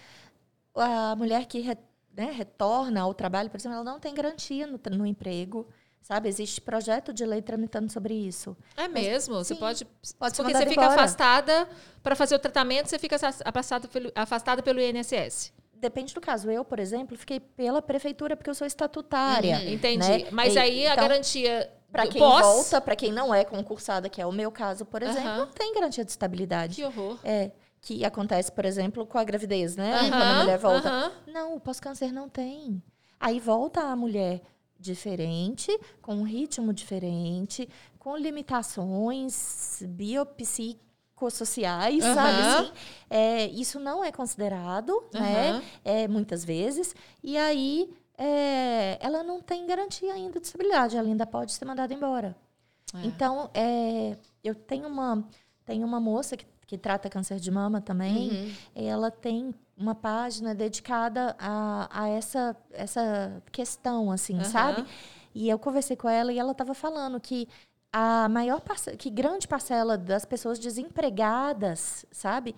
A 0.74 1.16
mulher 1.16 1.47
que 1.47 1.61
re- 1.61 1.78
né, 2.14 2.30
retorna 2.30 3.01
ao 3.01 3.14
trabalho, 3.14 3.49
por 3.49 3.57
exemplo, 3.57 3.76
ela 3.76 3.84
não 3.84 3.99
tem 3.99 4.14
garantia 4.14 4.66
no, 4.66 4.78
no 4.90 5.07
emprego. 5.07 5.66
Sabe, 6.03 6.28
existe 6.28 6.61
projeto 6.61 7.12
de 7.12 7.24
lei 7.24 7.42
tramitando 7.42 7.90
sobre 7.90 8.14
isso. 8.14 8.57
É 8.76 8.86
mesmo? 8.86 9.34
Você 9.36 9.55
sim, 9.55 9.61
pode. 9.61 9.84
pode 10.16 10.36
porque 10.36 10.53
você 10.53 10.66
fica 10.66 10.82
embora. 10.84 10.88
afastada 10.94 11.68
para 12.01 12.14
fazer 12.14 12.36
o 12.36 12.38
tratamento, 12.38 12.86
você 12.88 12.97
fica 12.99 13.16
afastada 13.44 13.88
pelo, 13.88 14.12
afastada 14.14 14.62
pelo 14.62 14.80
INSS. 14.80 15.53
Depende 15.74 16.14
do 16.14 16.20
caso. 16.20 16.49
Eu, 16.49 16.64
por 16.64 16.78
exemplo, 16.78 17.16
fiquei 17.18 17.40
pela 17.40 17.82
prefeitura 17.82 18.36
porque 18.36 18.49
eu 18.49 18.55
sou 18.55 18.66
estatutária. 18.68 19.57
Uhum. 19.59 19.68
Entendi. 19.72 20.07
Né? 20.09 20.28
Mas 20.30 20.55
E- 20.55 20.59
aí 20.61 20.86
a 20.86 20.92
então- 20.92 21.09
garantia 21.09 21.72
Para 21.90 22.07
quem 22.07 22.20
Pós? 22.20 22.42
volta, 22.47 22.80
para 22.80 22.94
quem 22.94 23.11
não 23.11 23.34
é 23.34 23.44
concursada, 23.44 24.09
que 24.09 24.20
é 24.22 24.26
o 24.26 24.30
meu 24.32 24.53
caso, 24.53 24.84
por 24.84 25.03
exemplo, 25.03 25.28
Aham. 25.28 25.38
não 25.38 25.47
tem 25.49 25.74
garantia 25.74 26.05
de 26.05 26.11
estabilidade. 26.12 26.76
Que 26.76 26.84
horror. 26.84 27.18
É, 27.24 27.51
que 27.87 28.05
acontece, 28.05 28.51
por 28.51 28.64
exemplo, 28.64 29.07
com 29.07 29.16
a 29.16 29.22
gravidez, 29.22 29.76
né? 29.76 30.11
Quando 30.11 30.20
a 30.20 30.41
mulher 30.41 30.59
volta. 30.59 31.12
Não, 31.24 31.55
o 31.55 31.61
pós-câncer 31.61 32.12
não 32.12 32.28
tem. 32.28 32.82
Aí 33.20 33.39
volta 33.39 33.80
a 33.80 33.95
mulher 33.95 34.43
diferente, 34.76 35.70
com 36.03 36.16
um 36.16 36.24
ritmo 36.24 36.72
diferente, 36.72 37.68
com 37.97 38.16
limitações 38.16 39.84
biopsicossociais, 39.89 42.05
Aham. 42.05 42.14
sabe 42.14 42.41
assim? 42.41 42.72
É, 43.09 43.47
isso 43.47 43.78
não 43.78 44.03
é 44.03 44.11
considerado, 44.11 45.05
né? 45.12 45.62
É, 45.84 46.09
muitas 46.09 46.45
vezes. 46.45 46.93
E 47.22 47.39
aí 47.39 47.89
é, 48.18 48.99
ela 49.01 49.22
não 49.22 49.41
tem 49.41 49.64
garantia 49.64 50.12
ainda 50.12 50.41
de 50.41 50.47
estabilidade, 50.47 50.97
ela 50.97 51.07
ainda 51.07 51.24
pode 51.24 51.53
ser 51.53 51.64
mandada 51.64 51.95
embora. 51.95 52.37
É. 52.95 53.07
Então, 53.07 53.49
é, 53.55 54.16
eu 54.43 54.57
tenho 54.57 54.89
uma, 54.89 55.24
tenho 55.64 55.87
uma 55.87 56.01
moça 56.01 56.37
que, 56.37 56.45
que 56.66 56.76
trata 56.76 57.08
câncer 57.08 57.38
de 57.38 57.50
mama 57.50 57.80
também. 57.80 58.30
Uhum. 58.30 58.52
Ela 58.74 59.10
tem 59.10 59.54
uma 59.76 59.94
página 59.94 60.54
dedicada 60.54 61.36
a, 61.38 61.88
a 61.90 62.08
essa, 62.08 62.56
essa 62.72 63.42
questão, 63.52 64.10
assim, 64.10 64.34
Aham. 64.36 64.44
sabe? 64.44 64.86
E 65.34 65.48
eu 65.48 65.58
conversei 65.58 65.96
com 65.96 66.08
ela 66.08 66.32
e 66.32 66.38
ela 66.38 66.52
estava 66.52 66.74
falando 66.74 67.20
que 67.20 67.46
a 67.92 68.28
maior 68.28 68.60
parcela, 68.60 68.96
que 68.96 69.10
grande 69.10 69.46
parcela 69.46 69.96
das 69.96 70.24
pessoas 70.24 70.58
desempregadas, 70.58 72.04
sabe, 72.10 72.54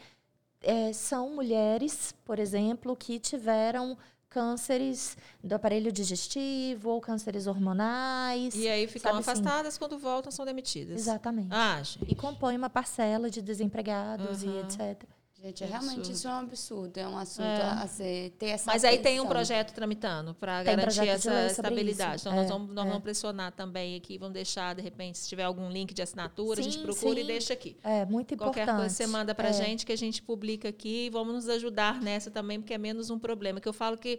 é, 0.61 0.93
são 0.93 1.31
mulheres, 1.35 2.15
por 2.25 2.39
exemplo, 2.39 2.97
que 2.97 3.19
tiveram 3.19 3.97
cânceres 4.29 5.17
do 5.43 5.55
aparelho 5.55 5.91
digestivo 5.91 6.91
ou 6.91 7.01
cânceres 7.01 7.47
hormonais. 7.47 8.55
E 8.55 8.69
aí 8.69 8.87
ficam 8.87 9.13
assim? 9.17 9.31
afastadas, 9.31 9.79
quando 9.79 9.99
voltam 9.99 10.31
são 10.31 10.45
demitidas. 10.45 11.01
Exatamente. 11.01 11.49
Ah, 11.51 11.83
gente. 11.83 12.11
E 12.11 12.15
compõe 12.15 12.57
uma 12.57 12.71
parcela 12.71 13.31
de 13.31 13.41
desempregados 13.41 14.43
e 14.43 14.49
Aham. 14.49 14.61
etc. 14.61 15.09
Gente, 15.41 15.63
é 15.63 15.67
realmente 15.69 15.99
Absurdo. 15.99 16.15
isso 16.17 16.27
é 16.27 16.31
um 16.33 16.39
absurdo. 16.39 16.99
É 16.99 17.09
um 17.09 17.17
assunto 17.17 17.47
É. 17.47 17.63
a 17.63 17.87
ser, 17.87 18.31
ter 18.41 18.47
essa 18.47 18.69
Mas 18.73 18.83
aí 18.83 18.99
tem 18.99 19.21
um 19.21 19.27
projeto 19.27 19.73
tramitando 19.73 20.35
para 20.35 20.65
garantir 20.65 21.09
essa 21.09 21.47
estabilidade. 21.47 22.17
isso. 22.17 22.29
Então, 22.29 22.37
nós, 22.37 22.47
É, 22.47 22.53
vamos, 22.53 22.75
nós 22.75 22.85
é. 22.85 22.89
vamos 22.89 23.03
pressionar 23.05 23.53
também 23.53 23.95
aqui, 23.95 24.19
vamos 24.19 24.35
deixar, 24.35 24.75
de 24.75 24.83
repente, 24.83 25.17
se 25.17 25.29
tiver 25.29 25.45
algum 25.45 25.71
link 25.71 25.95
de 25.95 26.03
assinatura, 26.03 26.59
a 26.61 26.63
gente 26.65 26.79
Sim, 26.79 26.83
procura 26.83 27.21
e 27.21 27.23
sim. 27.23 27.27
deixa 27.29 27.53
aqui. 27.53 27.77
É 27.85 28.05
muito 28.05 28.35
importante. 28.35 28.57
Qualquer 28.57 28.75
coisa 28.77 28.93
você 28.93 29.07
manda 29.07 29.33
para 29.33 29.47
a 29.47 29.51
É. 29.51 29.53
gente 29.53 29.87
que 29.87 29.93
a 29.93 29.97
gente 29.97 30.21
publica 30.23 30.69
aqui 30.71 31.07
e 31.07 31.11
vamos 31.11 31.33
nos 31.35 31.49
ajudar 31.49 32.01
nessa 32.03 32.33
também, 32.33 32.59
porque 32.61 32.75
é 32.75 32.79
menos 32.79 33.09
um 33.09 33.19
problema. 33.19 33.61
Que 33.61 33.69
eu 33.69 33.73
falo 33.73 33.97
que 33.97 34.19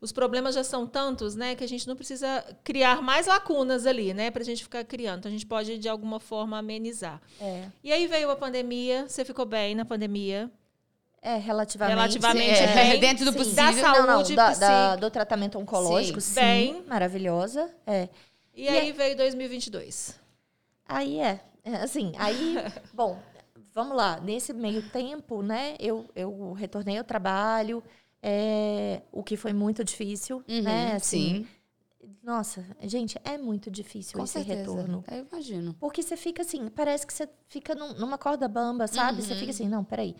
os 0.00 0.12
problemas 0.12 0.54
já 0.54 0.62
são 0.62 0.86
tantos, 0.86 1.34
né, 1.34 1.54
que 1.54 1.64
a 1.64 1.68
gente 1.68 1.86
não 1.88 1.96
precisa 1.96 2.44
criar 2.62 3.00
mais 3.02 3.26
lacunas 3.26 3.86
ali, 3.86 4.12
né, 4.14 4.30
para 4.30 4.42
a 4.42 4.44
gente 4.44 4.62
ficar 4.62 4.84
criando. 4.84 5.20
Então 5.20 5.28
a 5.30 5.32
gente 5.32 5.46
pode 5.46 5.78
de 5.78 5.88
alguma 5.88 6.20
forma 6.20 6.58
amenizar. 6.58 7.20
É, 7.40 7.64
E 7.82 7.92
aí 7.92 8.06
veio 8.06 8.30
a 8.30 8.36
pandemia, 8.36 9.06
você 9.08 9.24
ficou 9.24 9.44
bem 9.46 9.74
na 9.74 9.84
pandemia? 9.84 10.50
é 11.22 11.38
relativamente. 11.38 11.96
Relativamente 11.96 12.60
É, 12.62 12.74
bem. 12.90 13.00
dentro 13.00 13.24
do 13.24 13.32
Sim. 13.32 13.38
possível. 13.38 13.64
Da 13.82 13.92
Não, 13.92 13.98
não, 14.06 14.06
saúde, 14.18 14.36
da- 14.36 14.54
da- 14.54 14.96
do 14.96 15.10
tratamento 15.10 15.58
oncológico, 15.58 16.20
Sim. 16.20 16.34
sim, 16.34 16.40
Bem. 16.40 16.84
maravilhosa. 16.86 17.68
É. 17.84 18.08
E 18.54 18.62
E 18.64 18.68
aí 18.68 18.92
veio 18.92 19.16
2022. 19.16 20.14
Aí 20.86 21.18
é, 21.18 21.40
é, 21.64 21.76
assim, 21.78 22.12
aí, 22.16 22.54
bom, 22.94 23.18
vamos 23.74 23.96
lá, 23.96 24.20
nesse 24.20 24.52
meio 24.52 24.82
tempo, 24.90 25.42
né, 25.42 25.74
eu, 25.80 26.08
eu 26.14 26.52
retornei 26.52 26.96
ao 26.96 27.02
trabalho, 27.04 27.82
é, 28.28 29.02
o 29.12 29.22
que 29.22 29.36
foi 29.36 29.52
muito 29.52 29.84
difícil, 29.84 30.42
Uhum, 30.48 30.62
né, 30.62 30.94
assim, 30.96 31.44
sim, 31.44 31.46
nossa, 32.24 32.64
gente, 32.82 33.16
é 33.24 33.38
muito 33.38 33.70
difícil 33.70 34.18
com 34.18 34.24
esse 34.24 34.32
certeza. 34.34 34.58
retorno. 34.58 35.04
Eu 35.08 35.26
imagino. 35.30 35.74
Porque 35.74 36.02
você 36.02 36.16
fica 36.16 36.42
assim, 36.42 36.68
parece 36.68 37.06
que 37.06 37.12
você 37.14 37.28
fica 37.46 37.72
num- 37.74 37.94
numa 37.94 38.18
corda 38.18 38.48
bamba, 38.48 38.88
sabe? 38.88 39.22
Você 39.22 39.32
Uhum. 39.34 39.38
fica 39.38 39.50
assim, 39.52 39.68
não, 39.68 39.84
peraí. 39.84 40.16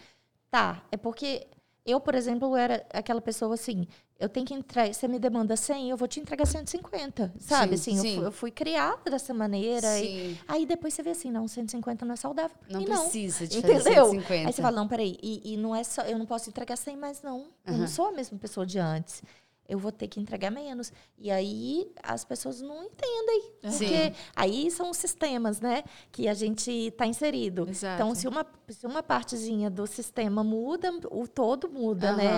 Tá, 0.50 0.84
é 0.92 0.96
porque 0.96 1.48
eu, 1.84 2.00
por 2.00 2.14
exemplo, 2.14 2.54
era 2.57 2.86
aquela 2.92 3.20
pessoa 3.20 3.54
assim, 3.54 3.86
eu 4.18 4.28
tenho 4.28 4.46
que 4.46 4.54
entrar, 4.54 4.92
você 4.92 5.06
me 5.06 5.18
demanda 5.18 5.56
100, 5.56 5.90
eu 5.90 5.96
vou 5.96 6.08
te 6.08 6.20
entregar 6.20 6.46
150, 6.46 7.34
sabe? 7.38 7.76
Sim, 7.76 7.92
assim, 7.92 7.96
eu 7.98 8.02
sim. 8.02 8.16
fui, 8.16 8.26
eu 8.26 8.32
fui 8.32 8.50
criada 8.50 9.10
dessa 9.10 9.34
maneira. 9.34 9.98
E, 10.00 10.38
aí 10.48 10.64
depois 10.64 10.94
você 10.94 11.02
vê 11.02 11.10
assim, 11.10 11.30
não, 11.30 11.46
150 11.46 12.04
não 12.04 12.14
é 12.14 12.16
saudável. 12.16 12.56
Não 12.68 12.80
e 12.80 12.84
precisa 12.86 13.46
de 13.46 13.60
fazer 13.60 13.74
Entendeu? 13.74 14.06
150. 14.06 14.48
Aí 14.48 14.52
você 14.52 14.62
fala, 14.62 14.76
não, 14.76 14.88
peraí, 14.88 15.18
e, 15.22 15.52
e 15.52 15.56
não 15.56 15.76
é 15.76 15.84
só, 15.84 16.02
eu 16.02 16.18
não 16.18 16.26
posso 16.26 16.48
entregar 16.48 16.76
100 16.76 16.96
mais 16.96 17.22
não. 17.22 17.48
Eu 17.66 17.72
Aham. 17.72 17.78
não 17.78 17.86
sou 17.86 18.06
a 18.08 18.12
mesma 18.12 18.38
pessoa 18.38 18.64
de 18.64 18.78
antes. 18.78 19.22
Eu 19.68 19.78
vou 19.78 19.90
ter 19.90 20.06
que 20.08 20.20
entregar 20.20 20.50
menos. 20.50 20.92
E 21.18 21.30
aí 21.30 21.90
as 22.02 22.24
pessoas 22.24 22.60
não 22.60 22.84
entendem. 22.84 23.52
Sim. 23.64 23.78
Porque 23.78 24.12
aí 24.34 24.70
são 24.70 24.90
os 24.90 24.96
sistemas, 24.96 25.60
né? 25.60 25.82
Que 26.12 26.28
a 26.28 26.34
gente 26.34 26.70
está 26.70 27.06
inserido. 27.06 27.68
Exato. 27.68 27.94
Então, 27.94 28.14
se 28.14 28.28
uma, 28.28 28.46
se 28.68 28.86
uma 28.86 29.02
partezinha 29.02 29.68
do 29.68 29.86
sistema 29.86 30.44
muda, 30.44 30.90
o 31.10 31.26
todo 31.26 31.68
muda, 31.68 32.12
né? 32.12 32.32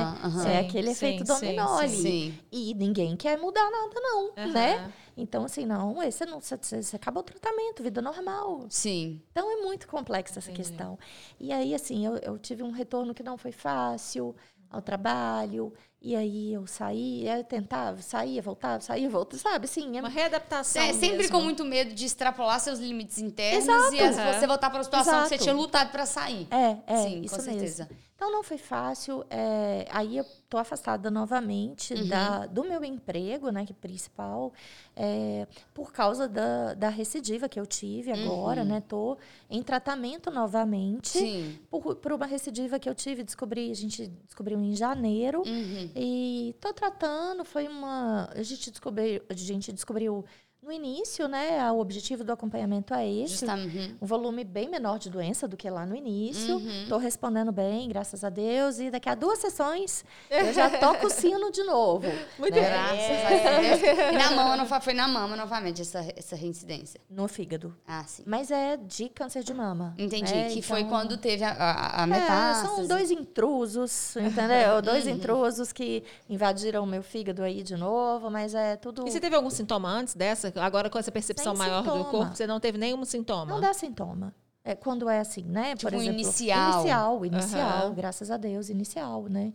É 0.50 0.58
aquele 0.60 0.88
sim, 0.88 0.92
efeito 0.92 1.26
sim, 1.26 1.32
dominó 1.32 1.78
ali. 1.78 2.42
E 2.50 2.74
ninguém 2.74 3.16
quer 3.16 3.38
mudar 3.38 3.70
nada, 3.70 4.00
não, 4.00 4.52
né? 4.52 4.92
Então, 5.16 5.44
assim, 5.44 5.66
não, 5.66 6.00
esse 6.00 6.24
não, 6.24 6.40
você, 6.40 6.56
você 6.56 6.94
acabou 6.94 7.22
o 7.22 7.24
tratamento, 7.24 7.82
vida 7.82 8.00
normal. 8.00 8.66
Sim. 8.70 9.20
Então, 9.32 9.50
é 9.50 9.64
muito 9.64 9.88
complexa 9.88 10.38
essa 10.38 10.50
Entendi. 10.50 10.68
questão. 10.68 10.96
E 11.40 11.52
aí, 11.52 11.74
assim, 11.74 12.06
eu, 12.06 12.16
eu 12.18 12.38
tive 12.38 12.62
um 12.62 12.70
retorno 12.70 13.12
que 13.12 13.22
não 13.22 13.36
foi 13.36 13.50
fácil 13.50 14.34
ao 14.70 14.82
trabalho. 14.82 15.72
E 16.00 16.14
aí, 16.14 16.52
eu 16.52 16.64
saía, 16.66 17.38
eu 17.38 17.44
tentava, 17.44 18.00
saía, 18.00 18.40
voltava, 18.40 18.80
saía, 18.80 19.10
voltava, 19.10 19.42
sabe? 19.42 19.64
Assim, 19.64 19.96
é 19.96 20.00
Uma 20.00 20.08
readaptação. 20.08 20.80
É, 20.80 20.92
sempre 20.92 21.18
mesmo. 21.18 21.32
com 21.32 21.42
muito 21.42 21.64
medo 21.64 21.92
de 21.92 22.04
extrapolar 22.06 22.60
seus 22.60 22.78
limites 22.78 23.18
internos 23.18 23.64
Exato. 23.64 23.94
e 23.94 24.34
você 24.34 24.46
voltar 24.46 24.70
para 24.70 24.78
uma 24.78 24.84
situação 24.84 25.22
que 25.22 25.28
você 25.28 25.34
Exato. 25.34 25.42
tinha 25.42 25.54
lutado 25.54 25.90
para 25.90 26.06
sair. 26.06 26.46
É, 26.52 26.76
é, 26.86 27.02
Sim, 27.02 27.22
isso 27.22 27.36
com 27.36 27.42
mesmo. 27.42 27.88
Então 28.18 28.32
não 28.32 28.42
foi 28.42 28.58
fácil. 28.58 29.24
é, 29.30 29.86
aí 29.92 30.16
eu 30.16 30.24
tô 30.48 30.58
afastada 30.58 31.08
novamente 31.08 31.94
Uhum. 31.94 32.08
da, 32.08 32.46
do 32.46 32.64
meu 32.64 32.82
emprego, 32.84 33.50
né, 33.50 33.64
que 33.64 33.72
é 33.72 33.76
principal, 33.76 34.52
é, 34.96 35.46
por 35.72 35.92
causa 35.92 36.26
da, 36.26 36.74
da 36.74 36.88
recidiva 36.88 37.48
que 37.48 37.60
eu 37.60 37.64
tive 37.66 38.10
agora, 38.10 38.62
Uhum. 38.62 38.68
né? 38.68 38.80
Tô 38.80 39.16
em 39.48 39.62
tratamento 39.62 40.32
novamente 40.32 41.10
Sim. 41.10 41.58
por, 41.70 41.94
por 41.94 42.12
uma 42.12 42.26
recidiva 42.26 42.76
que 42.80 42.88
eu 42.88 42.94
tive, 42.94 43.22
descobri, 43.22 43.70
a 43.70 43.74
gente 43.74 44.08
descobriu 44.26 44.58
em 44.60 44.74
janeiro. 44.74 45.42
Uhum. 45.46 45.90
E 45.94 46.56
tô 46.60 46.72
tratando, 46.72 47.44
foi 47.44 47.68
uma. 47.68 48.28
A 48.34 48.42
gente 48.42 48.68
descobriu, 48.72 49.22
a 49.28 49.34
gente 49.34 49.72
descobriu 49.72 50.24
no 50.68 50.72
início, 50.74 51.26
né? 51.26 51.72
O 51.72 51.78
objetivo 51.78 52.22
do 52.22 52.30
acompanhamento 52.30 52.92
é 52.92 53.08
esse. 53.10 53.32
Justa- 53.46 53.54
uhum. 53.54 53.96
Um 54.02 54.06
volume 54.06 54.44
bem 54.44 54.68
menor 54.68 54.98
de 54.98 55.08
doença 55.08 55.48
do 55.48 55.56
que 55.56 55.68
lá 55.70 55.86
no 55.86 55.96
início. 55.96 56.56
Uhum. 56.56 56.86
Tô 56.90 56.98
respondendo 56.98 57.50
bem, 57.50 57.88
graças 57.88 58.22
a 58.22 58.28
Deus. 58.28 58.78
E 58.78 58.90
daqui 58.90 59.08
a 59.08 59.14
duas 59.14 59.38
sessões 59.38 60.04
eu 60.30 60.52
já 60.52 60.68
toco 60.78 61.06
o 61.06 61.10
sino 61.10 61.50
de 61.50 61.62
novo. 61.64 62.06
Muito 62.38 62.54
né? 62.54 62.68
Graças 62.68 63.24
a 63.24 63.60
Deus. 63.60 64.12
E 64.12 64.18
na 64.18 64.30
mama, 64.32 64.80
foi 64.80 64.92
na 64.92 65.08
mama 65.08 65.36
novamente 65.36 65.80
essa, 65.80 66.04
essa 66.14 66.36
reincidência. 66.36 67.00
No 67.08 67.26
fígado. 67.28 67.74
Ah, 67.86 68.04
sim. 68.06 68.22
Mas 68.26 68.50
é 68.50 68.76
de 68.76 69.08
câncer 69.08 69.42
de 69.42 69.54
mama. 69.54 69.94
Entendi. 69.96 70.34
né? 70.34 70.50
que 70.50 70.60
foi 70.60 70.80
Então- 70.80 70.90
quando 70.90 71.16
teve 71.16 71.44
a, 71.44 71.50
a, 71.50 72.00
a 72.00 72.02
É, 72.02 72.06
metástase. 72.06 72.66
são 72.76 72.86
dois 72.86 73.10
intrusos, 73.10 74.16
entendeu? 74.16 74.82
dois 74.82 75.06
Uhum. 75.06 75.12
intrusos 75.12 75.72
que 75.72 76.04
invadiram 76.28 76.84
o 76.84 76.86
meu 76.86 77.02
fígado 77.02 77.42
aí 77.42 77.62
de 77.62 77.74
novo, 77.74 78.30
mas 78.30 78.54
é 78.54 78.76
tudo. 78.76 79.06
E 79.08 79.10
você 79.10 79.18
teve 79.18 79.34
algum 79.34 79.48
sintoma 79.48 79.88
antes 79.88 80.14
dessa? 80.14 80.52
Agora 80.60 80.90
com 80.90 80.98
essa 80.98 81.10
percepção 81.12 81.54
Sem 81.54 81.58
maior 81.58 81.82
do 81.82 81.90
sintoma. 81.90 82.10
corpo, 82.10 82.36
você 82.36 82.46
não 82.46 82.60
teve 82.60 82.78
nenhum 82.78 83.04
sintoma? 83.04 83.46
Não 83.46 83.60
dá 83.60 83.72
sintoma. 83.72 84.34
É, 84.64 84.74
quando 84.74 85.08
é 85.08 85.20
assim, 85.20 85.44
né? 85.44 85.70
Por 85.76 85.78
Tipo, 85.78 85.96
um 85.96 86.00
exemplo, 86.00 86.20
inicial. 86.20 86.72
Inicial, 86.74 87.24
inicial, 87.26 87.86
Aham. 87.86 87.94
graças 87.94 88.30
a 88.30 88.36
Deus, 88.36 88.68
inicial, 88.68 89.24
né? 89.28 89.52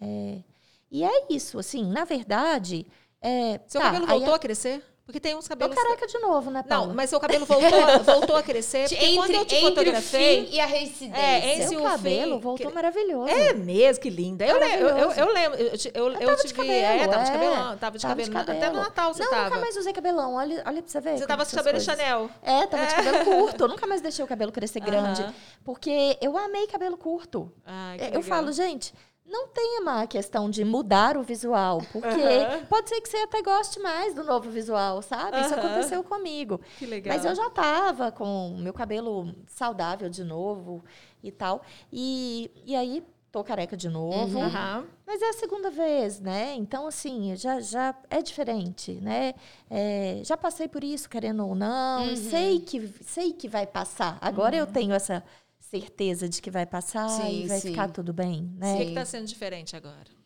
É, 0.00 0.42
e 0.90 1.04
é 1.04 1.26
isso, 1.30 1.58
assim, 1.58 1.84
na 1.90 2.04
verdade. 2.04 2.86
É, 3.20 3.60
Seu 3.66 3.80
tá, 3.80 3.86
cabelo 3.88 4.04
aí 4.04 4.10
voltou 4.18 4.34
a 4.34 4.38
crescer? 4.38 4.82
Porque 5.08 5.20
tem 5.20 5.34
uns 5.34 5.44
Tô 5.44 5.56
cabelos. 5.56 5.74
careca 5.74 6.06
de 6.06 6.18
novo, 6.18 6.50
né, 6.50 6.62
Paula? 6.62 6.88
Não, 6.88 6.94
mas 6.94 7.08
seu 7.08 7.18
cabelo 7.18 7.46
voltou, 7.46 8.04
voltou 8.04 8.36
a 8.36 8.42
crescer. 8.42 8.86
Porque 8.92 9.14
quando 9.16 9.30
eu 9.30 9.44
te 9.46 9.54
entre 9.54 9.66
o 9.66 9.70
fotografei. 9.70 10.44
fim 10.44 10.54
e 10.54 10.60
a 10.60 10.66
reincidência. 10.66 11.18
É, 11.18 11.58
esse 11.58 11.68
Seu 11.70 11.80
o 11.80 11.82
cabelo 11.82 12.34
fim, 12.34 12.40
voltou 12.42 12.66
que- 12.68 12.74
maravilhoso. 12.74 13.26
É 13.28 13.54
mesmo, 13.54 14.02
que 14.02 14.10
linda. 14.10 14.44
Eu, 14.44 14.58
eu, 14.58 14.88
eu, 14.88 15.10
eu 15.12 15.32
lembro. 15.32 15.58
Eu, 15.58 15.72
eu, 15.94 16.12
eu, 16.12 16.18
tava 16.26 16.36
te 16.36 16.42
de 16.42 16.48
vi. 16.48 16.54
cabelo, 16.54 16.74
é, 16.84 17.08
tava 17.08 17.24
de 17.24 17.30
é. 17.30 17.32
cabelão. 17.32 17.78
Tava 17.78 17.96
de 17.98 18.02
Tava 18.02 18.22
de 18.22 18.30
cabelo. 18.30 18.38
Até 18.38 18.52
no 18.52 18.60
cabelo. 18.60 18.82
Natal 18.82 19.14
você 19.14 19.22
não, 19.24 19.30
tava. 19.30 19.44
nunca 19.44 19.60
mais 19.60 19.76
usei 19.78 19.92
cabelão. 19.94 20.34
Olha, 20.34 20.62
olha 20.66 20.82
pra 20.82 20.90
você 20.92 21.00
ver. 21.00 21.16
Você 21.18 21.26
tava 21.26 21.40
essas 21.40 21.54
cabelo 21.54 21.78
coisas. 21.78 21.98
Chanel. 21.98 22.30
É, 22.42 22.66
tava 22.66 22.84
de 22.86 22.94
cabelo 22.94 23.24
curto. 23.24 23.64
Eu 23.64 23.68
nunca 23.68 23.86
mais 23.86 24.02
deixei 24.02 24.22
o 24.22 24.28
cabelo 24.28 24.52
crescer 24.52 24.80
grande. 24.80 25.22
Aham. 25.22 25.34
Porque 25.64 26.18
eu 26.20 26.36
amei 26.36 26.66
cabelo 26.66 26.98
curto. 26.98 27.50
Que 27.64 27.70
É, 27.70 27.92
legal. 27.92 28.10
Eu 28.12 28.22
falo, 28.22 28.52
gente, 28.52 28.92
não 29.28 29.48
tem 29.48 29.80
uma 29.80 30.06
questão 30.06 30.48
de 30.48 30.64
mudar 30.64 31.16
o 31.16 31.22
visual, 31.22 31.80
porque 31.92 32.18
Aham. 32.18 32.64
pode 32.68 32.88
ser 32.88 33.00
que 33.00 33.08
você 33.08 33.18
até 33.18 33.42
goste 33.42 33.78
mais 33.78 34.14
do 34.14 34.24
novo 34.24 34.50
visual, 34.50 35.02
sabe? 35.02 35.40
Isso 35.40 35.54
Aham. 35.54 35.66
aconteceu 35.66 36.02
comigo. 36.02 36.60
Que 36.78 36.86
legal. 36.86 37.14
Mas 37.14 37.24
eu 37.24 37.34
já 37.34 37.50
tava 37.50 38.10
com 38.10 38.52
o 38.54 38.58
meu 38.58 38.72
cabelo 38.72 39.34
saudável 39.46 40.08
de 40.08 40.24
novo 40.24 40.82
e 41.22 41.30
tal. 41.30 41.62
E, 41.92 42.50
e 42.64 42.74
aí, 42.74 43.04
tô 43.30 43.44
careca 43.44 43.76
de 43.76 43.88
novo. 43.88 44.40
Aham. 44.40 44.86
Mas 45.06 45.20
é 45.22 45.28
a 45.28 45.32
segunda 45.34 45.70
vez, 45.70 46.20
né? 46.20 46.54
Então, 46.54 46.86
assim, 46.86 47.34
já, 47.36 47.60
já 47.60 47.94
é 48.10 48.22
diferente, 48.22 48.92
né? 48.94 49.34
É, 49.70 50.20
já 50.24 50.36
passei 50.36 50.68
por 50.68 50.82
isso, 50.82 51.08
querendo 51.08 51.46
ou 51.46 51.54
não. 51.54 52.08
Uhum. 52.08 52.16
Sei, 52.16 52.60
que, 52.60 52.86
sei 53.02 53.32
que 53.32 53.48
vai 53.48 53.66
passar. 53.66 54.16
Agora 54.20 54.56
eu 54.56 54.66
tenho 54.66 54.92
essa 54.94 55.22
certeza 55.70 56.28
de 56.28 56.40
que 56.40 56.50
vai 56.50 56.64
passar 56.66 57.08
Sim, 57.08 57.44
e 57.44 57.46
vai 57.48 57.60
sim. 57.60 57.68
ficar 57.70 57.90
tudo 57.90 58.12
bem, 58.12 58.44
O 58.56 58.60
que 58.60 58.60
né? 58.60 58.84
está 58.84 59.04
sendo 59.04 59.26
diferente 59.26 59.76
agora? 59.76 60.18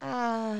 Ah, 0.00 0.54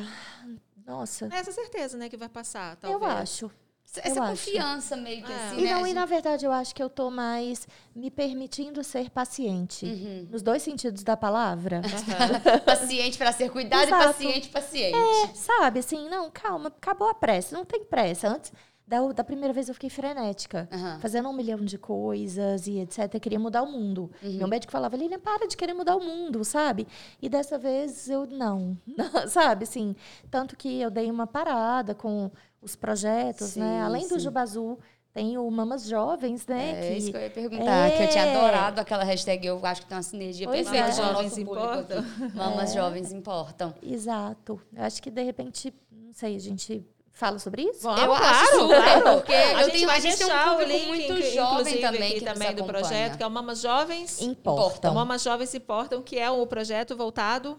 nossa, 0.87 1.29
Essa 1.33 1.53
certeza, 1.53 1.97
né, 1.97 2.09
que 2.09 2.17
vai 2.17 2.29
passar, 2.29 2.73
eu 2.83 2.99
talvez. 2.99 3.13
acho. 3.13 3.51
Essa 3.97 4.19
Eu 4.19 4.23
acho. 4.23 4.45
confiança 4.45 4.97
meio 4.97 5.25
que 5.25 5.33
É. 5.33 5.35
assim, 5.35 5.61
E, 5.61 5.63
né? 5.65 5.73
não, 5.75 5.87
e 5.87 5.95
na 5.95 6.05
verdade 6.05 6.45
eu 6.45 6.53
acho 6.53 6.75
que 6.75 6.83
eu 6.83 6.91
tô 6.91 7.11
mais 7.11 7.67
me 7.95 8.11
permitindo 8.11 8.85
ser 8.85 9.09
paciente. 9.09 9.87
Uhum. 9.87 10.29
Nos 10.31 10.43
dois 10.43 10.63
sentidos 10.63 11.03
da 11.03 11.17
palavra. 11.17 11.79
Aham. 11.81 12.61
Paciente 12.67 13.17
para 13.17 13.33
ser 13.33 13.51
cuidado 13.51 13.87
Exato. 13.89 14.05
e 14.05 14.07
paciente, 14.27 14.49
paciente. 14.51 14.95
É, 14.95 15.35
sabe, 15.35 15.79
assim, 15.81 16.07
não, 16.11 16.31
calma, 16.31 16.69
acabou 16.69 17.09
a 17.09 17.15
pressa, 17.15 17.57
não 17.57 17.65
tem 17.65 17.83
pressa. 17.83 18.29
Antes, 18.29 18.53
da, 18.89 19.07
da 19.13 19.23
primeira 19.23 19.53
vez 19.53 19.69
eu 19.69 19.75
fiquei 19.75 19.91
frenética, 19.91 20.67
Aham. 20.73 20.99
fazendo 21.01 21.29
um 21.29 21.33
milhão 21.35 21.59
de 21.63 21.77
coisas 21.77 22.67
e 22.67 22.79
etc. 22.81 23.13
Eu 23.15 23.21
queria 23.21 23.39
mudar 23.39 23.63
o 23.63 23.71
mundo. 23.71 24.11
Uhum. 24.23 24.33
Meu 24.39 24.49
médico 24.49 24.73
falava, 24.73 24.97
Lilian, 24.97 25.21
para 25.21 25.47
de 25.47 25.57
querer 25.57 25.75
mudar 25.75 25.95
o 25.97 26.01
mundo, 26.03 26.43
sabe? 26.45 26.87
E 27.21 27.29
dessa 27.29 27.59
vez 27.59 28.09
eu 28.09 28.27
não, 28.27 28.77
sabe, 29.29 29.65
assim, 29.65 29.95
tanto 30.31 30.57
que 30.57 30.81
eu 30.81 30.91
dei 30.91 31.11
uma 31.11 31.27
parada 31.27 31.95
com 31.95 32.31
os 32.63 32.75
projetos, 32.75 33.49
Sim, 33.51 33.61
né? 33.61 33.83
Além 33.83 34.09
do 34.09 34.15
sim. 34.15 34.21
Juba 34.21 34.41
Azul, 34.41 34.79
tem 35.13 35.37
o 35.37 35.51
Mamas 35.51 35.85
Jovens, 35.87 36.47
né? 36.47 36.71
É 36.71 36.91
que- 36.93 36.97
isso 36.99 37.11
que 37.11 37.17
eu 37.17 37.21
ia 37.21 37.31
perguntar. 37.31 37.91
Que 37.95 38.03
eu 38.05 38.09
tinha 38.09 38.25
É. 38.25 38.37
adorado 38.37 38.81
aquela 38.81 39.05
hashtag. 39.05 39.47
Eu 39.47 39.61
acho 39.67 39.83
que 39.83 39.87
tem 39.89 39.97
uma 39.97 40.03
sinergia 40.03 40.47
Pois 40.49 40.69
perfeita 40.69 40.87
é. 40.89 40.95
com 40.95 41.01
o 41.03 41.05
Jovens 41.05 41.23
nosso 41.37 41.45
público 41.45 41.67
importam. 41.67 42.05
Mamas 42.35 42.73
jovens 42.73 43.13
importam. 43.13 43.75
Exato. 43.83 44.61
Eu 44.75 44.83
acho 44.85 45.03
que, 45.03 45.11
de 45.11 45.23
repente, 45.23 45.75
não 45.91 46.13
sei, 46.13 46.37
a 46.37 46.39
gente 46.39 46.85
fala 47.19 47.39
sobre 47.39 47.63
isso? 47.63 47.81
Vamos, 47.83 48.01
eu 48.01 48.07
claro, 48.07 48.25
acho 48.25 48.59
super, 48.61 48.83
claro. 48.83 49.17
porque 49.17 49.33
A 49.33 49.53
eu 49.53 49.59
gente 49.65 49.73
tenho, 49.73 49.87
vai 49.87 49.97
a 49.97 50.01
gente 50.01 50.17
tem 50.19 50.27
um 50.27 50.39
público 50.51 50.73
link, 50.73 50.87
muito 50.87 51.23
jovem 51.35 51.81
também 51.81 52.11
aqui 52.11 52.19
que 52.21 52.25
também 52.25 52.55
do 52.55 52.63
acompanha. 52.63 52.81
projeto, 52.81 53.17
que 53.17 53.23
é 53.23 53.27
o 53.27 53.31
Mamas 53.31 53.61
Jovens. 53.61 54.23
Importam. 54.23 54.77
Então, 54.79 54.95
Mamas 54.95 55.23
Jovens 55.23 55.55
Importam, 55.55 56.03
que 56.03 56.17
é 56.19 56.31
o 56.31 56.47
projeto 56.47 56.97
voltado 56.97 57.59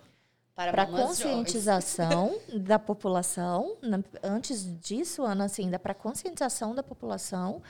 para 0.56 0.72
para 0.72 0.86
mamas 0.86 1.18
jovens. 1.18 1.34
conscientização 1.34 2.38
da 2.56 2.80
população. 2.80 3.78
antes 4.24 4.66
disso, 4.80 5.24
Ana, 5.24 5.46
assim, 5.46 5.70
para 5.78 5.94
conscientização 5.94 6.74
da 6.74 6.82
população 6.82 7.62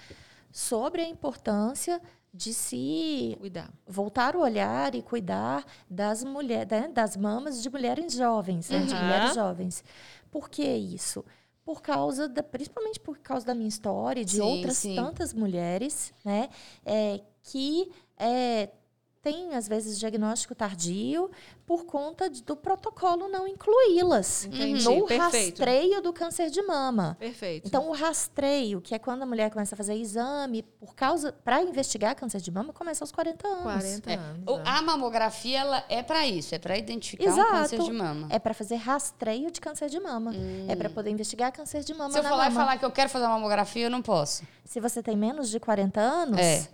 sobre 0.51 1.01
a 1.01 1.07
importância 1.07 1.99
de 2.31 2.53
se 2.53 3.35
cuidar. 3.39 3.69
voltar 3.87 4.35
o 4.35 4.41
olhar 4.41 4.93
e 4.93 5.01
cuidar 5.01 5.65
das 5.89 6.23
mulheres, 6.23 6.67
das 6.93 7.17
mamas 7.17 7.61
de 7.63 7.69
mulheres 7.69 8.13
jovens, 8.13 8.69
né, 8.69 8.79
de 8.79 8.93
mulheres 8.93 9.33
jovens. 9.33 9.83
Por 10.31 10.47
que 10.49 10.63
isso? 10.63 11.25
Por 11.65 11.81
causa 11.81 12.27
da, 12.27 12.41
principalmente 12.41 12.99
por 12.99 13.17
causa 13.19 13.45
da 13.45 13.53
minha 13.53 13.69
história 13.69 14.21
e 14.21 14.25
de 14.25 14.37
Sim, 14.37 14.41
outras 14.41 14.77
sim. 14.77 14.95
tantas 14.95 15.33
mulheres, 15.33 16.11
né, 16.25 16.49
é, 16.85 17.21
que 17.43 17.91
é, 18.17 18.69
têm 19.21 19.53
às 19.55 19.67
vezes 19.67 19.99
diagnóstico 19.99 20.55
tardio 20.55 21.29
por 21.65 21.85
conta 21.85 22.29
do 22.29 22.55
protocolo 22.55 23.27
não 23.27 23.47
incluí-las 23.47 24.47
no 24.83 25.05
perfeito. 25.05 25.59
rastreio 25.59 26.01
do 26.01 26.11
câncer 26.13 26.49
de 26.49 26.61
mama. 26.61 27.15
Perfeito. 27.19 27.67
Então, 27.67 27.89
o 27.89 27.93
rastreio, 27.93 28.81
que 28.81 28.95
é 28.95 28.99
quando 28.99 29.21
a 29.21 29.25
mulher 29.25 29.51
começa 29.51 29.75
a 29.75 29.77
fazer 29.77 29.95
exame 29.95 30.63
por 30.63 30.95
causa 30.95 31.31
para 31.31 31.61
investigar 31.61 32.15
câncer 32.15 32.39
de 32.41 32.49
mama, 32.49 32.73
começa 32.73 33.03
aos 33.03 33.11
40 33.11 33.47
anos. 33.47 33.63
40 33.63 34.11
É, 34.11 34.15
anos. 34.15 34.43
o- 34.47 34.57
né? 34.57 34.63
a 34.65 34.81
mamografia 34.81 35.59
ela 35.59 35.83
é 35.89 36.01
para 36.01 36.25
isso, 36.25 36.55
é 36.55 36.59
para 36.59 36.77
identificar 36.77 37.23
um 37.25 37.27
Exato. 37.33 37.51
câncer 37.51 37.79
de 37.79 37.91
mama. 37.91 38.27
É 38.31 38.39
para 38.39 38.53
fazer 38.53 38.75
rastreio 38.77 39.51
de 39.51 39.59
câncer 39.61 39.89
de 39.89 39.99
mama. 39.99 40.31
É 40.67 40.75
para 40.75 40.89
poder 40.89 41.09
investigar 41.11 41.51
câncer 41.51 41.83
de 41.83 41.93
mama 41.93 42.11
Se 42.11 42.19
eu 42.19 42.23
na 42.23 42.29
falar 42.29 42.45
e 42.47 42.49
mama. 42.53 42.61
falar 42.65 42.77
que 42.77 42.85
eu 42.85 42.91
quero 42.91 43.09
fazer 43.09 43.25
uma 43.25 43.35
mamografia, 43.35 43.85
eu 43.85 43.89
não 43.91 44.01
posso. 44.01 44.43
Se 44.65 44.79
você 44.79 45.03
tem 45.03 45.15
menos 45.17 45.49
de 45.49 45.59
40 45.59 45.99
anos, 45.99 46.39
É. 46.39 46.67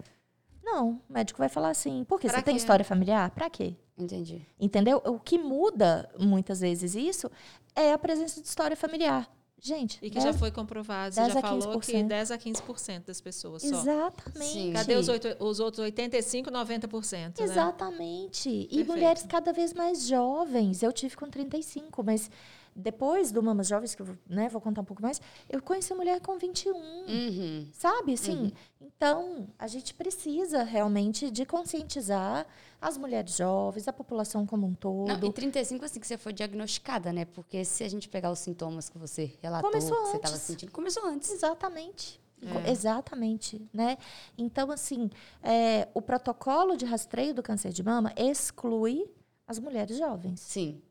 não, 0.66 1.00
o 1.10 1.14
médico 1.14 1.38
vai 1.38 1.48
falar 1.48 1.70
assim, 1.70 2.04
por 2.04 2.20
quê? 2.20 2.28
Pra 2.28 2.38
Você 2.40 2.44
tem 2.44 2.56
história 2.56 2.84
familiar? 2.84 3.30
Para 3.32 3.50
quê? 3.50 3.76
Entendi. 3.98 4.46
Entendeu? 4.60 5.02
O 5.06 5.20
que 5.20 5.38
muda 5.38 6.10
muitas 6.20 6.60
vezes 6.60 6.96
isso 6.96 7.30
é 7.76 7.94
a 7.94 7.98
presença 7.98 8.42
de 8.42 8.48
história 8.48 8.76
familiar. 8.76 9.30
Gente, 9.58 9.98
E 10.02 10.10
que 10.12 10.18
né? 10.18 10.26
já 10.26 10.34
foi 10.34 10.52
comprovado, 10.52 11.16
você 11.16 11.22
10 11.22 11.34
já 11.34 11.42
falou 11.42 11.80
que 11.80 11.92
15%. 11.94 12.08
10 12.08 12.32
a 12.32 12.38
15% 12.38 13.06
das 13.06 13.22
pessoas 13.22 13.64
só. 13.64 13.68
Exatamente. 13.70 14.52
Sim. 14.52 14.74
Cadê 14.74 14.96
os, 14.96 15.08
oito, 15.08 15.28
os 15.40 15.60
outros 15.60 15.84
85, 15.84 16.52
90%? 16.52 17.18
Né? 17.20 17.32
Exatamente. 17.40 18.50
E 18.50 18.68
Perfeito. 18.68 18.88
mulheres 18.92 19.24
cada 19.24 19.52
vez 19.54 19.74
mais 19.74 20.06
jovens. 20.06 20.84
Eu 20.84 20.92
tive 20.92 21.16
com 21.16 21.28
35, 21.30 22.04
mas 22.04 22.30
depois 22.76 23.32
do 23.32 23.42
Mamas 23.42 23.68
Jovens, 23.68 23.96
que 23.96 24.02
eu 24.02 24.06
vou, 24.06 24.18
né, 24.28 24.50
vou 24.50 24.60
contar 24.60 24.82
um 24.82 24.86
pouco 24.86 25.02
mais, 25.02 25.22
eu 25.50 25.62
conheci 25.62 25.94
mulher 25.94 26.20
com 26.20 26.38
21. 26.38 26.76
Uhum. 26.76 27.70
Sabe, 27.72 28.14
assim? 28.14 28.52
Então, 28.82 29.48
a 29.58 29.66
gente 29.68 29.94
precisa 29.94 30.64
realmente 30.64 31.32
de 31.32 31.46
conscientizar 31.46 32.46
as 32.82 32.98
mulheres 32.98 33.38
jovens, 33.38 33.88
a 33.88 33.94
população 33.94 34.46
como 34.46 34.68
um 34.68 34.74
todo. 34.74 35.08
Não, 35.08 35.30
e 35.30 35.32
35 35.32 35.86
assim 35.86 36.00
que 36.00 36.06
você 36.06 36.18
foi 36.18 36.34
diagnosticada, 36.34 37.14
né? 37.14 37.26
Porque 37.26 37.64
se 37.64 37.84
a 37.84 37.88
gente 37.88 38.10
pegar 38.10 38.30
os 38.30 38.40
sintomas 38.40 38.90
que 38.90 38.98
você 38.98 39.32
relatou, 39.42 39.70
Começou 39.72 39.96
que 39.96 40.10
você 40.10 40.18
estava 40.18 40.36
antes. 40.36 40.46
sentindo, 40.46 40.72
começou 40.72 41.06
antes. 41.06 41.32
Exatamente. 41.32 42.20
É. 42.42 42.70
Exatamente, 42.70 43.66
né? 43.74 43.98
Então, 44.38 44.70
assim, 44.70 45.10
é, 45.42 45.88
o 45.94 46.02
protocolo 46.02 46.76
de 46.76 46.86
rastreio 46.86 47.34
do 47.34 47.42
câncer 47.42 47.72
de 47.72 47.82
mama 47.82 48.14
exclui 48.18 49.10
as 49.48 49.58
mulheres 49.60 49.98
jovens. 49.98 50.42
Sim. 50.42 50.82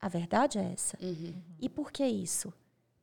A 0.00 0.08
verdade 0.08 0.58
é 0.58 0.72
essa. 0.72 0.98
Uhum. 1.00 1.34
E 1.60 1.68
por 1.68 1.90
que 1.90 2.06
isso? 2.06 2.52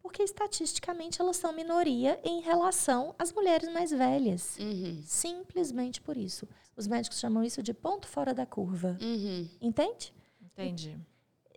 Porque 0.01 0.21
estatisticamente 0.21 1.21
elas 1.21 1.37
são 1.37 1.53
minoria 1.53 2.19
em 2.23 2.41
relação 2.41 3.15
às 3.17 3.31
mulheres 3.31 3.71
mais 3.71 3.91
velhas. 3.91 4.57
Uhum. 4.59 5.01
Simplesmente 5.05 6.01
por 6.01 6.17
isso. 6.17 6.47
Os 6.75 6.87
médicos 6.87 7.19
chamam 7.19 7.43
isso 7.43 7.63
de 7.63 7.73
ponto 7.73 8.07
fora 8.07 8.33
da 8.33 8.45
curva. 8.45 8.97
Uhum. 9.01 9.47
Entende? 9.61 10.13
Entendi. 10.41 10.97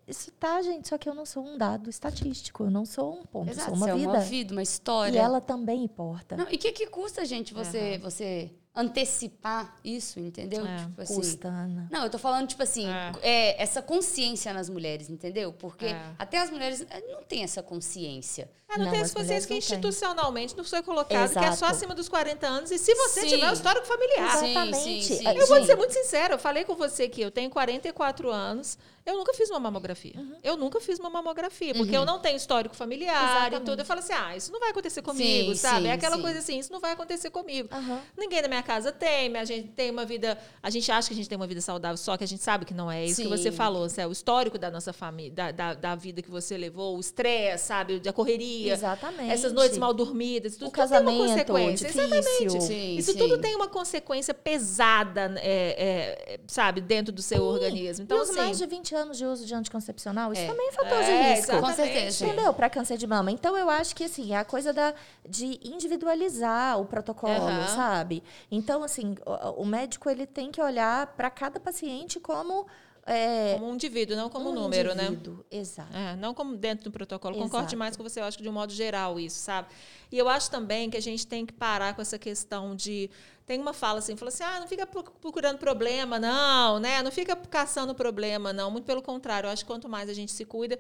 Isso 0.07 0.31
tá, 0.33 0.63
gente, 0.63 0.89
só 0.89 0.97
que 0.97 1.09
eu 1.09 1.15
não 1.15 1.27
sou 1.27 1.45
um 1.45 1.59
dado 1.59 1.91
estatístico, 1.91 2.63
eu 2.63 2.71
não 2.71 2.87
sou 2.87 3.19
um 3.19 3.25
ponto, 3.25 3.49
eu 3.49 3.53
Exato, 3.53 3.71
sou 3.71 3.77
uma 3.77 3.87
você 3.87 3.91
é 3.91 3.97
vida. 3.97 4.09
uma 4.09 4.21
vida, 4.21 4.55
uma 4.55 4.63
história. 4.63 5.19
E 5.19 5.21
ela 5.21 5.41
também 5.41 5.83
importa. 5.83 6.37
Não, 6.37 6.49
e 6.49 6.55
o 6.55 6.59
que, 6.59 6.71
que 6.71 6.87
custa, 6.87 7.25
gente, 7.25 7.53
você, 7.53 7.99
você 7.99 8.53
antecipar 8.77 9.75
isso, 9.83 10.21
entendeu? 10.21 10.67
É, 10.67 10.77
tipo 10.85 11.01
assim. 11.03 11.15
Custa, 11.15 11.49
Ana. 11.49 11.89
Não, 11.91 12.05
eu 12.05 12.11
tô 12.11 12.19
falando, 12.19 12.47
tipo 12.47 12.63
assim, 12.63 12.87
É. 12.87 13.13
é, 13.23 13.63
essa 13.63 13.81
consciência 13.81 14.53
nas 14.53 14.69
mulheres, 14.69 15.09
entendeu? 15.09 15.53
Porque 15.53 15.87
É. 15.87 16.01
até 16.19 16.39
as 16.39 16.51
mulheres 16.51 16.87
eh, 16.91 17.01
não 17.13 17.23
têm 17.25 17.43
essa 17.43 17.63
consciência. 17.63 18.51
Ah, 18.69 18.79
não, 18.79 18.87
Não, 18.87 18.93
tem 18.93 19.01
as 19.01 19.07
essa 19.11 19.15
consciência 19.21 19.47
mulheres 19.47 19.47
que 19.47 19.55
institucionalmente 19.55 20.57
não 20.57 20.65
foi 20.65 20.83
colocado, 20.83 21.33
que 21.33 21.39
é 21.39 21.43
só 21.53 21.67
Exato. 21.67 21.73
acima 21.73 21.95
dos 21.95 22.09
40 22.09 22.47
anos. 22.47 22.71
E 22.73 22.79
se 22.79 22.95
você 22.95 23.21
Sim. 23.21 23.29
tiver 23.29 23.49
o 23.51 23.53
histórico 23.53 23.87
familiar. 23.87 24.39
Sim, 24.39 24.51
Exatamente. 24.51 24.77
sim, 24.83 25.03
sim, 25.19 25.25
Eu 25.27 25.33
Eu 25.35 25.47
vou 25.47 25.59
sim. 25.61 25.67
ser 25.67 25.77
muito 25.77 25.93
sincera, 25.93 26.35
eu 26.35 26.39
falei 26.39 26.65
com 26.65 26.75
você 26.75 27.09
que 27.09 27.21
eu 27.21 27.31
tenho 27.31 27.49
44 27.49 28.29
anos, 28.31 28.77
eu 29.05 29.17
nunca 29.17 29.33
fiz 29.35 29.49
uma 29.51 29.61
mamografia. 29.61 30.15
Eu 30.43 30.57
nunca 30.57 30.81
fiz 30.81 30.99
uma 30.99 31.09
mamografia, 31.09 31.75
porque 31.77 31.93
Uhum. 31.95 32.03
eu 32.03 32.05
não 32.05 32.19
tenho 32.19 32.37
histórico 32.37 32.75
familiar 32.75 33.15
e 33.15 33.25
Exatamente. 33.25 33.65
tudo. 33.67 33.79
Eu 33.83 33.87
falo 33.87 34.01
assim, 34.01 34.13
ah, 34.13 34.37
isso 34.37 34.51
não 34.51 34.59
vai 34.59 34.71
acontecer 34.71 35.01
comigo, 35.01 35.51
Sim, 35.53 35.61
sabe? 35.61 35.83
sim, 35.83 35.89
é 35.89 35.93
aquela 35.93 36.17
sim. 36.17 36.23
coisa 36.23 36.39
assim, 36.41 36.59
isso 36.59 36.73
não 36.73 36.81
vai 36.81 36.91
acontecer 36.91 37.31
comigo. 37.31 37.69
Aham. 37.71 38.01
Ninguém 38.19 38.43
na 38.43 38.49
minha 38.49 38.65
casa 38.65 38.91
tem, 38.91 39.35
a 39.37 39.45
gente 39.45 39.69
tem 39.69 39.93
uma 39.93 40.05
vida. 40.05 40.37
A 40.61 40.71
gente 40.71 40.91
acha 40.91 41.07
que 41.07 41.15
a 41.15 41.17
gente 41.17 41.29
tem 41.29 41.37
uma 41.37 41.47
vida 41.47 41.61
saudável, 41.61 41.97
só 41.97 42.17
que 42.17 42.25
a 42.25 42.27
gente 42.27 42.43
sabe 42.43 42.65
que 42.65 42.75
não 42.75 42.91
é 42.91 43.05
isso 43.07 43.23
que 43.23 43.29
Sim. 43.29 43.29
você 43.29 43.53
falou. 43.53 43.85
Assim, 43.85 44.01
é 44.01 44.07
o 44.09 44.13
histórico 44.13 44.59
da 44.59 44.73
nossa 44.73 44.93
família, 44.93 45.31
da, 45.33 45.53
da, 45.53 45.75
da 45.75 45.95
vida 45.95 46.21
que 46.21 46.31
você 46.31 46.57
levou, 46.59 46.97
o 46.97 47.01
estresse, 47.01 47.67
sabe? 47.67 48.01
Da 48.01 48.13
correria. 48.13 48.66
Exatamente. 48.73 49.31
Essas 49.33 49.53
noites 49.53 49.79
mal 49.79 49.93
dormidas, 49.95 50.57
tudo, 50.57 50.69
O 50.69 50.71
tudo 50.71 50.89
tem 50.89 50.99
uma 51.01 51.13
consequência. 51.29 51.89
difícil. 51.89 52.03
Exatamente. 52.17 52.63
Sim, 52.63 52.97
Isso 52.97 53.13
sim. 53.13 53.19
tudo 53.19 53.39
tem 53.39 53.55
uma 53.57 53.69
consequência 53.69 54.33
pesada, 54.35 55.35
é, 55.39 56.35
é, 56.35 56.41
sabe, 56.47 56.81
dentro 56.81 57.13
do 57.13 57.23
seu 57.23 57.43
organismo. 57.45 58.05
Então, 58.05 58.19
e 58.19 58.21
os 58.21 58.31
assim. 58.31 58.39
mais 58.39 58.59
de 58.59 58.67
20 58.67 58.95
anos 58.95 59.19
de 59.19 59.25
uso 59.27 59.45
de 59.47 59.55
anticoncepcional, 59.55 60.33
isso 60.33 60.43
É. 60.43 60.47
também 60.47 60.69
é 60.69 60.73
fator 60.73 60.99
É, 60.99 61.05
de 61.05 61.29
risco. 61.35 61.53
exatamente. 61.53 61.67
Com 61.77 61.83
certeza. 61.85 62.27
Entendeu? 62.27 62.55
Para 62.55 62.71
câncer 62.71 62.97
de 62.97 63.07
mama. 63.07 63.31
Então, 63.31 63.57
eu 63.57 63.69
acho 63.71 63.95
que, 63.95 64.05
assim, 64.05 64.33
é 64.33 64.39
a 64.39 64.45
coisa 64.45 64.73
da, 64.73 64.95
de 65.29 65.59
individualizar 65.63 66.81
o 66.81 66.85
protocolo, 66.85 67.33
Aham. 67.33 67.67
sabe? 67.69 68.23
Então, 68.51 68.83
assim, 68.83 69.15
o, 69.25 69.63
o 69.63 69.67
médico, 69.67 70.09
ele 70.11 70.27
tem 70.27 70.51
que 70.51 70.61
olhar 70.61 71.07
para 71.17 71.31
cada 71.31 71.59
paciente 71.61 72.19
como... 72.21 72.67
é, 73.07 73.55
Como 73.55 73.71
um 73.71 73.75
indivíduo, 73.75 74.17
não 74.17 74.29
como 74.29 74.51
um, 74.51 74.55
número, 74.55 74.95
né? 74.95 75.07
indivíduo. 75.07 75.45
Exato. 75.51 75.97
É, 75.97 76.17
não 76.17 76.35
como 76.35 76.57
dentro 76.57 76.85
do 76.85 76.91
protocolo. 76.91 77.37
Concordo 77.37 77.69
demais 77.69 77.97
com 77.97 78.03
você, 78.03 78.19
eu 78.21 78.25
acho 78.25 78.37
que 78.37 78.43
de 78.43 78.49
um 78.49 78.53
modo 78.53 78.73
geral 78.73 79.21
isso, 79.21 79.39
sabe? 79.39 79.69
E 80.11 80.19
eu 80.19 80.29
acho 80.29 80.51
também 80.51 80.91
que 80.91 80.97
a 80.97 81.01
gente 81.01 81.25
tem 81.27 81.47
que 81.47 81.53
parar 81.53 81.95
com 81.95 82.03
essa 82.03 82.19
questão 82.19 82.75
de. 82.75 83.09
Tem 83.47 83.61
uma 83.61 83.73
fala 83.73 84.01
assim, 84.01 84.17
fala 84.17 84.29
assim, 84.29 84.43
ah, 84.43 84.59
não 84.59 84.67
fica 84.67 84.85
pro- 84.85 85.05
procurando 85.05 85.57
problema, 85.57 86.19
não, 86.19 86.81
né? 86.81 87.01
Não 87.01 87.13
fica 87.13 87.37
caçando 87.37 87.95
problema, 87.95 88.53
não. 88.53 88.73
Muito 88.73 88.85
pelo 88.85 89.01
contrário, 89.01 89.47
eu 89.47 89.53
acho 89.53 89.65
que 89.65 89.71
quanto 89.71 89.89
mais 89.89 90.11
a 90.11 90.13
gente 90.13 90.33
se 90.33 90.45
cuida. 90.45 90.77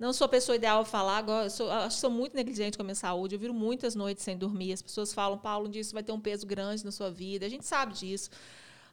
Não 0.00 0.12
sou 0.12 0.24
a 0.24 0.28
pessoa 0.28 0.56
ideal 0.56 0.80
a 0.80 0.84
falar, 0.84 1.18
agora, 1.18 1.48
sou, 1.50 1.70
acho 1.70 1.94
que 1.96 2.00
sou 2.00 2.10
muito 2.10 2.34
negligente 2.34 2.76
com 2.76 2.82
a 2.82 2.84
minha 2.84 2.94
saúde. 2.94 3.34
Eu 3.36 3.38
viro 3.38 3.54
muitas 3.54 3.94
noites 3.94 4.24
sem 4.24 4.36
dormir. 4.36 4.72
As 4.72 4.82
pessoas 4.82 5.12
falam, 5.12 5.38
Paulo, 5.38 5.66
um 5.68 5.70
dia 5.70 5.80
isso 5.80 5.92
vai 5.92 6.02
ter 6.02 6.10
um 6.12 6.20
peso 6.20 6.44
grande 6.46 6.84
na 6.84 6.90
sua 6.92 7.10
vida. 7.10 7.46
A 7.46 7.48
gente 7.48 7.64
sabe 7.66 7.94
disso. 7.94 8.30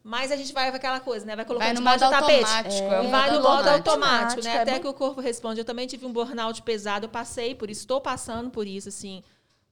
Mas 0.07 0.31
a 0.31 0.35
gente 0.35 0.53
vai 0.53 0.69
aquela 0.69 0.99
coisa, 0.99 1.25
né? 1.25 1.35
Vai 1.35 1.45
colocando 1.45 1.65
Vai 1.65 1.73
no 1.73 1.81
modo 1.81 1.99
do 2.05 2.09
tapete. 2.11 2.43
automático. 2.43 2.83
É, 2.93 2.95
É, 2.95 3.01
um 3.01 3.09
vai 3.09 3.31
no 3.31 3.41
modo 3.41 3.67
automático. 3.67 4.43
né? 4.43 4.55
É 4.57 4.61
Até 4.61 4.79
que 4.79 4.87
o 4.87 4.93
corpo 4.93 5.19
responde. 5.19 5.59
Eu 5.59 5.65
também 5.65 5.87
tive 5.87 6.05
um 6.05 6.13
burnout 6.13 6.61
pesado, 6.61 7.05
eu 7.05 7.09
passei 7.09 7.55
por 7.55 7.71
isso, 7.71 7.81
estou 7.81 7.99
passando 7.99 8.51
por 8.51 8.67
isso, 8.67 8.89
assim, 8.89 9.23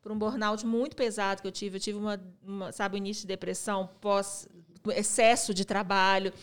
por 0.02 0.12
um 0.12 0.18
burnout 0.18 0.66
muito 0.66 0.96
pesado 0.96 1.40
que 1.40 1.48
eu 1.48 1.52
tive. 1.52 1.78
Eu 1.78 1.80
tive 1.80 2.00
uma, 2.00 2.20
uma 2.44 2.72
sabe, 2.72 2.96
o 2.96 2.98
início 2.98 3.22
de 3.22 3.28
depressão 3.28 3.88
pós 4.02 4.48
excesso 4.88 5.54
de 5.54 5.64
trabalho. 5.66 6.34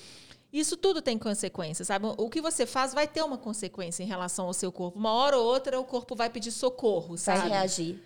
Isso 0.52 0.76
tudo 0.76 1.02
tem 1.02 1.18
consequências, 1.18 1.88
sabe? 1.88 2.06
O 2.16 2.30
que 2.30 2.40
você 2.40 2.66
faz 2.66 2.94
vai 2.94 3.08
ter 3.08 3.22
uma 3.22 3.38
consequência 3.38 4.04
em 4.04 4.06
relação 4.06 4.46
ao 4.46 4.52
seu 4.52 4.70
corpo. 4.70 4.98
Uma 5.00 5.12
hora 5.12 5.36
ou 5.36 5.44
outra 5.44 5.80
o 5.80 5.84
corpo 5.84 6.14
vai 6.14 6.30
pedir 6.30 6.52
socorro, 6.52 7.16
Vai 7.16 7.18
sabe? 7.18 7.48
reagir. 7.48 8.02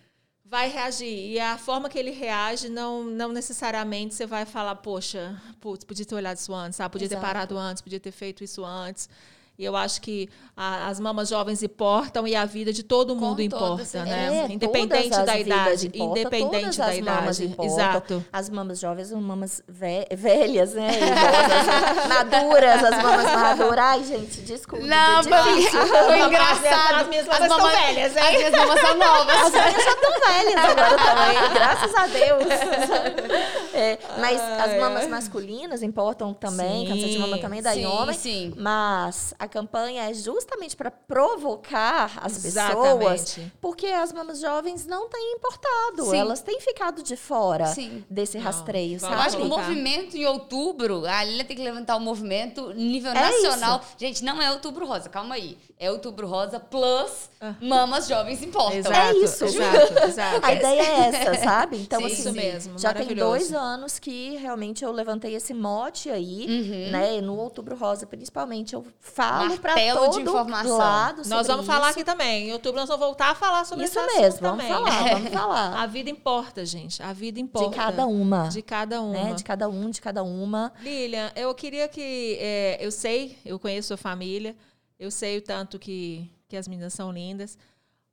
Vai 0.55 0.69
reagir. 0.69 1.33
E 1.33 1.41
a 1.41 1.59
forma 1.59 1.89
que 1.89 1.99
ele 1.99 2.13
reage, 2.13 2.69
não, 2.69 3.03
não 3.03 3.33
necessariamente 3.33 4.15
você 4.15 4.25
vai 4.25 4.45
falar, 4.45 4.77
poxa, 4.77 5.37
putz, 5.61 5.83
podia 5.83 6.07
ter 6.07 6.15
olhado 6.15 6.37
isso 6.37 6.55
antes, 6.55 6.77
sabe? 6.77 6.93
Podia 6.93 7.09
ter 7.09 7.17
Exato. 7.17 7.27
parado 7.27 7.59
antes, 7.59 7.83
podia 7.83 7.99
ter 7.99 8.13
feito 8.13 8.45
isso 8.45 8.65
antes. 8.65 9.09
E 9.57 9.65
eu 9.65 9.77
acho 9.77 10.01
que 10.01 10.29
a- 10.57 10.89
as 10.89 10.99
mamas 10.99 11.29
jovens 11.29 11.63
importam 11.63 12.27
e 12.27 12.35
a 12.35 12.45
vida 12.45 12.73
de 12.73 12.83
todo 12.83 13.15
mundo 13.15 13.41
importa, 13.41 13.85
certeza. 13.85 14.05
né? 14.17 14.47
É, 14.49 14.53
Independente 14.53 15.11
todas 15.11 15.19
as 15.21 15.27
da 15.27 15.39
idade. 15.39 15.87
importam, 15.87 16.11
independente 16.17 16.51
todas 16.63 16.77
da 16.77 16.87
as 16.89 16.97
idade. 16.99 17.45
importam. 17.45 17.65
Exato. 17.65 18.25
As 18.33 18.51
mamas 18.51 18.81
jovens, 18.81 19.13
as 19.13 19.21
mamas 19.23 19.63
ve- 19.69 20.09
velhas, 20.13 20.75
né? 20.75 20.91
Idosas, 20.97 22.07
maduras, 22.09 22.83
as 22.85 23.03
mamas 23.03 23.25
maduras. 23.33 23.79
Ai, 23.85 24.03
gente, 24.05 24.41
desculpa. 24.41 24.85
Não, 24.85 25.21
de- 25.21 25.29
foi, 25.29 25.55
difícil. 25.55 25.87
foi 25.87 26.21
As 26.21 26.27
engraçado. 26.27 27.09
minhas 27.09 27.27
mamas 27.27 27.49
são 27.49 27.59
mamas- 27.59 27.73
velhas, 27.79 28.17
hein? 28.17 28.23
As 28.25 28.33
minhas 28.37 28.53
mamas 28.53 28.81
são 28.81 28.95
novas. 28.99 29.37
As 29.37 29.53
minhas 29.53 29.85
já 29.85 29.93
estão 29.93 30.13
velhas 30.29 30.65
agora 30.71 30.97
também, 30.97 31.53
graças 31.55 31.95
a 31.95 32.07
Deus. 32.09 32.45
É, 33.77 33.99
mas 34.19 34.41
as 34.41 34.71
Ai, 34.71 34.79
mamas 34.79 35.03
ai. 35.03 35.09
masculinas 35.09 35.83
importam 35.83 36.33
também, 36.33 36.87
Sim, 36.87 36.93
câncer 36.93 37.09
de 37.09 37.19
mama 37.19 37.39
também 37.39 37.61
dá 37.61 37.75
em 37.75 37.81
sim, 37.81 37.87
homem. 37.87 38.17
sim. 38.17 38.55
Mas 38.57 39.35
a 39.45 39.49
campanha 39.49 40.09
é 40.11 40.15
justamente 40.15 40.75
para 40.77 40.91
provocar 40.91 42.19
as 42.23 42.35
pessoas, 42.39 42.45
Exatamente. 42.45 43.53
porque 43.61 43.87
as 43.87 44.13
mamas 44.13 44.41
jovens 44.41 44.87
não 44.87 45.09
têm 45.09 45.35
importado, 45.35 46.05
Sim. 46.11 46.17
elas 46.17 46.41
têm 46.43 46.61
ficado 46.61 47.03
de 47.03 47.17
fora 47.17 47.67
Sim. 47.67 48.05
desse 48.09 48.37
Não, 48.39 48.45
rastreio, 48.45 48.99
vamos 48.99 49.17
Eu 49.17 49.23
acho 49.23 49.37
que 49.37 49.43
o 49.43 49.49
sabe? 49.49 49.61
movimento 49.63 50.17
em 50.17 50.25
outubro, 50.27 51.05
a 51.07 51.23
Lilia 51.25 51.45
tem 51.45 51.57
que 51.57 51.63
levantar 51.63 51.97
o 51.97 52.01
movimento 52.01 52.73
nível 52.73 53.11
É 53.13 53.15
nacional. 53.15 53.81
Gente, 53.99 54.25
não 54.25 54.41
é 54.41 54.51
outubro 54.51 54.87
rosa, 54.87 55.09
calma 55.09 55.35
aí. 55.35 55.59
É 55.85 55.91
outubro 55.91 56.27
rosa 56.27 56.59
plus 56.59 57.31
Ah. 57.41 57.55
mamas 57.61 58.09
jovens 58.09 58.43
importam. 58.43 58.79
Exato, 58.79 58.97
É 58.97 59.13
isso. 59.19 59.45
Exato, 59.45 60.05
exato. 60.09 60.41
A 60.47 60.53
ideia 60.55 60.81
é 60.83 61.01
essa, 61.09 61.35
sabe? 61.45 61.77
Então, 61.77 62.01
Sim, 62.01 62.07
assim, 62.07 62.15
Isso 62.15 62.33
mesmo, 62.33 62.79
já 62.79 62.95
tem 62.95 63.07
dois 63.15 63.53
anos 63.53 63.99
que 63.99 64.37
realmente 64.37 64.83
eu 64.85 64.91
levantei 64.91 65.35
esse 65.35 65.53
mote 65.53 66.09
aí, 66.11 66.47
Uhum. 66.49 66.91
né? 66.91 67.21
No 67.21 67.37
Outubro 67.39 67.77
Rosa, 67.77 68.07
principalmente, 68.07 68.75
eu 68.75 68.85
falo 69.01 69.59
para 69.59 69.75
todo 69.95 70.15
de 70.15 70.23
informação. 70.23 70.79
lado 70.79 71.17
Nós 71.19 71.29
sobre 71.29 71.47
vamos 71.49 71.67
falar 71.67 71.91
isso. 71.91 71.99
aqui 72.01 72.05
também. 72.05 72.49
Em 72.49 72.53
outubro 72.53 72.81
nós 72.81 72.89
vamos 72.89 73.05
voltar 73.05 73.31
a 73.31 73.35
falar 73.35 73.65
sobre 73.67 73.85
Isso 73.85 73.99
esse 74.01 74.17
mesmo, 74.21 74.41
vamos 74.41 74.65
também. 74.65 74.69
falar, 74.69 75.09
vamos 75.15 75.29
falar. 75.33 75.83
A 75.83 75.87
vida 75.87 76.09
importa, 76.09 76.65
gente. 76.65 77.03
A 77.03 77.13
vida 77.13 77.39
importa. 77.41 77.69
De 77.71 77.77
cada 77.77 78.07
uma. 78.07 78.49
De 78.49 78.63
cada 78.63 79.01
uma. 79.03 79.13
Né? 79.13 79.35
De 79.35 79.45
cada 79.45 79.69
um, 79.69 79.91
de 79.91 80.01
cada 80.01 80.23
uma. 80.23 80.73
Lilian, 80.81 81.31
eu 81.37 81.55
queria 81.55 81.89
que. 81.89 82.39
é, 82.41 82.79
eu 82.81 82.91
sei, 82.91 83.37
eu 83.45 83.59
conheço 83.59 83.89
sua 83.89 83.97
família, 83.97 84.57
eu 84.99 85.11
sei 85.11 85.39
o 85.39 85.43
tanto 85.43 85.79
que, 85.79 86.31
que 86.49 86.57
as 86.57 86.67
meninas 86.69 86.95
são 86.95 87.11
lindas. 87.13 87.59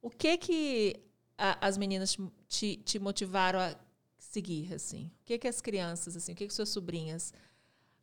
O 0.02 0.10
que 0.10 0.38
que 0.38 1.00
a- 1.38 1.58
as 1.68 1.78
meninas 1.78 2.18
te- 2.48 2.78
te, 2.78 3.00
motivaram 3.00 3.60
a 3.60 3.76
seguir, 4.18 4.74
assim? 4.74 5.12
O 5.22 5.26
que 5.26 5.38
que 5.38 5.48
as 5.48 5.62
crianças, 5.62 6.16
assim, 6.16 6.34
o 6.34 6.36
que 6.36 6.48
que 6.48 6.54
suas 6.54 6.70
sobrinhas, 6.70 7.34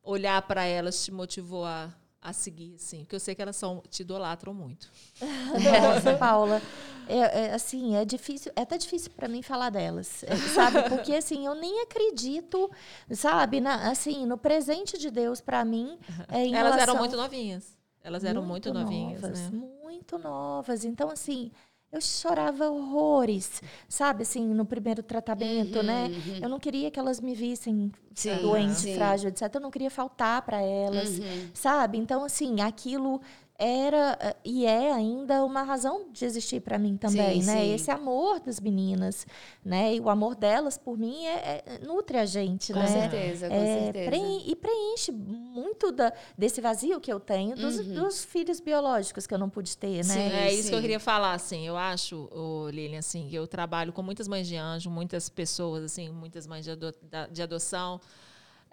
olhar 0.03 0.41
para 0.43 0.65
elas 0.65 1.05
te 1.05 1.11
motivou 1.13 1.65
a, 1.65 1.93
a 2.21 2.33
seguir, 2.33 2.75
assim? 2.77 3.01
Porque 3.01 3.17
eu 3.17 3.21
sei 3.21 3.35
que 3.35 3.43
elas 3.43 3.57
são, 3.57 3.83
te 3.89 4.01
idolatram 4.03 4.55
muito. 4.55 4.91
Nossa, 5.21 6.17
Paula, 6.17 6.61
é, 7.09 7.19
é, 7.47 7.55
assim, 7.55 7.95
é 7.97 8.05
difícil, 8.05 8.53
é 8.57 8.63
até 8.63 8.77
difícil 8.79 9.11
para 9.13 9.29
mim 9.29 9.43
falar 9.43 9.71
delas, 9.71 10.23
é, 10.25 10.37
sabe? 10.37 10.89
Porque 10.89 11.15
assim, 11.15 11.47
eu 11.47 11.55
nem 11.55 11.81
acredito, 11.83 12.71
sabe, 13.13 13.61
na, 13.61 13.91
assim, 13.91 14.27
no 14.27 14.37
presente 14.39 14.99
de 14.99 15.11
Deus 15.11 15.41
para 15.41 15.65
mim, 15.65 15.99
é, 16.29 16.49
elas 16.49 16.55
eram 16.55 16.65
relação- 16.95 16.99
muito 16.99 17.17
novinhas. 17.17 17.77
Elas 18.09 18.24
eram 18.24 18.43
muito, 18.43 18.72
novinhas, 18.72 19.20
novas, 19.20 19.51
né? 19.52 19.59
Muito 19.82 20.18
novas. 20.18 20.82
Então, 20.82 21.10
assim, 21.10 21.51
eu 21.93 22.01
chorava 22.01 22.70
horrores, 22.70 23.62
sabe, 23.86 24.22
assim, 24.22 24.47
no 24.48 24.64
primeiro 24.64 25.02
tratamento, 25.02 25.82
né? 25.82 26.10
Eu 26.40 26.48
não 26.48 26.59
queria 26.59 26.90
que 26.90 26.98
elas 26.98 27.20
me 27.20 27.35
vissem 27.35 27.74
Uhum, 27.74 27.93
Sim, 28.14 28.40
doente, 28.40 28.80
sim. 28.80 28.94
frágil, 28.94 29.28
etc. 29.28 29.55
Eu 29.55 29.60
não 29.60 29.70
queria 29.70 29.90
faltar 29.90 30.40
para 30.43 30.60
elas, 30.60 31.18
Uhum. 31.18 31.51
sabe? 31.52 31.98
Então, 31.98 32.24
assim, 32.24 32.62
aquilo 32.62 33.20
era 33.59 34.16
eh, 34.20 34.36
e 34.44 34.64
é 34.64 34.93
ainda 34.93 35.44
uma 35.44 35.62
razão 35.64 36.06
de 36.12 36.24
existir 36.24 36.60
para 36.60 36.78
mim 36.78 36.97
também, 36.97 37.40
Sim, 37.43 37.47
né? 37.47 37.64
sim. 37.64 37.74
Esse 37.74 37.90
amor 37.90 38.39
das 38.39 38.60
meninas, 38.60 39.26
né? 39.64 39.97
E 39.97 40.01
o 40.01 40.09
amor 40.09 40.36
delas 40.36 40.78
por 40.78 40.97
mim 40.97 41.26
é, 41.26 41.64
é- 41.66 41.78
nutre 41.85 42.18
a 42.18 42.24
gente, 42.24 42.72
Com 42.72 42.78
né? 42.78 42.86
certeza, 42.86 43.48
com 43.48 43.55
É, 43.56 43.64
certeza. 43.85 44.10
preen- 44.10 44.43
e 44.47 44.55
preenche 44.55 45.10
muito 45.10 45.90
da, 45.90 46.12
desse 46.36 46.60
vazio 46.60 47.01
que 47.01 47.12
eu 47.12 47.18
tenho 47.18 47.56
dos, 47.56 47.78
dos 47.89 48.24
filhos 48.24 48.60
biológicos 48.60 49.26
que 49.26 49.35
eu 49.35 49.39
não 49.39 49.51
pude 49.51 49.76
ter, 49.76 50.05
né? 50.05 50.14
Uhum. 50.14 50.30
Sim. 50.30 50.36
É 50.36 50.55
isso 50.55 50.68
que 50.70 50.74
eu 50.76 50.80
queria 50.80 51.01
falar, 51.01 51.32
assim. 51.32 51.66
Eu 51.66 51.76
acho, 51.76 52.28
Lilian, 52.72 53.01
assim, 53.01 53.26
que 53.28 53.35
eu 53.35 53.47
trabalho 53.48 53.93
com 53.93 54.02
muitas 54.02 54.28
mães 54.28 54.47
de 54.47 54.55
anjo, 54.56 54.89
muitas 54.89 55.28
pessoas, 55.28 55.82
assim, 55.82 56.09
muitas 56.10 56.47
mães 56.47 56.64
de, 56.64 56.70
ado- 56.70 56.94
de 57.32 57.43
adoção. 57.43 58.01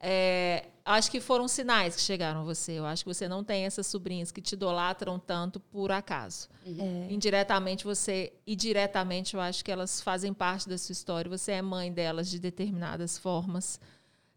É, 0.08 0.66
acho 0.86 1.10
que 1.10 1.20
foram 1.20 1.48
sinais 1.48 1.96
que 1.96 2.02
chegaram 2.04 2.42
a 2.42 2.44
você. 2.44 2.74
Eu 2.74 2.86
acho 2.86 3.04
que 3.04 3.12
você 3.12 3.28
não 3.28 3.44
tem 3.44 3.66
essas 3.66 3.88
sobrinhas 3.88 4.32
que 4.32 4.40
te 4.40 4.54
idolatram 4.54 5.18
tanto 5.18 5.60
por 5.60 5.92
acaso. 5.92 6.48
É. 6.64 7.08
Indiretamente 7.12 7.84
você 7.84 8.32
e 8.46 8.56
diretamente 8.56 9.34
eu 9.34 9.42
acho 9.42 9.66
que 9.66 9.72
elas 9.72 10.00
fazem 10.02 10.32
parte 10.32 10.70
da 10.70 10.78
sua 10.78 10.94
história. 10.94 11.28
Você 11.28 11.54
é 11.54 11.62
mãe 11.64 11.92
delas 11.92 12.30
de 12.30 12.40
determinadas 12.40 13.18
formas. 13.18 13.80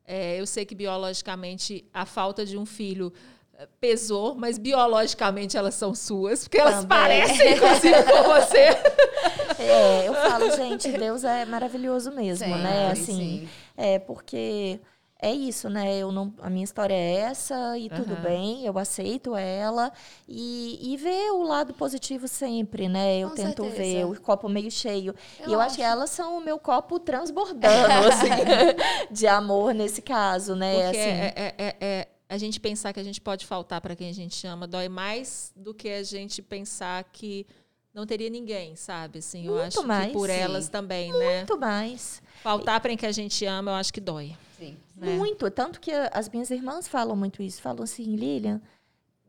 É, 0.06 0.40
eu 0.40 0.46
sei 0.46 0.64
que 0.64 0.74
biologicamente 0.74 1.84
a 1.92 2.06
falta 2.06 2.46
de 2.46 2.56
um 2.56 2.64
filho 2.64 3.12
eh, 3.58 3.68
pesou, 3.78 4.34
mas 4.34 4.56
biologicamente 4.56 5.54
elas 5.54 5.74
são 5.74 5.94
suas, 5.94 6.44
porque 6.44 6.56
elas 6.56 6.76
Também. 6.76 6.88
parecem 6.88 7.52
inclusive 7.56 8.02
com 8.04 8.22
você. 8.22 8.68
É, 9.60 10.06
eu 10.08 10.14
falo, 10.14 10.50
gente, 10.52 10.88
Deus 10.92 11.24
é 11.24 11.44
maravilhoso 11.44 12.12
mesmo, 12.12 12.46
Sim, 12.46 12.62
né? 12.62 12.94
sim. 12.94 13.02
Assim, 13.02 13.48
é 13.76 13.98
porque 13.98 14.80
é 15.20 15.32
isso, 15.32 15.68
né? 15.68 15.96
Eu 15.98 16.12
não, 16.12 16.32
a 16.40 16.48
minha 16.48 16.62
história 16.64 16.94
é 16.94 17.14
essa 17.14 17.76
e 17.76 17.88
tudo 17.90 18.12
Aham. 18.14 18.22
bem, 18.22 18.64
eu 18.64 18.78
aceito 18.78 19.34
ela 19.34 19.92
e, 20.28 20.78
e 20.92 20.96
ver 20.96 21.30
o 21.32 21.42
lado 21.42 21.74
positivo 21.74 22.28
sempre, 22.28 22.88
né? 22.88 23.18
Eu 23.18 23.30
Com 23.30 23.34
tento 23.34 23.62
certeza. 23.64 23.82
ver 23.82 24.04
o 24.06 24.20
copo 24.20 24.48
meio 24.48 24.70
cheio. 24.70 25.14
Eu 25.40 25.48
e 25.48 25.52
eu 25.52 25.60
acho 25.60 25.76
que 25.76 25.82
acho. 25.82 25.92
elas 25.92 26.10
são 26.10 26.38
o 26.38 26.40
meu 26.40 26.58
copo 26.58 27.00
transbordando, 27.00 27.66
assim, 28.08 28.28
de 29.10 29.26
amor 29.26 29.74
nesse 29.74 30.00
caso, 30.02 30.54
né? 30.54 30.84
Porque 30.84 30.98
assim, 30.98 31.08
é, 31.08 31.32
é- 31.36 31.54
é- 31.58 31.76
é- 31.80 32.08
a 32.28 32.36
gente 32.38 32.60
pensar 32.60 32.92
que 32.92 33.00
a 33.00 33.04
gente 33.04 33.20
pode 33.20 33.46
faltar 33.46 33.80
para 33.80 33.96
quem 33.96 34.10
a 34.10 34.14
gente 34.14 34.46
ama 34.46 34.66
dói 34.66 34.88
mais 34.88 35.50
do 35.56 35.72
que 35.74 35.88
a 35.88 36.02
gente 36.02 36.42
pensar 36.42 37.02
que 37.04 37.46
não 37.94 38.06
teria 38.06 38.30
ninguém, 38.30 38.76
sabe? 38.76 39.18
Assim, 39.18 39.46
eu 39.46 39.54
Muito 39.54 39.78
acho 39.78 39.86
mais, 39.86 40.06
que 40.08 40.12
por 40.12 40.28
sim. 40.28 40.34
elas 40.36 40.68
também, 40.68 41.12
né? 41.12 41.38
muito 41.38 41.58
mais. 41.58 42.22
Faltar 42.42 42.80
para 42.80 42.96
quem 42.96 43.08
a 43.08 43.12
gente 43.12 43.44
ama, 43.44 43.72
eu 43.72 43.74
acho 43.76 43.92
que 43.92 44.00
dói. 44.00 44.36
Sim. 44.58 44.76
né? 44.96 45.16
Muito. 45.16 45.50
Tanto 45.50 45.80
que 45.80 45.90
as 45.92 46.28
minhas 46.28 46.50
irmãs 46.50 46.86
falam 46.86 47.16
muito 47.16 47.42
isso. 47.42 47.60
Falam 47.60 47.82
assim, 47.82 48.14
Lilian, 48.14 48.60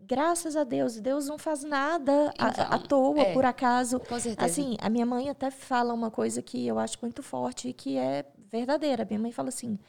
graças 0.02 0.56
a 0.56 0.64
Deus, 0.64 0.99
Deus 0.99 1.27
não 1.27 1.38
faz 1.38 1.64
nada 1.64 2.31
Então, 2.36 2.65
à 2.69 2.77
toa, 2.80 3.22
é. 3.22 3.34
por 3.34 3.45
acaso. 3.45 3.99
Com 3.99 4.19
certeza. 4.19 4.45
Assim, 4.45 4.76
a 4.80 4.90
minha 4.90 5.06
mãe 5.06 5.30
até 5.30 5.49
fala 5.49 5.94
uma 5.94 6.11
coisa 6.11 6.41
que 6.41 6.65
eu 6.68 6.77
acho 6.80 6.98
muito 7.02 7.23
forte 7.23 7.69
e 7.69 7.73
que 7.73 7.98
é 7.98 8.26
verdadeira. 8.52 9.06
Minha 9.06 9.19
mãe 9.19 9.31
fala 9.31 9.49
assim: 9.49 9.80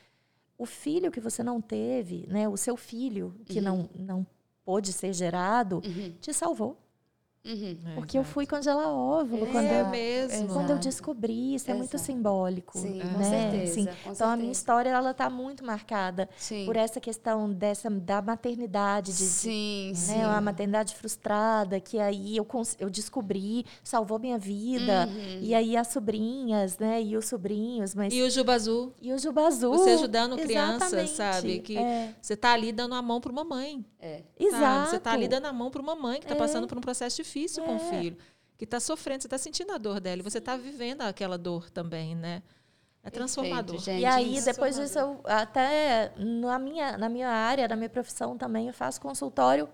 o 0.57 0.65
filho 0.67 1.11
que 1.11 1.21
você 1.21 1.43
não 1.43 1.61
teve, 1.61 2.27
né? 2.29 2.49
O 2.49 2.57
seu 2.57 2.77
filho 2.77 3.35
que 3.47 3.61
não, 3.61 3.89
não 3.95 4.27
pôde 4.65 4.93
ser 4.93 5.13
gerado, 5.13 5.83
Uhum, 5.85 6.13
te 6.21 6.33
salvou. 6.33 6.79
Uhum. 7.45 7.79
É, 7.87 7.95
Porque 7.95 8.19
eu 8.19 8.25
fui 8.25 8.47
congelar 8.47 8.89
óvulo. 8.89 9.47
É, 9.47 9.51
quando 9.51 9.67
é 9.67 9.81
eu, 9.81 9.89
mesmo. 9.89 10.47
quando 10.49 10.71
eu 10.71 10.77
Exato. 10.77 10.81
descobri, 10.89 11.55
isso 11.55 11.71
é 11.71 11.75
muito 11.75 11.95
Exato. 11.97 12.05
simbólico. 12.13 12.79
Sim, 12.79 12.95
né? 12.99 13.05
com 13.15 13.23
certeza. 13.25 13.71
Assim, 13.73 13.85
com 14.05 14.13
então 14.13 14.27
a 14.29 14.37
minha 14.37 14.47
certeza. 14.47 14.53
história 14.53 14.91
ela 14.91 15.15
tá 15.15 15.31
muito 15.31 15.65
marcada 15.65 16.29
Sim. 16.37 16.67
por 16.67 16.77
essa 16.77 17.01
questão 17.01 17.51
dessa 17.53 17.89
da 17.91 18.21
maternidade, 18.23 19.13
de, 19.13 19.23
Sim, 19.25 19.93
sim. 19.95 20.17
né, 20.19 20.27
uma 20.27 20.41
maternidade 20.41 20.95
frustrada, 20.95 21.81
que 21.81 21.99
aí 21.99 22.37
eu, 22.37 22.47
eu 22.79 22.91
descobri, 22.91 23.65
salvou 23.83 24.19
minha 24.19 24.39
vida. 24.39 25.07
Uhum. 25.09 25.39
E 25.41 25.55
aí 25.55 25.77
as 25.77 25.89
sobrinhas, 25.89 26.79
né, 26.79 27.03
e 27.03 27.17
os 27.17 27.27
sobrinhos, 27.27 27.95
mas 27.95 28.13
E 28.13 28.23
o 28.23 28.31
Juba 28.31 28.55
Azul, 28.55 28.93
e 29.01 29.13
o 29.13 29.19
Juba 29.19 29.47
Azul. 29.47 29.77
você 29.77 29.91
ajudando 29.91 30.37
crianças, 30.37 30.93
exatamente. 30.93 31.11
sabe? 31.17 31.59
Que 31.61 31.79
é, 31.79 32.15
você 32.21 32.37
tá 32.37 32.53
ali 32.53 32.73
dando 32.73 32.95
a 32.95 33.03
mão 33.03 33.21
para 33.21 33.33
uma 33.33 33.45
mãe. 33.45 33.85
É. 34.03 34.23
exato. 34.39 34.61
Sabe? 34.61 34.91
Você 34.91 34.99
tá 34.99 35.13
ali 35.13 35.29
dando 35.29 35.47
a 35.47 35.53
mão 35.53 35.71
para 35.71 35.83
uma 35.83 35.95
mãe 35.95 36.19
que 36.21 36.25
está 36.25 36.35
É. 36.35 36.39
passando 36.39 36.67
por 36.67 36.79
um 36.79 36.81
processo 36.81 37.17
difícil 37.17 37.30
com 37.63 37.73
o 37.73 37.77
É. 37.77 37.79
filho, 37.79 38.17
que 38.59 38.65
está 38.65 38.79
sofrendo, 38.81 39.23
você 39.23 39.27
está 39.27 39.39
sentindo 39.39 39.73
a 39.73 39.79
dor 39.79 40.01
dela 40.01 40.21
e 40.21 40.23
você 40.23 40.39
está 40.39 40.57
vivendo 40.57 41.03
aquela 41.03 41.39
dor 41.39 41.71
também, 41.71 42.15
né? 42.15 42.43
É 43.03 43.09
transformador. 43.09 43.77
Perfeito, 43.77 43.85
gente. 43.85 44.03
E 44.03 44.07
aí, 44.07 44.41
depois 44.43 44.77
transformador. 44.77 44.85
disso, 44.85 44.99
eu 45.27 45.33
até 45.33 46.13
na 46.19 46.59
minha, 46.59 46.99
na 46.99 47.09
minha 47.09 47.29
área, 47.29 47.67
na 47.67 47.75
minha 47.77 47.89
profissão 47.89 48.37
também, 48.37 48.67
eu 48.69 48.75
faço 48.75 49.01
consultório 49.01 49.69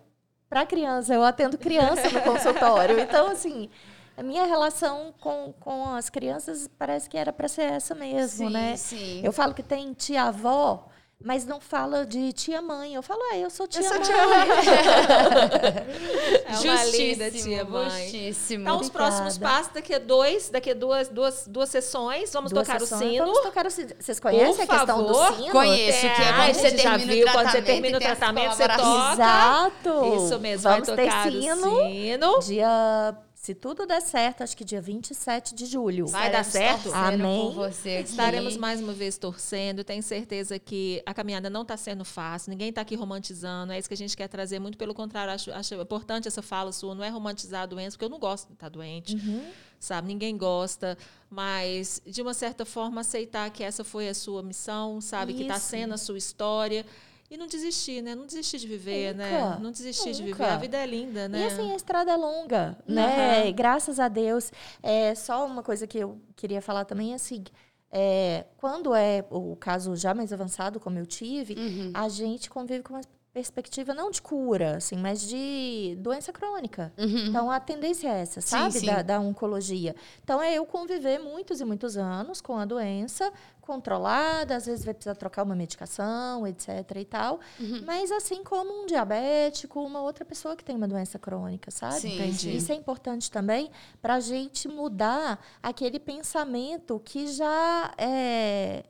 para 0.48 0.64
criança. 0.64 1.12
Eu 1.12 1.24
atendo 1.24 1.58
criança 1.58 2.08
no 2.08 2.20
consultório. 2.22 3.00
Então, 3.00 3.26
assim, 3.28 3.68
a 4.16 4.22
minha 4.22 4.44
relação 4.46 5.12
com, 5.20 5.52
com 5.58 5.86
as 5.94 6.08
crianças 6.08 6.70
parece 6.78 7.10
que 7.10 7.18
era 7.18 7.32
para 7.32 7.48
ser 7.48 7.62
essa 7.62 7.96
mesmo, 7.96 8.46
sim, 8.46 8.52
né? 8.52 8.76
Sim. 8.76 9.20
Eu 9.24 9.32
falo 9.32 9.52
que 9.52 9.62
tem 9.62 9.92
tia-avó, 9.92 10.86
mas 11.24 11.44
não 11.46 11.58
fala 11.60 12.04
de 12.06 12.32
tia-mãe. 12.32 12.94
Eu 12.94 13.02
falo, 13.02 13.20
ah, 13.32 13.36
eu 13.38 13.50
sou 13.50 13.66
Eu 13.74 13.82
sou 13.82 13.98
tia-mãe. 14.00 14.48
É 16.48 16.58
uma 16.70 16.84
linda 16.84 17.30
tia 17.30 17.64
mãe. 17.64 17.90
justíssimo. 17.90 18.62
Então, 18.62 18.80
os 18.80 18.88
próximos 18.88 19.36
passos, 19.38 19.72
daqui 19.74 19.94
a 19.94 19.98
dois, 19.98 20.48
daqui 20.50 20.70
a 20.70 20.74
duas, 20.74 21.08
duas, 21.08 21.46
duas 21.46 21.68
sessões, 21.68 22.32
vamos 22.32 22.52
Duas 22.52 22.66
tocar 22.66 22.80
sessões. 22.80 23.00
o 23.02 23.04
sino. 23.10 23.24
Vamos 23.26 23.40
tocar 23.42 23.66
o 23.66 23.70
sino. 23.70 23.90
Vocês 23.98 24.20
conhecem 24.20 24.66
Por 24.66 24.74
a 24.74 24.78
questão 24.78 24.96
favor. 25.08 25.30
do 25.32 25.36
sino? 25.36 25.50
Conheço, 25.52 26.00
que 26.00 26.06
é 26.06 26.10
Ah, 26.10 26.32
quando 26.36 26.50
a 26.50 26.54
você 26.54 26.70
gente 26.70 26.82
já 26.82 26.96
viu, 26.96 27.26
quando 27.32 27.50
você 27.50 27.62
termina 27.62 27.96
o 27.98 28.00
tratamento, 28.00 28.54
você 28.54 28.68
toca. 28.68 29.12
Exato. 29.12 30.24
Isso 30.24 30.38
mesmo, 30.38 30.70
Vamos 30.70 30.88
vai 30.88 30.96
ter 30.96 31.04
tocar 31.06 31.30
sino. 31.30 31.66
o 31.74 31.88
sino. 31.90 32.38
Dia, 32.40 33.16
se 33.46 33.54
tudo 33.54 33.86
der 33.86 34.02
certo, 34.02 34.42
acho 34.42 34.56
que 34.56 34.64
dia 34.64 34.80
27 34.80 35.54
de 35.54 35.66
julho. 35.66 36.08
Vai 36.08 36.32
dar 36.32 36.44
certo? 36.44 36.92
Amém. 36.92 37.42
por 37.42 37.54
você 37.54 37.98
aqui. 37.98 38.10
Estaremos 38.10 38.56
mais 38.56 38.80
uma 38.80 38.92
vez 38.92 39.16
torcendo. 39.18 39.84
Tenho 39.84 40.02
certeza 40.02 40.58
que 40.58 41.00
a 41.06 41.14
caminhada 41.14 41.48
não 41.48 41.62
está 41.62 41.76
sendo 41.76 42.04
fácil. 42.04 42.50
Ninguém 42.50 42.70
está 42.70 42.80
aqui 42.80 42.96
romantizando. 42.96 43.72
É 43.72 43.78
isso 43.78 43.86
que 43.86 43.94
a 43.94 43.96
gente 43.96 44.16
quer 44.16 44.26
trazer. 44.26 44.58
Muito 44.58 44.76
pelo 44.76 44.92
contrário, 44.92 45.32
acho, 45.32 45.52
acho 45.52 45.74
importante 45.76 46.26
essa 46.26 46.42
fala 46.42 46.72
sua. 46.72 46.92
Não 46.92 47.04
é 47.04 47.08
romantizar 47.08 47.62
a 47.62 47.66
doença, 47.66 47.92
porque 47.96 48.06
eu 48.06 48.08
não 48.08 48.18
gosto 48.18 48.48
de 48.48 48.54
estar 48.54 48.68
doente. 48.68 49.14
Uhum. 49.14 49.48
Sabe? 49.78 50.08
Ninguém 50.08 50.36
gosta. 50.36 50.98
Mas, 51.30 52.02
de 52.04 52.22
uma 52.22 52.34
certa 52.34 52.64
forma, 52.64 53.02
aceitar 53.02 53.48
que 53.50 53.62
essa 53.62 53.84
foi 53.84 54.08
a 54.08 54.14
sua 54.14 54.42
missão, 54.42 55.00
sabe? 55.00 55.34
Que 55.34 55.42
está 55.42 55.56
Isso. 55.56 55.66
sendo 55.66 55.94
a 55.94 55.98
sua 55.98 56.18
história. 56.18 56.84
E 57.30 57.36
não 57.36 57.46
desistir, 57.46 58.02
né? 58.02 58.14
Não 58.14 58.24
desistir 58.26 58.58
de 58.58 58.68
viver, 58.68 59.14
né? 59.14 59.30
Nunca, 59.42 59.58
Não 59.60 59.70
desistir 59.72 60.12
de 60.12 60.22
nunca. 60.22 60.34
viver. 60.36 60.50
A 60.50 60.56
vida 60.56 60.76
é 60.76 60.86
linda, 60.86 61.28
né? 61.28 61.40
E 61.40 61.46
assim, 61.46 61.72
a 61.72 61.76
estrada 61.76 62.12
é 62.12 62.16
longa, 62.16 62.76
né? 62.86 63.42
Aham. 63.46 63.52
Graças 63.52 63.98
a 63.98 64.08
Deus. 64.08 64.52
É, 64.82 65.14
só 65.14 65.44
uma 65.44 65.62
coisa 65.62 65.86
que 65.86 65.98
eu 65.98 66.20
queria 66.36 66.62
falar 66.62 66.84
também 66.84 67.12
é 67.12 67.16
assim. 67.16 67.42
é, 67.90 68.44
quando 68.58 68.94
é 68.94 69.24
o 69.30 69.56
caso 69.56 69.96
já 69.96 70.12
mais 70.14 70.32
avançado, 70.32 70.78
como 70.78 70.98
eu 70.98 71.06
tive, 71.06 71.54
Uhum. 71.58 71.90
a 71.94 72.08
gente 72.08 72.50
convive 72.50 72.82
com 72.82 72.94
uma 72.94 73.00
perspectiva 73.32 73.92
não 73.92 74.10
de 74.10 74.20
cura, 74.22 74.76
assim, 74.78 74.96
mas 74.96 75.20
de 75.20 75.94
doença 76.00 76.32
crônica. 76.32 76.90
Uhum. 76.96 77.26
Então, 77.26 77.50
a 77.50 77.60
tendência 77.60 78.08
é 78.08 78.20
essa, 78.22 78.40
sabe? 78.40 78.78
sim. 78.80 78.86
Da, 78.86 79.02
da 79.02 79.20
oncologia. 79.20 79.94
Então, 80.24 80.40
é 80.42 80.54
eu 80.54 80.64
conviver 80.64 81.18
muitos 81.18 81.60
e 81.60 81.64
muitos 81.64 81.96
anos 81.98 82.40
com 82.40 82.56
a 82.58 82.64
doença, 82.64 83.30
controlada, 83.66 84.56
às 84.56 84.66
vezes 84.66 84.84
vai 84.84 84.94
precisar 84.94 85.16
trocar 85.16 85.42
uma 85.42 85.54
medicação, 85.54 86.46
etc 86.46 86.68
e 86.96 87.04
tal. 87.04 87.40
Uhum. 87.58 87.82
Mas 87.84 88.12
assim 88.12 88.44
como 88.44 88.82
um 88.82 88.86
diabético, 88.86 89.80
uma 89.82 90.00
outra 90.00 90.24
pessoa 90.24 90.56
que 90.56 90.64
tem 90.64 90.76
uma 90.76 90.86
doença 90.86 91.18
crônica, 91.18 91.70
sabe? 91.70 92.00
Sim, 92.00 92.14
Entendi. 92.14 92.56
Isso 92.56 92.72
é 92.72 92.74
importante 92.74 93.30
também 93.30 93.70
para 94.00 94.14
a 94.14 94.20
gente 94.20 94.68
mudar 94.68 95.44
aquele 95.62 95.98
pensamento 95.98 97.00
que 97.04 97.26
já 97.26 97.92
é, 97.98 98.84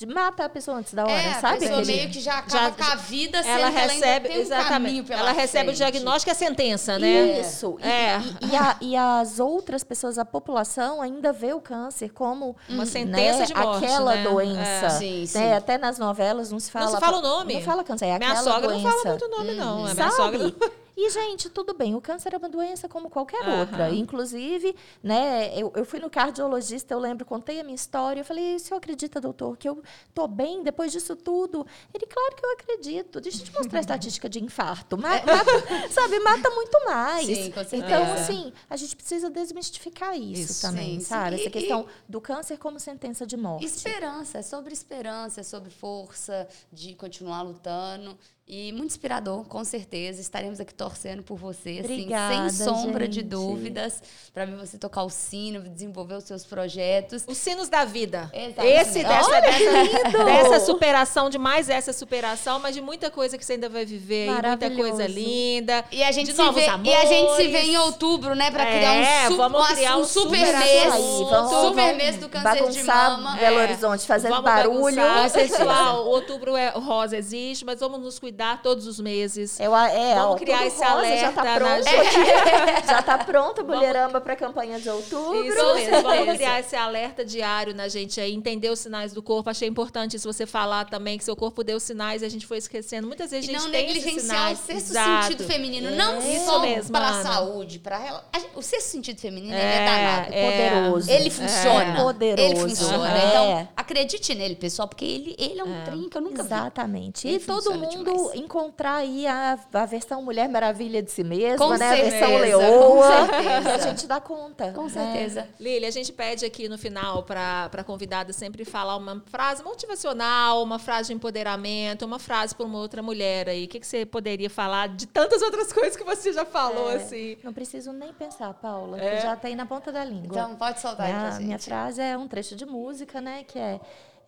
de 0.00 0.06
mata 0.06 0.46
a 0.46 0.48
pessoa 0.48 0.78
antes 0.78 0.94
da 0.94 1.02
hora, 1.02 1.12
É, 1.12 1.32
a 1.32 1.40
sabe? 1.40 1.58
pessoa 1.58 1.80
Aquele- 1.82 1.96
meio 1.98 2.10
que 2.10 2.20
já 2.20 2.38
acaba 2.38 2.64
Já- 2.64 2.70
com 2.70 2.84
a 2.84 2.94
vida, 2.94 3.42
sendo 3.42 3.50
ela 3.58 3.68
ela 3.68 3.80
recebe, 3.80 4.28
um 4.30 4.32
exatamente. 4.32 4.68
caminho 4.70 5.04
pela 5.04 5.20
Ela 5.20 5.32
recebe 5.32 5.64
o 5.70 5.76
frente. 5.76 5.76
diagnóstico 5.92 6.30
e 6.30 6.32
a 6.32 6.34
sentença, 6.34 6.98
né? 6.98 7.38
Isso. 7.40 7.76
E, 7.80 7.86
É. 7.86 8.18
e- 8.40 8.46
e 8.46 8.56
a- 8.56 8.76
e 8.80 8.96
as 8.96 9.38
outras 9.38 9.84
pessoas, 9.84 10.16
a 10.16 10.24
população 10.24 11.02
ainda 11.02 11.34
vê 11.34 11.52
o 11.52 11.60
câncer 11.60 12.08
como 12.14 12.56
Uma 12.66 12.84
né, 12.86 12.90
sentença 12.90 13.44
de 13.44 13.54
morte, 13.54 13.84
aquela 13.84 14.14
né? 14.16 14.22
doença. 14.22 14.86
É. 14.86 14.88
Sim, 14.88 15.26
sim. 15.26 15.38
né? 15.38 15.56
Até 15.58 15.76
nas 15.76 15.98
novelas 15.98 16.50
não 16.50 16.58
se 16.58 16.70
fala. 16.70 16.88
se 16.92 16.98
fala 16.98 17.18
o 17.18 17.20
nome. 17.20 17.54
Não 17.56 17.60
fala 17.62 17.84
câncer, 17.84 18.06
é 18.06 18.18
Minha 18.18 18.30
aquela 18.32 18.42
sogra 18.54 18.68
doença. 18.68 18.82
não 18.88 18.90
fala 19.02 19.04
muito 19.10 19.28
nome, 19.28 19.52
não. 19.54 19.84
A 19.86 19.94
minha 19.94 20.10
sogra. 20.12 20.54
E, 21.02 21.08
gente, 21.10 21.48
tudo 21.48 21.72
bem. 21.72 21.94
O 21.94 22.00
câncer 22.00 22.34
é 22.34 22.36
uma 22.36 22.48
doença 22.48 22.86
como 22.88 23.08
qualquer 23.08 23.42
Aham. 23.42 23.60
outra. 23.60 23.88
Inclusive, 23.94 24.76
né, 25.02 25.50
eu, 25.58 25.72
eu 25.74 25.84
fui 25.84 25.98
no 25.98 26.10
cardiologista, 26.10 26.92
eu 26.92 26.98
lembro, 26.98 27.24
contei 27.24 27.58
a 27.58 27.64
minha 27.64 27.74
história. 27.74 28.20
Eu 28.20 28.24
falei, 28.24 28.56
o 28.56 28.60
senhor 28.60 28.76
acredita, 28.76 29.18
doutor, 29.20 29.56
que 29.56 29.66
eu 29.66 29.82
tô 30.12 30.28
bem 30.28 30.62
depois 30.62 30.92
disso 30.92 31.16
tudo? 31.16 31.66
Ele, 31.94 32.04
claro 32.06 32.36
que 32.36 32.44
eu 32.44 32.52
acredito. 32.52 33.18
Deixa 33.20 33.40
eu 33.40 33.44
te 33.46 33.52
mostrar 33.54 33.78
a 33.78 33.80
estatística 33.80 34.28
de 34.28 34.44
infarto. 34.44 34.98
Ma- 34.98 35.08
Mata, 35.20 35.90
sabe, 35.90 36.18
mata 36.20 36.50
muito 36.50 36.84
mais. 36.84 37.24
Sim, 37.26 37.50
com 37.50 37.64
certeza. 37.64 37.76
Então, 37.86 38.12
assim, 38.12 38.52
a 38.68 38.76
gente 38.76 38.94
precisa 38.94 39.30
desmistificar 39.30 40.14
isso, 40.18 40.52
Isso. 40.52 40.60
também, 40.62 40.94
Sim, 40.94 41.00
sim. 41.00 41.04
sabe? 41.06 41.36
E- 41.36 41.40
Essa 41.40 41.50
questão 41.50 41.86
do 42.08 42.20
câncer 42.20 42.58
como 42.58 42.78
sentença 42.78 43.26
de 43.26 43.36
morte. 43.38 43.64
Esperança, 43.64 44.38
é 44.38 44.42
sobre 44.42 44.72
esperança, 44.74 45.40
é 45.40 45.44
sobre 45.44 45.70
força 45.70 46.46
de 46.70 46.94
continuar 46.94 47.40
lutando. 47.42 48.18
E 48.52 48.72
muito 48.72 48.86
inspirador, 48.86 49.44
com 49.44 49.62
certeza. 49.64 50.20
Estaremos 50.20 50.58
aqui 50.58 50.74
torcendo 50.74 51.22
por 51.22 51.36
você, 51.38 51.80
assim, 51.84 52.00
Obrigada, 52.02 52.50
sem 52.50 52.66
sombra 52.66 53.06
de 53.06 53.20
gente. 53.20 53.28
dúvidas, 53.28 54.02
para 54.34 54.44
ver 54.44 54.56
você 54.56 54.76
tocar 54.76 55.04
o 55.04 55.08
sino, 55.08 55.60
desenvolver 55.60 56.14
os 56.14 56.24
seus 56.24 56.44
projetos. 56.44 57.24
Os 57.28 57.38
sinos 57.38 57.68
da 57.68 57.84
vida. 57.84 58.28
Exatamente. 58.34 58.74
Esse 58.80 59.04
dessa, 59.04 59.30
Olha, 59.30 59.40
dessa, 59.40 60.24
dessa 60.24 60.66
superação, 60.66 61.30
de 61.30 61.38
mais 61.38 61.68
essa 61.68 61.92
superação, 61.92 62.58
mas 62.58 62.74
de 62.74 62.80
muita 62.80 63.08
coisa 63.08 63.38
que 63.38 63.44
você 63.44 63.52
ainda 63.52 63.68
vai 63.68 63.86
viver, 63.86 64.28
muita 64.28 64.68
coisa 64.72 65.06
linda. 65.06 65.84
E 65.92 66.02
a 66.02 66.10
gente, 66.10 66.32
de 66.32 66.32
se 66.32 66.50
vê, 66.50 66.66
e 66.84 66.92
a 66.94 67.04
gente 67.04 67.36
se 67.36 67.46
vê 67.46 67.60
em 67.60 67.78
outubro, 67.78 68.34
né? 68.34 68.50
Pra 68.50 68.64
É, 68.64 68.76
criar 68.78 69.28
um, 69.28 69.30
su 69.30 69.36
vamos 69.36 69.68
criar 69.68 69.96
um 69.96 70.00
um 70.00 70.04
super 70.04 70.38
super 70.44 70.58
mês. 70.58 70.94
Vamos- 71.30 71.68
super 71.68 71.94
mês 71.94 72.16
do 72.16 72.28
câncer 72.28 72.68
de 72.68 72.82
mama. 72.82 73.36
Belo 73.36 73.58
É. 73.60 73.62
Horizonte 73.62 74.04
fazendo 74.08 74.30
Vamos 74.32 74.44
barulho. 74.44 74.96
Pessoal, 75.32 76.04
outubro 76.08 76.56
é 76.56 76.70
rosa 76.70 77.16
existe, 77.16 77.64
mas 77.64 77.78
vamos 77.78 78.00
nos 78.00 78.18
cuidar 78.18 78.39
todos 78.62 78.86
os 78.86 78.98
meses. 79.00 79.58
Eu, 79.60 79.74
é, 79.76 80.14
Vamos 80.14 80.34
ó, 80.34 80.36
criar 80.36 80.66
esse 80.66 80.76
rosa, 80.78 80.90
alerta 80.90 81.20
já 81.26 81.32
tá 81.32 81.44
na 81.44 81.54
pronto. 81.54 81.84
gente. 81.88 82.86
já 82.86 83.02
tá 83.02 83.18
pronto 83.18 83.60
o 83.60 83.64
Bulheramba 83.64 84.20
para 84.20 84.32
a 84.32 84.36
campanha 84.36 84.80
de 84.80 84.88
outubro. 84.88 85.44
Isso 85.44 85.74
mesmo, 85.74 86.02
vamos 86.02 86.34
criar 86.36 86.60
esse 86.60 86.76
alerta 86.76 87.24
diário 87.24 87.74
na 87.74 87.88
gente 87.88 88.20
aí, 88.20 88.34
entender 88.34 88.70
os 88.70 88.78
sinais 88.78 89.12
do 89.12 89.22
corpo. 89.22 89.50
Achei 89.50 89.68
importante 89.68 90.16
isso 90.16 90.30
você 90.32 90.46
falar 90.46 90.84
também, 90.86 91.18
que 91.18 91.24
seu 91.24 91.36
corpo 91.36 91.62
deu 91.62 91.78
sinais 91.80 92.22
e 92.22 92.24
a 92.24 92.28
gente 92.28 92.46
foi 92.46 92.58
esquecendo. 92.58 93.06
Muitas 93.06 93.30
vezes 93.30 93.48
E 93.48 93.50
a 93.50 93.58
gente 93.58 93.64
não 93.64 93.70
tem 93.70 93.90
esses 93.90 94.04
negligenciar 94.04 94.52
o 94.52 94.56
sexto 94.56 94.90
Exato. 94.90 95.22
sentido 95.26 95.44
feminino. 95.44 95.90
Não 95.92 96.18
Isso 96.18 96.44
só 96.44 96.60
mesmo, 96.60 96.92
para 96.92 97.08
a 97.08 97.22
saúde, 97.22 97.78
para 97.78 98.22
O 98.54 98.62
sexto 98.62 98.88
sentido 98.88 99.20
feminino 99.20 99.54
É, 99.54 99.60
é 99.76 99.84
danado. 99.84 100.34
é. 100.34 100.50
Poderoso. 100.50 101.10
Ele 101.10 101.30
funciona. 101.30 101.98
É. 101.98 102.02
Poderoso. 102.02 102.42
Ele 102.48 102.60
funciona. 102.60 103.18
É. 103.18 103.28
Então, 103.28 103.68
acredite 103.76 104.34
nele, 104.34 104.56
pessoal, 104.56 104.88
porque 104.88 105.04
ele, 105.04 105.36
ele 105.38 105.60
é 105.60 105.64
um 105.64 105.84
trem 105.84 106.08
que 106.08 106.16
eu 106.16 106.20
nunca 106.22 106.42
vi. 106.42 106.48
Exatamente. 106.48 107.28
E 107.28 107.38
todo 107.38 107.72
mundo 107.74 107.88
demais. 107.88 108.29
Encontrar 108.34 108.96
aí 108.96 109.26
a, 109.26 109.58
a 109.72 109.86
versão 109.86 110.22
Mulher 110.22 110.48
Maravilha 110.48 111.02
de 111.02 111.10
si 111.10 111.22
mesma, 111.24 111.58
Com 111.66 111.76
né? 111.76 111.86
A 111.90 111.94
versão 111.94 112.28
certeza, 112.28 112.56
leoa. 112.58 112.88
com 112.88 113.02
certeza. 113.32 113.70
A 113.74 113.78
gente 113.78 114.06
dá 114.06 114.20
conta. 114.20 114.72
Com 114.72 114.84
né? 114.84 114.88
certeza. 114.90 115.48
Lili, 115.58 115.86
a 115.86 115.90
gente 115.90 116.12
pede 116.12 116.44
aqui 116.44 116.68
no 116.68 116.76
final 116.78 117.22
para 117.22 117.70
a 117.72 117.84
convidada 117.84 118.32
sempre 118.32 118.64
falar 118.64 118.96
uma 118.96 119.22
frase 119.26 119.62
motivacional, 119.62 120.62
uma 120.62 120.78
frase 120.78 121.08
de 121.08 121.14
empoderamento, 121.14 122.04
uma 122.04 122.18
frase 122.18 122.54
para 122.54 122.66
uma 122.66 122.78
outra 122.78 123.02
mulher 123.02 123.48
aí. 123.48 123.64
O 123.64 123.68
que, 123.68 123.80
que 123.80 123.86
você 123.86 124.04
poderia 124.06 124.50
falar 124.50 124.88
de 124.88 125.06
tantas 125.06 125.42
outras 125.42 125.72
coisas 125.72 125.96
que 125.96 126.04
você 126.04 126.32
já 126.32 126.44
falou, 126.44 126.90
É, 126.90 126.96
assim? 126.96 127.36
Não 127.42 127.52
preciso 127.52 127.92
nem 127.92 128.12
pensar, 128.12 128.52
Paula, 128.54 129.00
É. 129.00 129.16
que 129.16 129.22
já 129.22 129.36
tem 129.36 129.54
na 129.56 129.66
ponta 129.66 129.90
da 129.92 130.04
língua. 130.04 130.26
Então, 130.26 130.56
pode 130.56 130.80
soltar 130.80 131.06
aí 131.06 131.12
pra 131.12 131.20
Minha, 131.22 131.32
gente. 131.32 131.44
minha 131.46 131.58
frase 131.58 132.00
é 132.02 132.16
um 132.16 132.26
trecho 132.28 132.54
de 132.56 132.66
música, 132.66 133.20
né? 133.20 133.44
Que 133.46 133.58
é 133.58 133.80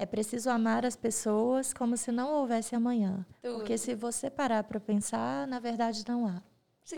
é 0.02 0.06
preciso 0.06 0.50
amar 0.50 0.84
as 0.84 0.96
pessoas 0.96 1.72
como 1.72 1.96
se 1.96 2.10
não 2.10 2.32
houvesse 2.32 2.74
amanhã. 2.74 3.24
Tudo. 3.40 3.58
Porque 3.58 3.78
se 3.78 3.94
você 3.94 4.28
parar 4.28 4.64
para 4.64 4.80
pensar, 4.80 5.46
na 5.46 5.60
verdade 5.60 6.04
não 6.08 6.26
há. 6.26 6.42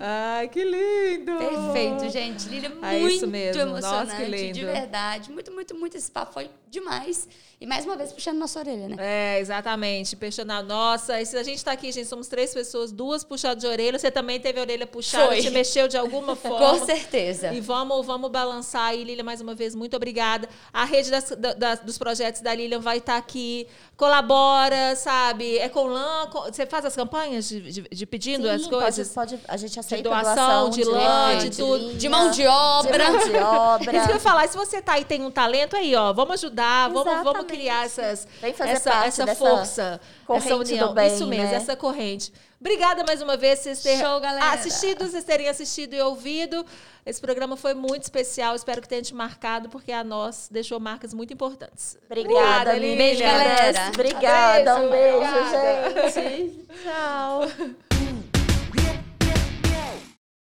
Ai, 0.01 0.48
que 0.48 0.64
lindo! 0.64 1.36
Perfeito, 1.36 2.09
gente. 2.09 2.48
Lília, 2.48 2.70
muito 2.70 2.86
É 2.86 2.98
isso 2.98 3.26
mesmo. 3.26 3.62
Nossa, 3.66 3.86
emocionante, 3.89 4.16
que 4.16 4.31
lindo. 4.31 4.52
de 4.55 4.64
verdade. 4.64 5.31
Muito, 5.31 5.52
muito, 5.52 5.74
muito. 5.74 5.97
Esse 5.98 6.10
papo 6.10 6.32
foi 6.32 6.51
demais. 6.75 7.29
E 7.61 7.67
mais 7.67 7.85
uma 7.87 7.97
vez 7.97 8.13
puxando 8.13 8.37
nossa 8.37 8.59
orelha, 8.59 8.89
né? 8.89 8.97
É, 8.99 9.41
exatamente. 9.41 10.17
Puxando 10.17 10.51
a 10.51 10.63
nossa. 10.63 11.21
E 11.23 11.25
se 11.25 11.37
a 11.37 11.43
gente 11.43 11.65
tá 11.65 11.73
aqui, 11.73 11.91
gente, 11.93 12.07
somos 12.07 12.27
três 12.29 12.53
pessoas, 12.53 12.93
duas 12.93 13.23
puxadas 13.25 13.63
de 13.63 13.67
orelha. 13.67 13.99
Você 13.99 14.11
também 14.11 14.39
teve 14.41 14.59
a 14.59 14.63
orelha 14.63 14.87
puxada, 14.87 15.29
Foi. 15.29 15.41
te 15.41 15.49
mexeu 15.51 15.87
de 15.89 15.97
alguma 15.97 16.35
Com 16.37 16.49
forma. 16.49 16.85
certeza. 16.85 17.53
E 17.55 17.61
vamos, 17.61 18.05
vamos 18.05 18.31
balançar 18.31 18.89
aí, 18.89 19.03
Lilian, 19.05 19.23
mais 19.25 19.41
uma 19.41 19.55
vez, 19.55 19.75
muito 19.75 19.97
obrigada. 19.97 20.47
A 20.73 20.85
rede 20.85 21.11
das- 21.11 21.31
da- 21.39 21.55
das- 21.55 21.81
dos 21.81 21.97
projetos 21.97 22.43
da 22.43 22.53
Lilian 22.55 22.81
vai 22.81 22.99
estar 22.99 23.17
aqui, 23.17 23.67
colabora, 23.97 24.95
sabe? 24.97 25.59
É 25.59 25.69
com 25.69 25.85
lã, 25.87 26.27
com- 26.31 26.43
você 26.43 26.67
faz 26.67 26.85
as 26.85 26.95
campanhas 26.95 27.49
de, 27.49 27.61
de- 27.61 27.89
de 27.91 28.07
pedindo 28.07 28.49
as 28.49 28.63
Sim, 28.63 28.71
coisas? 28.71 29.09
Pode, 29.11 29.37
pode- 29.37 29.45
a 29.49 29.57
gente 29.57 29.79
aceita 29.79 30.09
doação, 30.09 30.35
doação, 30.35 30.71
de 30.71 30.85
lã, 30.85 31.39
de 31.39 31.49
de 31.51 31.57
tudo. 31.57 31.79
linha, 31.79 31.95
De 31.99 32.09
mão 32.09 32.31
de 32.31 32.47
obra. 32.47 32.99
De 33.05 33.11
mão 33.11 33.19
de 33.29 33.37
obra. 33.37 33.93
Isso 33.97 34.07
que 34.07 34.11
eu 34.13 34.17
ia 34.17 34.21
falar, 34.21 34.49
se 34.49 34.57
você 34.57 34.83
tá 34.83 34.95
aí 34.95 35.05
tem 35.05 35.23
um 35.23 35.31
talento 35.31 35.77
aí, 35.77 35.95
ó, 35.95 36.13
vamos 36.13 36.35
ajudar, 36.35 36.64
vamos, 36.93 37.24
vamos 37.24 37.47
criar 37.47 37.85
essas, 37.85 38.27
essa, 38.43 39.05
essa 39.07 39.35
força, 39.35 40.01
corrente 40.27 40.47
essa 40.47 40.57
união. 40.57 40.89
do 40.89 40.95
bem, 40.95 41.15
Isso 41.15 41.27
mesmo, 41.27 41.51
né? 41.51 41.55
essa 41.55 41.77
corrente. 41.77 42.32
Obrigada 42.61 43.05
mais 43.05 43.20
uma 43.20 43.36
vez 43.36 43.59
vocês 43.59 43.82
terem 43.82 44.01
Show, 44.01 44.20
galera. 44.20 44.53
assistido, 44.53 45.07
vocês 45.07 45.23
terem 45.23 45.49
assistido 45.49 45.93
e 45.95 46.01
ouvido. 46.01 46.65
Esse 47.05 47.20
programa 47.20 47.57
foi 47.59 47.74
muito 47.74 48.05
especial, 48.05 48.55
espero 48.57 48.81
que 48.81 48.89
tenha 48.89 49.03
te 49.03 49.15
marcado, 49.15 49.69
porque 49.69 49.93
a 49.93 50.03
nós 50.03 50.49
deixou 50.51 50.81
marcas 50.81 51.12
muito 51.12 51.32
importantes. 51.35 51.99
Obrigada. 52.07 52.73
Lília. 52.73 52.97
Beijo, 52.97 53.23
galera. 53.23 53.89
Obrigada, 53.89 54.77
um 54.77 54.91
beijo, 54.91 55.16
Obrigada. 55.19 56.11
gente. 56.11 56.66
Tchau. 56.82 57.74